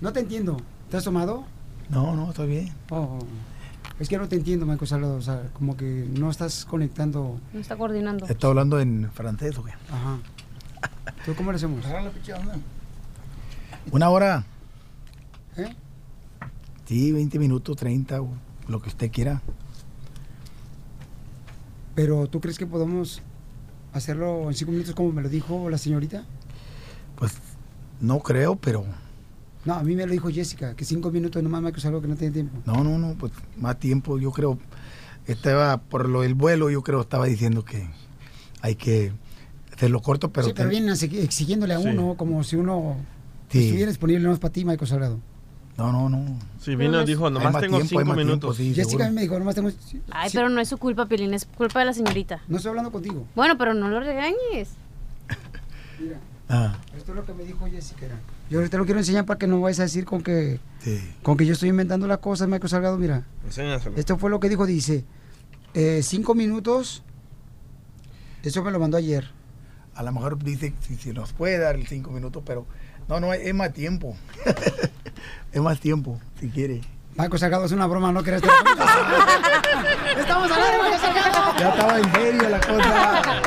No 0.00 0.12
te 0.12 0.20
entiendo. 0.20 0.56
¿Te 0.90 0.96
has 0.96 1.04
tomado? 1.04 1.44
No, 1.88 2.14
no, 2.16 2.30
estoy 2.30 2.48
bien. 2.48 2.72
Oh, 2.90 3.18
es 4.02 4.08
que 4.08 4.18
no 4.18 4.28
te 4.28 4.34
entiendo, 4.34 4.66
Michael 4.66 4.88
Salgado. 4.88 5.14
O 5.14 5.22
sea, 5.22 5.44
como 5.52 5.76
que 5.76 6.08
no 6.18 6.28
estás 6.28 6.64
conectando. 6.64 7.38
no 7.52 7.60
está 7.60 7.76
coordinando. 7.76 8.26
¿Está 8.26 8.48
hablando 8.48 8.80
en 8.80 9.08
francés 9.12 9.56
o 9.58 9.64
qué? 9.64 9.70
Ajá. 9.90 10.18
¿Tú 11.24 11.36
cómo 11.36 11.52
le 11.52 11.56
hacemos? 11.56 11.84
Una 13.92 14.10
hora. 14.10 14.44
¿Eh? 15.56 15.72
Sí, 16.84 17.12
20 17.12 17.38
minutos, 17.38 17.76
30, 17.76 18.22
o 18.22 18.28
lo 18.66 18.82
que 18.82 18.88
usted 18.88 19.10
quiera. 19.12 19.40
Pero 21.94 22.26
¿tú 22.26 22.40
crees 22.40 22.58
que 22.58 22.66
podemos 22.66 23.22
hacerlo 23.92 24.48
en 24.48 24.54
cinco 24.54 24.72
minutos 24.72 24.94
como 24.94 25.12
me 25.12 25.22
lo 25.22 25.28
dijo 25.28 25.70
la 25.70 25.78
señorita? 25.78 26.24
Pues 27.14 27.34
no 28.00 28.18
creo, 28.18 28.56
pero 28.56 28.84
No, 29.64 29.74
a 29.74 29.82
mí 29.82 29.94
me 29.94 30.04
lo 30.06 30.12
dijo 30.12 30.28
Jessica, 30.30 30.74
que 30.74 30.84
cinco 30.84 31.10
minutos 31.10 31.42
nomás 31.42 31.62
Michael 31.62 31.80
Salgado 31.80 32.02
que 32.02 32.08
no 32.08 32.16
tiene 32.16 32.32
tiempo. 32.32 32.58
no, 32.66 32.82
no, 32.82 32.98
no, 32.98 33.14
pues 33.14 33.32
más 33.58 33.78
tiempo, 33.78 34.18
yo 34.18 34.30
creo. 34.32 34.58
Estaba 35.26 35.76
por 35.78 36.08
lo 36.08 36.22
del 36.22 36.34
vuelo, 36.34 36.68
yo 36.68 36.82
creo, 36.82 37.00
estaba 37.02 37.26
diciendo 37.26 37.64
que 37.64 37.88
hay 38.60 38.74
que 38.74 39.12
hacerlo 39.72 40.00
corto, 40.02 40.32
pero. 40.32 40.48
sí, 40.48 40.52
pero 40.54 40.68
ten- 40.68 40.80
vienen 40.82 40.94
exigiéndole 41.22 41.74
a 41.74 41.78
Sí. 41.80 41.88
uno 41.88 42.16
como 42.16 42.42
si 42.42 42.56
uno 42.56 42.96
Sí. 43.50 43.64
estuviera 43.66 43.90
disponible 43.90 44.22
nomás 44.24 44.40
para 44.40 44.52
ti, 44.52 44.64
Michael 44.64 44.88
Salgado. 44.88 45.20
No, 45.78 45.90
no, 45.92 46.08
no. 46.10 46.38
Sí, 46.60 46.74
vino 46.76 47.00
y 47.00 47.06
dijo, 47.06 47.30
nomás 47.30 47.58
tengo 47.60 47.80
cinco 47.82 48.14
minutos. 48.14 48.58
Jessica 48.58 49.06
a 49.06 49.08
mí 49.08 49.14
me 49.14 49.22
dijo, 49.22 49.38
nomás 49.38 49.54
tengo... 49.54 49.70
Ay, 50.10 50.28
pero 50.32 50.48
no 50.50 50.60
es 50.60 50.68
su 50.68 50.76
culpa, 50.76 51.06
Pilín, 51.06 51.32
es 51.34 51.46
culpa 51.46 51.78
de 51.78 51.86
la 51.86 51.92
señorita. 51.94 52.42
No 52.48 52.56
estoy 52.56 52.70
hablando 52.70 52.90
contigo. 52.92 53.24
Bueno, 53.34 53.56
pero 53.56 53.72
no 53.74 53.88
lo 53.88 54.00
regañes. 54.00 54.70
Mira, 55.98 56.18
Ah, 56.54 56.74
esto 56.94 57.12
es 57.12 57.16
lo 57.16 57.24
que 57.24 57.32
me 57.32 57.44
dijo 57.44 57.66
Jessica. 57.66 58.08
Yo 58.50 58.58
ahorita 58.58 58.76
lo 58.76 58.84
quiero 58.84 59.00
enseñar 59.00 59.24
para 59.24 59.38
que 59.38 59.46
no 59.46 59.58
vayas 59.62 59.80
a 59.80 59.84
decir 59.84 60.04
con 60.04 60.22
que, 60.22 60.60
sí. 60.80 61.00
con 61.22 61.38
que 61.38 61.46
yo 61.46 61.54
estoy 61.54 61.70
inventando 61.70 62.06
las 62.06 62.18
cosas, 62.18 62.46
Michael 62.46 62.68
Salgado. 62.68 62.98
Mira, 62.98 63.24
Enséñaselo. 63.46 63.96
esto 63.96 64.18
fue 64.18 64.28
lo 64.28 64.38
que 64.38 64.50
dijo, 64.50 64.66
dice, 64.66 65.06
eh, 65.72 66.02
cinco 66.02 66.34
minutos, 66.34 67.04
eso 68.42 68.62
me 68.62 68.70
lo 68.70 68.78
mandó 68.78 68.98
ayer. 68.98 69.30
A 69.94 70.02
lo 70.02 70.12
mejor 70.12 70.38
dice 70.44 70.74
si, 70.86 70.96
si 70.96 71.12
nos 71.12 71.32
puede 71.32 71.56
dar 71.56 71.76
el 71.76 71.86
cinco 71.86 72.10
minutos, 72.10 72.42
pero 72.44 72.66
no, 73.08 73.18
no, 73.18 73.32
es 73.32 73.54
más 73.54 73.72
tiempo. 73.72 74.14
es 75.52 75.62
más 75.62 75.80
tiempo, 75.80 76.20
si 76.38 76.50
quiere. 76.50 76.82
Michael 77.16 77.38
Salgado 77.38 77.64
es 77.64 77.72
una 77.72 77.86
broma, 77.86 78.12
no 78.12 78.22
querés 78.22 78.42
Estamos 80.18 80.50
al 80.50 80.62
aire, 80.62 80.82
Michael 80.82 81.00
Salgado. 81.00 81.58
Ya 81.58 81.70
estaba 81.70 81.98
en 81.98 82.12
serio 82.12 82.48
la 82.50 82.60
cosa. 82.60 83.42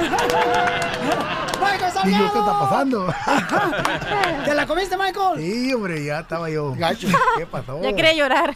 Michael 1.59 1.91
Digo, 2.05 2.17
¿qué 2.17 2.25
está 2.25 2.33
Salgado. 2.33 2.59
pasando? 2.59 3.13
¿Te 4.45 4.53
la 4.53 4.67
comiste, 4.67 4.97
Michael? 4.97 5.39
Sí, 5.39 5.73
hombre, 5.73 6.03
ya 6.03 6.19
estaba 6.19 6.49
yo. 6.49 6.73
Gacho. 6.75 7.07
¿Qué 7.37 7.45
pasó? 7.45 7.81
Ya 7.85 7.93
quería 7.93 8.13
llorar. 8.13 8.55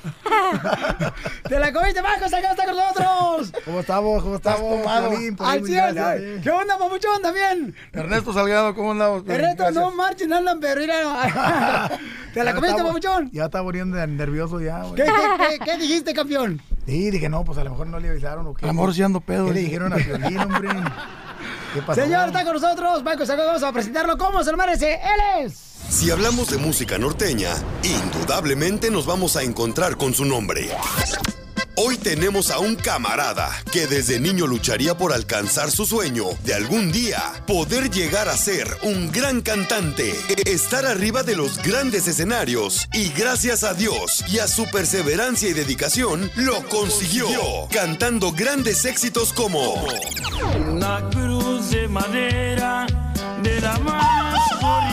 ¿Te 1.50 1.60
la 1.60 1.72
comiste, 1.74 2.02
Michael 2.02 2.30
Salgado 2.30 2.56
está 2.56 2.66
con 2.66 2.76
nosotros? 2.76 3.54
¿Cómo 3.66 3.80
estamos? 3.80 4.24
¿Cómo 4.24 4.36
estamos? 4.36 4.88
Al 4.88 5.14
eh. 5.14 6.40
¿Qué 6.44 6.52
onda, 6.52 6.78
papuchón? 6.78 7.22
¿También? 7.22 7.76
Ernesto 7.94 8.34
Salgado, 8.34 8.74
¿cómo 8.76 8.92
andamos? 8.92 9.24
El 9.28 9.40
resto 9.40 9.72
no 9.72 9.92
marchen, 9.92 10.34
andan, 10.34 10.60
pero 10.60 10.82
mira. 10.82 11.90
¿Te 12.34 12.44
la 12.44 12.54
comiste, 12.54 12.84
papuchón? 12.84 13.30
Ya 13.32 13.46
está 13.46 13.62
poniendo 13.64 13.96
nervioso 14.08 14.60
ya, 14.62 14.84
güey. 14.84 14.96
¿Qué, 14.96 15.04
qué, 15.04 15.60
qué, 15.60 15.66
qué 15.66 15.78
dijiste, 15.78 16.14
campeón? 16.14 16.62
Sí, 16.86 17.12
dije, 17.12 17.30
no, 17.30 17.44
pues 17.44 17.58
a 17.58 17.64
lo 17.64 17.72
mejor 17.72 17.88
no 17.88 18.00
le 18.00 18.10
avisaron 18.10 18.48
o 18.48 18.54
qué. 18.54 18.66
A 18.66 18.70
lo 18.70 18.74
mejor 18.74 18.94
sí 18.94 19.04
ando 19.04 19.22
pedo. 19.22 19.46
¿Qué 19.48 19.54
le 19.54 19.60
dijeron 19.62 19.94
a 19.94 19.98
Piolín, 19.98 20.40
hombre? 20.40 20.70
¿Qué 21.74 21.82
pasó? 21.82 22.02
Señor, 22.02 22.28
está 22.28 22.44
con 22.44 22.54
nosotros. 22.54 23.04
Michael 23.04 23.38
vamos 23.38 23.64
a 23.64 23.72
presentarlo 23.72 24.18
como 24.18 24.44
se 24.44 24.52
lo 24.52 24.58
merece. 24.58 24.94
Él 24.94 25.46
es. 25.46 25.70
Si 25.90 26.12
hablamos 26.12 26.52
de 26.52 26.58
música 26.58 26.98
norteña, 26.98 27.50
indudablemente 27.84 28.92
nos 28.92 29.06
vamos 29.06 29.36
a 29.36 29.44
encontrar 29.44 29.98
con 29.98 30.14
su 30.14 30.24
nombre. 30.26 30.70
Hoy 31.82 31.96
tenemos 31.96 32.52
a 32.52 32.60
un 32.60 32.76
camarada 32.76 33.50
que 33.72 33.88
desde 33.88 34.20
niño 34.20 34.48
lucharía 34.48 34.98
por 34.98 35.14
alcanzar 35.14 35.72
su 35.72 35.86
sueño 35.86 36.26
de 36.44 36.54
algún 36.54 36.92
día 36.92 37.22
poder 37.48 37.90
llegar 37.90 38.28
a 38.28 38.36
ser 38.36 38.68
un 38.82 39.14
gran 39.14 39.40
cantante, 39.40 40.14
estar 40.46 40.86
arriba 40.86 41.24
de 41.24 41.38
los 41.38 41.58
grandes 41.64 42.06
escenarios 42.06 42.86
y 42.92 43.14
gracias 43.14 43.64
a 43.64 43.74
Dios 43.74 44.26
y 44.28 44.40
a 44.40 44.50
su 44.50 44.70
perseverancia 44.70 45.48
y 45.48 45.54
dedicación 45.54 46.30
lo 46.36 46.68
consiguió, 46.68 47.30
cantando 47.72 48.34
grandes 48.34 48.84
éxitos 48.84 49.32
como 49.32 49.76
Una 50.68 51.10
cruz 51.12 51.70
de 51.70 51.88
madera 51.88 52.88
de 53.42 53.62
la 53.62 53.80
más 53.80 54.89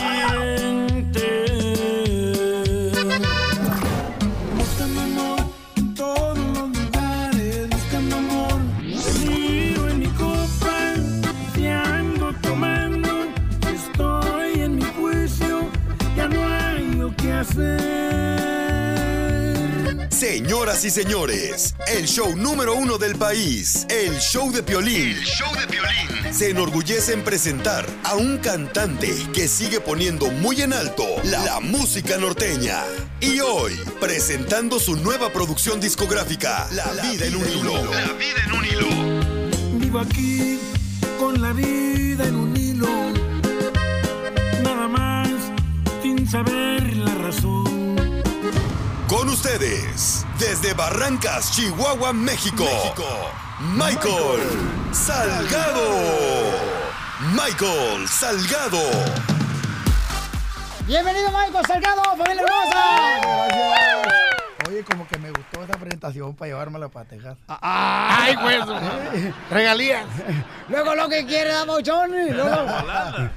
hacer. 17.39 18.07
Señoras 20.11 20.83
y 20.83 20.89
señores, 20.89 21.75
el 21.87 22.07
show 22.07 22.35
número 22.35 22.73
uno 22.73 22.97
del 22.97 23.15
país, 23.15 23.85
el 23.89 24.17
show 24.17 24.51
de 24.51 24.63
Piolín. 24.63 25.11
El 25.11 25.23
show 25.23 25.47
de 25.55 25.67
Piolín. 25.67 26.33
Se 26.33 26.49
enorgullece 26.49 27.13
en 27.13 27.23
presentar 27.23 27.85
a 28.03 28.15
un 28.15 28.39
cantante 28.39 29.13
que 29.33 29.47
sigue 29.47 29.79
poniendo 29.79 30.31
muy 30.31 30.61
en 30.61 30.73
alto 30.73 31.05
la, 31.23 31.43
la 31.45 31.59
música 31.59 32.17
norteña. 32.17 32.83
Y 33.21 33.39
hoy, 33.39 33.73
presentando 33.99 34.79
su 34.79 34.95
nueva 34.95 35.31
producción 35.31 35.79
discográfica, 35.79 36.67
La, 36.71 36.85
vida 37.09 37.25
en 37.27 37.35
un 37.35 37.49
hilo. 37.49 37.73
La 37.91 38.13
vida 38.13 38.43
en 38.45 38.51
un 38.53 38.65
hilo. 38.65 39.79
Vivo 39.79 39.99
aquí 39.99 40.59
con 41.19 41.41
la 41.41 41.53
vida 41.53 42.25
en 42.27 42.35
un 42.35 42.57
hilo. 42.57 43.06
Sin 46.27 46.31
saber 46.31 46.95
la 46.97 47.13
razón. 47.15 48.21
Con 49.07 49.29
ustedes, 49.29 50.25
desde 50.39 50.73
Barrancas, 50.73 51.51
Chihuahua, 51.51 52.13
México, 52.13 52.65
Michael 53.59 54.43
Salgado. 54.91 55.89
Michael 57.31 58.07
Salgado. 58.07 58.81
Bienvenido, 60.85 61.29
Michael 61.31 61.65
Salgado, 61.65 62.03
familia 62.17 62.43
hermosa. 62.43 62.83
Oye, 64.69 64.83
como 64.83 65.06
que 65.99 66.07
me 66.07 66.09
gustó 66.09 66.17
esa 66.17 66.17
presentación 66.29 66.35
para 66.35 66.49
llevármela 66.49 66.89
para 66.89 67.07
Texas. 67.09 67.37
¡Ay, 67.47 68.35
pues! 68.41 69.33
Regalías. 69.51 70.05
Luego 70.69 70.95
lo 70.95 71.09
que 71.09 71.25
quiere, 71.25 71.49
Damochón. 71.49 72.11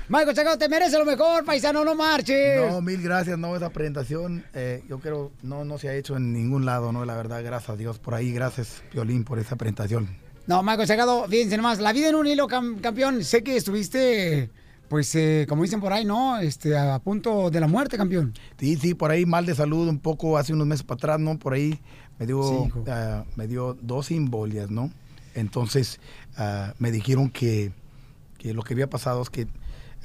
Michael 0.09 0.37
Salgado, 0.37 0.59
te 0.59 0.69
merece 0.69 0.99
lo 0.99 1.05
mejor, 1.05 1.45
paisano, 1.45 1.85
no 1.85 1.95
marches. 1.95 2.71
No, 2.71 2.81
mil 2.81 3.01
gracias, 3.03 3.39
no, 3.39 3.57
esa 3.57 3.71
presentación, 3.71 4.45
eh, 4.55 4.83
yo 4.89 4.99
creo, 4.99 5.31
no, 5.43 5.65
no 5.65 5.79
se 5.79 5.89
ha 5.89 5.95
hecho 5.95 6.17
en 6.17 6.33
ningún 6.33 6.65
lado, 6.65 6.93
¿no? 6.93 7.05
La 7.05 7.15
verdad, 7.17 7.43
gracias 7.45 7.71
a 7.71 7.77
Dios 7.77 7.99
por 7.99 8.15
ahí, 8.15 8.33
gracias, 8.33 8.83
Violín, 8.93 9.25
por 9.25 9.39
esa 9.39 9.57
presentación. 9.57 10.09
No, 10.47 10.63
Michael 10.63 10.89
Salgado, 10.89 11.27
fíjense 11.29 11.57
nomás, 11.57 11.79
la 11.79 11.93
vida 11.93 12.09
en 12.09 12.15
un 12.17 12.27
hilo, 12.27 12.49
cam- 12.49 12.81
campeón. 12.81 13.23
Sé 13.23 13.45
que 13.45 13.57
estuviste, 13.57 14.51
pues, 14.89 15.15
eh, 15.15 15.47
como 15.49 15.63
dicen 15.63 15.81
por 15.81 15.93
ahí, 15.93 16.05
¿no? 16.05 16.39
Este, 16.39 16.77
a 16.77 16.99
punto 16.99 17.51
de 17.51 17.61
la 17.61 17.69
muerte, 17.69 17.97
campeón. 17.97 18.35
Sí, 18.59 18.77
sí, 18.77 18.95
por 18.95 19.13
ahí 19.13 19.27
mal 19.27 19.47
de 19.47 19.55
salud 19.55 19.87
un 19.89 20.01
poco 20.01 20.37
hace 20.39 20.53
unos 20.53 20.67
meses 20.67 20.83
para 20.83 20.97
atrás, 20.97 21.21
¿no? 21.21 21.39
Por 21.39 21.53
ahí 21.55 21.79
me 22.21 22.27
dio, 22.27 22.69
ah, 22.87 23.25
me 23.35 23.47
dio 23.49 23.77
dos 23.81 24.11
embolias, 24.13 24.71
¿no? 24.71 24.91
Entonces 25.35 25.99
ah, 26.37 26.75
me 26.79 26.93
dijeron 26.93 27.31
que, 27.31 27.73
que 28.39 28.55
lo 28.55 28.63
que 28.63 28.75
había 28.75 28.89
pasado 28.89 29.23
es 29.23 29.31
que, 29.31 29.49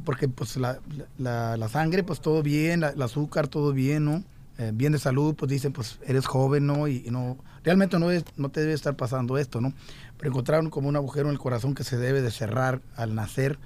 porque 0.04 0.28
pues 0.28 0.58
la, 0.58 0.80
la- 1.18 1.58
la 1.58 1.70
sangre, 1.70 2.04
pues 2.04 2.22
todo 2.22 2.42
bien, 2.42 2.80
la- 2.80 2.90
el 2.90 3.02
azúcar, 3.02 3.48
todo 3.48 3.74
bien, 3.74 4.06
¿no? 4.06 4.24
Eh, 4.58 4.72
bien 4.74 4.94
de 4.94 5.00
salud, 5.00 5.36
pues 5.36 5.50
dicen, 5.52 5.74
pues 5.74 6.00
eres 6.06 6.26
joven, 6.26 6.66
¿no? 6.66 6.88
Y, 6.88 7.04
y 7.06 7.12
no, 7.12 7.38
realmente 7.64 8.00
no, 8.00 8.10
es, 8.12 8.24
no 8.38 8.48
te 8.50 8.62
debe 8.62 8.74
estar 8.74 8.96
pasando 8.96 9.38
esto, 9.38 9.60
¿no? 9.60 9.74
Pero 10.18 10.30
encontraron 10.32 10.70
como 10.70 10.88
un 10.88 10.96
agujero 10.96 11.28
en 11.28 11.34
el 11.34 11.40
corazón 11.40 11.76
que 11.76 11.84
se 11.84 11.98
debe 11.98 12.22
de 12.22 12.32
cerrar 12.32 12.82
al 12.96 13.14
nacer 13.16 13.60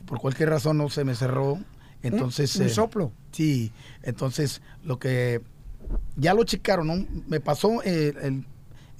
y 0.00 0.02
por 0.04 0.18
cualquier 0.18 0.48
razón 0.50 0.78
no 0.78 0.90
se 0.90 1.04
me 1.04 1.14
cerró. 1.14 1.58
Entonces, 2.02 2.56
un 2.56 2.62
eh, 2.66 2.68
soplo. 2.70 3.12
Sí, 3.30 3.70
entonces 4.02 4.60
lo 4.82 4.98
que 4.98 5.40
ya 6.16 6.34
lo 6.34 6.44
checaron, 6.44 6.86
¿no? 6.86 7.06
Me 7.28 7.40
pasó 7.40 7.82
eh, 7.84 8.14
el, 8.22 8.44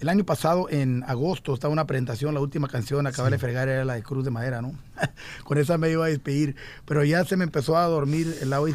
el 0.02 0.08
año 0.08 0.24
pasado 0.24 0.68
en 0.68 1.04
agosto, 1.04 1.54
estaba 1.54 1.72
una 1.72 1.86
presentación, 1.86 2.34
la 2.34 2.40
última 2.40 2.66
canción, 2.66 3.06
acaba 3.06 3.30
de 3.30 3.38
fregar, 3.38 3.68
era 3.68 3.84
la 3.84 3.94
de 3.94 4.02
Cruz 4.02 4.24
de 4.24 4.32
Madera, 4.32 4.60
¿no? 4.60 4.74
Con 5.44 5.58
esa 5.58 5.78
me 5.78 5.90
iba 5.90 6.04
a 6.04 6.08
despedir, 6.08 6.56
pero 6.84 7.04
ya 7.04 7.24
se 7.24 7.36
me 7.36 7.44
empezó 7.44 7.76
a 7.76 7.84
dormir 7.86 8.36
el 8.40 8.50
lado 8.50 8.66
eh, 8.66 8.74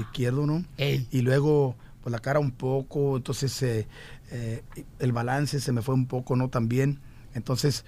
izquierdo, 0.00 0.46
¿no? 0.46 0.64
Y 0.78 1.20
luego, 1.20 1.76
pues 2.00 2.10
la 2.12 2.18
cara 2.18 2.40
un 2.40 2.50
poco, 2.50 3.18
entonces 3.18 3.62
eh, 3.62 3.86
eh, 4.30 4.62
el 5.00 5.12
balance 5.12 5.60
se 5.60 5.70
me 5.70 5.82
fue 5.82 5.94
un 5.94 6.06
poco, 6.06 6.34
¿no? 6.34 6.48
También, 6.48 6.98
entonces 7.34 7.84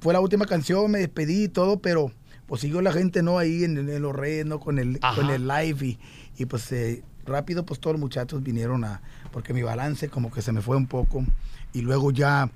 fue 0.00 0.14
la 0.14 0.20
última 0.20 0.46
canción, 0.46 0.90
me 0.90 1.00
despedí 1.00 1.44
y 1.44 1.48
todo, 1.48 1.80
pero 1.80 2.10
pues 2.46 2.62
siguió 2.62 2.80
la 2.80 2.92
gente, 2.92 3.22
¿no? 3.22 3.38
Ahí 3.38 3.62
en, 3.62 3.76
en 3.76 4.00
los 4.02 4.16
redes, 4.16 4.46
¿no? 4.46 4.58
Con 4.58 4.78
el, 4.78 4.98
Ajá. 5.02 5.20
con 5.20 5.30
el 5.30 5.46
live 5.46 5.86
y, 5.86 5.98
y, 6.38 6.46
pues 6.46 6.72
rápido 7.24 7.64
pues 7.64 7.80
todos 7.80 7.94
los 7.94 8.00
muchachos 8.00 8.42
vinieron 8.42 8.84
a, 8.84 9.00
porque 9.32 9.52
mi 9.52 9.62
balance 9.62 10.08
como 10.08 10.30
que 10.30 10.42
se 10.42 10.52
me 10.52 10.60
fue 10.60 10.76
un 10.76 10.86
poco 10.86 11.24
y 11.72 11.80
luego 11.80 12.10
ya 12.10 12.50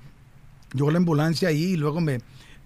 llegó 0.73 0.91
la 0.91 0.97
ambulancia 0.97 1.49
ahí 1.49 1.63
y 1.73 1.77
luego 1.77 1.99
me, 2.01 2.19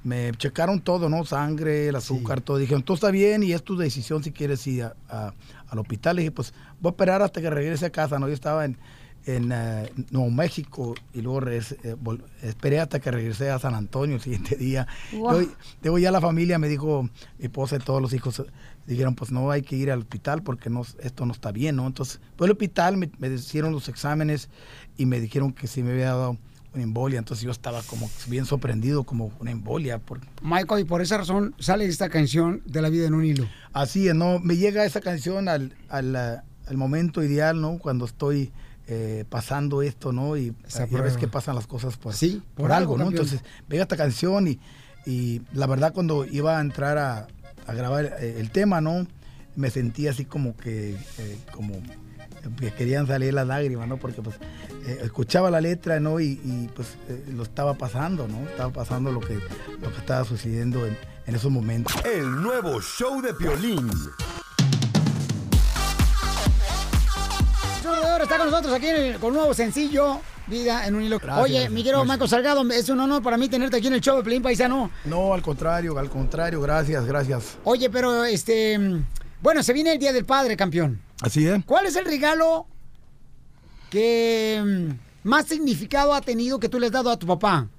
me 0.04 0.32
checaron 0.38 0.82
todo, 0.82 1.08
¿no? 1.10 1.24
Sangre, 1.26 1.88
el 1.88 1.95
azúcar, 1.95 2.41
todo. 2.41 2.58
Dijeron, 2.58 2.84
todo 2.84 2.95
está 2.95 3.10
bien 3.12 3.41
y 3.43 3.54
es 3.54 3.64
tu 3.64 3.78
decisión 3.78 4.24
si 4.24 4.32
quieres 4.32 4.66
ir 4.68 4.84
a- 4.84 4.95
a- 5.10 5.34
al 5.70 5.80
hospital. 5.80 6.18
Y 6.18 6.24
dije, 6.24 6.32
pues 6.32 6.54
voy 6.82 6.89
a 6.89 6.91
esperar 6.91 7.22
hasta 7.22 7.41
que 7.41 7.49
regrese 7.49 7.86
a 7.86 7.89
casa, 7.89 8.20
¿no? 8.20 8.28
Yo 8.28 8.34
estaba 8.34 8.66
en, 8.66 8.78
en 9.26 9.51
eh, 9.54 9.89
Nuevo 10.12 10.30
México 10.30 10.93
y 11.14 11.22
luego 11.22 11.39
regresé, 11.39 11.78
eh, 11.84 11.95
vol- 11.95 12.22
esperé 12.41 12.82
hasta 12.82 12.99
que 12.99 13.10
regresé 13.10 13.49
a 13.49 13.58
San 13.60 13.74
Antonio 13.74 14.18
el 14.18 14.22
siguiente 14.22 14.58
día. 14.58 14.86
Wow. 15.14 15.32
Luego- 15.32 15.51
Luego 15.82 15.99
ya 15.99 16.12
la 16.12 16.20
familia 16.20 16.60
me 16.60 16.68
dijo, 16.68 17.04
mi 17.39 17.45
esposa 17.45 17.78
y 17.78 17.80
todos 17.80 18.01
los 18.01 18.12
hijos 18.12 18.43
dijeron, 18.86 19.15
pues 19.15 19.31
no 19.31 19.51
hay 19.51 19.61
que 19.61 19.75
ir 19.75 19.91
al 19.91 19.99
hospital 19.99 20.43
porque 20.43 20.69
no, 20.69 20.86
esto 20.99 21.25
no 21.25 21.34
está 21.34 21.51
bien, 21.51 21.75
¿no? 21.75 21.88
Entonces, 21.88 22.19
fue 22.38 22.47
al 22.47 22.51
hospital, 22.51 22.97
me, 22.97 23.09
me 23.19 23.29
hicieron 23.29 23.71
los 23.71 23.89
exámenes 23.89 24.49
y 24.97 25.05
me 25.05 25.19
dijeron 25.19 25.53
que 25.53 25.67
sí 25.67 25.84
me 25.84 25.91
había 25.91 26.07
dado 26.07 26.38
una 26.73 26.84
embolia. 26.84 27.19
Entonces 27.19 27.43
yo 27.43 27.51
estaba 27.51 27.81
como 27.84 28.09
bien 28.27 28.45
sorprendido, 28.45 29.03
como 29.03 29.31
una 29.39 29.51
embolia. 29.51 29.99
Por... 29.99 30.19
Michael, 30.41 30.81
y 30.81 30.84
por 30.86 31.01
esa 31.01 31.17
razón 31.17 31.55
sale 31.59 31.86
esta 31.86 32.09
canción 32.09 32.61
de 32.65 32.81
la 32.81 32.89
vida 32.89 33.07
en 33.07 33.13
un 33.13 33.25
hilo. 33.25 33.47
Así 33.71 34.07
es, 34.07 34.15
¿no? 34.15 34.39
Me 34.39 34.57
llega 34.57 34.86
esa 34.86 35.01
canción 35.01 35.47
al, 35.47 35.75
al, 35.89 36.15
al 36.15 36.77
momento 36.77 37.23
ideal, 37.23 37.61
¿no? 37.61 37.77
Cuando 37.77 38.05
estoy 38.05 38.51
eh, 38.88 39.25
pasando 39.29 39.81
esto, 39.81 40.11
¿no? 40.11 40.36
Y 40.36 40.53
Esa 40.67 40.88
ya 40.88 41.01
ves 41.01 41.17
que 41.17 41.27
pasan 41.27 41.55
las 41.55 41.67
cosas 41.67 41.97
por, 41.97 42.13
Sí, 42.13 42.41
por, 42.55 42.63
por 42.63 42.71
algo, 42.71 42.93
algo, 42.95 43.05
¿no? 43.05 43.11
Entonces, 43.11 43.41
venga 43.69 43.84
esta 43.84 43.97
canción 43.97 44.47
y, 44.47 44.59
y 45.05 45.41
la 45.53 45.67
verdad 45.67 45.93
cuando 45.93 46.25
iba 46.25 46.57
a 46.57 46.61
entrar 46.61 46.97
a, 46.97 47.27
a 47.68 47.74
grabar 47.74 48.18
eh, 48.20 48.38
el 48.39 48.51
tema, 48.51 48.82
¿no? 48.82 49.05
Me 49.55 49.70
sentía 49.70 50.11
así 50.11 50.26
como 50.26 50.55
que, 50.57 50.95
eh, 51.20 51.38
como 51.51 51.74
que 52.59 52.72
querían 52.74 53.07
salir 53.07 53.34
las 53.34 53.47
lágrimas, 53.47 53.88
¿no? 53.88 53.97
Porque 53.97 54.22
pues 54.22 54.36
eh, 54.86 54.99
escuchaba 55.03 55.49
la 55.51 55.61
letra, 55.61 55.99
¿no? 55.99 56.20
Y, 56.20 56.39
y, 56.43 56.70
pues 56.76 56.89
eh, 57.09 57.24
lo 57.34 57.43
estaba 57.43 57.76
pasando, 57.76 58.28
¿no? 58.28 58.39
Estaba 58.49 58.72
pasando 58.74 59.11
lo 59.11 59.20
que, 59.20 59.36
lo 59.82 59.91
que 59.91 59.97
estaba 59.97 60.26
sucediendo 60.26 60.86
en, 60.88 60.97
en 61.26 61.36
esos 61.36 61.51
momentos. 61.51 61.93
El 62.05 62.41
nuevo 62.41 62.82
show 62.82 63.22
de 63.22 63.34
Oro 68.16 68.24
está 68.24 68.38
con 68.38 68.49
nosotros 68.49 68.74
aquí 68.74 68.88
en 68.88 68.95
el- 68.95 69.20
con 69.20 69.30
un 69.32 69.38
nuevo 69.38 69.53
sencillo, 69.53 70.20
Vida 70.48 70.86
en 70.86 70.96
un 70.96 71.04
hilo. 71.04 71.20
Gracias, 71.20 71.44
Oye, 71.44 71.70
mi 71.70 71.84
querido. 71.84 72.04
Michael 72.04 72.30
Salgado, 72.30 72.70
es 72.72 72.89
un 72.89 73.00
honor 73.00 73.24
para 73.24 73.38
mí 73.38 73.48
tenerte 73.48 73.78
aquí 73.78 73.88
en 73.88 73.94
el 73.94 74.02
show 74.02 74.18
de 74.18 74.24
Pelín 74.24 74.41
Paisano. 74.41 74.91
No, 75.06 75.34
al 75.34 75.41
contrario, 75.41 75.98
al 75.98 76.10
contrario, 76.10 76.60
gracias, 76.62 77.06
gracias. 77.06 77.58
Oye, 77.64 77.89
pero 77.89 78.26
este, 78.26 78.78
bueno, 79.41 79.64
se 79.64 79.72
viene 79.72 79.94
el 79.94 80.00
Día 80.00 80.12
del 80.12 80.26
Padre, 80.26 80.58
campeón. 80.58 81.00
Así 81.22 81.48
es. 81.48 81.64
¿Cuál 81.66 81.86
es 81.86 81.96
el 81.96 82.06
regalo 82.06 82.68
que 83.89 84.62
mm, 84.64 85.28
más 85.30 85.46
significado 85.46 86.14
ha 86.14 86.20
tenido 86.20 86.60
que 86.60 86.68
tú 86.68 86.80
le 86.80 86.88
has 86.88 86.91
dado 86.91 87.10
a 87.10 87.18
tu 87.18 87.26
papá? 87.26 87.70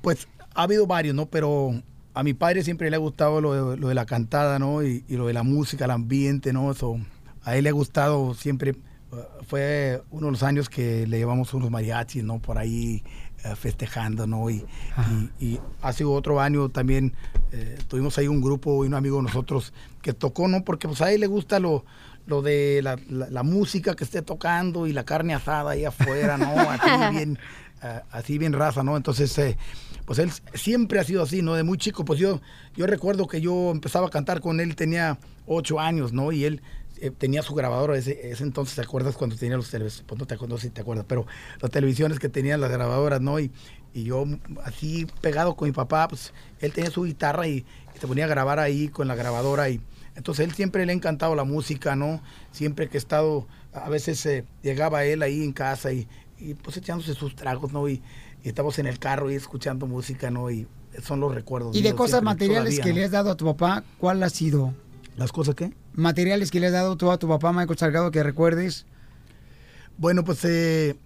Pues 0.00 0.26
ha 0.54 0.62
habido 0.62 0.86
varios, 0.86 1.14
¿no? 1.14 1.26
Pero 1.26 1.74
a 2.14 2.22
mi 2.22 2.32
padre 2.32 2.64
siempre 2.64 2.88
le 2.88 2.96
ha 2.96 3.00
gustado 3.00 3.42
lo 3.42 3.72
de, 3.72 3.76
lo 3.76 3.88
de 3.88 3.94
la 3.94 4.06
cantada, 4.06 4.58
¿no? 4.58 4.82
Y, 4.82 5.04
y 5.06 5.16
lo 5.16 5.26
de 5.26 5.34
la 5.34 5.42
música, 5.42 5.84
el 5.84 5.90
ambiente, 5.90 6.54
¿no? 6.54 6.70
Eso, 6.70 6.98
a 7.42 7.56
él 7.56 7.64
le 7.64 7.70
ha 7.70 7.72
gustado 7.72 8.32
siempre. 8.32 8.74
Uh, 9.12 9.44
Fue 9.46 10.02
uno 10.10 10.26
de 10.26 10.32
los 10.32 10.42
años 10.42 10.68
que 10.68 11.06
le 11.06 11.18
llevamos 11.18 11.52
unos 11.54 11.70
mariachis, 11.70 12.24
¿no? 12.24 12.38
Por 12.40 12.58
ahí 12.58 13.02
eh, 13.44 13.54
festejando, 13.56 14.26
¿no? 14.26 14.50
Y, 14.50 14.64
y- 15.40 15.44
y 15.46 15.60
hace 15.82 16.04
otro 16.04 16.40
año 16.40 16.68
también 16.68 17.14
eh, 17.52 17.78
tuvimos 17.88 18.16
ahí 18.18 18.28
un 18.28 18.40
grupo 18.40 18.84
y 18.84 18.88
un 18.88 18.94
amigo 18.94 19.16
de 19.16 19.22
nosotros 19.24 19.72
que 20.02 20.12
tocó, 20.12 20.46
¿no? 20.48 20.62
Porque 20.64 20.88
pues 20.88 21.00
a 21.00 21.10
él 21.12 21.20
le 21.20 21.26
gusta 21.26 21.58
lo, 21.58 21.84
lo 22.26 22.42
de 22.42 22.80
la, 22.82 22.96
la- 23.08 23.30
la 23.30 23.42
música 23.42 23.94
que 23.96 24.04
esté 24.04 24.22
tocando 24.22 24.86
y 24.86 24.92
la 24.92 25.04
carne 25.04 25.34
asada 25.34 25.70
ahí 25.72 25.84
afuera, 25.84 26.36
¿no? 26.36 26.46
Así 26.70 27.16
bien, 27.16 27.38
ah, 27.82 28.02
así 28.10 28.38
bien 28.38 28.52
raza, 28.52 28.82
¿no? 28.82 28.96
Entonces, 28.96 29.36
eh, 29.38 29.56
pues 30.04 30.18
él 30.18 30.30
siempre 30.54 30.98
ha 31.00 31.04
sido 31.04 31.22
así, 31.22 31.40
¿no? 31.40 31.54
De 31.54 31.62
muy 31.62 31.78
chico, 31.78 32.04
pues 32.04 32.18
yo, 32.20 32.40
yo 32.76 32.86
recuerdo 32.86 33.26
que 33.26 33.40
yo 33.40 33.70
empezaba 33.70 34.08
a 34.08 34.10
cantar 34.10 34.40
con 34.40 34.60
él, 34.60 34.76
tenía 34.76 35.18
ocho 35.46 35.80
años, 35.80 36.12
¿no? 36.12 36.30
Y 36.32 36.44
él 36.44 36.62
eh, 37.00 37.10
tenía 37.10 37.42
su 37.42 37.54
grabadora, 37.54 37.96
ese, 37.96 38.30
ese 38.30 38.42
entonces, 38.42 38.76
¿te 38.76 38.82
acuerdas 38.82 39.16
cuando 39.16 39.36
tenía 39.36 39.56
los 39.56 39.70
televisores? 39.70 40.04
Pues 40.06 40.18
no 40.18 40.26
te 40.26 40.34
acuerdo 40.34 40.58
si 40.58 40.70
te 40.70 40.82
acuerdas, 40.82 41.06
pero 41.08 41.26
las 41.60 41.70
televisiones 41.70 42.18
que 42.18 42.28
tenían 42.28 42.60
las 42.60 42.70
grabadoras, 42.70 43.20
¿no? 43.20 43.40
Y, 43.40 43.50
y 43.92 44.04
yo 44.04 44.24
así 44.64 45.06
pegado 45.20 45.56
con 45.56 45.68
mi 45.68 45.72
papá, 45.72 46.08
pues 46.08 46.32
él 46.60 46.72
tenía 46.72 46.90
su 46.90 47.04
guitarra 47.04 47.46
y, 47.48 47.64
y 47.94 47.98
se 47.98 48.06
ponía 48.06 48.26
a 48.26 48.28
grabar 48.28 48.58
ahí 48.58 48.88
con 48.88 49.08
la 49.08 49.14
grabadora 49.14 49.68
y 49.68 49.80
entonces 50.14 50.46
él 50.46 50.54
siempre 50.54 50.84
le 50.84 50.92
ha 50.92 50.94
encantado 50.94 51.34
la 51.34 51.44
música, 51.44 51.96
¿no? 51.96 52.20
Siempre 52.52 52.88
que 52.88 52.96
he 52.96 53.00
estado, 53.00 53.46
a 53.72 53.88
veces 53.88 54.24
eh, 54.26 54.44
llegaba 54.62 55.04
él 55.04 55.22
ahí 55.22 55.42
en 55.42 55.52
casa 55.52 55.92
y, 55.92 56.08
y, 56.38 56.54
pues 56.54 56.76
echándose 56.76 57.14
sus 57.14 57.34
tragos, 57.34 57.72
¿no? 57.72 57.88
Y, 57.88 58.02
y 58.42 58.48
estábamos 58.48 58.78
en 58.78 58.86
el 58.86 58.98
carro 58.98 59.30
y 59.30 59.34
escuchando 59.34 59.86
música, 59.86 60.30
¿no? 60.30 60.50
Y 60.50 60.66
son 61.02 61.20
los 61.20 61.34
recuerdos. 61.34 61.74
Y 61.74 61.82
de 61.82 61.90
míos 61.90 61.96
cosas 61.96 62.20
siempre, 62.20 62.24
materiales 62.24 62.76
todavía, 62.76 62.84
que 62.84 62.90
¿no? 62.90 62.96
le 62.96 63.04
has 63.04 63.10
dado 63.10 63.30
a 63.30 63.36
tu 63.36 63.44
papá, 63.46 63.84
¿cuál 63.98 64.22
ha 64.22 64.30
sido? 64.30 64.74
¿Las 65.20 65.32
cosas 65.32 65.54
qué? 65.54 65.70
Materiales 65.92 66.50
que 66.50 66.60
le 66.60 66.68
has 66.68 66.72
dado 66.72 66.96
tú 66.96 67.10
a 67.10 67.18
tu 67.18 67.28
papá, 67.28 67.52
Michael 67.52 67.76
Salgado, 67.78 68.10
que 68.10 68.22
recuerdes. 68.22 68.86
Bueno, 69.98 70.24
pues 70.24 70.42
eh, 70.46 70.96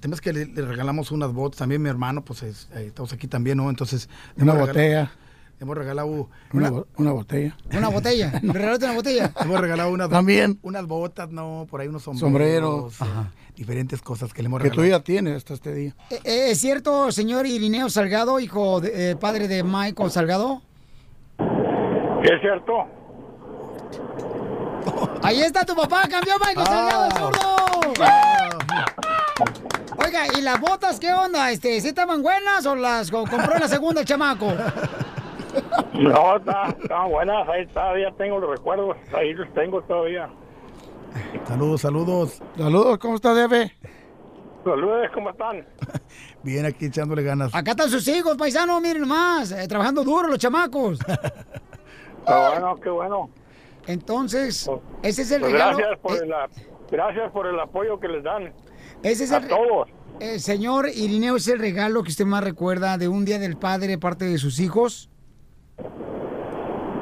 tenemos 0.00 0.22
que 0.22 0.32
le, 0.32 0.46
le 0.46 0.62
regalamos 0.62 1.10
unas 1.10 1.30
botas. 1.34 1.58
También 1.58 1.82
mi 1.82 1.90
hermano, 1.90 2.24
pues 2.24 2.42
es- 2.42 2.70
eh, 2.74 2.86
estamos 2.86 3.12
aquí 3.12 3.28
también, 3.28 3.58
¿no? 3.58 3.68
Entonces. 3.68 4.08
Una 4.38 4.54
regalado- 4.54 4.66
botella. 4.68 5.12
le 5.58 5.62
Hemos 5.64 5.76
regalado 5.76 6.30
Una, 6.54 6.70
bo- 6.70 6.86
una 6.96 7.12
botella. 7.12 7.54
Una 7.76 7.88
botella. 7.90 8.32
¿Me 8.42 8.54
regalaste 8.54 8.86
una 8.86 8.94
botella? 8.94 9.30
Hemos 9.42 9.60
regalado 9.60 9.90
unas, 9.92 10.08
También. 10.08 10.58
unas 10.62 10.86
botas, 10.86 11.28
no, 11.30 11.66
por 11.68 11.82
ahí 11.82 11.88
unos 11.88 12.02
Sombrero. 12.04 12.88
sombreros, 12.90 13.00
eh, 13.02 13.30
diferentes 13.56 14.00
cosas 14.00 14.32
que 14.32 14.40
le 14.42 14.46
hemos 14.46 14.62
Que 14.62 14.70
tú 14.70 14.76
regalado. 14.80 15.00
ya 15.00 15.04
tienes 15.04 15.36
hasta 15.36 15.52
este 15.52 15.74
día. 15.74 15.94
Eh, 16.08 16.18
eh, 16.24 16.50
¿Es 16.52 16.60
cierto, 16.62 17.12
señor 17.12 17.44
Irineo 17.44 17.90
Salgado, 17.90 18.40
hijo, 18.40 18.80
de- 18.80 19.10
eh, 19.10 19.16
padre 19.16 19.48
de 19.48 19.62
Michael 19.62 20.10
Salgado? 20.10 20.62
Es 22.22 22.40
cierto. 22.40 22.86
Ahí 25.22 25.40
está 25.42 25.64
tu 25.64 25.74
papá, 25.74 26.02
campeón 26.08 26.38
Michael 26.46 26.66
Salgado, 26.66 27.04
el 27.06 27.12
zurdo. 27.12 27.56
Oiga, 30.04 30.22
¿y 30.36 30.40
las 30.42 30.60
botas 30.60 30.98
qué 30.98 31.12
onda? 31.12 31.50
Este, 31.50 31.80
¿Sí 31.80 31.88
estaban 31.88 32.22
buenas 32.22 32.64
o 32.66 32.74
las 32.74 33.10
co- 33.10 33.24
compró 33.26 33.54
en 33.54 33.60
la 33.60 33.68
segunda 33.68 34.00
el 34.00 34.06
chamaco? 34.06 34.46
No, 35.92 36.36
está- 36.36 36.74
estaban 36.82 37.10
buenas. 37.10 37.48
Ahí 37.48 37.66
todavía 37.66 38.10
tengo 38.16 38.38
los 38.38 38.50
recuerdos. 38.50 38.96
Ahí 39.14 39.34
los 39.34 39.52
tengo 39.52 39.82
todavía. 39.82 40.28
Saludos, 41.46 41.80
saludos. 41.82 42.42
Saludos, 42.56 42.98
¿cómo 42.98 43.16
está, 43.16 43.34
Debe? 43.34 43.76
Saludos, 44.64 45.06
¿cómo 45.12 45.30
están? 45.30 45.66
Bien, 46.42 46.64
aquí 46.64 46.86
echándole 46.86 47.22
ganas. 47.22 47.54
Acá 47.54 47.72
están 47.72 47.90
sus 47.90 48.06
hijos, 48.08 48.36
paisano, 48.36 48.80
miren 48.80 49.06
más, 49.06 49.52
eh, 49.52 49.66
trabajando 49.68 50.02
duro 50.04 50.28
los 50.28 50.38
chamacos. 50.38 50.98
Qué 51.00 52.32
bueno, 52.32 52.76
qué 52.82 52.90
bueno. 52.90 53.30
Entonces, 53.90 54.70
ese 55.02 55.22
es 55.22 55.30
el 55.32 55.40
Pues 55.40 55.52
regalo. 55.52 55.78
gracias 55.78 55.98
por 56.00 56.16
eh, 56.16 56.20
el, 56.22 56.32
gracias 56.90 57.30
por 57.32 57.46
el 57.46 57.58
apoyo 57.60 57.98
que 58.00 58.08
les 58.08 58.22
dan. 58.24 58.52
ese 59.02 59.24
es 59.24 59.32
a 59.32 59.38
el, 59.38 59.48
todos. 59.48 59.88
eh, 60.20 60.38
señor 60.38 60.88
Irineo, 60.88 61.36
¿es 61.36 61.48
el 61.48 61.58
regalo 61.58 62.02
que 62.02 62.10
usted 62.10 62.24
más 62.26 62.44
recuerda 62.44 62.98
de 62.98 63.08
un 63.08 63.24
día 63.24 63.38
del 63.38 63.56
padre 63.56 63.88
de 63.88 63.98
parte 63.98 64.24
de 64.26 64.38
sus 64.38 64.58
hijos? 64.60 65.08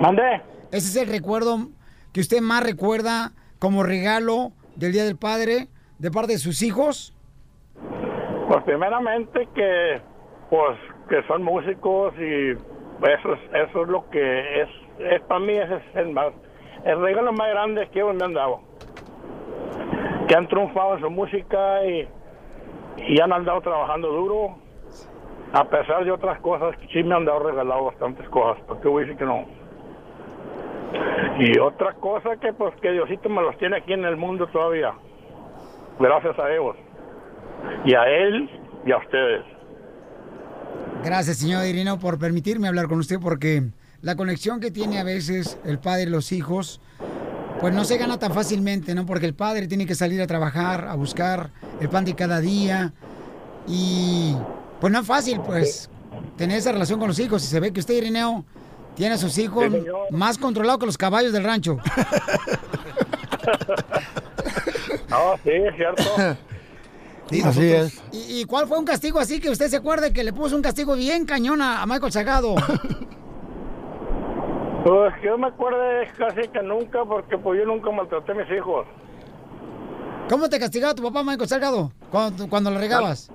¿Mandé? 0.00 0.42
¿Ese 0.70 0.88
es 0.88 0.96
el 0.96 1.08
recuerdo 1.08 1.68
que 2.12 2.20
usted 2.20 2.40
más 2.40 2.62
recuerda 2.62 3.32
como 3.58 3.82
regalo 3.82 4.52
del 4.76 4.92
día 4.92 5.04
del 5.04 5.16
padre 5.16 5.68
de 5.98 6.10
parte 6.10 6.32
de 6.32 6.38
sus 6.38 6.62
hijos? 6.62 7.14
Pues 8.48 8.62
primeramente 8.64 9.48
que 9.54 10.00
pues 10.50 10.78
que 11.08 11.22
son 11.26 11.42
músicos 11.42 12.14
y 12.18 12.50
eso 12.52 13.32
es, 13.34 13.40
eso 13.68 13.82
es 13.82 13.88
lo 13.88 14.08
que 14.10 14.62
es, 14.62 14.68
es 15.00 15.20
para 15.22 15.40
mí 15.40 15.52
ese 15.52 15.74
es 15.76 15.96
el 15.96 16.10
más 16.12 16.32
el 16.84 17.00
regalo 17.00 17.32
más 17.32 17.48
grande 17.50 17.88
que 17.92 18.04
me 18.04 18.24
han 18.24 18.34
dado. 18.34 18.60
Que 20.26 20.34
han 20.34 20.48
triunfado 20.48 20.94
en 20.94 21.00
su 21.00 21.10
música 21.10 21.84
y, 21.84 22.08
y 23.08 23.20
han 23.20 23.32
andado 23.32 23.60
trabajando 23.60 24.08
duro 24.08 24.68
a 25.52 25.64
pesar 25.64 26.04
de 26.04 26.10
otras 26.10 26.40
cosas 26.40 26.76
sí 26.92 27.02
me 27.02 27.14
han 27.14 27.24
dado 27.24 27.40
regalado 27.40 27.86
bastantes 27.86 28.28
cosas, 28.28 28.62
porque 28.66 28.88
voy 28.88 29.02
a 29.02 29.06
decir 29.06 29.18
que 29.18 29.24
no. 29.24 29.46
Y 31.38 31.58
otra 31.58 31.94
cosa 31.94 32.36
que 32.36 32.52
pues 32.52 32.74
que 32.80 32.92
Diosito 32.92 33.28
me 33.28 33.42
los 33.42 33.56
tiene 33.58 33.78
aquí 33.78 33.92
en 33.92 34.04
el 34.04 34.16
mundo 34.16 34.46
todavía. 34.48 34.92
Gracias 35.98 36.38
a 36.38 36.50
ellos. 36.50 36.76
Y 37.84 37.94
a 37.94 38.04
él 38.04 38.50
y 38.84 38.92
a 38.92 38.98
ustedes. 38.98 39.44
Gracias, 41.04 41.38
señor 41.38 41.64
Irineo, 41.64 41.98
por 41.98 42.18
permitirme 42.18 42.68
hablar 42.68 42.88
con 42.88 42.98
usted, 42.98 43.16
porque 43.20 43.62
la 44.02 44.16
conexión 44.16 44.60
que 44.60 44.70
tiene 44.70 44.98
a 44.98 45.04
veces 45.04 45.58
el 45.64 45.78
padre 45.78 46.02
y 46.04 46.06
los 46.06 46.32
hijos, 46.32 46.80
pues 47.60 47.74
no 47.74 47.84
se 47.84 47.98
gana 47.98 48.18
tan 48.18 48.32
fácilmente, 48.32 48.94
¿no? 48.94 49.04
Porque 49.06 49.26
el 49.26 49.34
padre 49.34 49.66
tiene 49.66 49.86
que 49.86 49.94
salir 49.94 50.20
a 50.22 50.26
trabajar, 50.26 50.86
a 50.86 50.94
buscar 50.94 51.50
el 51.80 51.88
pan 51.88 52.04
de 52.04 52.14
cada 52.14 52.40
día. 52.40 52.92
Y 53.66 54.36
pues 54.80 54.92
no 54.92 55.00
es 55.00 55.06
fácil, 55.06 55.40
pues, 55.40 55.90
tener 56.36 56.58
esa 56.58 56.72
relación 56.72 56.98
con 56.98 57.08
los 57.08 57.18
hijos. 57.18 57.42
Y 57.44 57.48
se 57.48 57.58
ve 57.60 57.72
que 57.72 57.80
usted, 57.80 57.94
Irineo, 57.94 58.44
tiene 58.94 59.14
a 59.14 59.18
sus 59.18 59.36
hijos 59.38 59.64
Sí, 59.70 59.84
más 60.10 60.38
controlados 60.38 60.80
que 60.80 60.86
los 60.86 60.98
caballos 60.98 61.32
del 61.32 61.44
rancho. 61.44 61.78
No, 65.08 65.36
sí, 65.42 65.50
es 65.50 65.74
cierto. 65.74 66.02
Así 67.48 67.64
es. 67.64 68.00
¿Y, 68.12 68.40
y 68.40 68.44
cuál 68.44 68.66
fue 68.66 68.78
un 68.78 68.84
castigo 68.84 69.18
así 69.18 69.40
que 69.40 69.48
usted 69.50 69.68
se 69.68 69.76
acuerde 69.76 70.12
que 70.12 70.22
le 70.22 70.32
puso 70.32 70.54
un 70.54 70.62
castigo 70.62 70.94
bien 70.94 71.24
cañón 71.24 71.62
a, 71.62 71.82
a 71.82 71.86
Michael 71.86 72.12
Sagado? 72.12 72.54
Pues 74.88 75.12
yo 75.22 75.36
me 75.36 75.48
acuerde 75.48 76.10
casi 76.16 76.48
que 76.48 76.62
nunca, 76.62 77.04
porque 77.04 77.36
pues 77.36 77.60
yo 77.60 77.66
nunca 77.66 77.90
maltraté 77.90 78.32
a 78.32 78.34
mis 78.36 78.50
hijos. 78.50 78.86
¿Cómo 80.30 80.48
te 80.48 80.58
castigaba 80.58 80.94
tu 80.94 81.02
papá, 81.02 81.22
Michael 81.22 81.46
Salgado, 81.46 81.92
cuando, 82.10 82.48
cuando 82.48 82.70
le 82.70 82.78
regabas? 82.78 83.30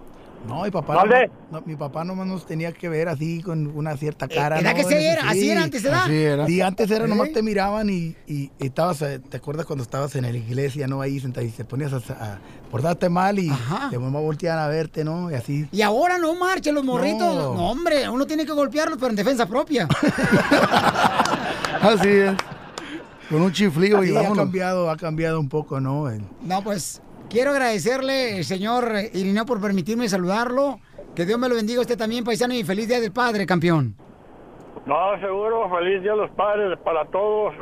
No, 0.47 0.63
mi 0.63 0.71
papá, 0.71 0.95
¿Dónde? 0.95 1.31
no, 1.49 1.59
no, 1.61 1.65
mi 1.65 1.75
papá 1.77 2.03
nomás 2.03 2.27
nos 2.27 2.45
tenía 2.45 2.73
que 2.73 2.89
ver 2.89 3.07
así 3.07 3.41
con 3.41 3.67
una 3.67 3.95
cierta 3.95 4.27
cara. 4.27 4.59
¿Era 4.59 4.71
¿no? 4.71 4.75
que 4.77 4.83
sí 4.83 4.93
era? 4.95 5.29
¿Así 5.29 5.49
era 5.49 5.63
antes, 5.63 5.85
edad? 5.85 6.03
Así 6.03 6.15
era. 6.21 6.45
Sí, 6.47 6.61
antes 6.61 6.91
era 6.91 7.07
nomás 7.07 7.29
¿Eh? 7.29 7.31
te 7.33 7.41
miraban 7.41 7.89
y, 7.89 8.15
y- 8.27 8.51
y 8.59 8.65
estabas, 8.65 9.01
eh, 9.03 9.19
¿te 9.19 9.37
acuerdas 9.37 9.65
cuando 9.65 9.83
estabas 9.83 10.13
en 10.15 10.23
la 10.23 10.31
iglesia, 10.31 10.85
no? 10.87 10.99
Ahí 10.99 11.19
sentado 11.21 11.45
y 11.45 11.49
te 11.49 11.63
ponías 11.63 11.93
a, 11.93 11.97
a 11.97 12.39
portarte 12.69 13.07
mal 13.07 13.39
y 13.39 13.49
Ajá. 13.49 13.89
te 13.89 13.97
mamá 13.97 14.19
volteaban 14.19 14.61
a 14.63 14.67
verte, 14.67 15.05
¿no? 15.05 15.31
Y 15.31 15.35
así. 15.35 15.65
Y 15.71 15.81
ahora 15.81 16.17
no 16.17 16.35
marchen 16.35 16.75
los 16.75 16.83
morritos. 16.83 17.21
No. 17.35 17.53
No. 17.55 17.69
hombre, 17.69 18.09
uno 18.09 18.27
tiene 18.27 18.45
que 18.45 18.51
golpearlos, 18.51 18.97
pero 18.99 19.11
en 19.11 19.15
defensa 19.15 19.45
propia. 19.45 19.87
Así 21.81 22.09
es. 22.09 22.33
Con 23.29 23.41
un 23.41 23.51
chiflido 23.51 24.03
y 24.03 24.07
Sí, 24.07 24.11
ha 24.15 24.21
vámonos. 24.21 24.37
cambiado, 24.37 24.89
ha 24.89 24.97
cambiado 24.97 25.39
un 25.39 25.49
poco, 25.49 25.79
¿no? 25.79 26.09
El- 26.09 26.23
No, 26.43 26.61
pues 26.63 27.01
quiero 27.33 27.51
agradecerle, 27.51 28.43
señor 28.43 28.93
Irineo, 29.11 29.45
por 29.45 29.59
permitirme 29.59 30.07
saludarlo. 30.07 30.79
Que 31.15 31.25
Dios 31.25 31.37
me 31.37 31.49
lo 31.49 31.55
bendiga 31.55 31.79
a 31.79 31.81
usted 31.81 31.97
también, 31.97 32.23
paisano, 32.23 32.53
y 32.53 32.63
feliz 32.63 32.87
día 32.87 33.01
del 33.01 33.11
padre, 33.11 33.45
campeón. 33.45 33.95
No, 34.85 35.19
seguro, 35.19 35.69
feliz 35.69 36.01
Día 36.01 36.11
de 36.11 36.17
los 36.17 36.31
Padres 36.31 36.77
para 36.83 37.05
todos 37.05 37.53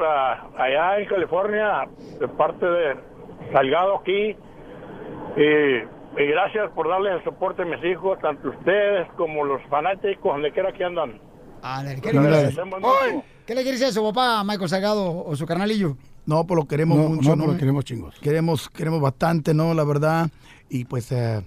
allá 0.57 0.99
en 0.99 1.07
California, 1.07 1.87
de 2.19 2.27
parte 2.27 2.65
de 2.65 2.95
Salgado 3.51 3.97
aquí. 3.97 4.35
Y, 5.37 6.21
y 6.21 6.25
gracias 6.27 6.71
por 6.71 6.89
darles 6.89 7.13
el 7.17 7.23
soporte 7.23 7.61
a 7.61 7.65
mis 7.65 7.83
hijos, 7.83 8.17
tanto 8.21 8.49
ustedes 8.49 9.07
como 9.17 9.45
los 9.45 9.61
fanáticos, 9.69 10.33
donde 10.33 10.51
quiera 10.51 10.71
que 10.73 10.83
andan. 10.83 11.19
Ándale, 11.61 12.01
¿qué, 12.01 12.11
Les 12.11 12.21
le 12.21 12.27
agradecemos 12.27 12.81
mucho. 12.81 13.23
¿Qué 13.45 13.53
le 13.53 13.61
quieres 13.61 13.79
decir 13.79 13.91
a 13.91 13.93
su 13.93 14.03
papá, 14.03 14.43
Michael 14.43 14.69
Salgado, 14.69 15.23
o 15.23 15.35
su 15.35 15.45
carnalillo? 15.45 15.97
No, 16.31 16.45
pues 16.47 16.55
lo 16.57 16.65
queremos 16.67 16.97
No, 16.97 17.09
mucho, 17.09 17.29
no, 17.31 17.35
¿no? 17.35 17.43
porque 17.45 17.59
queremos 17.59 17.83
chingos. 17.85 18.15
Queremos, 18.21 18.69
queremos 18.69 19.01
bastante, 19.01 19.53
¿no? 19.53 19.73
La 19.73 19.83
verdad. 19.83 20.29
Y 20.69 20.85
pues 20.85 21.11
eh, 21.11 21.41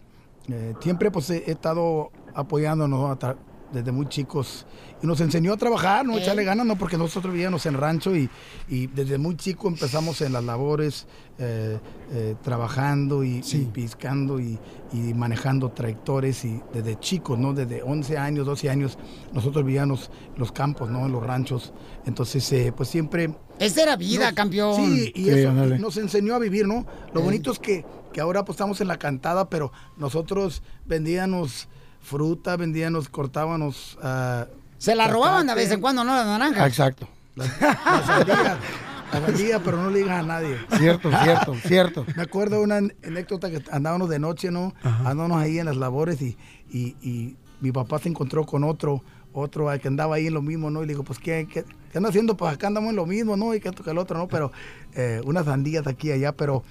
eh, 0.49 0.75
siempre 0.81 1.11
pues 1.11 1.31
he, 1.31 1.39
he 1.47 1.53
estado 1.53 2.11
apoyándonos 2.35 3.01
¿no? 3.01 3.11
A 3.11 3.19
tra- 3.19 3.37
desde 3.75 3.93
muy 3.93 4.07
chicos. 4.09 4.65
Y 5.03 5.07
nos 5.07 5.21
enseñó 5.21 5.53
a 5.53 5.57
trabajar, 5.59 6.07
¿no? 6.07 6.17
Eh. 6.17 6.23
Echarle 6.23 6.45
ganas, 6.45 6.65
¿no? 6.65 6.77
Porque 6.79 6.97
nosotros 6.97 7.33
vivíamos 7.35 7.67
en 7.67 7.75
rancho 7.75 8.17
y, 8.17 8.31
y 8.69 8.87
desde 8.87 9.19
muy 9.19 9.37
chico 9.37 9.69
empezamos 9.69 10.23
en 10.23 10.33
las 10.33 10.43
labores, 10.45 11.07
eh, 11.39 11.79
eh, 12.13 12.37
trabajando 12.43 13.23
y, 13.25 13.43
y 13.53 13.65
piscando 13.67 14.41
y, 14.41 14.59
y 14.93 15.13
manejando 15.13 15.73
tractores. 15.73 16.45
Y 16.47 16.61
desde 16.73 16.99
chicos, 16.99 17.39
¿no? 17.39 17.53
Desde 17.53 17.83
11 17.83 18.17
años, 18.17 18.47
12 18.47 18.71
años, 18.71 18.99
nosotros 19.35 19.65
vivíamos 19.65 20.11
en 20.33 20.39
los 20.41 20.53
campos, 20.53 20.91
¿no? 20.91 21.05
En 21.05 21.13
los 21.13 21.23
ranchos. 21.23 21.73
Entonces, 22.07 22.51
eh, 22.53 22.73
pues 22.75 22.89
siempre 22.89 23.35
Esa 23.59 23.83
era 23.83 23.97
vida, 23.97 24.27
nos- 24.27 24.35
campeón. 24.35 24.77
Sí, 24.77 25.13
y 25.15 25.25
Sí, 25.25 25.31
eso 25.31 25.53
nos 25.53 25.97
enseñó 25.99 26.35
a 26.35 26.39
vivir, 26.39 26.67
¿no? 26.67 26.87
Lo 27.13 27.21
Eh. 27.21 27.25
bonito 27.25 27.51
es 27.53 27.59
que, 27.59 27.85
que 28.13 28.21
ahora 28.21 28.45
pues 28.45 28.55
estamos 28.57 28.81
en 28.81 28.89
la 28.89 28.97
cantada, 28.99 29.51
pero 29.51 29.73
nosotros 29.97 30.63
vendíamos 30.87 31.69
fruta, 32.05 32.57
vendíamos, 32.57 33.09
cortábamos... 33.09 33.99
ah, 34.03 34.47
Se 34.79 34.95
la 34.95 35.09
robaban 35.09 35.47
de 35.47 35.55
vez 35.55 35.71
en 35.73 35.81
cuando, 35.81 36.05
¿no? 36.05 36.15
La 36.15 36.25
naranja. 36.25 36.67
Exacto. 36.67 37.09
La, 37.35 37.45
la 37.47 38.03
sandía, 38.07 38.59
la 39.13 39.21
sandía, 39.27 39.61
pero 39.61 39.79
no 39.83 39.91
le 39.91 39.99
digas 40.01 40.21
a 40.21 40.23
nadie. 40.23 40.57
Cierto, 40.79 41.11
cierto, 41.23 41.55
cierto. 41.67 42.07
Me 42.17 42.23
acuerdo 42.23 42.59
de 42.59 42.63
una 42.63 42.77
anécdota 42.77 43.51
que 43.51 43.63
andábamos 43.73 44.09
de 44.09 44.19
noche, 44.19 44.51
¿no? 44.51 44.73
Andábamos 44.83 45.43
ahí 45.43 45.59
en 45.59 45.67
las 45.67 45.77
labores 45.77 46.23
y, 46.23 46.37
y, 46.71 46.95
y 47.03 47.37
mi 47.61 47.73
papá 47.73 47.99
se 47.99 48.09
encontró 48.09 48.45
con 48.47 48.63
otro, 48.63 49.03
otro 49.33 49.69
ah, 49.71 49.79
que 49.79 49.89
andaba 49.89 50.15
ahí 50.17 50.29
en 50.29 50.35
lo 50.35 50.43
mismo, 50.43 50.71
¿no? 50.71 50.83
Y 50.83 50.87
le 50.87 50.93
digo, 50.93 51.03
pues, 51.03 51.19
¿qué, 51.19 51.49
qué, 51.51 51.65
qué 51.91 51.99
anda 51.99 52.11
haciendo? 52.11 52.37
Pues 52.37 52.53
acá 52.55 52.69
andamos 52.69 52.91
en 52.91 52.97
lo 52.97 53.07
mismo, 53.07 53.37
¿no? 53.37 53.53
Y 53.55 53.61
que 53.61 53.69
esto 53.69 53.83
que 53.83 53.91
el 53.91 53.99
otro, 53.99 54.17
¿no? 54.19 54.29
Pero 54.29 54.53
eh, 54.95 55.21
unas 55.25 55.47
sandías 55.47 55.87
aquí 55.87 56.09
y 56.09 56.13
allá, 56.13 56.33
pero 56.33 56.63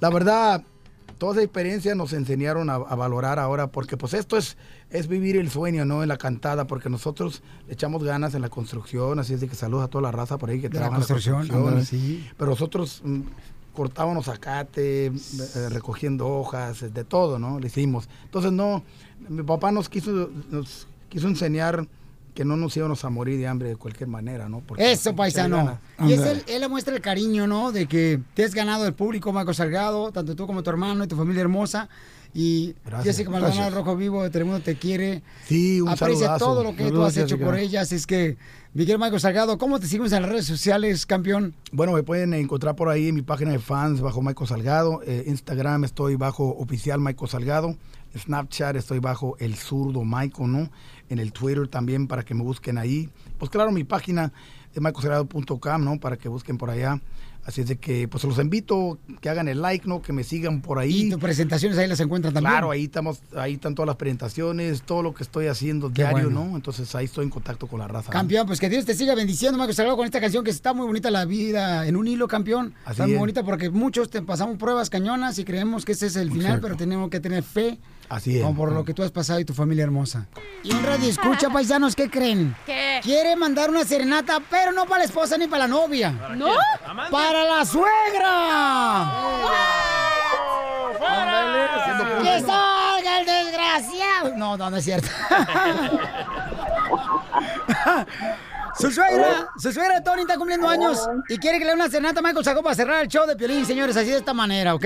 la 0.00 0.10
verdad, 0.10 0.62
toda 1.18 1.32
esa 1.34 1.42
experiencia 1.42 1.94
nos 1.94 2.12
enseñaron 2.12 2.70
a, 2.70 2.74
a 2.74 2.94
valorar 2.94 3.38
ahora, 3.38 3.68
porque 3.68 3.96
pues 3.96 4.14
esto 4.14 4.36
es, 4.36 4.56
es 4.90 5.08
vivir 5.08 5.36
el 5.36 5.50
sueño, 5.50 5.84
¿no? 5.84 6.02
En 6.02 6.08
la 6.08 6.16
cantada, 6.16 6.66
porque 6.66 6.88
nosotros 6.88 7.42
le 7.66 7.74
echamos 7.74 8.02
ganas 8.04 8.34
en 8.34 8.42
la 8.42 8.48
construcción, 8.48 9.18
así 9.18 9.34
es 9.34 9.40
de 9.40 9.48
que 9.48 9.54
saludos 9.54 9.84
a 9.84 9.88
toda 9.88 10.02
la 10.02 10.12
raza 10.12 10.38
por 10.38 10.50
ahí 10.50 10.60
que 10.60 10.68
trabaja 10.68 10.96
en 10.96 11.00
la 11.00 11.06
construcción, 11.06 11.50
ándale, 11.50 11.84
sí. 11.84 12.28
Pero 12.36 12.50
nosotros 12.50 13.02
mm, 13.04 13.20
cortábamos 13.74 14.26
zacate, 14.26 15.06
eh, 15.06 15.12
recogiendo 15.70 16.26
hojas, 16.26 16.92
de 16.92 17.04
todo, 17.04 17.38
¿no? 17.38 17.60
Le 17.60 17.66
hicimos. 17.68 18.08
Entonces, 18.24 18.52
no, 18.52 18.82
mi 19.28 19.42
papá 19.42 19.70
nos 19.70 19.88
quiso, 19.88 20.30
nos 20.50 20.88
quiso 21.08 21.28
enseñar 21.28 21.86
que 22.36 22.44
no 22.44 22.56
nos 22.56 22.76
íbamos 22.76 23.02
a 23.04 23.08
morir 23.10 23.38
de 23.38 23.46
hambre 23.48 23.70
de 23.70 23.76
cualquier 23.76 24.08
manera, 24.10 24.46
¿no? 24.48 24.60
Porque 24.60 24.92
Eso, 24.92 25.16
paisano. 25.16 25.80
Y 26.00 26.12
es 26.12 26.20
él, 26.20 26.44
él 26.46 26.60
le 26.60 26.68
muestra 26.68 26.94
el 26.94 27.00
cariño, 27.00 27.46
¿no? 27.46 27.72
De 27.72 27.86
que 27.86 28.20
te 28.34 28.44
has 28.44 28.54
ganado 28.54 28.86
el 28.86 28.92
público, 28.92 29.32
Marco 29.32 29.54
Salgado, 29.54 30.12
tanto 30.12 30.36
tú 30.36 30.46
como 30.46 30.62
tu 30.62 30.68
hermano 30.68 31.02
y 31.02 31.08
tu 31.08 31.16
familia 31.16 31.40
hermosa. 31.40 31.88
Y 32.34 32.74
Gracias, 32.84 33.16
Jessica 33.16 33.30
Maldonado. 33.30 33.74
Rojo 33.74 33.96
Vivo 33.96 34.22
de 34.22 34.28
Telemundo 34.28 34.60
te 34.60 34.76
quiere. 34.76 35.22
Sí, 35.46 35.80
un 35.80 35.88
Aprecia 35.88 36.26
saludazo. 36.26 36.44
todo 36.44 36.62
lo 36.62 36.76
que 36.76 36.90
tú 36.90 37.02
has 37.02 37.16
hecho 37.16 37.38
por 37.38 37.56
ella. 37.56 37.80
Así 37.80 37.94
es 37.94 38.06
que, 38.06 38.36
Miguel 38.74 38.98
Marco 38.98 39.18
Salgado, 39.18 39.56
¿cómo 39.56 39.80
te 39.80 39.86
seguimos 39.86 40.12
en 40.12 40.20
las 40.20 40.30
redes 40.30 40.44
sociales, 40.44 41.06
campeón? 41.06 41.54
Bueno, 41.72 41.94
me 41.94 42.02
pueden 42.02 42.34
encontrar 42.34 42.76
por 42.76 42.90
ahí 42.90 43.08
en 43.08 43.14
mi 43.14 43.22
página 43.22 43.52
de 43.52 43.58
fans 43.58 44.02
bajo 44.02 44.20
Michael 44.20 44.46
Salgado. 44.46 45.00
Eh, 45.06 45.24
Instagram 45.26 45.84
estoy 45.84 46.16
bajo 46.16 46.54
oficial 46.58 47.00
Michael 47.00 47.30
Salgado. 47.30 47.76
Snapchat 48.18 48.76
estoy 48.76 48.98
bajo 48.98 49.36
el 49.38 49.56
zurdo 49.56 50.04
Michael, 50.04 50.52
¿no? 50.52 50.70
En 51.08 51.18
el 51.18 51.32
Twitter 51.32 51.68
también 51.68 52.06
para 52.08 52.24
que 52.24 52.34
me 52.34 52.42
busquen 52.42 52.78
ahí. 52.78 53.08
Pues 53.38 53.50
claro, 53.50 53.70
mi 53.70 53.84
página 53.84 54.32
es 54.74 54.80
michaelsalgado.com, 54.80 55.84
¿no? 55.84 56.00
Para 56.00 56.16
que 56.16 56.28
busquen 56.28 56.58
por 56.58 56.70
allá. 56.70 57.00
Así 57.46 57.60
es 57.60 57.68
de 57.68 57.76
que, 57.76 58.08
pues 58.08 58.24
los 58.24 58.40
invito 58.40 58.98
que 59.20 59.28
hagan 59.28 59.46
el 59.46 59.62
like, 59.62 59.86
¿no? 59.86 60.02
Que 60.02 60.12
me 60.12 60.24
sigan 60.24 60.62
por 60.62 60.80
ahí. 60.80 61.02
Y 61.06 61.10
tus 61.10 61.20
presentaciones 61.20 61.78
ahí 61.78 61.86
las 61.86 62.00
encuentran 62.00 62.34
también. 62.34 62.52
Claro, 62.52 62.72
ahí 62.72 62.84
estamos, 62.84 63.20
ahí 63.36 63.54
están 63.54 63.76
todas 63.76 63.86
las 63.86 63.94
presentaciones, 63.94 64.82
todo 64.82 65.04
lo 65.04 65.14
que 65.14 65.22
estoy 65.22 65.46
haciendo 65.46 65.88
Qué 65.88 66.02
diario, 66.02 66.24
bueno. 66.24 66.44
¿no? 66.44 66.56
Entonces 66.56 66.92
ahí 66.96 67.04
estoy 67.04 67.22
en 67.24 67.30
contacto 67.30 67.68
con 67.68 67.78
la 67.78 67.86
raza. 67.86 68.08
¿no? 68.08 68.12
Campeón, 68.12 68.48
pues 68.48 68.58
que 68.58 68.68
Dios 68.68 68.84
te 68.84 68.94
siga 68.94 69.14
bendiciendo, 69.14 69.58
Marco 69.58 69.72
Salgado, 69.74 69.96
con 69.96 70.06
esta 70.06 70.20
canción 70.20 70.42
que 70.42 70.50
está 70.50 70.74
muy 70.74 70.86
bonita, 70.86 71.08
La 71.12 71.24
vida 71.24 71.86
en 71.86 71.94
un 71.94 72.08
hilo, 72.08 72.26
campeón. 72.26 72.74
Así 72.84 72.94
está 72.94 73.06
muy 73.06 73.16
bonita 73.16 73.44
porque 73.44 73.70
muchos 73.70 74.10
te 74.10 74.22
pasamos 74.22 74.58
pruebas 74.58 74.90
cañonas 74.90 75.38
y 75.38 75.44
creemos 75.44 75.84
que 75.84 75.92
ese 75.92 76.06
es 76.06 76.16
el 76.16 76.30
final, 76.30 76.46
Exacto. 76.46 76.62
pero 76.62 76.76
tenemos 76.76 77.10
que 77.10 77.20
tener 77.20 77.44
fe. 77.44 77.78
Así 78.08 78.36
es. 78.36 78.42
Como 78.42 78.56
por 78.56 78.72
lo 78.72 78.84
que 78.84 78.94
tú 78.94 79.02
has 79.02 79.10
pasado 79.10 79.40
y 79.40 79.44
tu 79.44 79.52
familia 79.52 79.84
hermosa. 79.84 80.26
Y 80.62 80.72
un 80.72 80.82
radio 80.82 81.08
escucha, 81.08 81.50
paisanos, 81.52 81.94
¿qué 81.96 82.08
creen? 82.08 82.54
¿Qué? 82.64 83.00
Quiere 83.02 83.34
mandar 83.36 83.68
una 83.70 83.84
serenata, 83.84 84.40
pero 84.48 84.72
no 84.72 84.84
para 84.86 84.98
la 84.98 85.04
esposa 85.04 85.36
ni 85.36 85.46
para 85.48 85.66
la 85.66 85.68
novia. 85.68 86.12
¿No? 86.36 86.48
¡Para 87.10 87.35
la 87.44 87.64
suegra! 87.64 89.10
¡Que 92.22 92.40
salga 92.40 93.20
el 93.20 93.26
desgraciado! 93.26 94.36
No, 94.36 94.56
no, 94.56 94.70
no 94.70 94.76
es 94.76 94.84
cierto. 94.84 95.08
Su 98.78 98.90
suegra, 98.90 99.48
su 99.56 99.72
suegra 99.72 100.02
Tony 100.02 100.20
está 100.22 100.36
cumpliendo 100.36 100.68
años 100.68 101.08
y 101.30 101.38
quiere 101.38 101.58
que 101.58 101.64
le 101.64 101.70
dé 101.70 101.76
una 101.76 101.88
serenata 101.88 102.20
a 102.20 102.22
Michael 102.22 102.44
Sacó 102.44 102.62
para 102.62 102.74
cerrar 102.74 103.02
el 103.02 103.08
show 103.08 103.26
de 103.26 103.34
Piolín, 103.34 103.64
señores, 103.64 103.96
así 103.96 104.10
de 104.10 104.18
esta 104.18 104.34
manera, 104.34 104.74
¿ok? 104.74 104.84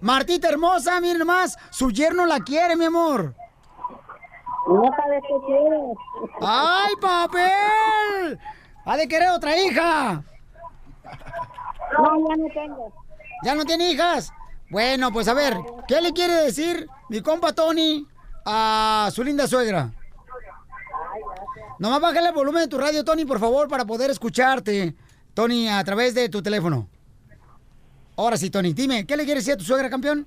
Martita 0.00 0.48
hermosa, 0.48 1.00
miren 1.00 1.18
nomás, 1.18 1.58
su 1.70 1.90
yerno 1.90 2.24
la 2.24 2.38
quiere, 2.38 2.76
mi 2.76 2.84
amor. 2.84 3.34
No 4.68 4.82
sabes 4.96 5.22
qué 5.26 5.34
quieres. 5.44 5.96
¡Ay, 6.40 6.94
papel! 7.00 8.38
¡Ha 8.84 8.96
de 8.96 9.08
querer 9.08 9.30
otra 9.30 9.58
hija! 9.58 10.22
No, 11.98 12.28
ya 12.28 12.36
no 12.36 12.48
tengo. 12.52 12.92
¿Ya 13.44 13.54
no 13.54 13.64
tiene 13.64 13.90
hijas? 13.90 14.32
Bueno, 14.70 15.12
pues 15.12 15.28
a 15.28 15.34
ver, 15.34 15.54
¿qué 15.86 16.00
le 16.00 16.12
quiere 16.12 16.34
decir 16.34 16.86
mi 17.08 17.20
compa 17.20 17.52
Tony 17.52 18.06
a 18.44 19.10
su 19.12 19.22
linda 19.22 19.46
suegra? 19.46 19.90
Nomás 21.78 22.00
bájale 22.00 22.28
el 22.28 22.34
volumen 22.34 22.62
de 22.62 22.68
tu 22.68 22.78
radio, 22.78 23.04
Tony, 23.04 23.24
por 23.24 23.38
favor, 23.38 23.68
para 23.68 23.84
poder 23.84 24.10
escucharte, 24.10 24.94
Tony, 25.34 25.68
a 25.68 25.82
través 25.84 26.14
de 26.14 26.28
tu 26.28 26.42
teléfono. 26.42 26.88
Ahora 28.16 28.36
sí, 28.36 28.50
Tony, 28.50 28.72
dime, 28.72 29.06
¿qué 29.06 29.16
le 29.16 29.24
quiere 29.24 29.40
decir 29.40 29.54
a 29.54 29.56
tu 29.56 29.64
suegra, 29.64 29.90
campeón? 29.90 30.26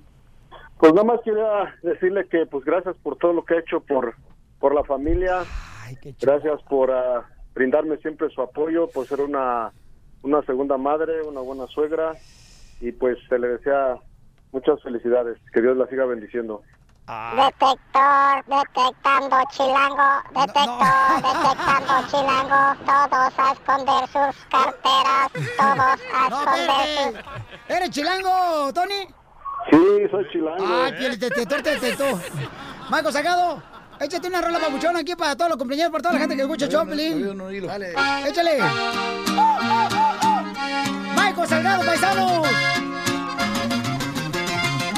Pues 0.78 0.92
nada 0.92 1.04
más 1.04 1.20
quería 1.24 1.74
decirle 1.82 2.28
que 2.28 2.44
pues 2.46 2.64
gracias 2.64 2.94
por 3.02 3.16
todo 3.16 3.32
lo 3.32 3.44
que 3.44 3.54
ha 3.54 3.60
hecho 3.60 3.80
por, 3.80 4.14
por 4.60 4.74
la 4.74 4.84
familia. 4.84 5.44
Gracias 6.20 6.62
por 6.68 6.90
ah, 6.90 7.26
brindarme 7.54 7.96
siempre 7.98 8.28
su 8.30 8.42
apoyo, 8.42 8.88
por 8.90 9.06
ser 9.06 9.20
una, 9.20 9.72
una 10.22 10.42
segunda 10.42 10.76
madre, 10.76 11.22
una 11.22 11.40
buena 11.40 11.66
suegra. 11.68 12.14
Y 12.80 12.92
pues 12.92 13.18
se 13.28 13.38
le 13.38 13.48
desea 13.48 13.96
muchas 14.52 14.82
felicidades. 14.82 15.38
Que 15.52 15.62
Dios 15.62 15.76
la 15.76 15.86
siga 15.86 16.04
bendiciendo. 16.04 16.62
Detector, 17.06 18.44
detectando 18.48 19.36
chilango, 19.52 20.08
detector, 20.34 21.22
detectando 21.22 22.08
chilango, 22.10 22.84
todos 22.84 23.38
a 23.38 23.52
esconder 23.52 24.08
sus 24.08 24.44
carteras, 24.50 25.30
todos 25.56 26.00
a 26.12 26.28
No, 26.28 26.40
esconder 26.40 27.14
sus... 27.14 27.76
¿Eres 27.76 27.90
chilango, 27.90 28.72
Tony? 28.74 29.06
Sí, 29.70 30.08
soy 30.10 30.28
chilango. 30.32 30.64
Ay, 30.66 30.92
piel, 30.98 31.18
te 31.20 31.28
detector, 31.28 31.62
te 31.62 31.70
detectó. 31.78 32.20
Marco 32.90 33.12
Sagado, 33.12 33.62
échate 34.00 34.28
una 34.28 34.40
rola 34.40 34.58
papuchón 34.58 34.96
aquí 34.96 35.14
para 35.14 35.36
todos 35.36 35.50
los 35.50 35.58
compañeros, 35.58 35.90
para 35.90 36.02
toda 36.02 36.14
la 36.14 36.20
gente 36.20 36.36
que 36.36 36.42
escucha 36.42 36.68
Choplin. 36.68 37.66
Dale. 37.66 37.94
Échale. 38.26 38.58
Marco 41.14 41.46
Salgado, 41.46 41.84
paisanos. 41.84 42.46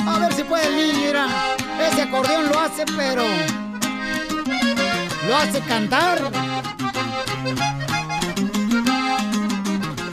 A 0.06 0.18
ver 0.18 0.32
si 0.32 0.44
puede 0.44 0.66
el 0.66 0.76
niño, 0.76 1.06
mira. 1.06 1.26
Ese 1.90 2.02
acordeón 2.02 2.48
lo 2.48 2.58
hace, 2.60 2.84
pero... 2.96 3.22
Lo 5.26 5.36
hace 5.36 5.60
cantar. 5.60 6.18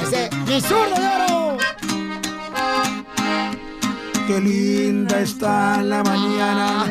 Ese, 0.04 0.30
mi 0.46 0.62
zurdo 0.62 0.96
de 0.96 1.08
oro. 1.08 1.58
Qué 4.28 4.42
linda 4.42 5.20
está 5.20 5.84
la 5.84 6.04
mañana 6.04 6.86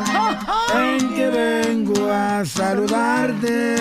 en 0.72 1.14
que 1.14 1.26
vengo 1.30 2.08
a 2.12 2.44
saludarte. 2.44 3.74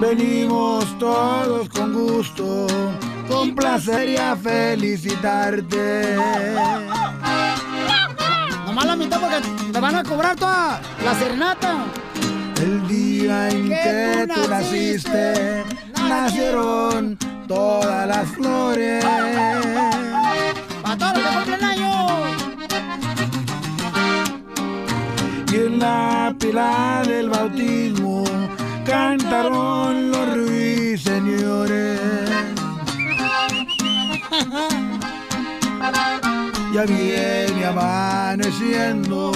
Venimos 0.00 0.96
todos 1.00 1.68
con 1.70 1.92
gusto, 1.92 2.68
con 3.28 3.56
placer 3.56 4.10
y 4.10 4.16
a 4.16 4.36
felicitarte. 4.36 6.16
Nomás 8.64 8.86
la 8.86 8.94
mitad 8.94 9.20
porque 9.20 9.40
te 9.72 9.80
van 9.80 9.96
a 9.96 10.04
cobrar 10.04 10.36
toda 10.36 10.80
la 11.04 11.14
serenata. 11.14 11.86
El 12.62 12.86
día 12.86 13.50
en 13.50 13.68
que 13.68 14.28
tú 14.34 14.48
naciste, 14.48 15.64
nacieron 16.08 16.75
todas 17.46 18.08
las 18.08 18.28
flores. 18.28 19.04
Para 20.82 20.98
todos 20.98 21.12
los 21.14 21.22
que 21.22 21.34
cumplen 21.34 21.64
años. 21.64 22.12
Y 25.52 25.56
en 25.56 25.78
la 25.78 26.34
pila 26.38 27.02
del 27.06 27.30
bautismo 27.30 28.24
cantaron 28.84 30.10
los 30.10 30.34
ruiseñores. 30.34 32.00
Ya 36.74 36.84
viene 36.84 37.64
amaneciendo 37.64 39.32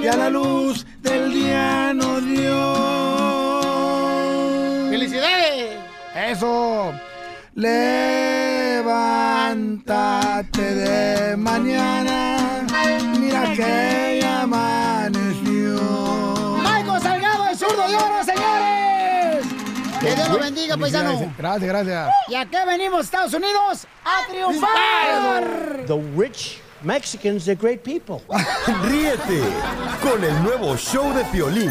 y 0.00 0.06
a 0.06 0.16
la 0.16 0.30
luz 0.30 0.86
del 1.00 1.32
día 1.32 1.92
nos 1.92 2.24
dio. 2.24 3.60
¡Felicidades! 4.90 5.78
Eso. 6.14 6.92
Levántate 8.82 10.62
de 10.74 11.36
mañana, 11.36 12.66
mira 13.20 13.52
que 13.54 14.18
ya 14.20 14.42
amaneció. 14.42 15.78
Michael 16.58 17.00
Salgado, 17.00 17.48
el 17.48 17.56
zurdo 17.56 17.86
de 17.86 17.94
oro, 17.94 18.24
señores. 18.24 19.46
Que 20.00 20.16
Dios 20.16 20.28
lo 20.28 20.38
bendiga, 20.40 20.76
paisano. 20.76 21.32
Gracias, 21.38 21.68
gracias. 21.68 22.10
¿Y 22.26 22.34
a 22.34 22.46
qué 22.46 22.66
venimos, 22.66 23.04
Estados 23.04 23.32
Unidos? 23.32 23.86
¡A 24.04 24.26
triunfar! 24.28 25.86
The 25.86 26.00
rich 26.16 26.60
Mexicans, 26.82 27.44
they're 27.44 27.54
great 27.54 27.84
people. 27.84 28.20
Ríete 28.90 29.40
con 30.02 30.24
el 30.24 30.42
nuevo 30.42 30.76
show 30.76 31.14
de 31.14 31.24
Piolín. 31.26 31.70